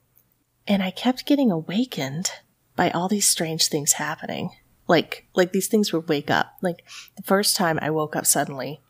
And 0.68 0.82
I 0.82 0.92
kept 0.92 1.26
getting 1.26 1.52
awakened 1.52 2.32
by 2.76 2.90
all 2.92 3.08
these 3.08 3.28
strange 3.28 3.68
things 3.68 3.94
happening. 3.94 4.50
Like, 4.88 5.28
like 5.36 5.52
these 5.52 5.68
things 5.68 5.92
would 5.92 6.10
wake 6.10 6.30
up. 6.30 6.54
Like 6.62 6.84
the 7.16 7.24
first 7.24 7.56
time 7.56 7.80
I 7.82 7.90
woke 7.90 8.16
up 8.16 8.26
suddenly 8.26 8.82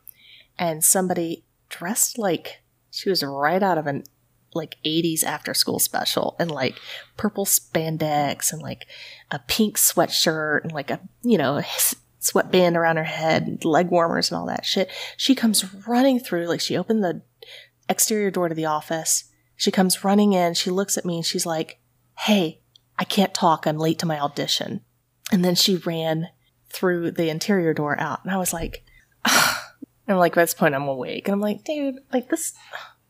and 0.58 0.84
somebody 0.84 1.46
dressed 1.70 2.18
like 2.18 2.62
she 2.92 3.10
was 3.10 3.24
right 3.24 3.62
out 3.62 3.78
of 3.78 3.88
an 3.88 4.04
like 4.54 4.78
80s 4.86 5.24
after 5.24 5.54
school 5.54 5.80
special 5.80 6.36
and 6.40 6.50
like 6.50 6.80
purple 7.18 7.46
spandex 7.46 8.54
and 8.54 8.62
like 8.62 8.88
a 9.30 9.40
pink 9.40 9.78
sweatshirt 9.78 10.64
and 10.64 10.72
like 10.72 10.90
a, 10.90 11.02
you 11.24 11.38
know, 11.38 11.62
sweatband 12.26 12.76
around 12.76 12.98
her 12.98 13.04
head, 13.04 13.44
and 13.44 13.64
leg 13.64 13.90
warmers 13.90 14.32
and 14.32 14.40
all 14.40 14.48
that 14.48 14.66
shit. 14.66 14.90
She 15.16 15.36
comes 15.36 15.64
running 15.88 16.20
through, 16.20 16.48
like 16.48 16.62
she 16.62 16.78
opened 16.78 17.04
the 17.04 17.22
exterior 17.88 18.32
door 18.32 18.50
to 18.50 18.56
the 18.56 18.66
office. 18.66 19.26
She 19.56 19.72
comes 19.72 20.04
running 20.04 20.34
in. 20.34 20.54
She 20.54 20.72
looks 20.72 20.98
at 20.98 21.06
me 21.06 21.18
and 21.18 21.26
she's 21.26 21.46
like, 21.46 21.80
Hey, 22.20 22.62
I 22.98 23.04
can't 23.04 23.34
talk. 23.34 23.68
I'm 23.68 23.78
late 23.78 24.00
to 24.00 24.06
my 24.06 24.20
audition. 24.20 24.82
And 25.32 25.44
then 25.44 25.56
she 25.56 25.78
ran 25.78 26.30
through 26.70 27.12
the 27.12 27.30
interior 27.30 27.74
door 27.74 28.00
out. 28.00 28.24
And 28.24 28.34
I 28.34 28.38
was 28.38 28.54
like, 28.54 28.84
I'm 30.08 30.18
like, 30.18 30.38
at 30.38 30.42
this 30.42 30.54
point, 30.54 30.76
I'm 30.76 30.88
awake. 30.88 31.28
And 31.28 31.34
I'm 31.34 31.42
like, 31.42 31.64
dude, 31.64 31.96
like 32.14 32.30
this, 32.30 32.54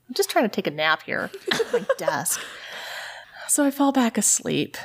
I'm 0.07 0.13
just 0.13 0.30
trying 0.30 0.45
to 0.45 0.49
take 0.49 0.68
a 0.68 0.72
nap 0.72 1.03
here 1.03 1.30
at 1.51 1.74
my 1.74 1.86
desk. 1.97 2.39
So 3.47 3.66
I 3.66 3.72
fall 3.72 3.91
back 3.91 4.18
asleep 4.18 4.78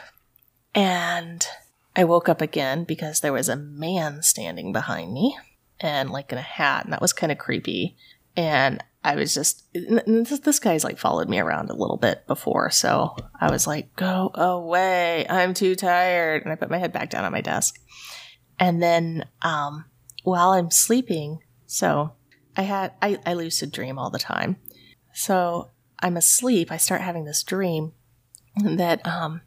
and 0.74 1.47
I 1.95 2.05
woke 2.05 2.28
up 2.28 2.41
again 2.41 2.85
because 2.85 3.20
there 3.20 3.33
was 3.33 3.49
a 3.49 3.57
man 3.57 4.22
standing 4.22 4.72
behind 4.72 5.12
me 5.12 5.37
and 5.81 6.11
like 6.11 6.33
in 6.33 6.39
a 6.39 6.43
hat. 6.43 6.85
And 6.85 6.93
that 6.93 7.01
was 7.01 7.12
kind 7.12 7.33
of 7.33 7.39
creepy. 7.39 7.97
And 8.37 8.83
I 9.03 9.16
was 9.16 9.32
just, 9.32 9.64
this, 9.72 10.40
this 10.40 10.59
guy's 10.59 10.84
like 10.84 10.98
followed 10.98 11.28
me 11.28 11.38
around 11.38 11.70
a 11.70 11.76
little 11.76 11.96
bit 11.96 12.26
before. 12.26 12.70
So 12.70 13.16
I 13.40 13.51
was 13.51 13.66
like, 13.66 13.96
go 13.96 14.30
away. 14.34 15.26
I'm 15.28 15.55
too 15.55 15.74
tired. 15.74 16.42
And 16.42 16.53
I 16.53 16.57
put 16.57 16.70
my 16.70 16.76
head 16.78 16.92
back 16.92 17.09
down 17.09 17.24
on 17.24 17.32
my 17.32 17.40
desk. 17.40 17.80
And 18.59 18.82
then, 18.82 19.24
um, 19.40 19.86
while 20.22 20.51
I'm 20.51 20.70
sleeping, 20.70 21.38
so 21.66 22.12
I 22.57 22.62
had, 22.62 22.92
I, 23.01 23.18
I 23.24 23.32
lucid 23.32 23.72
dream 23.72 23.98
all 23.98 24.11
the 24.11 24.18
time. 24.18 24.57
So 25.14 25.70
I'm 26.01 26.18
asleep. 26.18 26.70
I 26.70 26.76
start 26.76 27.01
having 27.01 27.24
this 27.24 27.42
dream 27.42 27.92
that, 28.62 29.07
um, 29.07 29.40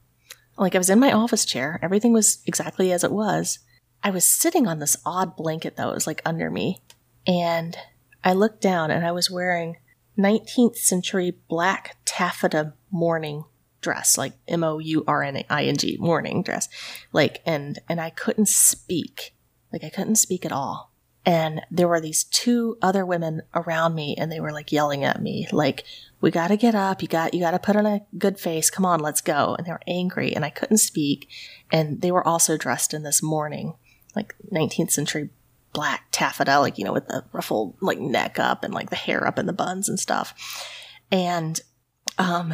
like 0.57 0.73
I 0.73 0.79
was 0.79 0.89
in 0.89 0.99
my 0.99 1.11
office 1.11 1.45
chair. 1.45 1.79
Everything 1.83 2.11
was 2.11 2.41
exactly 2.47 2.91
as 2.91 3.03
it 3.03 3.11
was. 3.11 3.59
I 4.03 4.09
was 4.09 4.25
sitting 4.25 4.67
on 4.67 4.79
this 4.79 4.97
odd 5.05 5.35
blanket 5.35 5.75
though. 5.75 5.91
It 5.91 5.95
was 5.95 6.07
like 6.07 6.23
under 6.25 6.49
me. 6.49 6.81
And 7.27 7.77
I 8.23 8.33
looked 8.33 8.61
down 8.61 8.91
and 8.91 9.05
I 9.05 9.11
was 9.11 9.29
wearing 9.29 9.77
19th 10.17 10.77
century 10.77 11.35
black 11.47 11.97
taffeta 12.05 12.73
morning 12.91 13.45
dress, 13.81 14.17
like 14.17 14.33
M 14.47 14.63
O 14.63 14.79
U 14.79 15.03
R 15.07 15.23
N 15.23 15.43
I 15.49 15.65
N 15.65 15.77
G 15.77 15.97
morning 15.99 16.41
dress. 16.41 16.69
Like 17.11 17.41
and 17.45 17.79
and 17.87 17.99
I 18.01 18.09
couldn't 18.09 18.47
speak. 18.47 19.35
Like 19.71 19.83
I 19.83 19.89
couldn't 19.89 20.15
speak 20.15 20.45
at 20.45 20.51
all. 20.51 20.91
And 21.25 21.61
there 21.71 21.87
were 21.87 22.01
these 22.01 22.25
two 22.25 22.77
other 22.81 23.05
women 23.05 23.43
around 23.55 23.95
me 23.95 24.15
and 24.17 24.31
they 24.31 24.41
were 24.41 24.51
like 24.51 24.71
yelling 24.71 25.03
at 25.03 25.21
me 25.21 25.47
like 25.51 25.85
we 26.19 26.31
got 26.31 26.49
to 26.49 26.57
get 26.57 26.75
up. 26.75 27.01
You 27.01 27.07
got 27.07 27.33
you 27.33 27.39
got 27.39 27.51
to 27.51 27.59
put 27.59 27.75
on 27.75 27.85
a 27.85 28.01
good 28.17 28.39
face. 28.39 28.69
Come 28.69 28.85
on, 28.85 28.99
let's 28.99 29.21
go. 29.21 29.55
And 29.55 29.65
they 29.65 29.71
were 29.71 29.81
angry 29.87 30.35
and 30.35 30.43
I 30.43 30.49
couldn't 30.49 30.77
speak 30.77 31.29
and 31.71 32.01
they 32.01 32.11
were 32.11 32.25
also 32.25 32.57
dressed 32.57 32.93
in 32.93 33.03
this 33.03 33.21
mourning 33.21 33.75
like 34.15 34.35
19th 34.51 34.91
century 34.91 35.29
black 35.73 36.07
taffeta, 36.11 36.59
like, 36.59 36.77
you 36.77 36.85
know, 36.85 36.93
with 36.93 37.07
the 37.07 37.23
ruffled 37.33 37.75
like 37.81 37.99
neck 37.99 38.39
up 38.39 38.63
and 38.63 38.73
like 38.73 38.89
the 38.89 38.95
hair 38.95 39.27
up 39.27 39.39
in 39.39 39.45
the 39.45 39.53
buns 39.53 39.89
and 39.89 39.99
stuff. 39.99 40.33
And, 41.11 41.59
um, 42.17 42.53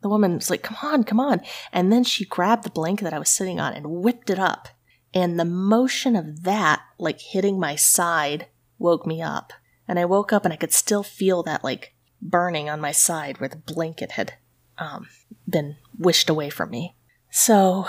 the 0.00 0.08
woman 0.08 0.34
was 0.34 0.50
like, 0.50 0.62
come 0.62 0.76
on, 0.82 1.04
come 1.04 1.18
on. 1.18 1.40
And 1.72 1.92
then 1.92 2.04
she 2.04 2.24
grabbed 2.24 2.62
the 2.62 2.70
blanket 2.70 3.04
that 3.04 3.14
I 3.14 3.18
was 3.18 3.30
sitting 3.30 3.58
on 3.58 3.72
and 3.72 3.90
whipped 3.90 4.30
it 4.30 4.38
up. 4.38 4.68
And 5.12 5.40
the 5.40 5.44
motion 5.44 6.14
of 6.14 6.44
that, 6.44 6.82
like 6.98 7.20
hitting 7.20 7.58
my 7.58 7.74
side, 7.74 8.46
woke 8.78 9.06
me 9.06 9.20
up. 9.22 9.52
And 9.88 9.98
I 9.98 10.04
woke 10.04 10.32
up 10.32 10.44
and 10.44 10.52
I 10.52 10.56
could 10.56 10.72
still 10.72 11.02
feel 11.02 11.42
that 11.44 11.64
like 11.64 11.94
burning 12.20 12.68
on 12.68 12.80
my 12.80 12.92
side 12.92 13.40
where 13.40 13.48
the 13.48 13.56
blanket 13.56 14.12
had, 14.12 14.34
um, 14.76 15.08
been 15.48 15.76
wished 15.98 16.30
away 16.30 16.50
from 16.50 16.70
me. 16.70 16.94
So 17.30 17.86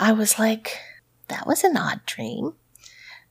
I 0.00 0.12
was 0.12 0.38
like, 0.38 0.78
that 1.28 1.46
was 1.46 1.62
an 1.64 1.76
odd 1.76 2.00
dream. 2.06 2.54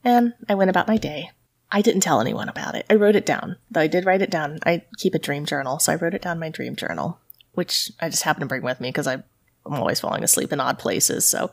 And 0.03 0.33
I 0.49 0.55
went 0.55 0.69
about 0.69 0.87
my 0.87 0.97
day. 0.97 1.31
I 1.71 1.81
didn't 1.81 2.01
tell 2.01 2.21
anyone 2.21 2.49
about 2.49 2.75
it. 2.75 2.85
I 2.89 2.95
wrote 2.95 3.15
it 3.15 3.25
down. 3.25 3.57
Though 3.71 3.81
I 3.81 3.87
did 3.87 4.05
write 4.05 4.21
it 4.21 4.29
down. 4.29 4.59
I 4.65 4.83
keep 4.97 5.15
a 5.15 5.19
dream 5.19 5.45
journal, 5.45 5.79
so 5.79 5.91
I 5.91 5.95
wrote 5.95 6.13
it 6.13 6.21
down 6.21 6.37
in 6.37 6.41
my 6.41 6.49
dream 6.49 6.75
journal, 6.75 7.19
which 7.53 7.91
I 7.99 8.09
just 8.09 8.23
happen 8.23 8.41
to 8.41 8.45
bring 8.45 8.61
with 8.61 8.79
me 8.79 8.89
because 8.89 9.07
I'm 9.07 9.23
always 9.65 9.99
falling 9.99 10.23
asleep 10.23 10.53
in 10.53 10.59
odd 10.59 10.77
places. 10.77 11.25
So 11.25 11.51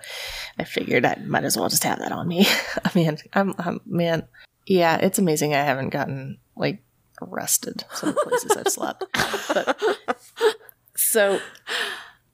I 0.58 0.64
figured 0.64 1.06
I 1.06 1.16
might 1.24 1.44
as 1.44 1.56
well 1.56 1.68
just 1.68 1.84
have 1.84 2.00
that 2.00 2.12
on 2.12 2.28
me. 2.28 2.46
I 2.84 2.90
mean, 2.94 3.16
I'm, 3.32 3.54
I'm 3.58 3.80
man, 3.86 4.26
yeah, 4.66 4.96
it's 4.96 5.18
amazing 5.18 5.54
I 5.54 5.62
haven't 5.62 5.90
gotten 5.90 6.38
like 6.56 6.82
arrested 7.22 7.84
some 7.94 8.14
places 8.14 8.52
I've 8.52 8.68
slept. 8.68 9.04
But 9.48 9.78
so 11.00 11.40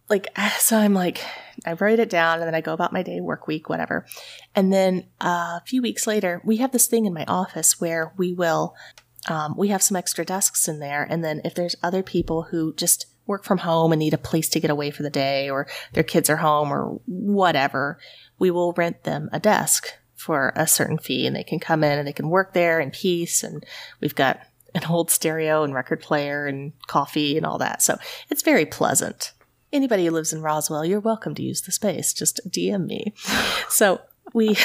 like 0.09 0.27
so 0.59 0.77
i'm 0.77 0.93
like 0.93 1.21
i 1.65 1.73
write 1.75 1.99
it 1.99 2.11
down 2.11 2.39
and 2.39 2.47
then 2.47 2.55
i 2.55 2.61
go 2.61 2.73
about 2.73 2.93
my 2.93 3.03
day 3.03 3.21
work 3.21 3.47
week 3.47 3.69
whatever 3.69 4.05
and 4.55 4.73
then 4.73 5.07
uh, 5.21 5.59
a 5.61 5.63
few 5.67 5.81
weeks 5.81 6.07
later 6.07 6.41
we 6.45 6.57
have 6.57 6.73
this 6.73 6.87
thing 6.87 7.07
in 7.07 7.15
my 7.15 7.25
office 7.27 7.81
where 7.81 8.13
we 8.17 8.33
will 8.33 8.75
um, 9.29 9.55
we 9.57 9.69
have 9.69 9.83
some 9.83 9.97
extra 9.97 10.25
desks 10.25 10.69
in 10.69 10.79
there. 10.79 11.07
And 11.09 11.25
then 11.25 11.41
if 11.45 11.55
there's 11.55 11.77
other 11.83 12.03
people 12.03 12.45
who 12.45 12.75
just 12.75 13.07
work 13.27 13.45
from 13.45 13.59
home 13.59 13.93
and 13.93 13.99
need 13.99 14.15
a 14.15 14.19
place 14.19 14.49
to 14.51 14.61
get 14.61 14.71
away 14.71 14.91
for 14.91 15.03
the 15.03 15.11
day 15.11 15.51
or 15.51 15.67
their 15.93 16.05
kids 16.05 16.31
are 16.31 16.37
home 16.37 16.73
or 16.73 17.01
whatever, 17.07 17.99
we 18.39 18.51
will 18.51 18.73
rent 18.75 19.03
them 19.03 19.29
a 19.33 19.41
desk 19.41 19.89
for 20.15 20.53
a 20.57 20.67
certain 20.67 20.99
fee 20.99 21.27
and 21.27 21.35
they 21.35 21.43
can 21.43 21.59
come 21.59 21.83
in 21.83 21.99
and 21.99 22.07
they 22.07 22.13
can 22.13 22.31
work 22.31 22.53
there 22.55 22.79
in 22.79 22.91
peace. 22.91 23.43
And 23.43 23.65
we've 24.01 24.15
got 24.15 24.41
an 24.75 24.85
old 24.89 25.11
stereo 25.11 25.65
and 25.65 25.75
record 25.75 26.01
player 26.01 26.47
and 26.47 26.73
coffee 26.87 27.37
and 27.37 27.45
all 27.45 27.59
that. 27.59 27.83
So 27.83 27.97
it's 28.31 28.43
very 28.43 28.67
pleasant. 28.67 29.33
Anybody 29.77 30.07
who 30.07 30.11
lives 30.11 30.33
in 30.33 30.41
Roswell, 30.41 30.87
you're 30.87 31.01
welcome 31.01 31.35
to 31.35 31.43
use 31.43 31.61
the 31.61 31.71
space. 31.71 32.15
Just 32.15 32.41
DM 32.49 32.87
me. 32.87 33.13
So 33.69 34.01
we, 34.33 34.57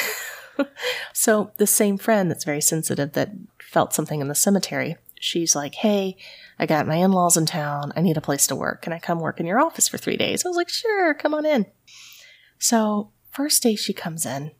so 1.12 1.52
the 1.58 1.66
same 1.66 1.98
friend 1.98 2.30
that's 2.30 2.44
very 2.44 2.62
sensitive 2.62 3.12
that 3.12 3.30
felt 3.60 3.92
something 3.92 4.22
in 4.22 4.28
the 4.28 4.34
cemetery, 4.34 4.96
she's 5.20 5.54
like, 5.54 5.74
Hey, 5.74 6.16
I 6.58 6.64
got 6.64 6.86
my 6.86 6.94
in 6.94 7.12
laws 7.12 7.36
in 7.36 7.44
town. 7.44 7.92
I 7.94 8.00
need 8.00 8.16
a 8.16 8.22
place 8.22 8.46
to 8.46 8.56
work. 8.56 8.80
Can 8.80 8.94
I 8.94 8.98
come 8.98 9.20
work 9.20 9.38
in 9.38 9.44
your 9.44 9.60
office 9.60 9.86
for 9.86 9.98
three 9.98 10.16
days? 10.16 10.46
I 10.46 10.48
was 10.48 10.56
like, 10.56 10.70
Sure, 10.70 11.12
come 11.12 11.34
on 11.34 11.44
in. 11.44 11.66
So, 12.58 13.12
first 13.30 13.62
day 13.62 13.74
she 13.76 13.92
comes 13.92 14.24
in 14.24 14.52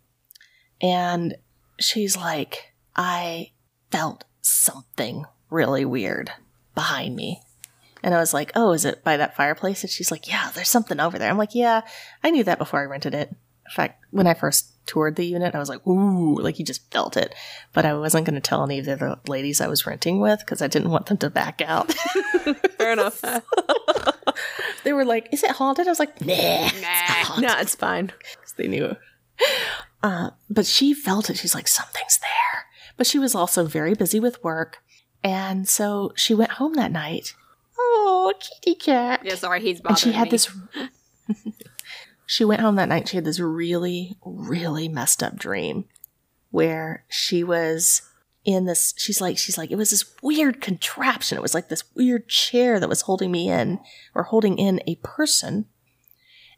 and 0.83 1.35
she's 1.81 2.15
like, 2.15 2.75
I 2.95 3.53
felt 3.91 4.25
something 4.43 5.25
really 5.49 5.87
weird 5.87 6.31
behind 6.75 7.17
me. 7.17 7.41
And 8.03 8.15
I 8.15 8.19
was 8.19 8.35
like, 8.35 8.51
Oh, 8.55 8.73
is 8.73 8.85
it 8.85 9.05
by 9.05 9.17
that 9.17 9.37
fireplace? 9.37 9.83
And 9.83 9.91
she's 9.91 10.11
like, 10.11 10.29
Yeah, 10.29 10.51
there's 10.55 10.69
something 10.69 10.99
over 11.01 11.19
there. 11.19 11.31
I'm 11.31 11.39
like, 11.39 11.55
Yeah, 11.55 11.83
I 12.23 12.31
knew 12.31 12.45
that 12.45 12.59
before 12.59 12.81
I 12.81 12.85
rented 12.85 13.15
it. 13.15 13.29
In 13.31 13.71
fact, 13.75 14.05
when 14.11 14.27
I 14.27 14.35
first 14.35 14.71
toured 14.87 15.15
the 15.17 15.25
unit, 15.25 15.55
I 15.55 15.59
was 15.61 15.69
like, 15.69 15.87
ooh, 15.87 16.35
like 16.37 16.59
you 16.59 16.65
just 16.65 16.91
felt 16.91 17.17
it. 17.17 17.33
But 17.73 17.87
I 17.87 17.95
wasn't 17.95 18.27
going 18.27 18.35
to 18.35 18.41
tell 18.41 18.65
any 18.65 18.81
of 18.81 18.85
the 18.87 18.93
other 18.95 19.17
ladies 19.29 19.61
I 19.61 19.69
was 19.69 19.87
renting 19.87 20.21
with 20.21 20.41
because 20.41 20.61
I 20.61 20.67
didn't 20.67 20.91
want 20.91 21.07
them 21.07 21.17
to 21.19 21.31
back 21.31 21.63
out. 21.63 21.93
Fair 22.79 22.93
enough. 22.93 23.23
they 24.85 24.93
were 24.93 25.05
like, 25.05 25.29
is 25.33 25.43
it 25.45 25.53
haunted? 25.53 25.87
I 25.87 25.91
was 25.91 26.01
like, 26.01 26.21
nah, 26.21 26.35
it's 26.35 26.83
not 26.83 26.91
haunted. 27.27 27.49
no, 27.49 27.59
it's 27.61 27.75
fine. 27.77 28.09
'Cause 28.41 28.55
they 28.57 28.67
knew. 28.69 28.97
Uh, 30.03 30.31
but 30.51 30.67
she 30.67 30.93
felt 30.93 31.31
it. 31.31 31.37
She's 31.39 31.55
like, 31.55 31.69
something's 31.69 32.19
there. 32.19 32.65
But 32.97 33.07
she 33.07 33.19
was 33.19 33.35
also 33.35 33.65
very 33.65 33.95
busy 33.95 34.19
with 34.21 34.43
work. 34.43 34.79
And 35.23 35.69
so 35.69 36.13
she 36.17 36.35
went 36.35 36.53
home 36.53 36.75
that 36.75 36.91
night. 36.93 37.35
Oh, 37.79 38.33
kitty 38.41 38.75
cat. 38.77 39.23
Yeah, 39.25 39.35
sorry, 39.35 39.61
he's 39.61 39.81
bothering 39.81 39.93
and 39.93 39.99
she 39.99 40.13
had 40.13 40.25
me. 40.25 40.31
this 40.31 40.49
she 42.33 42.45
went 42.45 42.63
home 42.63 42.77
that 42.77 42.89
night 42.89 43.09
she 43.09 43.17
had 43.17 43.25
this 43.25 43.39
really 43.39 44.17
really 44.25 44.89
messed 44.89 45.23
up 45.23 45.37
dream 45.37 45.85
where 46.51 47.05
she 47.09 47.45
was 47.45 48.03
in 48.45 48.65
this 48.65 48.95
she's 48.97 49.21
like 49.21 49.37
she's 49.37 49.59
like 49.59 49.71
it 49.71 49.77
was 49.77 49.91
this 49.91 50.15
weird 50.23 50.61
contraption 50.61 51.37
it 51.37 51.43
was 51.43 51.55
like 51.55 51.69
this 51.69 51.85
weird 51.95 52.29
chair 52.29 52.81
that 52.81 52.89
was 52.89 53.03
holding 53.03 53.31
me 53.31 53.49
in 53.49 53.79
or 54.15 54.25
holding 54.25 54.59
in 54.59 54.81
a 54.87 54.95
person 54.97 55.67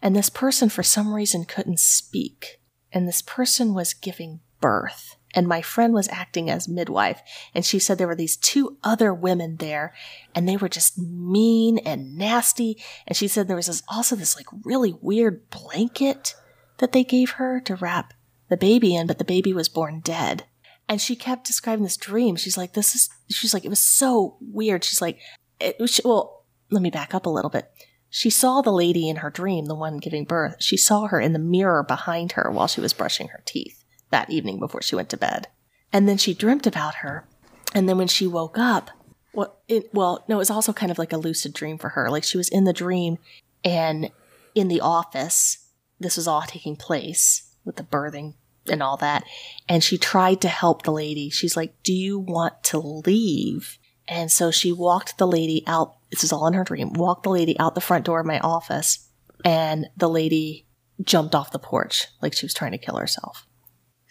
and 0.01 0.15
this 0.15 0.31
person 0.31 0.69
for 0.69 0.83
some 0.83 1.13
reason 1.13 1.45
couldn't 1.45 1.81
speak 1.81 2.61
and 2.93 3.09
this 3.09 3.21
person 3.23 3.75
was 3.75 3.95
giving 3.95 4.41
birth 4.61 5.17
and 5.35 5.49
my 5.49 5.61
friend 5.61 5.93
was 5.93 6.09
acting 6.09 6.49
as 6.49 6.69
midwife 6.69 7.21
and 7.55 7.65
she 7.65 7.79
said 7.79 7.99
there 7.99 8.07
were 8.07 8.15
these 8.15 8.37
two 8.37 8.79
other 8.85 9.13
women 9.13 9.57
there 9.57 9.93
and 10.35 10.49
they 10.49 10.57
were 10.57 10.69
just 10.69 10.99
mean 10.99 11.79
and 11.79 12.17
nasty. 12.17 12.83
And 13.07 13.17
she 13.17 13.29
said 13.29 13.49
there 13.49 13.57
was 13.57 13.67
this, 13.67 13.83
also 13.89 14.17
this 14.17 14.37
like 14.37 14.47
really 14.65 14.95
weird 15.01 15.51
blanket 15.51 16.35
that 16.79 16.93
they 16.93 17.05
gave 17.05 17.31
her 17.31 17.61
to 17.61 17.77
wrap 17.77 18.15
the 18.49 18.57
baby 18.57 18.95
in 18.95 19.07
but 19.07 19.19
the 19.19 19.25
baby 19.25 19.53
was 19.53 19.69
born 19.69 20.01
dead. 20.01 20.45
And 20.89 21.01
she 21.01 21.17
kept 21.17 21.47
describing 21.47 21.85
this 21.85 21.97
dream. 21.97 22.37
She's 22.37 22.57
like 22.57 22.75
this 22.75 22.95
is 22.95 23.11
she's 23.31 23.53
like 23.53 23.65
it 23.65 23.71
was 23.71 23.81
so 23.81 24.37
weird. 24.41 24.85
She's 24.85 25.03
like 25.03 25.19
it 25.61 25.77
well 26.05 26.45
let 26.71 26.83
me 26.83 26.91
back 26.91 27.15
up 27.15 27.27
a 27.27 27.31
little 27.31 27.51
bit. 27.51 27.71
She 28.09 28.31
saw 28.31 28.63
the 28.63 28.71
lady 28.71 29.09
in 29.09 29.17
her 29.17 29.31
dream 29.31 29.65
the 29.65 29.75
one 29.75 29.99
giving 29.99 30.25
birth. 30.25 30.57
She 30.61 30.77
saw 30.77 31.09
her 31.09 31.21
in 31.21 31.33
the 31.33 31.39
mirror 31.41 31.83
behind 31.83 32.33
her 32.33 32.51
while 32.51 32.69
she 32.69 32.81
was 32.81 32.93
brushing 32.93 33.29
her 33.29 33.43
teeth 33.45 33.84
that 34.15 34.31
evening 34.31 34.59
before 34.59 34.81
she 34.81 34.97
went 34.97 35.11
to 35.11 35.17
bed 35.17 35.49
and 35.93 36.09
then 36.09 36.17
she 36.17 36.33
dreamt 36.33 36.67
about 36.67 36.97
her 36.97 37.27
and 37.75 37.89
then 37.89 37.99
when 37.99 38.09
she 38.09 38.27
woke 38.27 38.57
up 38.57 38.91
well, 39.35 39.59
it, 39.67 39.93
well, 39.93 40.25
no, 40.29 40.37
it 40.37 40.39
was 40.39 40.51
also 40.51 40.73
kind 40.73 40.93
of 40.93 40.99
like 40.99 41.13
a 41.13 41.17
lucid 41.17 41.53
dream 41.53 41.77
for 41.77 41.91
her. 41.91 42.09
Like 42.09 42.23
she 42.23 42.37
was 42.37 42.49
in 42.49 42.65
the 42.65 42.73
dream 42.73 43.19
and 43.65 44.11
in 44.55 44.69
the 44.69 44.81
office, 44.81 45.67
this 45.99 46.17
was 46.17 46.29
all 46.29 46.43
taking 46.43 46.77
place 46.77 47.53
with 47.65 47.77
the 47.77 47.83
birthing 47.83 48.35
and 48.71 48.83
all 48.83 48.97
that. 48.99 49.25
And 49.69 49.83
she 49.83 49.99
tried 49.99 50.41
to 50.43 50.49
help 50.49 50.83
the 50.83 50.93
lady. 50.93 51.31
She's 51.31 51.57
like, 51.57 51.75
Do 51.83 51.93
you 51.93 52.19
want 52.19 52.63
to 52.65 52.79
leave? 52.79 53.79
And 54.07 54.31
so 54.31 54.51
she 54.51 54.71
walked 54.71 55.19
the 55.19 55.27
lady 55.27 55.65
out. 55.67 55.97
This 56.11 56.25
is 56.25 56.33
all 56.33 56.47
in 56.47 56.55
her 56.55 56.65
dream. 56.65 56.93
Walked 56.93 57.25
the 57.25 57.31
lady 57.31 57.59
out 57.59 57.75
the 57.75 57.81
front 57.81 58.05
door 58.05 58.21
of 58.21 58.27
my 58.27 58.39
office, 58.41 59.09
and 59.45 59.87
the 59.97 60.09
lady 60.09 60.67
jumped 61.03 61.35
off 61.35 61.51
the 61.51 61.59
porch 61.59 62.07
like 62.21 62.35
she 62.35 62.45
was 62.45 62.55
trying 62.55 62.73
to 62.73 62.79
kill 62.79 62.97
herself. 62.97 63.47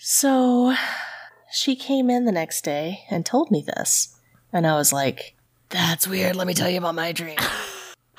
So 0.06 0.76
she 1.50 1.78
came 1.78 2.10
in 2.10 2.26
the 2.26 2.34
next 2.34 2.66
day 2.66 3.06
and 3.10 3.26
told 3.26 3.50
me 3.50 3.62
this. 3.62 4.14
And 4.52 4.68
I 4.68 4.76
was 4.76 4.92
like, 4.92 5.38
that's 5.70 6.06
weird. 6.06 6.36
Let 6.36 6.46
me 6.46 6.54
tell 6.54 6.70
you 6.70 6.80
about 6.80 6.96
my 6.96 7.14
dream. 7.14 7.38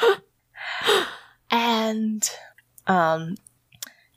and 1.51 2.31
um 2.87 3.37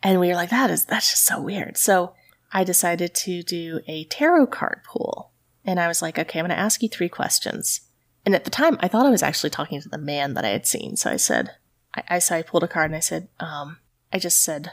and 0.01 0.21
we 0.21 0.29
were 0.29 0.35
like, 0.35 0.49
that 0.51 0.71
is 0.71 0.85
that's 0.85 1.09
just 1.09 1.25
so 1.25 1.41
weird. 1.41 1.75
So 1.75 2.13
I 2.53 2.63
decided 2.63 3.13
to 3.15 3.43
do 3.43 3.81
a 3.85 4.05
tarot 4.05 4.47
card 4.47 4.85
pool. 4.85 5.31
And 5.65 5.77
I 5.77 5.89
was 5.89 6.01
like, 6.01 6.17
okay, 6.17 6.39
I'm 6.39 6.45
gonna 6.45 6.53
ask 6.53 6.81
you 6.81 6.87
three 6.87 7.09
questions. 7.09 7.81
And 8.25 8.33
at 8.33 8.45
the 8.45 8.49
time 8.49 8.77
I 8.79 8.87
thought 8.87 9.05
I 9.05 9.09
was 9.09 9.23
actually 9.23 9.49
talking 9.49 9.81
to 9.81 9.89
the 9.89 9.97
man 9.97 10.35
that 10.35 10.45
I 10.45 10.49
had 10.51 10.65
seen. 10.65 10.95
So 10.95 11.11
I 11.11 11.17
said 11.17 11.49
I, 11.93 12.03
I 12.07 12.19
so 12.19 12.37
I 12.37 12.43
pulled 12.43 12.63
a 12.63 12.69
card 12.69 12.91
and 12.91 12.95
I 12.95 13.01
said, 13.01 13.27
um, 13.41 13.79
I 14.13 14.19
just 14.19 14.41
said, 14.41 14.71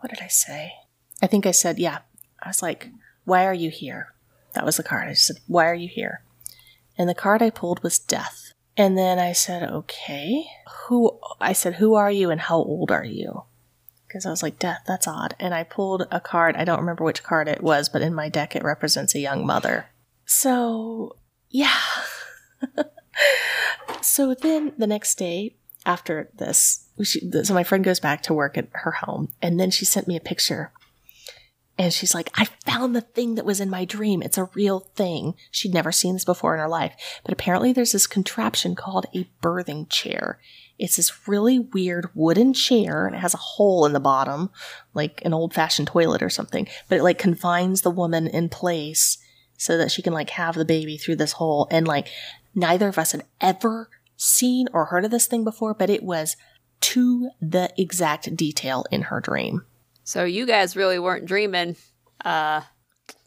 what 0.00 0.10
did 0.10 0.20
I 0.20 0.28
say? 0.28 0.74
I 1.22 1.26
think 1.26 1.46
I 1.46 1.50
said, 1.50 1.78
yeah. 1.78 1.98
I 2.42 2.48
was 2.48 2.62
like, 2.62 2.90
why 3.24 3.46
are 3.46 3.54
you 3.54 3.70
here? 3.70 4.14
That 4.54 4.64
was 4.64 4.76
the 4.76 4.82
card. 4.82 5.08
I 5.08 5.14
said, 5.14 5.36
Why 5.46 5.66
are 5.66 5.74
you 5.74 5.88
here? 5.88 6.22
And 6.98 7.08
the 7.08 7.14
card 7.14 7.42
I 7.42 7.50
pulled 7.50 7.82
was 7.82 7.98
death. 7.98 8.52
And 8.76 8.96
then 8.96 9.18
I 9.18 9.32
said, 9.32 9.62
Okay. 9.70 10.46
Who 10.86 11.18
I 11.40 11.52
said, 11.52 11.74
Who 11.74 11.94
are 11.94 12.10
you 12.10 12.30
and 12.30 12.40
how 12.40 12.56
old 12.56 12.90
are 12.90 13.04
you? 13.04 13.44
Because 14.06 14.26
I 14.26 14.30
was 14.30 14.42
like, 14.42 14.58
Death, 14.58 14.82
that's 14.86 15.06
odd. 15.06 15.36
And 15.38 15.54
I 15.54 15.62
pulled 15.62 16.06
a 16.10 16.20
card. 16.20 16.56
I 16.56 16.64
don't 16.64 16.80
remember 16.80 17.04
which 17.04 17.22
card 17.22 17.48
it 17.48 17.62
was, 17.62 17.88
but 17.88 18.02
in 18.02 18.14
my 18.14 18.28
deck 18.28 18.56
it 18.56 18.64
represents 18.64 19.14
a 19.14 19.20
young 19.20 19.46
mother. 19.46 19.86
So 20.24 21.16
yeah. 21.48 21.78
so 24.02 24.34
then 24.34 24.72
the 24.76 24.86
next 24.86 25.16
day 25.16 25.56
after 25.86 26.30
this, 26.34 26.88
she, 27.02 27.30
so 27.42 27.54
my 27.54 27.64
friend 27.64 27.84
goes 27.84 28.00
back 28.00 28.22
to 28.24 28.34
work 28.34 28.58
at 28.58 28.68
her 28.72 28.90
home, 28.90 29.32
and 29.40 29.58
then 29.58 29.70
she 29.70 29.84
sent 29.84 30.06
me 30.06 30.14
a 30.14 30.20
picture 30.20 30.72
and 31.80 31.94
she's 31.94 32.14
like, 32.14 32.28
I 32.34 32.44
found 32.66 32.94
the 32.94 33.00
thing 33.00 33.36
that 33.36 33.46
was 33.46 33.58
in 33.58 33.70
my 33.70 33.86
dream. 33.86 34.20
It's 34.20 34.36
a 34.36 34.50
real 34.52 34.80
thing. 34.96 35.34
She'd 35.50 35.72
never 35.72 35.90
seen 35.90 36.12
this 36.12 36.26
before 36.26 36.52
in 36.52 36.60
her 36.60 36.68
life. 36.68 36.94
But 37.24 37.32
apparently 37.32 37.72
there's 37.72 37.92
this 37.92 38.06
contraption 38.06 38.74
called 38.74 39.06
a 39.14 39.30
birthing 39.42 39.88
chair. 39.88 40.38
It's 40.78 40.96
this 40.96 41.26
really 41.26 41.58
weird 41.58 42.10
wooden 42.14 42.52
chair 42.52 43.06
and 43.06 43.16
it 43.16 43.20
has 43.20 43.32
a 43.32 43.38
hole 43.38 43.86
in 43.86 43.94
the 43.94 43.98
bottom, 43.98 44.50
like 44.92 45.22
an 45.24 45.32
old 45.32 45.54
fashioned 45.54 45.88
toilet 45.88 46.22
or 46.22 46.28
something. 46.28 46.68
But 46.90 46.98
it 46.98 47.02
like 47.02 47.16
confines 47.16 47.80
the 47.80 47.90
woman 47.90 48.26
in 48.26 48.50
place 48.50 49.16
so 49.56 49.78
that 49.78 49.90
she 49.90 50.02
can 50.02 50.12
like 50.12 50.28
have 50.30 50.56
the 50.56 50.66
baby 50.66 50.98
through 50.98 51.16
this 51.16 51.32
hole. 51.32 51.66
And 51.70 51.88
like 51.88 52.08
neither 52.54 52.88
of 52.88 52.98
us 52.98 53.12
had 53.12 53.24
ever 53.40 53.88
seen 54.18 54.66
or 54.74 54.84
heard 54.84 55.06
of 55.06 55.10
this 55.10 55.26
thing 55.26 55.44
before, 55.44 55.72
but 55.72 55.88
it 55.88 56.02
was 56.02 56.36
to 56.80 57.30
the 57.40 57.72
exact 57.78 58.36
detail 58.36 58.84
in 58.90 59.00
her 59.04 59.18
dream. 59.18 59.64
So 60.04 60.24
you 60.24 60.46
guys 60.46 60.76
really 60.76 60.98
weren't 60.98 61.26
dreaming. 61.26 61.76
Uh 62.24 62.62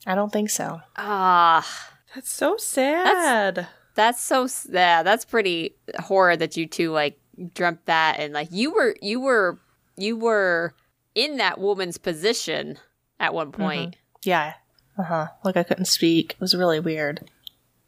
I 0.05 0.15
don't 0.15 0.31
think 0.31 0.49
so. 0.49 0.81
ah, 0.97 1.65
That's 2.13 2.29
so 2.31 2.57
sad. 2.57 3.67
that's 3.95 4.21
so 4.21 4.47
yeah, 4.69 5.03
that's 5.03 5.25
pretty 5.25 5.75
horror 5.99 6.35
that 6.35 6.57
you 6.57 6.67
two 6.67 6.91
like 6.91 7.19
dreamt 7.53 7.85
that 7.85 8.19
and 8.19 8.33
like 8.33 8.49
you 8.51 8.71
were 8.73 8.95
you 9.01 9.19
were 9.19 9.59
you 9.97 10.17
were 10.17 10.73
in 11.15 11.37
that 11.37 11.59
woman's 11.59 11.97
position 11.97 12.77
at 13.19 13.33
one 13.33 13.51
point. 13.51 13.95
Yeah. 14.23 14.53
Uh 14.97 15.03
huh. 15.03 15.27
Like 15.43 15.57
I 15.57 15.63
couldn't 15.63 15.85
speak. 15.85 16.31
It 16.33 16.39
was 16.41 16.55
really 16.55 16.79
weird. 16.79 17.29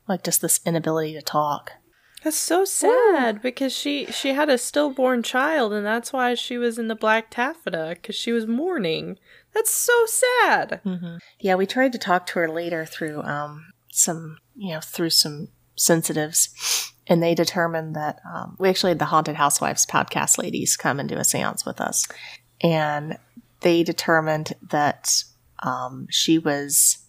Like 0.08 0.24
just 0.24 0.42
this 0.42 0.60
inability 0.66 1.14
to 1.14 1.22
talk. 1.22 1.72
That's 2.26 2.38
so 2.38 2.66
sad 2.66 3.40
because 3.44 3.72
she 3.72 4.08
she 4.08 4.30
had 4.30 4.50
a 4.50 4.58
stillborn 4.58 5.22
child 5.22 5.72
and 5.72 5.86
that's 5.86 6.12
why 6.12 6.34
she 6.34 6.58
was 6.58 6.80
in 6.80 6.88
the 6.88 6.96
black 6.96 7.30
taffeta 7.30 7.92
because 7.94 8.16
she 8.16 8.32
was 8.32 8.48
mourning. 8.48 9.20
That's 9.54 9.70
so 9.70 9.94
sad. 10.08 10.82
Yeah, 11.40 11.54
we 11.54 11.68
tried 11.68 11.92
to 11.92 12.00
talk 12.00 12.26
to 12.26 12.40
her 12.40 12.50
later 12.50 12.84
through 12.84 13.22
um 13.22 13.68
some 13.92 14.40
you 14.56 14.74
know 14.74 14.80
through 14.80 15.12
some 15.12 15.50
sensitives, 15.76 16.92
and 17.06 17.22
they 17.22 17.36
determined 17.36 17.96
that 17.96 18.22
um, 18.34 18.56
we 18.58 18.70
actually 18.70 18.90
had 18.90 19.00
the 19.00 19.06
Haunted 19.06 19.36
Housewives 19.36 19.86
podcast 19.86 20.40
ladies 20.40 20.76
come 20.76 21.00
and 21.00 21.08
do 21.08 21.18
a 21.18 21.20
séance 21.20 21.64
with 21.64 21.80
us, 21.80 22.08
and 22.60 23.20
they 23.60 23.84
determined 23.84 24.54
that 24.72 25.24
um, 25.62 26.08
she 26.10 26.40
was 26.40 27.06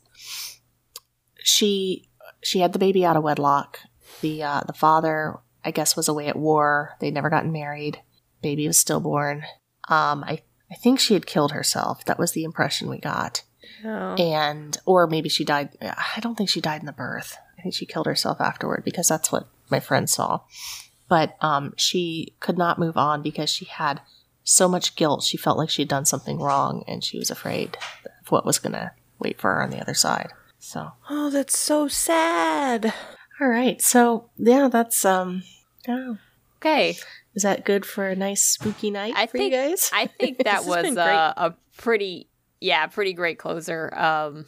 she 1.42 2.10
she 2.42 2.58
had 2.58 2.74
the 2.74 2.78
baby 2.78 3.02
out 3.02 3.16
of 3.16 3.22
wedlock. 3.22 3.78
The 4.20 4.42
uh, 4.42 4.60
the 4.66 4.72
father, 4.72 5.38
I 5.64 5.70
guess, 5.70 5.96
was 5.96 6.08
away 6.08 6.26
at 6.28 6.36
war. 6.36 6.96
They'd 7.00 7.14
never 7.14 7.30
gotten 7.30 7.52
married. 7.52 8.00
Baby 8.42 8.66
was 8.66 8.78
stillborn. 8.78 9.44
Um, 9.88 10.24
I 10.24 10.42
I 10.70 10.74
think 10.74 10.98
she 11.00 11.14
had 11.14 11.26
killed 11.26 11.52
herself. 11.52 12.04
That 12.04 12.18
was 12.18 12.32
the 12.32 12.44
impression 12.44 12.88
we 12.88 12.98
got. 12.98 13.42
Oh. 13.84 14.14
And 14.14 14.76
or 14.86 15.06
maybe 15.06 15.28
she 15.28 15.44
died. 15.44 15.70
I 15.80 16.20
don't 16.20 16.36
think 16.36 16.48
she 16.50 16.60
died 16.60 16.80
in 16.80 16.86
the 16.86 16.92
birth. 16.92 17.36
I 17.58 17.62
think 17.62 17.74
she 17.74 17.86
killed 17.86 18.06
herself 18.06 18.40
afterward 18.40 18.82
because 18.84 19.08
that's 19.08 19.30
what 19.32 19.48
my 19.70 19.80
friend 19.80 20.08
saw. 20.08 20.40
But 21.08 21.36
um, 21.40 21.72
she 21.76 22.34
could 22.40 22.58
not 22.58 22.78
move 22.78 22.96
on 22.96 23.22
because 23.22 23.48
she 23.50 23.64
had 23.66 24.00
so 24.42 24.68
much 24.68 24.96
guilt. 24.96 25.22
She 25.22 25.36
felt 25.36 25.58
like 25.58 25.70
she 25.70 25.82
had 25.82 25.88
done 25.88 26.04
something 26.04 26.38
wrong, 26.38 26.84
and 26.88 27.02
she 27.04 27.18
was 27.18 27.30
afraid 27.30 27.76
of 28.22 28.30
what 28.30 28.46
was 28.46 28.58
going 28.58 28.72
to 28.72 28.92
wait 29.18 29.40
for 29.40 29.54
her 29.54 29.62
on 29.62 29.70
the 29.70 29.80
other 29.80 29.94
side. 29.94 30.30
So, 30.58 30.92
Oh, 31.10 31.30
that's 31.30 31.56
so 31.56 31.86
sad. 31.88 32.92
All 33.40 33.48
right. 33.48 33.80
So 33.80 34.30
yeah, 34.36 34.68
that's 34.68 35.04
um. 35.04 35.42
Oh, 35.88 36.18
Okay. 36.58 36.96
is 37.34 37.42
that 37.42 37.64
good 37.64 37.84
for 37.86 38.08
a 38.08 38.16
nice 38.16 38.42
spooky 38.42 38.90
night 38.90 39.14
I 39.16 39.26
for 39.26 39.38
think 39.38 39.52
you 39.52 39.58
guys? 39.58 39.90
I 39.92 40.06
think 40.06 40.38
that 40.44 40.64
was 40.64 40.82
been 40.82 40.98
uh, 40.98 41.34
a 41.36 41.54
pretty 41.76 42.28
yeah, 42.60 42.86
pretty 42.86 43.12
great 43.12 43.38
closer. 43.38 43.92
Um 43.96 44.46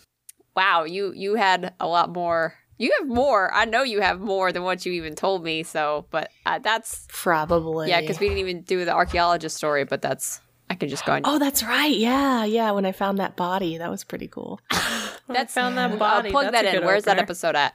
wow, 0.57 0.85
you 0.85 1.13
you 1.15 1.35
had 1.37 1.75
a 1.79 1.87
lot 1.87 2.11
more. 2.11 2.55
You 2.81 2.93
have 2.99 3.09
more. 3.09 3.53
I 3.53 3.65
know 3.65 3.83
you 3.83 4.01
have 4.01 4.21
more 4.21 4.53
than 4.53 4.63
what 4.63 4.87
you 4.87 4.93
even 4.93 5.15
told 5.17 5.43
me, 5.45 5.65
so 5.65 6.07
but 6.11 6.31
uh, 6.47 6.59
that's 6.61 7.07
Probably. 7.09 7.89
yeah, 7.91 8.01
cuz 8.03 8.19
we 8.21 8.29
didn't 8.29 8.39
even 8.39 8.63
do 8.63 8.85
the 8.85 8.93
archaeologist 8.93 9.57
story, 9.57 9.85
but 9.85 10.01
that's 10.01 10.41
I 10.71 10.75
could 10.75 10.89
just 10.89 11.05
go 11.05 11.13
on. 11.13 11.23
Oh, 11.25 11.39
that's 11.39 11.63
right. 11.63 11.97
Yeah, 11.97 12.45
yeah. 12.45 12.71
When 12.73 12.85
I 12.87 12.93
found 12.93 13.19
that 13.19 13.37
body, 13.37 13.79
that 13.79 13.91
was 13.91 14.05
pretty 14.05 14.29
cool. 14.29 14.61
that's 15.29 15.55
found 15.55 15.77
that 15.79 15.91
body. 15.91 15.95
uh, 15.97 15.99
body. 15.99 16.31
plug 16.31 16.45
That's 16.47 16.53
that 16.63 16.65
in. 16.67 16.81
good 16.81 16.87
Where's 16.87 17.05
that 17.05 17.19
episode 17.19 17.57
at? 17.57 17.75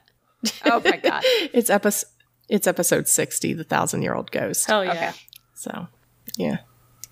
Oh 0.64 0.80
my 0.84 0.96
god. 0.96 1.22
it's 1.52 1.70
episode. 1.70 2.08
It's 2.48 2.66
episode 2.66 3.08
sixty, 3.08 3.54
the 3.54 3.64
thousand 3.64 4.02
year 4.02 4.14
old 4.14 4.30
ghost. 4.30 4.68
Oh 4.70 4.82
yeah. 4.82 4.92
Okay. 4.92 5.10
So, 5.54 5.86
yeah. 6.36 6.58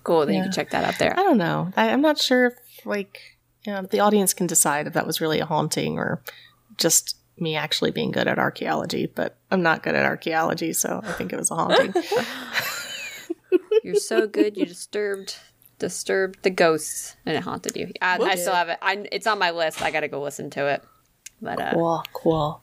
Cool. 0.03 0.25
Then 0.25 0.35
you 0.35 0.43
can 0.43 0.51
check 0.51 0.69
that 0.71 0.83
out 0.83 0.99
there. 0.99 1.13
I 1.17 1.23
don't 1.23 1.37
know. 1.37 1.71
I, 1.75 1.89
I'm 1.89 2.01
not 2.01 2.19
sure 2.19 2.47
if 2.47 2.85
like 2.85 3.19
you 3.65 3.73
know, 3.73 3.81
the 3.83 3.99
audience 4.01 4.33
can 4.33 4.47
decide 4.47 4.87
if 4.87 4.93
that 4.93 5.07
was 5.07 5.21
really 5.21 5.39
a 5.39 5.45
haunting 5.45 5.97
or 5.97 6.21
just 6.77 7.17
me 7.37 7.55
actually 7.55 7.91
being 7.91 8.11
good 8.11 8.27
at 8.27 8.37
archaeology. 8.37 9.07
But 9.07 9.37
I'm 9.49 9.63
not 9.63 9.83
good 9.83 9.95
at 9.95 10.05
archaeology, 10.05 10.73
so 10.73 11.01
I 11.03 11.13
think 11.13 11.33
it 11.33 11.39
was 11.39 11.49
a 11.49 11.55
haunting. 11.55 11.93
You're 13.83 13.95
so 13.95 14.27
good. 14.27 14.57
You 14.57 14.65
disturbed 14.65 15.37
disturbed 15.79 16.43
the 16.43 16.49
ghosts 16.49 17.15
and 17.25 17.35
it 17.35 17.43
haunted 17.43 17.75
you. 17.75 17.91
I, 18.01 18.17
I 18.17 18.35
still 18.35 18.53
have 18.53 18.69
it. 18.69 18.77
I, 18.81 19.05
it's 19.11 19.27
on 19.27 19.39
my 19.39 19.51
list. 19.51 19.81
I 19.81 19.91
got 19.91 20.01
to 20.01 20.07
go 20.07 20.21
listen 20.21 20.49
to 20.51 20.67
it. 20.67 20.83
But 21.41 21.59
uh, 21.59 21.73
cool, 21.73 22.03
cool. 22.13 22.62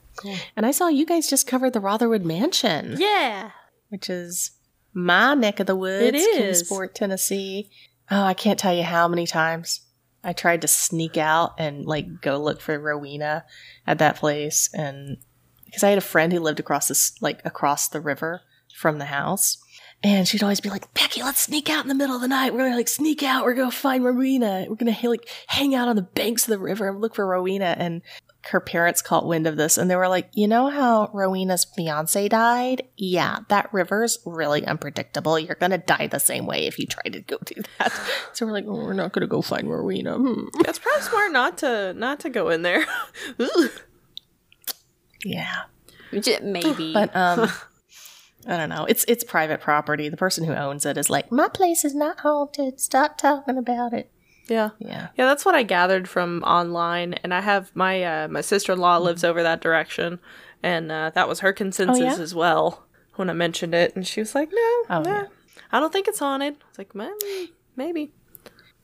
And 0.55 0.65
I 0.65 0.71
saw 0.71 0.87
you 0.87 1.05
guys 1.05 1.29
just 1.29 1.47
covered 1.47 1.73
the 1.73 1.79
Rotherwood 1.79 2.25
Mansion. 2.25 2.95
Yeah. 2.97 3.51
which 3.89 4.09
is 4.09 4.51
my 4.93 5.33
neck 5.33 5.59
of 5.59 5.67
the 5.67 5.75
woods, 5.75 6.05
It 6.07 6.15
is. 6.15 6.37
Kingsport, 6.37 6.95
Tennessee. 6.95 7.69
Oh, 8.09 8.23
I 8.23 8.33
can't 8.33 8.59
tell 8.59 8.73
you 8.73 8.83
how 8.83 9.07
many 9.07 9.25
times 9.25 9.81
I 10.23 10.33
tried 10.33 10.61
to 10.61 10.67
sneak 10.67 11.17
out 11.17 11.53
and 11.57 11.85
like 11.85 12.21
go 12.21 12.37
look 12.37 12.61
for 12.61 12.77
Rowena 12.77 13.45
at 13.87 13.99
that 13.99 14.17
place, 14.17 14.69
and 14.73 15.17
because 15.65 15.83
I 15.83 15.89
had 15.89 15.97
a 15.97 16.01
friend 16.01 16.31
who 16.33 16.39
lived 16.39 16.59
across 16.59 16.89
this 16.89 17.13
like 17.21 17.41
across 17.45 17.87
the 17.87 18.01
river 18.01 18.41
from 18.75 18.99
the 18.99 19.05
house. 19.05 19.57
And 20.03 20.27
she'd 20.27 20.41
always 20.41 20.59
be 20.59 20.69
like, 20.69 20.91
Becky, 20.95 21.21
let's 21.21 21.41
sneak 21.41 21.69
out 21.69 21.83
in 21.85 21.87
the 21.87 21.95
middle 21.95 22.15
of 22.15 22.21
the 22.21 22.27
night. 22.27 22.53
We're 22.53 22.63
gonna 22.63 22.75
like 22.75 22.87
sneak 22.87 23.21
out. 23.23 23.45
We're 23.45 23.53
gonna 23.53 23.71
find 23.71 24.03
Rowena. 24.03 24.65
We're 24.67 24.75
gonna 24.75 24.97
like 25.03 25.29
hang 25.47 25.73
out 25.75 25.87
on 25.87 25.95
the 25.95 26.01
banks 26.01 26.43
of 26.43 26.49
the 26.49 26.57
river 26.59 26.89
and 26.89 26.99
look 26.99 27.15
for 27.15 27.25
Rowena. 27.25 27.75
And 27.77 28.01
her 28.49 28.59
parents 28.59 29.01
caught 29.01 29.27
wind 29.27 29.45
of 29.45 29.55
this 29.55 29.77
and 29.77 29.89
they 29.89 29.95
were 29.95 30.07
like, 30.07 30.29
you 30.33 30.47
know 30.47 30.69
how 30.69 31.09
Rowena's 31.13 31.63
fiance 31.63 32.27
died? 32.27 32.83
Yeah, 32.97 33.39
that 33.49 33.71
river's 33.73 34.19
really 34.25 34.65
unpredictable. 34.65 35.37
You're 35.37 35.55
gonna 35.55 35.77
die 35.77 36.07
the 36.07 36.19
same 36.19 36.45
way 36.45 36.65
if 36.65 36.79
you 36.79 36.87
try 36.87 37.03
to 37.03 37.21
go 37.21 37.37
do 37.45 37.61
that. 37.77 37.93
So 38.33 38.45
we're 38.45 38.53
like, 38.53 38.65
oh, 38.67 38.75
we're 38.75 38.93
not 38.93 39.11
gonna 39.11 39.27
go 39.27 39.41
find 39.41 39.69
Rowena. 39.69 40.15
Hmm. 40.17 40.45
That's 40.63 40.79
probably 40.79 41.01
smart 41.03 41.31
not 41.31 41.57
to 41.59 41.93
not 41.93 42.19
to 42.21 42.29
go 42.29 42.49
in 42.49 42.61
there. 42.61 42.85
Yeah. 45.23 45.63
maybe. 46.41 46.93
But 46.93 47.15
um 47.15 47.49
I 48.47 48.57
don't 48.57 48.69
know. 48.69 48.85
It's 48.85 49.05
it's 49.07 49.23
private 49.23 49.61
property. 49.61 50.09
The 50.09 50.17
person 50.17 50.45
who 50.45 50.53
owns 50.53 50.85
it 50.85 50.97
is 50.97 51.09
like, 51.09 51.31
my 51.31 51.47
place 51.47 51.85
is 51.85 51.93
not 51.93 52.21
haunted. 52.21 52.79
Stop 52.79 53.17
talking 53.17 53.57
about 53.57 53.93
it. 53.93 54.10
Yeah. 54.51 54.69
Yeah. 54.79 55.07
Yeah, 55.17 55.25
that's 55.25 55.45
what 55.45 55.55
I 55.55 55.63
gathered 55.63 56.07
from 56.09 56.43
online, 56.43 57.13
and 57.23 57.33
I 57.33 57.41
have 57.41 57.71
my 57.75 58.03
uh, 58.03 58.27
my 58.27 58.41
sister 58.41 58.73
in 58.73 58.79
law 58.79 58.97
lives 58.97 59.23
over 59.23 59.41
that 59.41 59.61
direction, 59.61 60.19
and 60.61 60.91
uh, 60.91 61.11
that 61.15 61.27
was 61.27 61.39
her 61.39 61.53
consensus 61.53 61.99
yeah? 62.17 62.21
as 62.21 62.35
well 62.35 62.85
when 63.15 63.29
I 63.29 63.33
mentioned 63.33 63.73
it, 63.73 63.95
and 63.95 64.05
she 64.05 64.19
was 64.19 64.35
like, 64.35 64.49
"No, 64.51 64.83
Oh, 64.89 65.01
nah, 65.01 65.03
yeah. 65.03 65.27
I 65.71 65.79
don't 65.79 65.93
think 65.93 66.07
it's 66.07 66.19
haunted." 66.19 66.57
It's 66.69 66.77
like, 66.77 66.93
"Well, 66.93 67.17
maybe." 67.75 68.11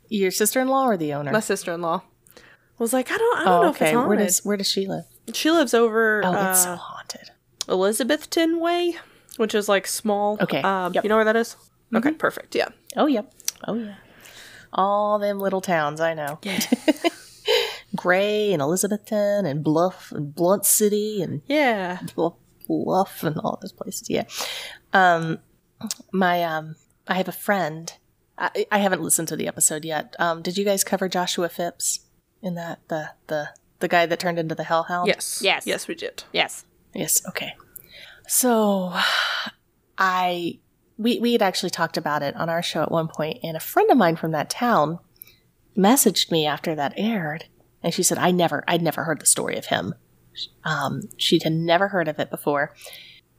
Your 0.10 0.32
sister 0.32 0.62
in 0.62 0.70
law 0.70 0.86
or 0.86 0.96
the 0.96 1.14
owner? 1.14 1.34
My 1.34 1.42
sister 1.42 1.74
in 1.74 1.82
law 1.82 2.04
was 2.80 2.94
like, 2.94 3.12
"I 3.12 3.18
don't, 3.18 3.40
I 3.40 3.44
don't 3.44 3.54
oh, 3.54 3.62
know 3.64 3.70
if 3.70 3.82
it's 3.82 3.92
haunted." 3.92 4.08
Where 4.08 4.18
does 4.18 4.46
where 4.46 4.58
does 4.58 4.70
she 4.70 4.88
live? 4.88 5.04
she 5.34 5.52
lives 5.52 5.74
over 5.74 6.22
Oh, 6.24 6.34
uh, 6.34 6.52
it's 6.52 6.64
so 6.64 6.76
haunted. 6.76 7.32
Elizabethton 7.68 8.62
Way, 8.62 8.96
which 9.36 9.54
is 9.54 9.68
like 9.68 9.86
small. 9.86 10.38
Okay, 10.40 10.62
um, 10.62 10.94
yep. 10.94 11.04
you 11.04 11.10
know 11.10 11.18
where 11.18 11.26
that 11.26 11.36
is? 11.36 11.58
Okay, 11.94 12.12
perfect. 12.14 12.56
Yeah, 12.56 12.70
Oh 12.96 13.08
yep. 13.08 13.34
Oh 13.68 13.74
yeah. 13.74 13.96
All 14.78 15.18
them 15.20 15.40
little 15.40 15.62
towns, 15.62 16.00
I 16.00 16.14
know. 16.14 16.38
yeah, 16.44 16.60
Gray 17.96 18.54
and 18.54 18.62
Elizabethton 18.62 19.46
and 19.50 19.64
Bluff 19.64 20.12
and 20.12 20.34
Blunt 20.36 20.66
City 20.66 21.22
and 21.22 21.42
yeah. 21.48 22.00
Bluff, 22.16 22.34
Bluff 22.68 23.24
and 23.24 23.38
all 23.40 23.58
those 23.62 23.72
places. 23.74 24.10
Yeah. 24.10 24.26
Um, 24.94 25.40
my 26.12 26.44
um, 26.44 26.76
I 27.08 27.16
have 27.16 27.28
a 27.28 27.32
friend. 27.34 27.92
I, 28.38 28.68
I 28.72 28.78
haven't 28.80 29.02
listened 29.02 29.28
to 29.30 29.36
the 29.36 29.48
episode 29.48 29.84
yet. 29.84 30.16
Um, 30.20 30.42
did 30.44 30.58
you 30.58 30.66
guys 30.66 30.84
cover 30.84 31.10
Joshua 31.10 31.50
Phipps 31.50 32.02
in 32.42 32.54
that 32.56 32.80
the 32.88 33.10
the 33.28 33.50
the 33.80 33.88
guy 33.88 34.06
that 34.06 34.20
turned 34.20 34.38
into 34.38 34.54
the 34.56 34.64
Hellhound? 34.66 35.08
Yes, 35.08 35.42
Yes. 35.44 35.66
yes, 35.66 35.88
we 35.88 35.96
did. 35.96 36.24
yes. 36.34 36.66
Yes. 36.94 37.22
Okay. 37.28 37.54
So, 38.28 38.92
I 39.98 40.60
we 40.98 41.20
we 41.20 41.34
had 41.34 41.42
actually 41.42 41.70
talked 41.70 41.98
about 41.98 42.24
it 42.24 42.36
on 42.36 42.50
our 42.50 42.64
show 42.64 42.82
at 42.82 42.92
one 42.92 43.08
point, 43.08 43.40
and 43.44 43.56
a 43.56 43.62
friend 43.62 43.90
of 43.92 43.98
mine 43.98 44.16
from 44.16 44.32
that 44.32 44.50
town 44.50 45.00
messaged 45.78 46.32
me 46.32 46.46
after 46.46 46.76
that 46.76 46.94
aired, 46.98 47.46
and 47.84 47.94
she 47.94 48.04
said 48.04 48.18
I 48.18 48.32
never 48.32 48.64
I'd 48.68 48.82
never 48.82 49.04
heard 49.04 49.22
the 49.22 49.26
story 49.26 49.58
of 49.58 49.68
him. 49.68 49.94
Um, 50.64 51.04
she 51.18 51.40
had 51.42 51.54
never 51.54 51.90
heard 51.90 52.08
of 52.08 52.20
it 52.20 52.30
before. 52.30 52.74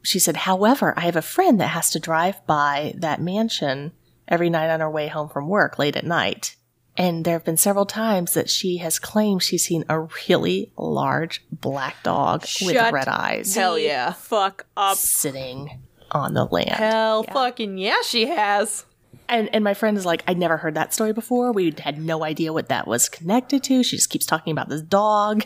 She 0.02 0.18
said, 0.18 0.38
however, 0.38 0.94
I 0.96 1.02
have 1.02 1.16
a 1.16 1.22
friend 1.22 1.60
that 1.60 1.68
has 1.68 1.90
to 1.90 2.00
drive 2.00 2.44
by 2.46 2.94
that 2.96 3.20
mansion 3.20 3.92
every 4.26 4.50
night 4.50 4.70
on 4.70 4.80
her 4.80 4.90
way 4.90 5.08
home 5.08 5.28
from 5.28 5.48
work 5.48 5.78
late 5.78 5.96
at 5.96 6.04
night. 6.06 6.56
And 6.96 7.24
there 7.24 7.34
have 7.34 7.44
been 7.44 7.56
several 7.56 7.86
times 7.86 8.34
that 8.34 8.50
she 8.50 8.78
has 8.78 8.98
claimed 8.98 9.42
she's 9.42 9.64
seen 9.64 9.84
a 9.88 10.08
really 10.28 10.72
large 10.76 11.44
black 11.52 12.02
dog 12.02 12.44
with 12.60 12.74
red 12.74 13.06
eyes 13.06 13.54
Hell 13.54 13.78
yeah. 13.78 14.12
Fuck 14.12 14.66
up. 14.76 14.96
sitting 14.96 15.82
on 16.12 16.34
the 16.34 16.44
land. 16.44 16.70
Hell 16.70 17.22
fucking 17.22 17.78
yeah, 17.78 18.02
she 18.04 18.26
has. 18.26 18.84
And 19.28 19.50
and 19.52 19.62
my 19.62 19.74
friend 19.74 19.96
is 19.96 20.06
like, 20.06 20.22
I'd 20.26 20.38
never 20.38 20.56
heard 20.56 20.74
that 20.74 20.94
story 20.94 21.12
before. 21.12 21.52
We 21.52 21.74
had 21.78 22.00
no 22.00 22.24
idea 22.24 22.52
what 22.52 22.68
that 22.68 22.86
was 22.86 23.08
connected 23.08 23.62
to. 23.64 23.82
She 23.82 23.96
just 23.96 24.10
keeps 24.10 24.26
talking 24.26 24.52
about 24.52 24.68
this 24.68 24.82
dog. 24.82 25.44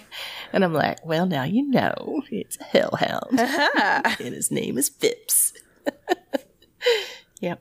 And 0.52 0.64
I'm 0.64 0.72
like, 0.72 1.04
well, 1.04 1.26
now 1.26 1.44
you 1.44 1.68
know. 1.68 2.22
It's 2.30 2.58
a 2.60 2.64
hellhound. 2.64 3.40
Uh-huh. 3.40 4.02
and 4.20 4.34
his 4.34 4.50
name 4.50 4.78
is 4.78 4.88
Phipps. 4.88 5.52
yep. 7.40 7.60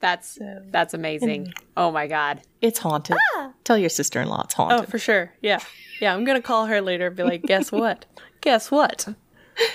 That's 0.00 0.38
that's 0.70 0.94
amazing. 0.94 1.52
Oh 1.76 1.90
my 1.90 2.06
god. 2.06 2.42
It's 2.60 2.78
haunted. 2.78 3.16
Ah. 3.36 3.52
Tell 3.64 3.78
your 3.78 3.90
sister 3.90 4.20
in 4.20 4.28
law 4.28 4.42
it's 4.44 4.54
oh, 4.54 4.64
haunted. 4.64 4.88
Oh, 4.88 4.90
for 4.90 4.98
sure. 4.98 5.32
Yeah. 5.40 5.60
Yeah, 6.00 6.14
I'm 6.14 6.24
gonna 6.24 6.42
call 6.42 6.66
her 6.66 6.80
later 6.80 7.08
and 7.08 7.16
be 7.16 7.22
like, 7.22 7.42
guess 7.42 7.72
what? 7.72 8.06
guess 8.44 8.70
what? 8.70 9.08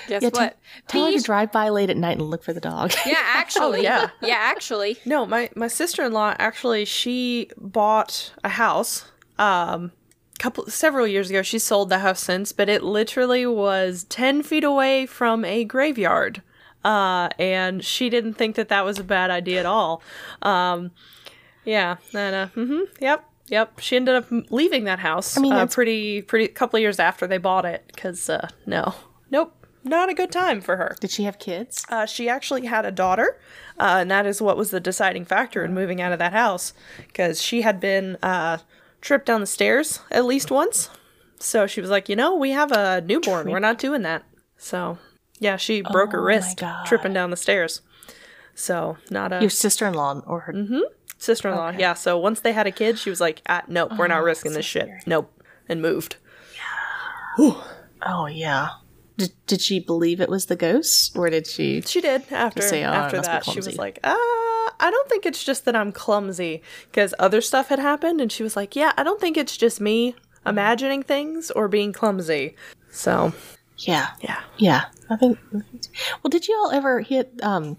Guess 0.08 0.24
Yeah, 0.24 0.30
what? 0.34 0.58
Tell 0.88 1.06
her 1.06 1.12
to 1.12 1.22
drive 1.22 1.52
by 1.52 1.70
late 1.70 1.90
at 1.90 1.98
night 1.98 2.18
and 2.18 2.30
look 2.30 2.44
for 2.44 2.54
the 2.54 2.60
dog. 2.60 2.94
yeah, 3.06 3.16
actually. 3.20 3.84
yeah. 3.84 4.10
Yeah, 4.22 4.38
actually. 4.38 4.98
No, 5.06 5.26
my 5.26 5.50
my 5.56 5.68
sister 5.68 6.04
in 6.04 6.12
law 6.14 6.36
actually 6.38 6.86
she 6.86 7.50
bought 7.58 8.34
a 8.44 8.50
house 8.50 9.06
um 9.38 9.92
couple 10.40 10.66
several 10.68 11.06
years 11.06 11.30
ago. 11.30 11.42
She 11.42 11.60
sold 11.60 11.90
the 11.90 12.00
house 12.00 12.22
since, 12.24 12.52
but 12.52 12.70
it 12.70 12.82
literally 12.84 13.46
was 13.46 14.06
ten 14.10 14.42
feet 14.42 14.64
away 14.64 15.06
from 15.06 15.46
a 15.46 15.64
graveyard. 15.66 16.42
Uh, 16.84 17.28
and 17.38 17.84
she 17.84 18.10
didn't 18.10 18.36
think 18.36 18.56
that 18.56 18.70
that 18.70 18.86
was 18.86 18.98
a 19.00 19.04
bad 19.04 19.30
idea 19.30 19.60
at 19.60 19.66
all. 19.66 20.02
Um, 20.42 20.92
yeah, 21.66 21.98
and 22.14 22.36
uh, 22.36 22.48
mm-hmm, 22.56 22.84
yep, 23.02 23.26
yep. 23.48 23.80
She 23.82 23.98
ended 23.98 24.16
up 24.16 24.28
leaving 24.50 24.86
that 24.86 25.00
house. 25.00 25.38
I 25.38 25.42
mean, 25.42 25.52
uh, 25.52 25.68
pretty 25.68 26.22
pretty 26.22 26.48
couple 26.48 26.78
of 26.78 26.82
years 26.82 26.98
after 26.98 27.28
they 27.28 27.38
bought 27.38 27.66
it 27.66 27.84
because 27.94 28.30
uh, 28.30 28.48
no, 28.66 28.96
nope, 29.30 29.54
not 29.90 30.10
a 30.10 30.14
good 30.14 30.32
time 30.32 30.62
for 30.62 30.78
her. 30.78 30.96
Did 31.02 31.12
she 31.12 31.24
have 31.24 31.40
kids? 31.40 31.86
Uh, 31.90 32.06
she 32.06 32.30
actually 32.30 32.66
had 32.68 32.86
a 32.86 32.92
daughter, 32.92 33.40
uh, 33.80 33.98
and 34.00 34.12
that 34.12 34.26
is 34.26 34.42
what 34.42 34.58
was 34.58 34.72
the 34.72 34.80
deciding 34.80 35.26
factor 35.26 35.64
in 35.64 35.74
moving 35.74 36.02
out 36.02 36.12
of 36.14 36.20
that 36.20 36.34
house 36.34 36.74
because 37.08 37.42
she 37.42 37.62
had 37.62 37.80
been 37.80 38.18
uh, 38.24 38.60
tripped 39.02 39.26
down 39.26 39.42
the 39.42 39.48
stairs 39.48 40.00
at 40.12 40.26
least 40.26 40.52
once. 40.52 40.90
So 41.40 41.68
she 41.68 41.82
was 41.82 41.90
like, 41.90 42.10
you 42.10 42.16
know, 42.16 42.36
we 42.36 42.52
have 42.52 42.72
a 42.72 43.02
newborn. 43.02 43.50
We're 43.50 43.60
not 43.60 43.78
doing 43.80 44.02
that. 44.04 44.24
So, 44.58 44.98
yeah, 45.40 45.56
she 45.56 45.82
broke 45.82 46.12
her 46.12 46.20
Oh 46.20 46.24
wrist 46.26 46.62
tripping 46.86 47.14
down 47.14 47.30
the 47.32 47.38
stairs. 47.38 47.82
So, 48.56 48.98
not 49.10 49.32
a 49.32 49.40
Your 49.40 49.50
sister 49.50 49.88
in 49.88 49.94
law 49.94 50.20
or 50.28 50.42
her. 50.42 50.54
sister 51.18 51.48
in 51.48 51.56
law. 51.56 51.70
Yeah, 51.70 51.94
so 51.94 52.18
once 52.18 52.42
they 52.42 52.52
had 52.52 52.68
a 52.68 52.72
kid, 52.72 53.00
she 53.00 53.10
was 53.10 53.22
like, 53.22 53.42
ah, 53.48 53.62
nope, 53.70 53.94
we're 53.98 54.08
not 54.08 54.24
risking 54.24 54.52
this 54.52 54.66
shit. 54.66 54.90
Nope. 55.06 55.32
And 55.70 55.82
moved. 55.82 56.18
Yeah. 57.38 57.54
Oh, 58.02 58.26
yeah. 58.26 58.70
Did, 59.20 59.34
did 59.48 59.62
she 59.62 59.80
believe 59.80 60.20
it 60.22 60.30
was 60.30 60.48
the 60.48 60.56
ghost? 60.56 61.16
Or 61.16 61.30
did 61.30 61.46
she. 61.46 61.82
She 61.82 62.02
did 62.02 62.24
after 62.32 62.62
say, 62.62 62.84
"Oh, 62.84 62.90
after 62.92 63.22
that. 63.22 63.44
She 63.46 63.58
was 63.58 63.66
clumsy." 63.66 63.78
like, 63.78 64.00
uh, 64.04 64.16
I 64.16 64.90
don't 64.90 65.10
think 65.10 65.26
it's 65.26 65.44
just 65.44 65.66
that 65.66 65.76
I'm 65.76 65.92
clumsy 65.92 66.64
because 66.90 67.14
other 67.20 67.42
stuff 67.42 67.68
had 67.68 67.80
happened, 67.80 68.22
and 68.22 68.32
she 68.32 68.44
was 68.44 68.56
like, 68.56 68.76
yeah, 68.76 68.94
I 68.98 69.04
don't 69.04 69.20
think 69.20 69.36
it's 69.38 69.58
just 69.58 69.82
me 69.82 70.16
imagining 70.46 71.04
things 71.04 71.52
or 71.52 71.68
being 71.68 71.92
clumsy. 71.94 72.56
So 72.92 73.34
Yeah. 73.80 74.12
yeah, 74.22 74.40
Yeah. 74.58 74.86
I 75.10 75.18
think. 75.18 75.38
Well, 75.52 76.30
did 76.30 76.48
you 76.48 76.56
all 76.64 76.72
ever 76.72 77.02
hit. 77.02 77.34
um 77.44 77.78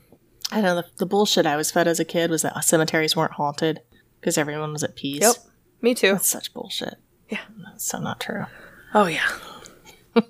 I 0.52 0.56
don't 0.56 0.64
know. 0.64 0.74
The, 0.82 0.86
the 0.98 1.06
bullshit 1.06 1.46
I 1.46 1.56
was 1.56 1.70
fed 1.70 1.88
as 1.88 1.98
a 2.00 2.04
kid 2.04 2.28
was 2.30 2.42
that 2.42 2.62
cemeteries 2.64 3.16
weren't 3.16 3.32
haunted 3.32 3.80
because 4.20 4.36
everyone 4.36 4.72
was 4.72 4.82
at 4.84 4.94
peace. 4.96 5.20
yep, 5.22 5.36
me 5.80 5.94
too. 5.94 6.12
That's 6.12 6.28
such 6.28 6.52
bullshit. 6.52 6.96
Yeah. 7.30 7.40
That's 7.64 7.84
so 7.86 7.98
not 7.98 8.20
true. 8.20 8.44
Oh 8.92 9.06
yeah, 9.06 9.26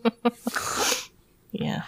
Yeah. 1.60 1.82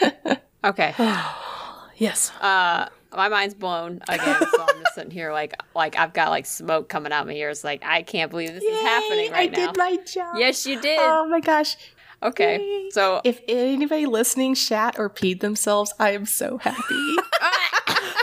Okay. 0.64 0.94
yes. 1.98 2.30
Uh, 2.40 2.88
my 3.14 3.28
mind's 3.28 3.52
blown 3.54 4.00
again, 4.08 4.40
so 4.50 4.62
I'm 4.66 4.80
just 4.82 4.94
sitting 4.94 5.10
here 5.10 5.30
like, 5.30 5.54
like 5.74 5.94
I've 5.98 6.14
got 6.14 6.30
like 6.30 6.46
smoke 6.46 6.88
coming 6.88 7.12
out 7.12 7.26
my 7.26 7.34
ears. 7.34 7.62
Like 7.62 7.84
I 7.84 8.00
can't 8.02 8.30
believe 8.30 8.54
this 8.54 8.64
is 8.64 8.80
happening 8.80 9.30
right 9.30 9.50
I 9.50 9.52
now. 9.52 9.66
did 9.66 9.76
my 9.76 9.98
job. 10.06 10.36
yes, 10.38 10.66
you 10.66 10.80
did. 10.80 10.98
Oh 10.98 11.28
my 11.28 11.40
gosh. 11.40 11.76
okay, 12.22 12.58
yay. 12.60 12.90
so 12.92 13.20
If 13.24 13.42
anybody 13.46 14.06
listening 14.06 14.54
shat 14.54 14.98
or 14.98 15.10
peed 15.10 15.40
themselves, 15.40 15.92
I 16.00 16.12
am 16.12 16.24
so 16.24 16.56
happy. 16.56 17.16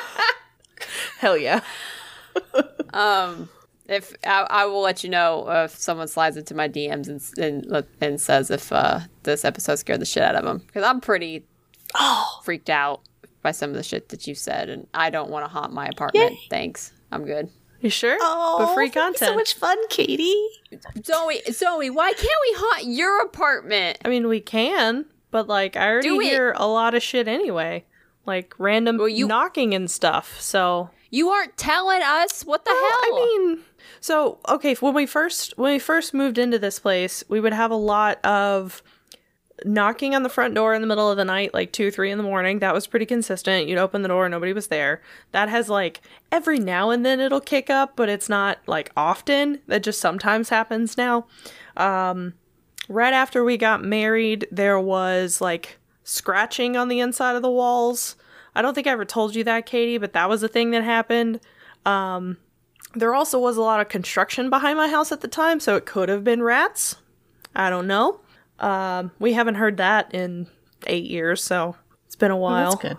Hell 1.20 1.38
yeah. 1.38 1.62
um, 2.94 3.50
if 3.94 4.14
I, 4.26 4.48
I 4.50 4.66
will 4.66 4.82
let 4.82 5.04
you 5.04 5.10
know 5.10 5.50
if 5.50 5.72
someone 5.78 6.08
slides 6.08 6.38
into 6.38 6.54
my 6.56 6.68
DMs 6.70 7.08
and 7.08 7.22
and, 7.74 7.86
and 8.00 8.20
says 8.22 8.50
if 8.52 8.72
uh, 8.72 9.02
this 9.24 9.44
episode 9.46 9.76
scared 9.76 10.02
the 10.02 10.06
shit 10.06 10.24
out 10.24 10.36
of 10.36 10.44
them 10.44 10.60
because 10.60 10.84
I'm 10.84 11.02
pretty 11.02 11.46
oh, 11.96 12.40
freaked 12.44 12.70
out 12.70 13.02
by 13.42 13.52
some 13.52 13.70
of 13.72 13.76
the 13.76 13.84
shit 13.84 14.10
that 14.10 14.28
you 14.28 14.36
said, 14.36 14.70
and 14.70 14.88
I 14.94 15.10
don't 15.10 15.30
want 15.30 15.46
to 15.46 15.50
haunt 15.50 15.74
my 15.74 15.88
apartment. 15.88 16.32
Yay. 16.32 16.40
Thanks, 16.50 16.94
I'm 17.12 17.26
good. 17.26 17.50
You 17.82 17.90
sure? 17.90 18.16
oh, 18.22 18.58
but 18.60 18.76
free 18.76 18.90
that'd 18.90 19.14
be 19.14 19.18
content. 19.18 19.30
So 19.32 19.36
much 19.36 19.56
fun, 19.56 19.78
Katie. 19.90 20.48
Zoe, 21.04 21.42
Zoe, 21.52 21.90
why 21.90 22.14
can't 22.14 22.22
we 22.28 22.54
haunt 22.58 22.86
your 22.86 23.22
apartment? 23.24 23.98
I 24.06 24.10
mean, 24.10 24.28
we 24.28 24.40
can, 24.40 25.06
but 25.32 25.48
like 25.48 25.76
I 25.76 25.88
already 25.90 26.10
Do 26.10 26.20
hear 26.20 26.54
a 26.56 26.68
lot 26.68 26.94
of 26.94 27.02
shit 27.02 27.28
anyway, 27.28 27.86
like 28.28 28.54
random 28.60 28.98
Well, 28.98 29.10
you- 29.10 29.28
knocking 29.28 29.74
and 29.74 29.90
stuff. 29.90 30.40
So 30.40 30.92
You 31.10 31.30
aren't 31.30 31.58
telling 31.58 32.04
us 32.04 32.44
what 32.46 32.64
the 32.66 32.70
hell. 32.70 32.78
I 32.80 33.12
mean, 33.16 33.60
so 34.02 34.40
okay, 34.50 34.74
when 34.76 34.94
we 34.94 35.06
first 35.06 35.58
when 35.58 35.74
we 35.74 35.80
first 35.80 36.14
moved 36.14 36.38
into 36.38 36.60
this 36.60 36.80
place, 36.80 37.24
we 37.30 37.40
would 37.40 37.54
have 37.54 37.72
a 37.72 37.76
lot 37.76 38.24
of 38.26 38.84
knocking 39.64 40.16
on 40.16 40.24
the 40.24 40.30
front 40.30 40.56
door 40.56 40.74
in 40.74 40.82
the 40.82 40.88
middle 40.88 41.12
of 41.12 41.18
the 41.18 41.26
night, 41.26 41.54
like 41.54 41.72
two, 41.72 41.92
three 41.92 42.10
in 42.10 42.18
the 42.18 42.24
morning. 42.24 42.60
That 42.60 42.74
was 42.74 42.88
pretty 42.88 43.06
consistent. 43.06 43.68
You'd 43.68 43.78
open 43.78 44.02
the 44.02 44.08
door, 44.08 44.28
nobody 44.28 44.54
was 44.54 44.68
there. 44.68 45.02
That 45.34 45.50
has 45.50 45.70
like 45.70 46.02
every 46.32 46.60
now 46.60 46.90
and 46.90 47.06
then 47.06 47.20
it'll 47.20 47.40
kick 47.40 47.70
up, 47.70 47.96
but 47.96 48.10
it's 48.10 48.28
not 48.28 48.58
like 48.66 48.92
often. 48.98 49.60
That 49.68 49.84
just 49.84 50.02
sometimes 50.02 50.50
happens 50.50 50.98
now. 50.98 51.28
Um, 51.78 52.34
right 52.90 53.14
after 53.14 53.44
we 53.44 53.56
got 53.56 53.84
married, 53.84 54.48
there 54.52 54.80
was 54.80 55.42
like 55.42 55.78
scratching 56.04 56.76
on 56.76 56.88
the 56.88 57.00
inside 57.00 57.36
of 57.36 57.44
the 57.44 57.52
walls. 57.52 58.16
I 58.56 58.64
don't 58.64 58.74
think 58.74 58.88
I 58.88 58.92
ever 58.92 59.06
told 59.06 59.36
you 59.36 59.44
that, 59.44 59.68
Katie, 59.68 60.00
but 60.00 60.14
that 60.14 60.28
was 60.28 60.42
a 60.42 60.48
thing 60.48 60.72
that 60.72 60.84
happened. 60.84 61.40
Um, 61.86 62.38
there 62.94 63.14
also 63.14 63.40
was 63.40 63.58
a 63.58 63.62
lot 63.62 63.80
of 63.80 63.90
construction 63.90 64.50
behind 64.50 64.78
my 64.78 64.88
house 64.88 65.12
at 65.12 65.22
the 65.22 65.28
time, 65.28 65.60
so 65.60 65.76
it 65.76 65.86
could 65.86 66.10
have 66.10 66.24
been 66.24 66.44
rats. 66.44 66.98
I 67.56 67.70
don't 67.70 67.88
know. 67.88 68.20
Um, 68.60 69.12
we 69.20 69.34
haven't 69.34 69.56
heard 69.56 69.78
that 69.78 70.14
in 70.14 70.48
eight 70.88 71.06
years, 71.06 71.44
so 71.44 71.76
it's 72.06 72.16
been 72.16 72.32
a 72.32 72.38
while. 72.38 72.76
That's 72.76 72.94
good. 72.94 72.98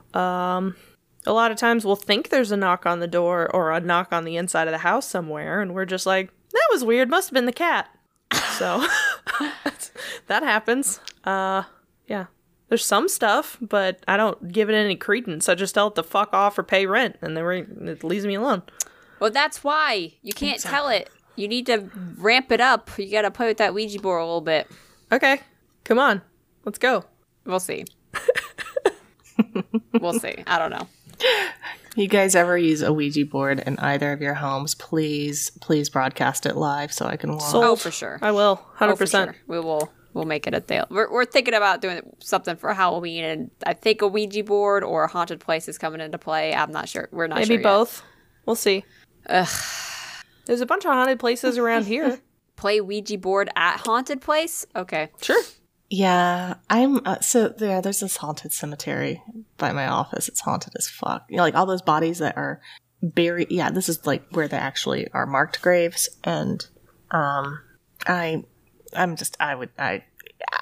A 1.24 1.32
lot 1.32 1.52
of 1.52 1.56
times 1.56 1.84
we'll 1.84 1.94
think 1.94 2.30
there's 2.30 2.50
a 2.50 2.56
knock 2.56 2.84
on 2.84 2.98
the 2.98 3.06
door 3.06 3.48
or 3.54 3.70
a 3.70 3.80
knock 3.80 4.12
on 4.12 4.24
the 4.24 4.36
inside 4.36 4.66
of 4.66 4.72
the 4.72 4.78
house 4.78 5.06
somewhere, 5.06 5.60
and 5.60 5.74
we're 5.74 5.84
just 5.84 6.04
like, 6.06 6.30
that 6.50 6.68
was 6.72 6.84
weird, 6.84 7.08
must 7.08 7.28
have 7.30 7.34
been 7.34 7.46
the 7.46 7.52
cat. 7.52 7.88
So 8.58 8.86
that 10.28 10.42
happens. 10.42 11.00
Uh, 11.24 11.64
yeah. 12.06 12.26
There's 12.68 12.84
some 12.84 13.08
stuff, 13.08 13.58
but 13.60 14.02
I 14.06 14.16
don't 14.16 14.52
give 14.52 14.70
it 14.70 14.74
any 14.74 14.94
credence. 14.94 15.48
I 15.48 15.54
just 15.54 15.74
tell 15.74 15.88
it 15.88 15.94
to 15.96 16.02
fuck 16.02 16.32
off 16.32 16.58
or 16.58 16.62
pay 16.62 16.86
rent, 16.86 17.16
and 17.20 17.36
then 17.36 17.44
it 17.88 18.04
leaves 18.04 18.24
me 18.24 18.34
alone. 18.34 18.62
Well, 19.22 19.30
that's 19.30 19.62
why 19.62 20.14
you 20.20 20.32
can't 20.32 20.60
tell 20.60 20.88
it. 20.88 21.08
You 21.36 21.46
need 21.46 21.66
to 21.66 21.88
ramp 22.16 22.50
it 22.50 22.60
up. 22.60 22.90
You 22.98 23.08
got 23.08 23.22
to 23.22 23.30
play 23.30 23.46
with 23.46 23.58
that 23.58 23.72
Ouija 23.72 24.00
board 24.00 24.20
a 24.20 24.24
little 24.24 24.40
bit. 24.40 24.68
Okay, 25.12 25.40
come 25.84 26.00
on, 26.00 26.22
let's 26.64 26.78
go. 26.78 27.04
We'll 27.44 27.60
see. 27.60 27.84
we'll 30.00 30.18
see. 30.18 30.42
I 30.44 30.58
don't 30.58 30.70
know. 30.70 30.88
You 31.94 32.08
guys 32.08 32.34
ever 32.34 32.58
use 32.58 32.82
a 32.82 32.92
Ouija 32.92 33.24
board 33.24 33.62
in 33.64 33.78
either 33.78 34.10
of 34.10 34.20
your 34.20 34.34
homes? 34.34 34.74
Please, 34.74 35.50
please 35.60 35.88
broadcast 35.88 36.44
it 36.44 36.56
live 36.56 36.92
so 36.92 37.06
I 37.06 37.16
can 37.16 37.30
watch. 37.34 37.42
Sold. 37.42 37.64
Oh, 37.64 37.76
for 37.76 37.92
sure. 37.92 38.18
I 38.20 38.32
will, 38.32 38.60
oh, 38.60 38.72
Hundred 38.74 38.94
oh, 38.94 38.96
percent. 38.96 39.30
sure. 39.30 39.42
We 39.46 39.60
will. 39.60 39.92
We'll 40.14 40.24
make 40.24 40.48
it 40.48 40.54
a 40.54 40.58
day. 40.58 40.82
We're, 40.90 41.10
we're 41.10 41.26
thinking 41.26 41.54
about 41.54 41.80
doing 41.80 42.00
something 42.18 42.56
for 42.56 42.74
Halloween, 42.74 43.22
and 43.22 43.50
I 43.64 43.74
think 43.74 44.02
a 44.02 44.08
Ouija 44.08 44.42
board 44.42 44.82
or 44.82 45.04
a 45.04 45.08
haunted 45.08 45.38
place 45.38 45.68
is 45.68 45.78
coming 45.78 46.00
into 46.00 46.18
play. 46.18 46.52
I'm 46.54 46.72
not 46.72 46.88
sure. 46.88 47.08
We're 47.12 47.28
not 47.28 47.38
Maybe 47.38 47.54
sure 47.54 47.62
both. 47.62 48.02
We'll 48.46 48.56
see. 48.56 48.84
Ugh. 49.28 49.48
There's 50.46 50.60
a 50.60 50.66
bunch 50.66 50.84
of 50.84 50.92
haunted 50.92 51.18
places 51.18 51.58
around 51.58 51.86
here. 51.86 52.20
Play 52.56 52.80
Ouija 52.80 53.18
board 53.18 53.50
at 53.56 53.78
haunted 53.78 54.20
place. 54.20 54.66
Okay. 54.76 55.10
Sure. 55.20 55.42
Yeah, 55.94 56.54
I'm 56.70 57.06
uh, 57.06 57.20
so 57.20 57.52
yeah. 57.58 57.82
There's 57.82 58.00
this 58.00 58.16
haunted 58.16 58.52
cemetery 58.54 59.22
by 59.58 59.72
my 59.72 59.86
office. 59.88 60.26
It's 60.26 60.40
haunted 60.40 60.72
as 60.78 60.88
fuck. 60.88 61.26
You 61.28 61.36
know, 61.36 61.42
like 61.42 61.54
all 61.54 61.66
those 61.66 61.82
bodies 61.82 62.18
that 62.18 62.38
are 62.38 62.62
buried. 63.02 63.50
Yeah, 63.50 63.70
this 63.70 63.90
is 63.90 64.06
like 64.06 64.24
where 64.30 64.48
they 64.48 64.56
actually 64.56 65.08
are 65.12 65.26
marked 65.26 65.60
graves, 65.60 66.08
and 66.24 66.64
um, 67.10 67.60
I, 68.06 68.42
I'm 68.96 69.16
just 69.16 69.36
I 69.38 69.54
would 69.54 69.68
I, 69.78 70.04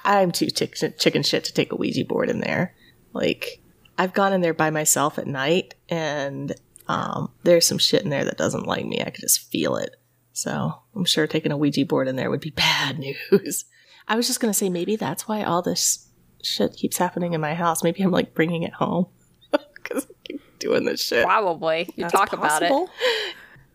I'm 0.03 0.33
too 0.33 0.47
chick- 0.47 0.75
chicken 0.97 1.23
shit 1.23 1.45
to 1.45 1.53
take 1.53 1.71
a 1.71 1.77
Ouija 1.77 2.03
board 2.03 2.29
in 2.29 2.41
there. 2.41 2.75
Like 3.13 3.61
I've 3.97 4.13
gone 4.13 4.33
in 4.33 4.41
there 4.41 4.53
by 4.53 4.69
myself 4.69 5.17
at 5.17 5.27
night, 5.27 5.75
and 5.87 6.53
um, 6.87 7.31
there's 7.43 7.67
some 7.67 7.77
shit 7.77 8.03
in 8.03 8.09
there 8.09 8.25
that 8.25 8.37
doesn't 8.37 8.67
like 8.67 8.85
me. 8.85 9.01
I 9.01 9.09
could 9.09 9.21
just 9.21 9.49
feel 9.51 9.75
it. 9.75 9.95
So 10.33 10.73
I'm 10.95 11.05
sure 11.05 11.27
taking 11.27 11.51
a 11.51 11.57
Ouija 11.57 11.85
board 11.85 12.07
in 12.07 12.15
there 12.15 12.29
would 12.29 12.41
be 12.41 12.49
bad 12.55 12.99
news. 12.99 13.65
I 14.07 14.15
was 14.15 14.27
just 14.27 14.39
gonna 14.39 14.53
say 14.53 14.69
maybe 14.69 14.95
that's 14.95 15.27
why 15.27 15.43
all 15.43 15.61
this 15.61 16.07
shit 16.43 16.73
keeps 16.75 16.97
happening 16.97 17.33
in 17.33 17.41
my 17.41 17.53
house. 17.53 17.83
Maybe 17.83 18.01
I'm 18.01 18.11
like 18.11 18.33
bringing 18.33 18.63
it 18.63 18.73
home 18.73 19.07
because 19.51 20.05
I 20.05 20.13
keep 20.23 20.41
doing 20.59 20.85
this 20.85 21.03
shit. 21.03 21.23
Probably. 21.23 21.89
You 21.95 22.03
That's 22.03 22.13
talk 22.13 22.33
about 22.33 22.63
it. 22.63 22.89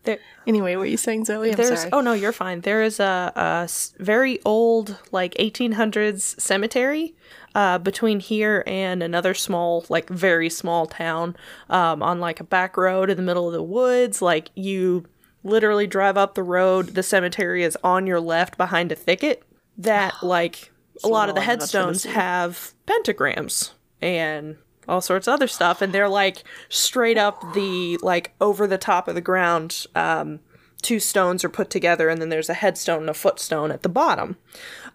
There, 0.03 0.19
Anyway, 0.45 0.77
what 0.77 0.83
are 0.83 0.85
you 0.85 0.97
saying, 0.97 1.25
Zoe? 1.25 1.49
I'm 1.49 1.55
there's 1.57 1.79
sorry. 1.81 1.91
oh 1.91 1.99
no, 1.99 2.13
you're 2.13 2.31
fine. 2.31 2.61
There 2.61 2.81
is 2.81 2.99
a 3.01 3.67
very 3.99 4.39
old 4.45 4.97
like 5.11 5.33
1800s 5.35 6.39
cemetery 6.39 7.15
uh, 7.57 7.79
between 7.79 8.19
here 8.19 8.63
and 8.67 9.01
another 9.01 9.33
small, 9.33 9.83
like 9.89 10.07
very 10.09 10.47
small 10.47 10.85
town 10.85 11.35
um, 11.71 12.03
on 12.03 12.19
like 12.19 12.39
a 12.39 12.43
back 12.43 12.77
road 12.77 13.09
in 13.09 13.17
the 13.17 13.23
middle 13.23 13.47
of 13.47 13.53
the 13.53 13.63
woods. 13.63 14.21
Like 14.21 14.51
you 14.53 15.05
literally 15.43 15.87
drive 15.87 16.17
up 16.17 16.35
the 16.35 16.43
road. 16.43 16.89
The 16.89 17.01
cemetery 17.01 17.63
is 17.63 17.75
on 17.83 18.05
your 18.05 18.19
left 18.19 18.57
behind 18.57 18.91
a 18.91 18.95
thicket. 18.95 19.41
That 19.75 20.13
like 20.21 20.71
a 21.03 21.07
lot 21.07 21.29
of 21.29 21.35
the 21.35 21.41
long 21.41 21.49
enough 21.49 21.61
for 21.71 21.77
the 21.77 21.81
headstones 21.81 22.03
have 22.03 22.73
pentagrams 22.85 23.71
and 24.03 24.57
all 24.87 25.01
sorts 25.01 25.27
of 25.27 25.33
other 25.33 25.47
stuff 25.47 25.81
and 25.81 25.91
they're 25.91 26.07
like 26.07 26.43
straight 26.69 27.17
up 27.17 27.53
the 27.53 27.97
like 27.97 28.33
over 28.39 28.67
the 28.67 28.77
top 28.77 29.07
of 29.07 29.15
the 29.15 29.21
ground 29.21 29.85
um 29.95 30.39
two 30.81 30.99
stones 30.99 31.43
are 31.43 31.49
put 31.49 31.69
together 31.69 32.07
and 32.07 32.21
then 32.21 32.29
there's 32.29 32.49
a 32.49 32.53
headstone 32.53 33.01
and 33.01 33.09
a 33.09 33.13
footstone 33.13 33.71
at 33.71 33.83
the 33.83 33.89
bottom 33.89 34.37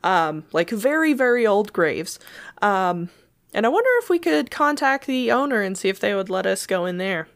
um 0.03 0.45
like 0.53 0.71
very 0.71 1.13
very 1.13 1.47
old 1.47 1.73
graves 1.73 2.19
um 2.63 3.11
and 3.53 3.67
i 3.67 3.69
wonder 3.69 3.91
if 4.03 4.09
we 4.09 4.19
could 4.19 4.51
contact 4.51 5.07
the 5.07 5.31
owner 5.31 5.61
and 5.61 5.77
see 5.77 5.89
if 5.89 6.01
they 6.01 6.15
would 6.15 6.31
let 6.31 6.47
us 6.47 6.67
go 6.67 6.87
in 6.87 6.97
there 6.99 7.29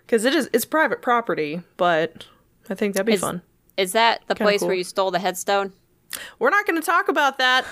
because 0.00 0.24
it 0.24 0.34
is 0.34 0.48
it's 0.52 0.64
private 0.64 1.02
property 1.02 1.62
but 1.76 2.26
i 2.70 2.74
think 2.74 2.94
that'd 2.94 3.06
be 3.06 3.12
Is- 3.14 3.20
fun 3.20 3.42
Is 3.76 3.92
that 3.92 4.22
the 4.26 4.34
place 4.34 4.60
cool. 4.60 4.68
where 4.68 4.76
you 4.76 4.84
stole 4.84 5.10
the 5.10 5.18
headstone? 5.18 5.72
we're 6.38 6.50
not 6.50 6.66
going 6.66 6.80
to 6.80 6.84
talk 6.86 7.08
about 7.08 7.38
that 7.38 7.64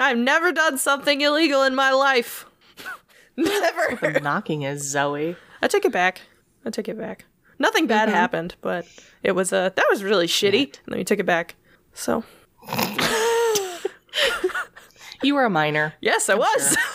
i've 0.00 0.18
never 0.18 0.50
done 0.52 0.78
something 0.78 1.20
illegal 1.20 1.62
in 1.62 1.74
my 1.74 1.90
life 1.92 2.46
never 3.36 4.12
The 4.12 4.20
knocking 4.20 4.62
is 4.62 4.88
Zoe. 4.88 5.36
I 5.60 5.66
take 5.68 5.84
it 5.84 5.92
back. 5.92 6.20
I 6.64 6.70
take 6.70 6.88
it 6.88 6.96
back. 6.98 7.24
Nothing 7.58 7.86
bad 7.86 8.08
happened, 8.08 8.54
but 8.60 8.86
it 9.22 9.32
was 9.32 9.52
uh, 9.52 9.70
that 9.74 9.86
was 9.90 10.04
really 10.04 10.26
shitty. 10.28 10.64
And 10.84 10.92
then 10.92 10.98
we 10.98 11.04
took 11.04 11.18
it 11.18 11.26
back. 11.26 11.56
So 11.94 12.22
You 15.24 15.34
were 15.34 15.44
a 15.44 15.50
minor. 15.50 15.94
Yes, 16.00 16.28
I 16.28 16.34
was. 16.34 16.76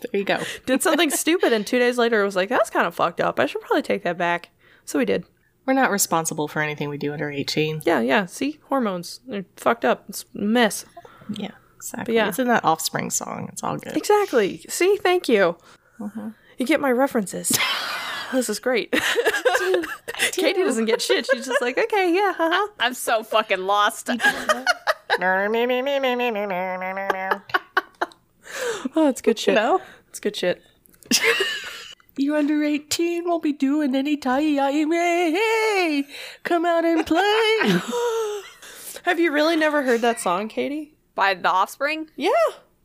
There 0.00 0.20
you 0.20 0.24
go. 0.24 0.40
did 0.64 0.80
something 0.80 1.10
stupid, 1.10 1.52
and 1.52 1.66
two 1.66 1.80
days 1.80 1.98
later, 1.98 2.22
it 2.22 2.24
was 2.24 2.36
like, 2.36 2.48
"That's 2.48 2.70
kind 2.70 2.86
of 2.86 2.94
fucked 2.94 3.20
up. 3.20 3.40
I 3.40 3.46
should 3.46 3.60
probably 3.62 3.82
take 3.82 4.04
that 4.04 4.16
back." 4.16 4.50
So 4.84 4.96
we 4.96 5.04
did. 5.04 5.24
We're 5.66 5.72
not 5.74 5.90
responsible 5.90 6.46
for 6.46 6.62
anything 6.62 6.88
we 6.88 6.98
do 6.98 7.12
under 7.12 7.28
18. 7.30 7.82
Yeah, 7.84 8.00
yeah. 8.00 8.26
See, 8.26 8.60
hormones. 8.68 9.18
They're 9.26 9.44
fucked 9.56 9.84
up. 9.84 10.04
It's 10.08 10.24
a 10.34 10.38
mess. 10.38 10.86
Yeah, 11.36 11.50
exactly. 11.76 12.14
yeah. 12.14 12.28
It's 12.28 12.38
in 12.38 12.46
that 12.46 12.64
Offspring 12.64 13.10
song. 13.10 13.48
It's 13.52 13.64
all 13.64 13.76
good. 13.76 13.96
Exactly. 13.96 14.64
See, 14.68 14.96
thank 14.98 15.28
you. 15.28 15.56
Mm-hmm. 15.98 16.28
You 16.58 16.64
get 16.66 16.80
my 16.80 16.92
references. 16.92 17.58
this 18.32 18.48
is 18.48 18.60
great. 18.60 18.92
Katie 20.32 20.62
doesn't 20.62 20.84
get 20.86 21.02
shit. 21.02 21.26
She's 21.26 21.46
just 21.46 21.60
like, 21.60 21.76
okay, 21.76 22.14
yeah, 22.14 22.32
haha. 22.34 22.72
I'm 22.78 22.94
so 22.94 23.24
fucking 23.24 23.66
lost. 23.66 24.10
Oh, 28.96 29.08
it's 29.08 29.20
good 29.20 29.38
shit. 29.38 29.54
No? 29.54 29.80
It's 30.08 30.20
good 30.20 30.36
shit. 30.36 30.62
You 32.20 32.34
under 32.34 32.64
18 32.64 33.28
won't 33.28 33.44
be 33.44 33.52
doing 33.52 33.94
any 33.94 34.16
time. 34.16 34.42
Hey, 34.42 36.04
come 36.42 36.66
out 36.66 36.84
and 36.84 37.06
play. 37.06 37.20
Have 39.04 39.20
you 39.20 39.30
really 39.30 39.54
never 39.54 39.84
heard 39.84 40.00
that 40.00 40.18
song, 40.18 40.48
Katie? 40.48 40.96
By 41.14 41.34
The 41.34 41.48
Offspring? 41.48 42.08
Yeah. 42.16 42.30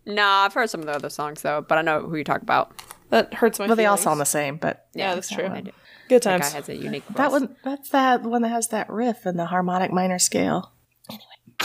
Nah, 0.06 0.44
I've 0.46 0.54
heard 0.54 0.70
some 0.70 0.82
of 0.82 0.86
the 0.86 0.92
other 0.94 1.10
songs 1.10 1.42
though, 1.42 1.66
but 1.68 1.80
I 1.80 1.82
know 1.82 2.02
who 2.02 2.16
you 2.16 2.24
talk 2.24 2.44
about. 2.44 2.80
That 3.10 3.34
hurts 3.34 3.58
my 3.58 3.64
feelings. 3.66 3.70
well, 3.70 3.76
they 3.78 3.88
all 3.88 3.98
sound 3.98 4.20
the 4.22 4.26
same, 4.26 4.58
but 4.58 4.86
Yeah, 4.94 5.16
that's 5.16 5.32
true. 5.32 5.48
I 5.48 5.62
do. 5.62 5.72
Good 6.10 6.22
That 6.22 6.38
guy 6.42 6.50
times. 6.50 6.54
has 6.54 6.70
a 6.70 6.76
unique 6.76 7.04
voice. 7.06 7.18
that 7.18 7.32
one, 7.32 7.56
that's 7.64 7.90
that 7.90 8.22
one 8.22 8.44
that 8.44 8.50
has 8.50 8.68
that 8.68 8.88
riff 8.88 9.26
in 9.26 9.36
the 9.38 9.48
harmonic 9.48 9.92
minor 9.92 10.20
scale. 10.20 10.74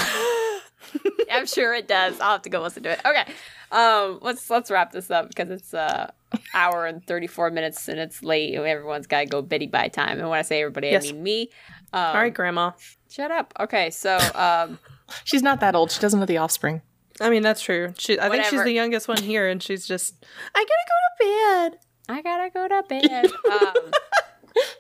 I'm 1.31 1.47
sure 1.47 1.75
it 1.75 1.89
does. 1.89 2.19
I'll 2.21 2.33
have 2.33 2.43
to 2.43 2.51
go 2.51 2.63
listen 2.63 2.83
to 2.85 2.91
it. 2.91 3.01
Okay. 3.05 3.25
Um, 3.71 4.19
let's 4.23 4.49
let's 4.49 4.71
wrap 4.71 4.93
this 4.93 5.11
up 5.11 5.29
because 5.29 5.51
it's 5.51 5.75
uh 5.75 6.11
hour 6.55 6.87
and 6.87 7.07
34 7.07 7.51
minutes 7.51 7.89
and 7.89 7.99
it's 7.99 8.23
late 8.23 8.55
and 8.55 8.67
everyone's 8.67 9.07
got 9.07 9.21
to 9.21 9.27
go 9.27 9.43
biddy 9.43 9.67
by 9.67 9.89
time. 9.89 10.19
And 10.19 10.29
when 10.29 10.39
I 10.39 10.43
say 10.43 10.61
everybody, 10.63 10.89
Yes. 10.89 11.09
I 11.09 11.13
mean 11.13 11.23
me. 11.23 11.51
Um, 11.93 12.03
All 12.03 12.15
right, 12.15 12.33
Grandma. 12.35 12.73
Shut 13.11 13.31
up. 13.31 13.53
Okay, 13.61 13.91
so 13.91 14.19
um, 14.35 14.79
She's 15.25 15.43
not 15.43 15.61
that 15.61 15.75
old. 15.75 15.91
She 15.91 16.01
doesn't 16.01 16.19
know 16.21 16.27
the 16.27 16.39
offspring. 16.39 16.83
I 17.21 17.31
mean, 17.31 17.43
that's 17.43 17.61
true. 17.61 17.95
She, 17.99 18.19
I 18.21 18.29
think 18.29 18.45
she's 18.45 18.63
the 18.63 18.73
youngest 18.73 19.09
one 19.09 19.21
here, 19.21 19.49
and 19.49 19.61
she's 19.63 19.87
just, 19.89 20.25
I 20.55 20.65
gotta 20.65 20.87
go 20.89 20.95
to 21.09 21.71
bed. 21.73 21.79
I 22.09 22.23
gotta 22.23 22.51
go 22.51 22.69
to 22.69 22.83
bed. 22.89 23.27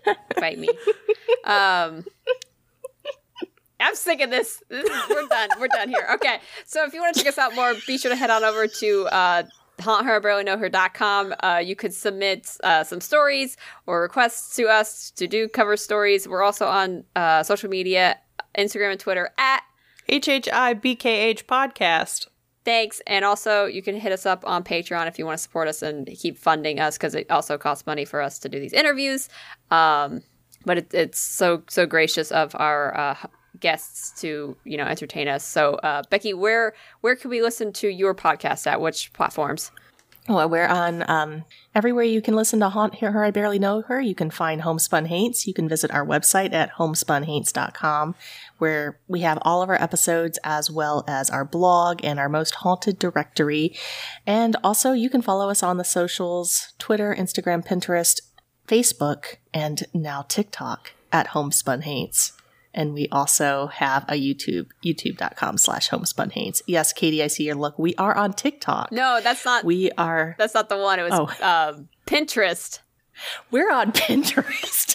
Um, 0.07 0.15
fight 0.39 0.59
me. 0.59 0.69
Um, 1.45 2.05
I'm 3.80 3.94
sick 3.94 4.20
of 4.20 4.30
this. 4.30 4.62
we're 4.70 4.82
done. 5.28 5.50
We're 5.60 5.68
done 5.68 5.88
here. 5.88 6.06
Okay. 6.14 6.40
So 6.66 6.84
if 6.84 6.92
you 6.92 7.00
want 7.00 7.14
to 7.14 7.22
check 7.22 7.28
us 7.28 7.38
out 7.38 7.55
more, 7.55 7.74
be 7.86 7.98
sure 7.98 8.10
to 8.10 8.16
head 8.16 8.30
on 8.30 8.44
over 8.44 8.66
to 8.66 9.06
uh, 9.06 9.42
haunther, 9.80 11.36
Uh, 11.40 11.59
you 11.59 11.76
could 11.76 11.94
submit 11.94 12.56
uh, 12.64 12.84
some 12.84 13.00
stories 13.00 13.56
or 13.86 14.02
requests 14.02 14.56
to 14.56 14.66
us 14.66 15.10
to 15.12 15.26
do 15.26 15.48
cover 15.48 15.76
stories. 15.76 16.26
We're 16.26 16.42
also 16.42 16.66
on 16.66 17.05
uh, 17.14 17.42
social 17.42 17.70
media, 17.70 18.18
Instagram 18.56 18.92
and 18.92 19.00
Twitter 19.00 19.30
at 19.38 19.62
HHIBKH 20.09 21.44
podcast. 21.44 22.28
Thanks. 22.64 23.00
And 23.06 23.24
also, 23.24 23.64
you 23.64 23.82
can 23.82 23.96
hit 23.96 24.12
us 24.12 24.26
up 24.26 24.44
on 24.46 24.62
Patreon 24.62 25.06
if 25.06 25.18
you 25.18 25.24
want 25.24 25.38
to 25.38 25.42
support 25.42 25.68
us 25.68 25.80
and 25.82 26.06
keep 26.06 26.36
funding 26.36 26.80
us 26.80 26.98
because 26.98 27.14
it 27.14 27.30
also 27.30 27.56
costs 27.56 27.86
money 27.86 28.05
for 28.05 28.20
us 28.20 28.38
to 28.40 28.48
do 28.48 28.60
these 28.60 28.72
interviews. 28.72 29.28
Um, 29.70 30.22
but 30.66 30.78
it, 30.78 30.92
it's 30.92 31.18
so 31.18 31.62
so 31.68 31.86
gracious 31.86 32.30
of 32.30 32.55
our 32.56 32.94
uh, 32.96 33.14
guests 33.60 34.20
to 34.20 34.56
you 34.64 34.76
know 34.76 34.85
entertain 34.85 35.28
us. 35.28 35.44
So, 35.44 35.74
uh, 35.76 36.02
Becky, 36.10 36.35
where 36.35 36.74
where 37.01 37.16
can 37.16 37.30
we 37.30 37.43
listen 37.43 37.72
to 37.74 37.89
your 37.89 38.14
podcast 38.14 38.66
at? 38.66 38.80
Which 38.80 39.12
platforms? 39.12 39.70
Well, 40.28 40.51
we're 40.51 40.66
on 40.66 41.09
um, 41.09 41.47
everywhere 41.74 42.05
you 42.05 42.20
can 42.20 42.36
listen 42.36 42.60
to 42.60 42.68
Haunt 42.68 42.97
Her, 42.97 43.24
I 43.24 43.30
Barely 43.30 43.59
Know 43.59 43.80
Her. 43.80 43.98
You 43.98 44.14
can 44.14 44.30
find 44.30 44.60
Homespun 44.60 45.06
Haints. 45.06 45.47
You 45.47 45.55
can 45.55 45.70
visit 45.70 45.90
our 45.90 46.05
website 46.05 46.52
at 46.52 46.74
homespunhaints.com, 46.74 48.14
where 48.59 49.01
we 49.09 49.20
have 49.20 49.39
all 49.40 49.62
of 49.62 49.70
our 49.70 49.82
episodes 49.82 50.39
as 50.44 50.70
well 50.70 51.02
as 51.09 51.30
our 51.30 51.47
blog 51.47 52.05
and 52.05 52.18
our 52.18 52.28
most 52.28 52.56
haunted 52.56 52.98
directory. 52.98 53.74
And 54.26 54.55
also, 54.62 54.93
you 54.93 55.09
can 55.09 55.22
follow 55.22 55.48
us 55.48 55.62
on 55.62 55.78
the 55.78 55.85
socials 55.85 56.74
Twitter, 56.78 57.16
Instagram, 57.18 57.66
Pinterest, 57.66 58.20
Facebook, 58.66 59.36
and 59.55 59.86
now 59.94 60.26
TikTok 60.28 60.93
at 61.10 61.28
Homespun 61.28 61.82
Haints. 61.82 62.38
And 62.78 62.94
we 62.94 63.09
also 63.10 63.66
have 63.66 64.05
a 64.09 64.12
YouTube, 64.14 64.68
youtube.com 64.84 65.59
slash 65.59 65.88
homespun 65.88 66.30
haints. 66.30 66.62
Yes, 66.68 66.92
Katie, 66.92 67.24
I 67.24 67.26
see 67.26 67.42
your 67.44 67.56
look. 67.56 67.76
We 67.76 67.96
are 67.96 68.14
on 68.16 68.32
TikTok. 68.34 68.92
No, 68.92 69.20
that's 69.20 69.44
not. 69.44 69.64
We 69.64 69.90
are 69.98 70.36
that's 70.38 70.55
not 70.55 70.68
the 70.68 70.76
one. 70.78 71.00
It 71.00 71.10
was 71.10 71.12
Oh. 71.12 71.46
um, 71.74 71.88
Pinterest. 72.06 72.78
We're 73.50 73.72
on 73.72 73.90
Pinterest. 74.06 74.94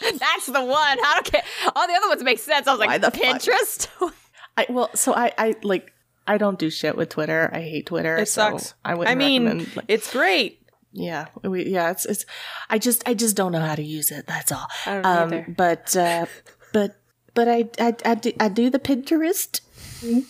That's 0.00 0.46
the 0.46 0.64
one. 0.64 0.98
I 0.98 1.10
don't 1.14 1.24
care. 1.30 1.42
All 1.76 1.86
the 1.86 1.92
other 1.92 2.08
ones 2.08 2.22
make 2.24 2.38
sense. 2.38 2.66
I 2.66 2.72
was 2.72 2.80
Why 2.80 2.86
like, 2.96 3.02
the? 3.02 3.10
Pinterest. 3.12 3.86
I 4.56 4.66
well, 4.70 4.90
so 4.94 5.14
I 5.14 5.32
I 5.38 5.54
like 5.62 5.92
I 6.26 6.36
don't 6.38 6.58
do 6.58 6.68
shit 6.70 6.96
with 6.96 7.10
Twitter. 7.10 7.48
I 7.52 7.60
hate 7.60 7.86
Twitter. 7.86 8.16
It 8.16 8.26
so 8.26 8.50
sucks. 8.58 8.74
I 8.84 8.94
wouldn't 8.94 9.12
I 9.12 9.14
mean, 9.14 9.58
like, 9.76 9.84
it's 9.88 10.10
great. 10.12 10.66
yeah, 10.92 11.26
we, 11.44 11.66
yeah. 11.66 11.90
It's 11.92 12.06
it's. 12.06 12.24
I 12.68 12.78
just 12.78 13.06
I 13.06 13.14
just 13.14 13.36
don't 13.36 13.52
know 13.52 13.60
how 13.60 13.74
to 13.76 13.82
use 13.84 14.10
it. 14.10 14.26
That's 14.26 14.50
all. 14.50 14.66
I 14.86 14.94
don't 14.94 15.06
Um, 15.06 15.28
either. 15.34 15.54
but 15.56 15.96
uh, 15.96 16.26
but 16.72 16.99
but 17.34 17.48
I 17.48 17.68
I 17.78 17.94
I 18.04 18.14
do, 18.14 18.32
I 18.40 18.48
do 18.48 18.70
the 18.70 18.78
Pinterest. 18.78 19.60
And 20.02 20.24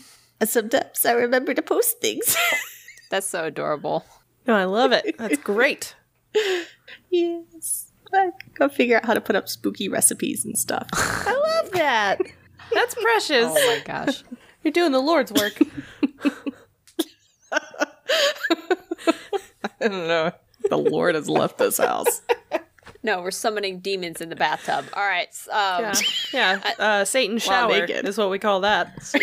Sometimes 0.49 1.05
I 1.05 1.13
remember 1.13 1.55
to 1.55 1.63
post 1.63 2.01
things. 2.01 2.37
That's 3.11 3.27
so 3.27 3.45
adorable. 3.45 4.05
No, 4.47 4.55
I 4.55 4.65
love 4.65 4.93
it. 4.93 5.17
That's 5.19 5.37
great. 5.39 5.95
yes, 7.11 7.93
I 8.13 8.31
go 8.55 8.69
figure 8.69 8.97
out 8.97 9.05
how 9.05 9.15
to 9.15 9.21
put 9.21 9.37
up 9.37 9.49
spooky 9.49 9.89
recipes 9.89 10.45
and 10.45 10.59
stuff. 10.59 10.89
I 10.93 11.61
love 11.63 11.73
that. 11.73 12.21
That's 12.73 12.95
precious. 12.95 13.47
Oh 13.49 13.55
my 13.55 13.83
gosh. 13.85 14.23
You're 14.65 14.73
doing 14.73 14.93
the 14.93 15.01
Lord's 15.01 15.33
work. 15.33 15.59
I 17.53 17.89
don't 19.89 20.09
know. 20.09 20.33
The 20.69 20.77
Lord 20.77 21.15
has 21.15 21.29
left 21.29 21.59
this 21.59 21.79
house. 21.79 22.23
No, 23.03 23.23
we're 23.23 23.31
summoning 23.31 23.79
demons 23.81 24.21
in 24.21 24.29
the 24.29 24.37
bathtub. 24.37 24.85
All 24.93 25.03
right. 25.07 25.29
Um, 25.51 25.83
Yeah, 25.85 25.95
yeah. 26.35 26.73
Uh, 26.79 27.05
Satan 27.05 27.39
shower 27.39 27.69
naked. 27.87 28.07
is 28.07 28.19
what 28.19 28.29
we 28.31 28.39
call 28.39 28.61
that. 28.61 28.93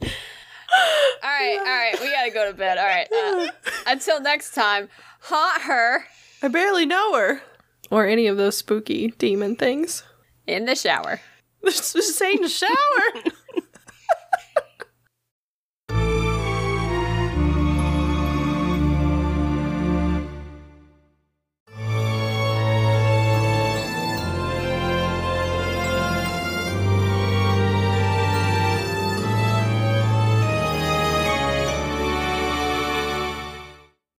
All 0.00 0.08
right. 1.22 1.58
All 1.58 1.64
right. 1.64 1.96
We 2.00 2.10
got 2.12 2.24
to 2.24 2.30
go 2.30 2.50
to 2.50 2.56
bed. 2.56 2.78
All 2.78 2.84
right. 2.84 3.08
Uh, 3.12 3.48
until 3.86 4.20
next 4.20 4.54
time, 4.54 4.88
haunt 5.20 5.62
her 5.62 6.04
I 6.42 6.48
barely 6.48 6.86
know 6.86 7.16
her 7.16 7.42
or 7.90 8.06
any 8.06 8.26
of 8.26 8.36
those 8.36 8.56
spooky 8.56 9.08
demon 9.18 9.56
things. 9.56 10.02
in 10.46 10.66
the 10.66 10.74
shower. 10.76 11.20
Satan 11.68 12.48
shower. 12.48 12.68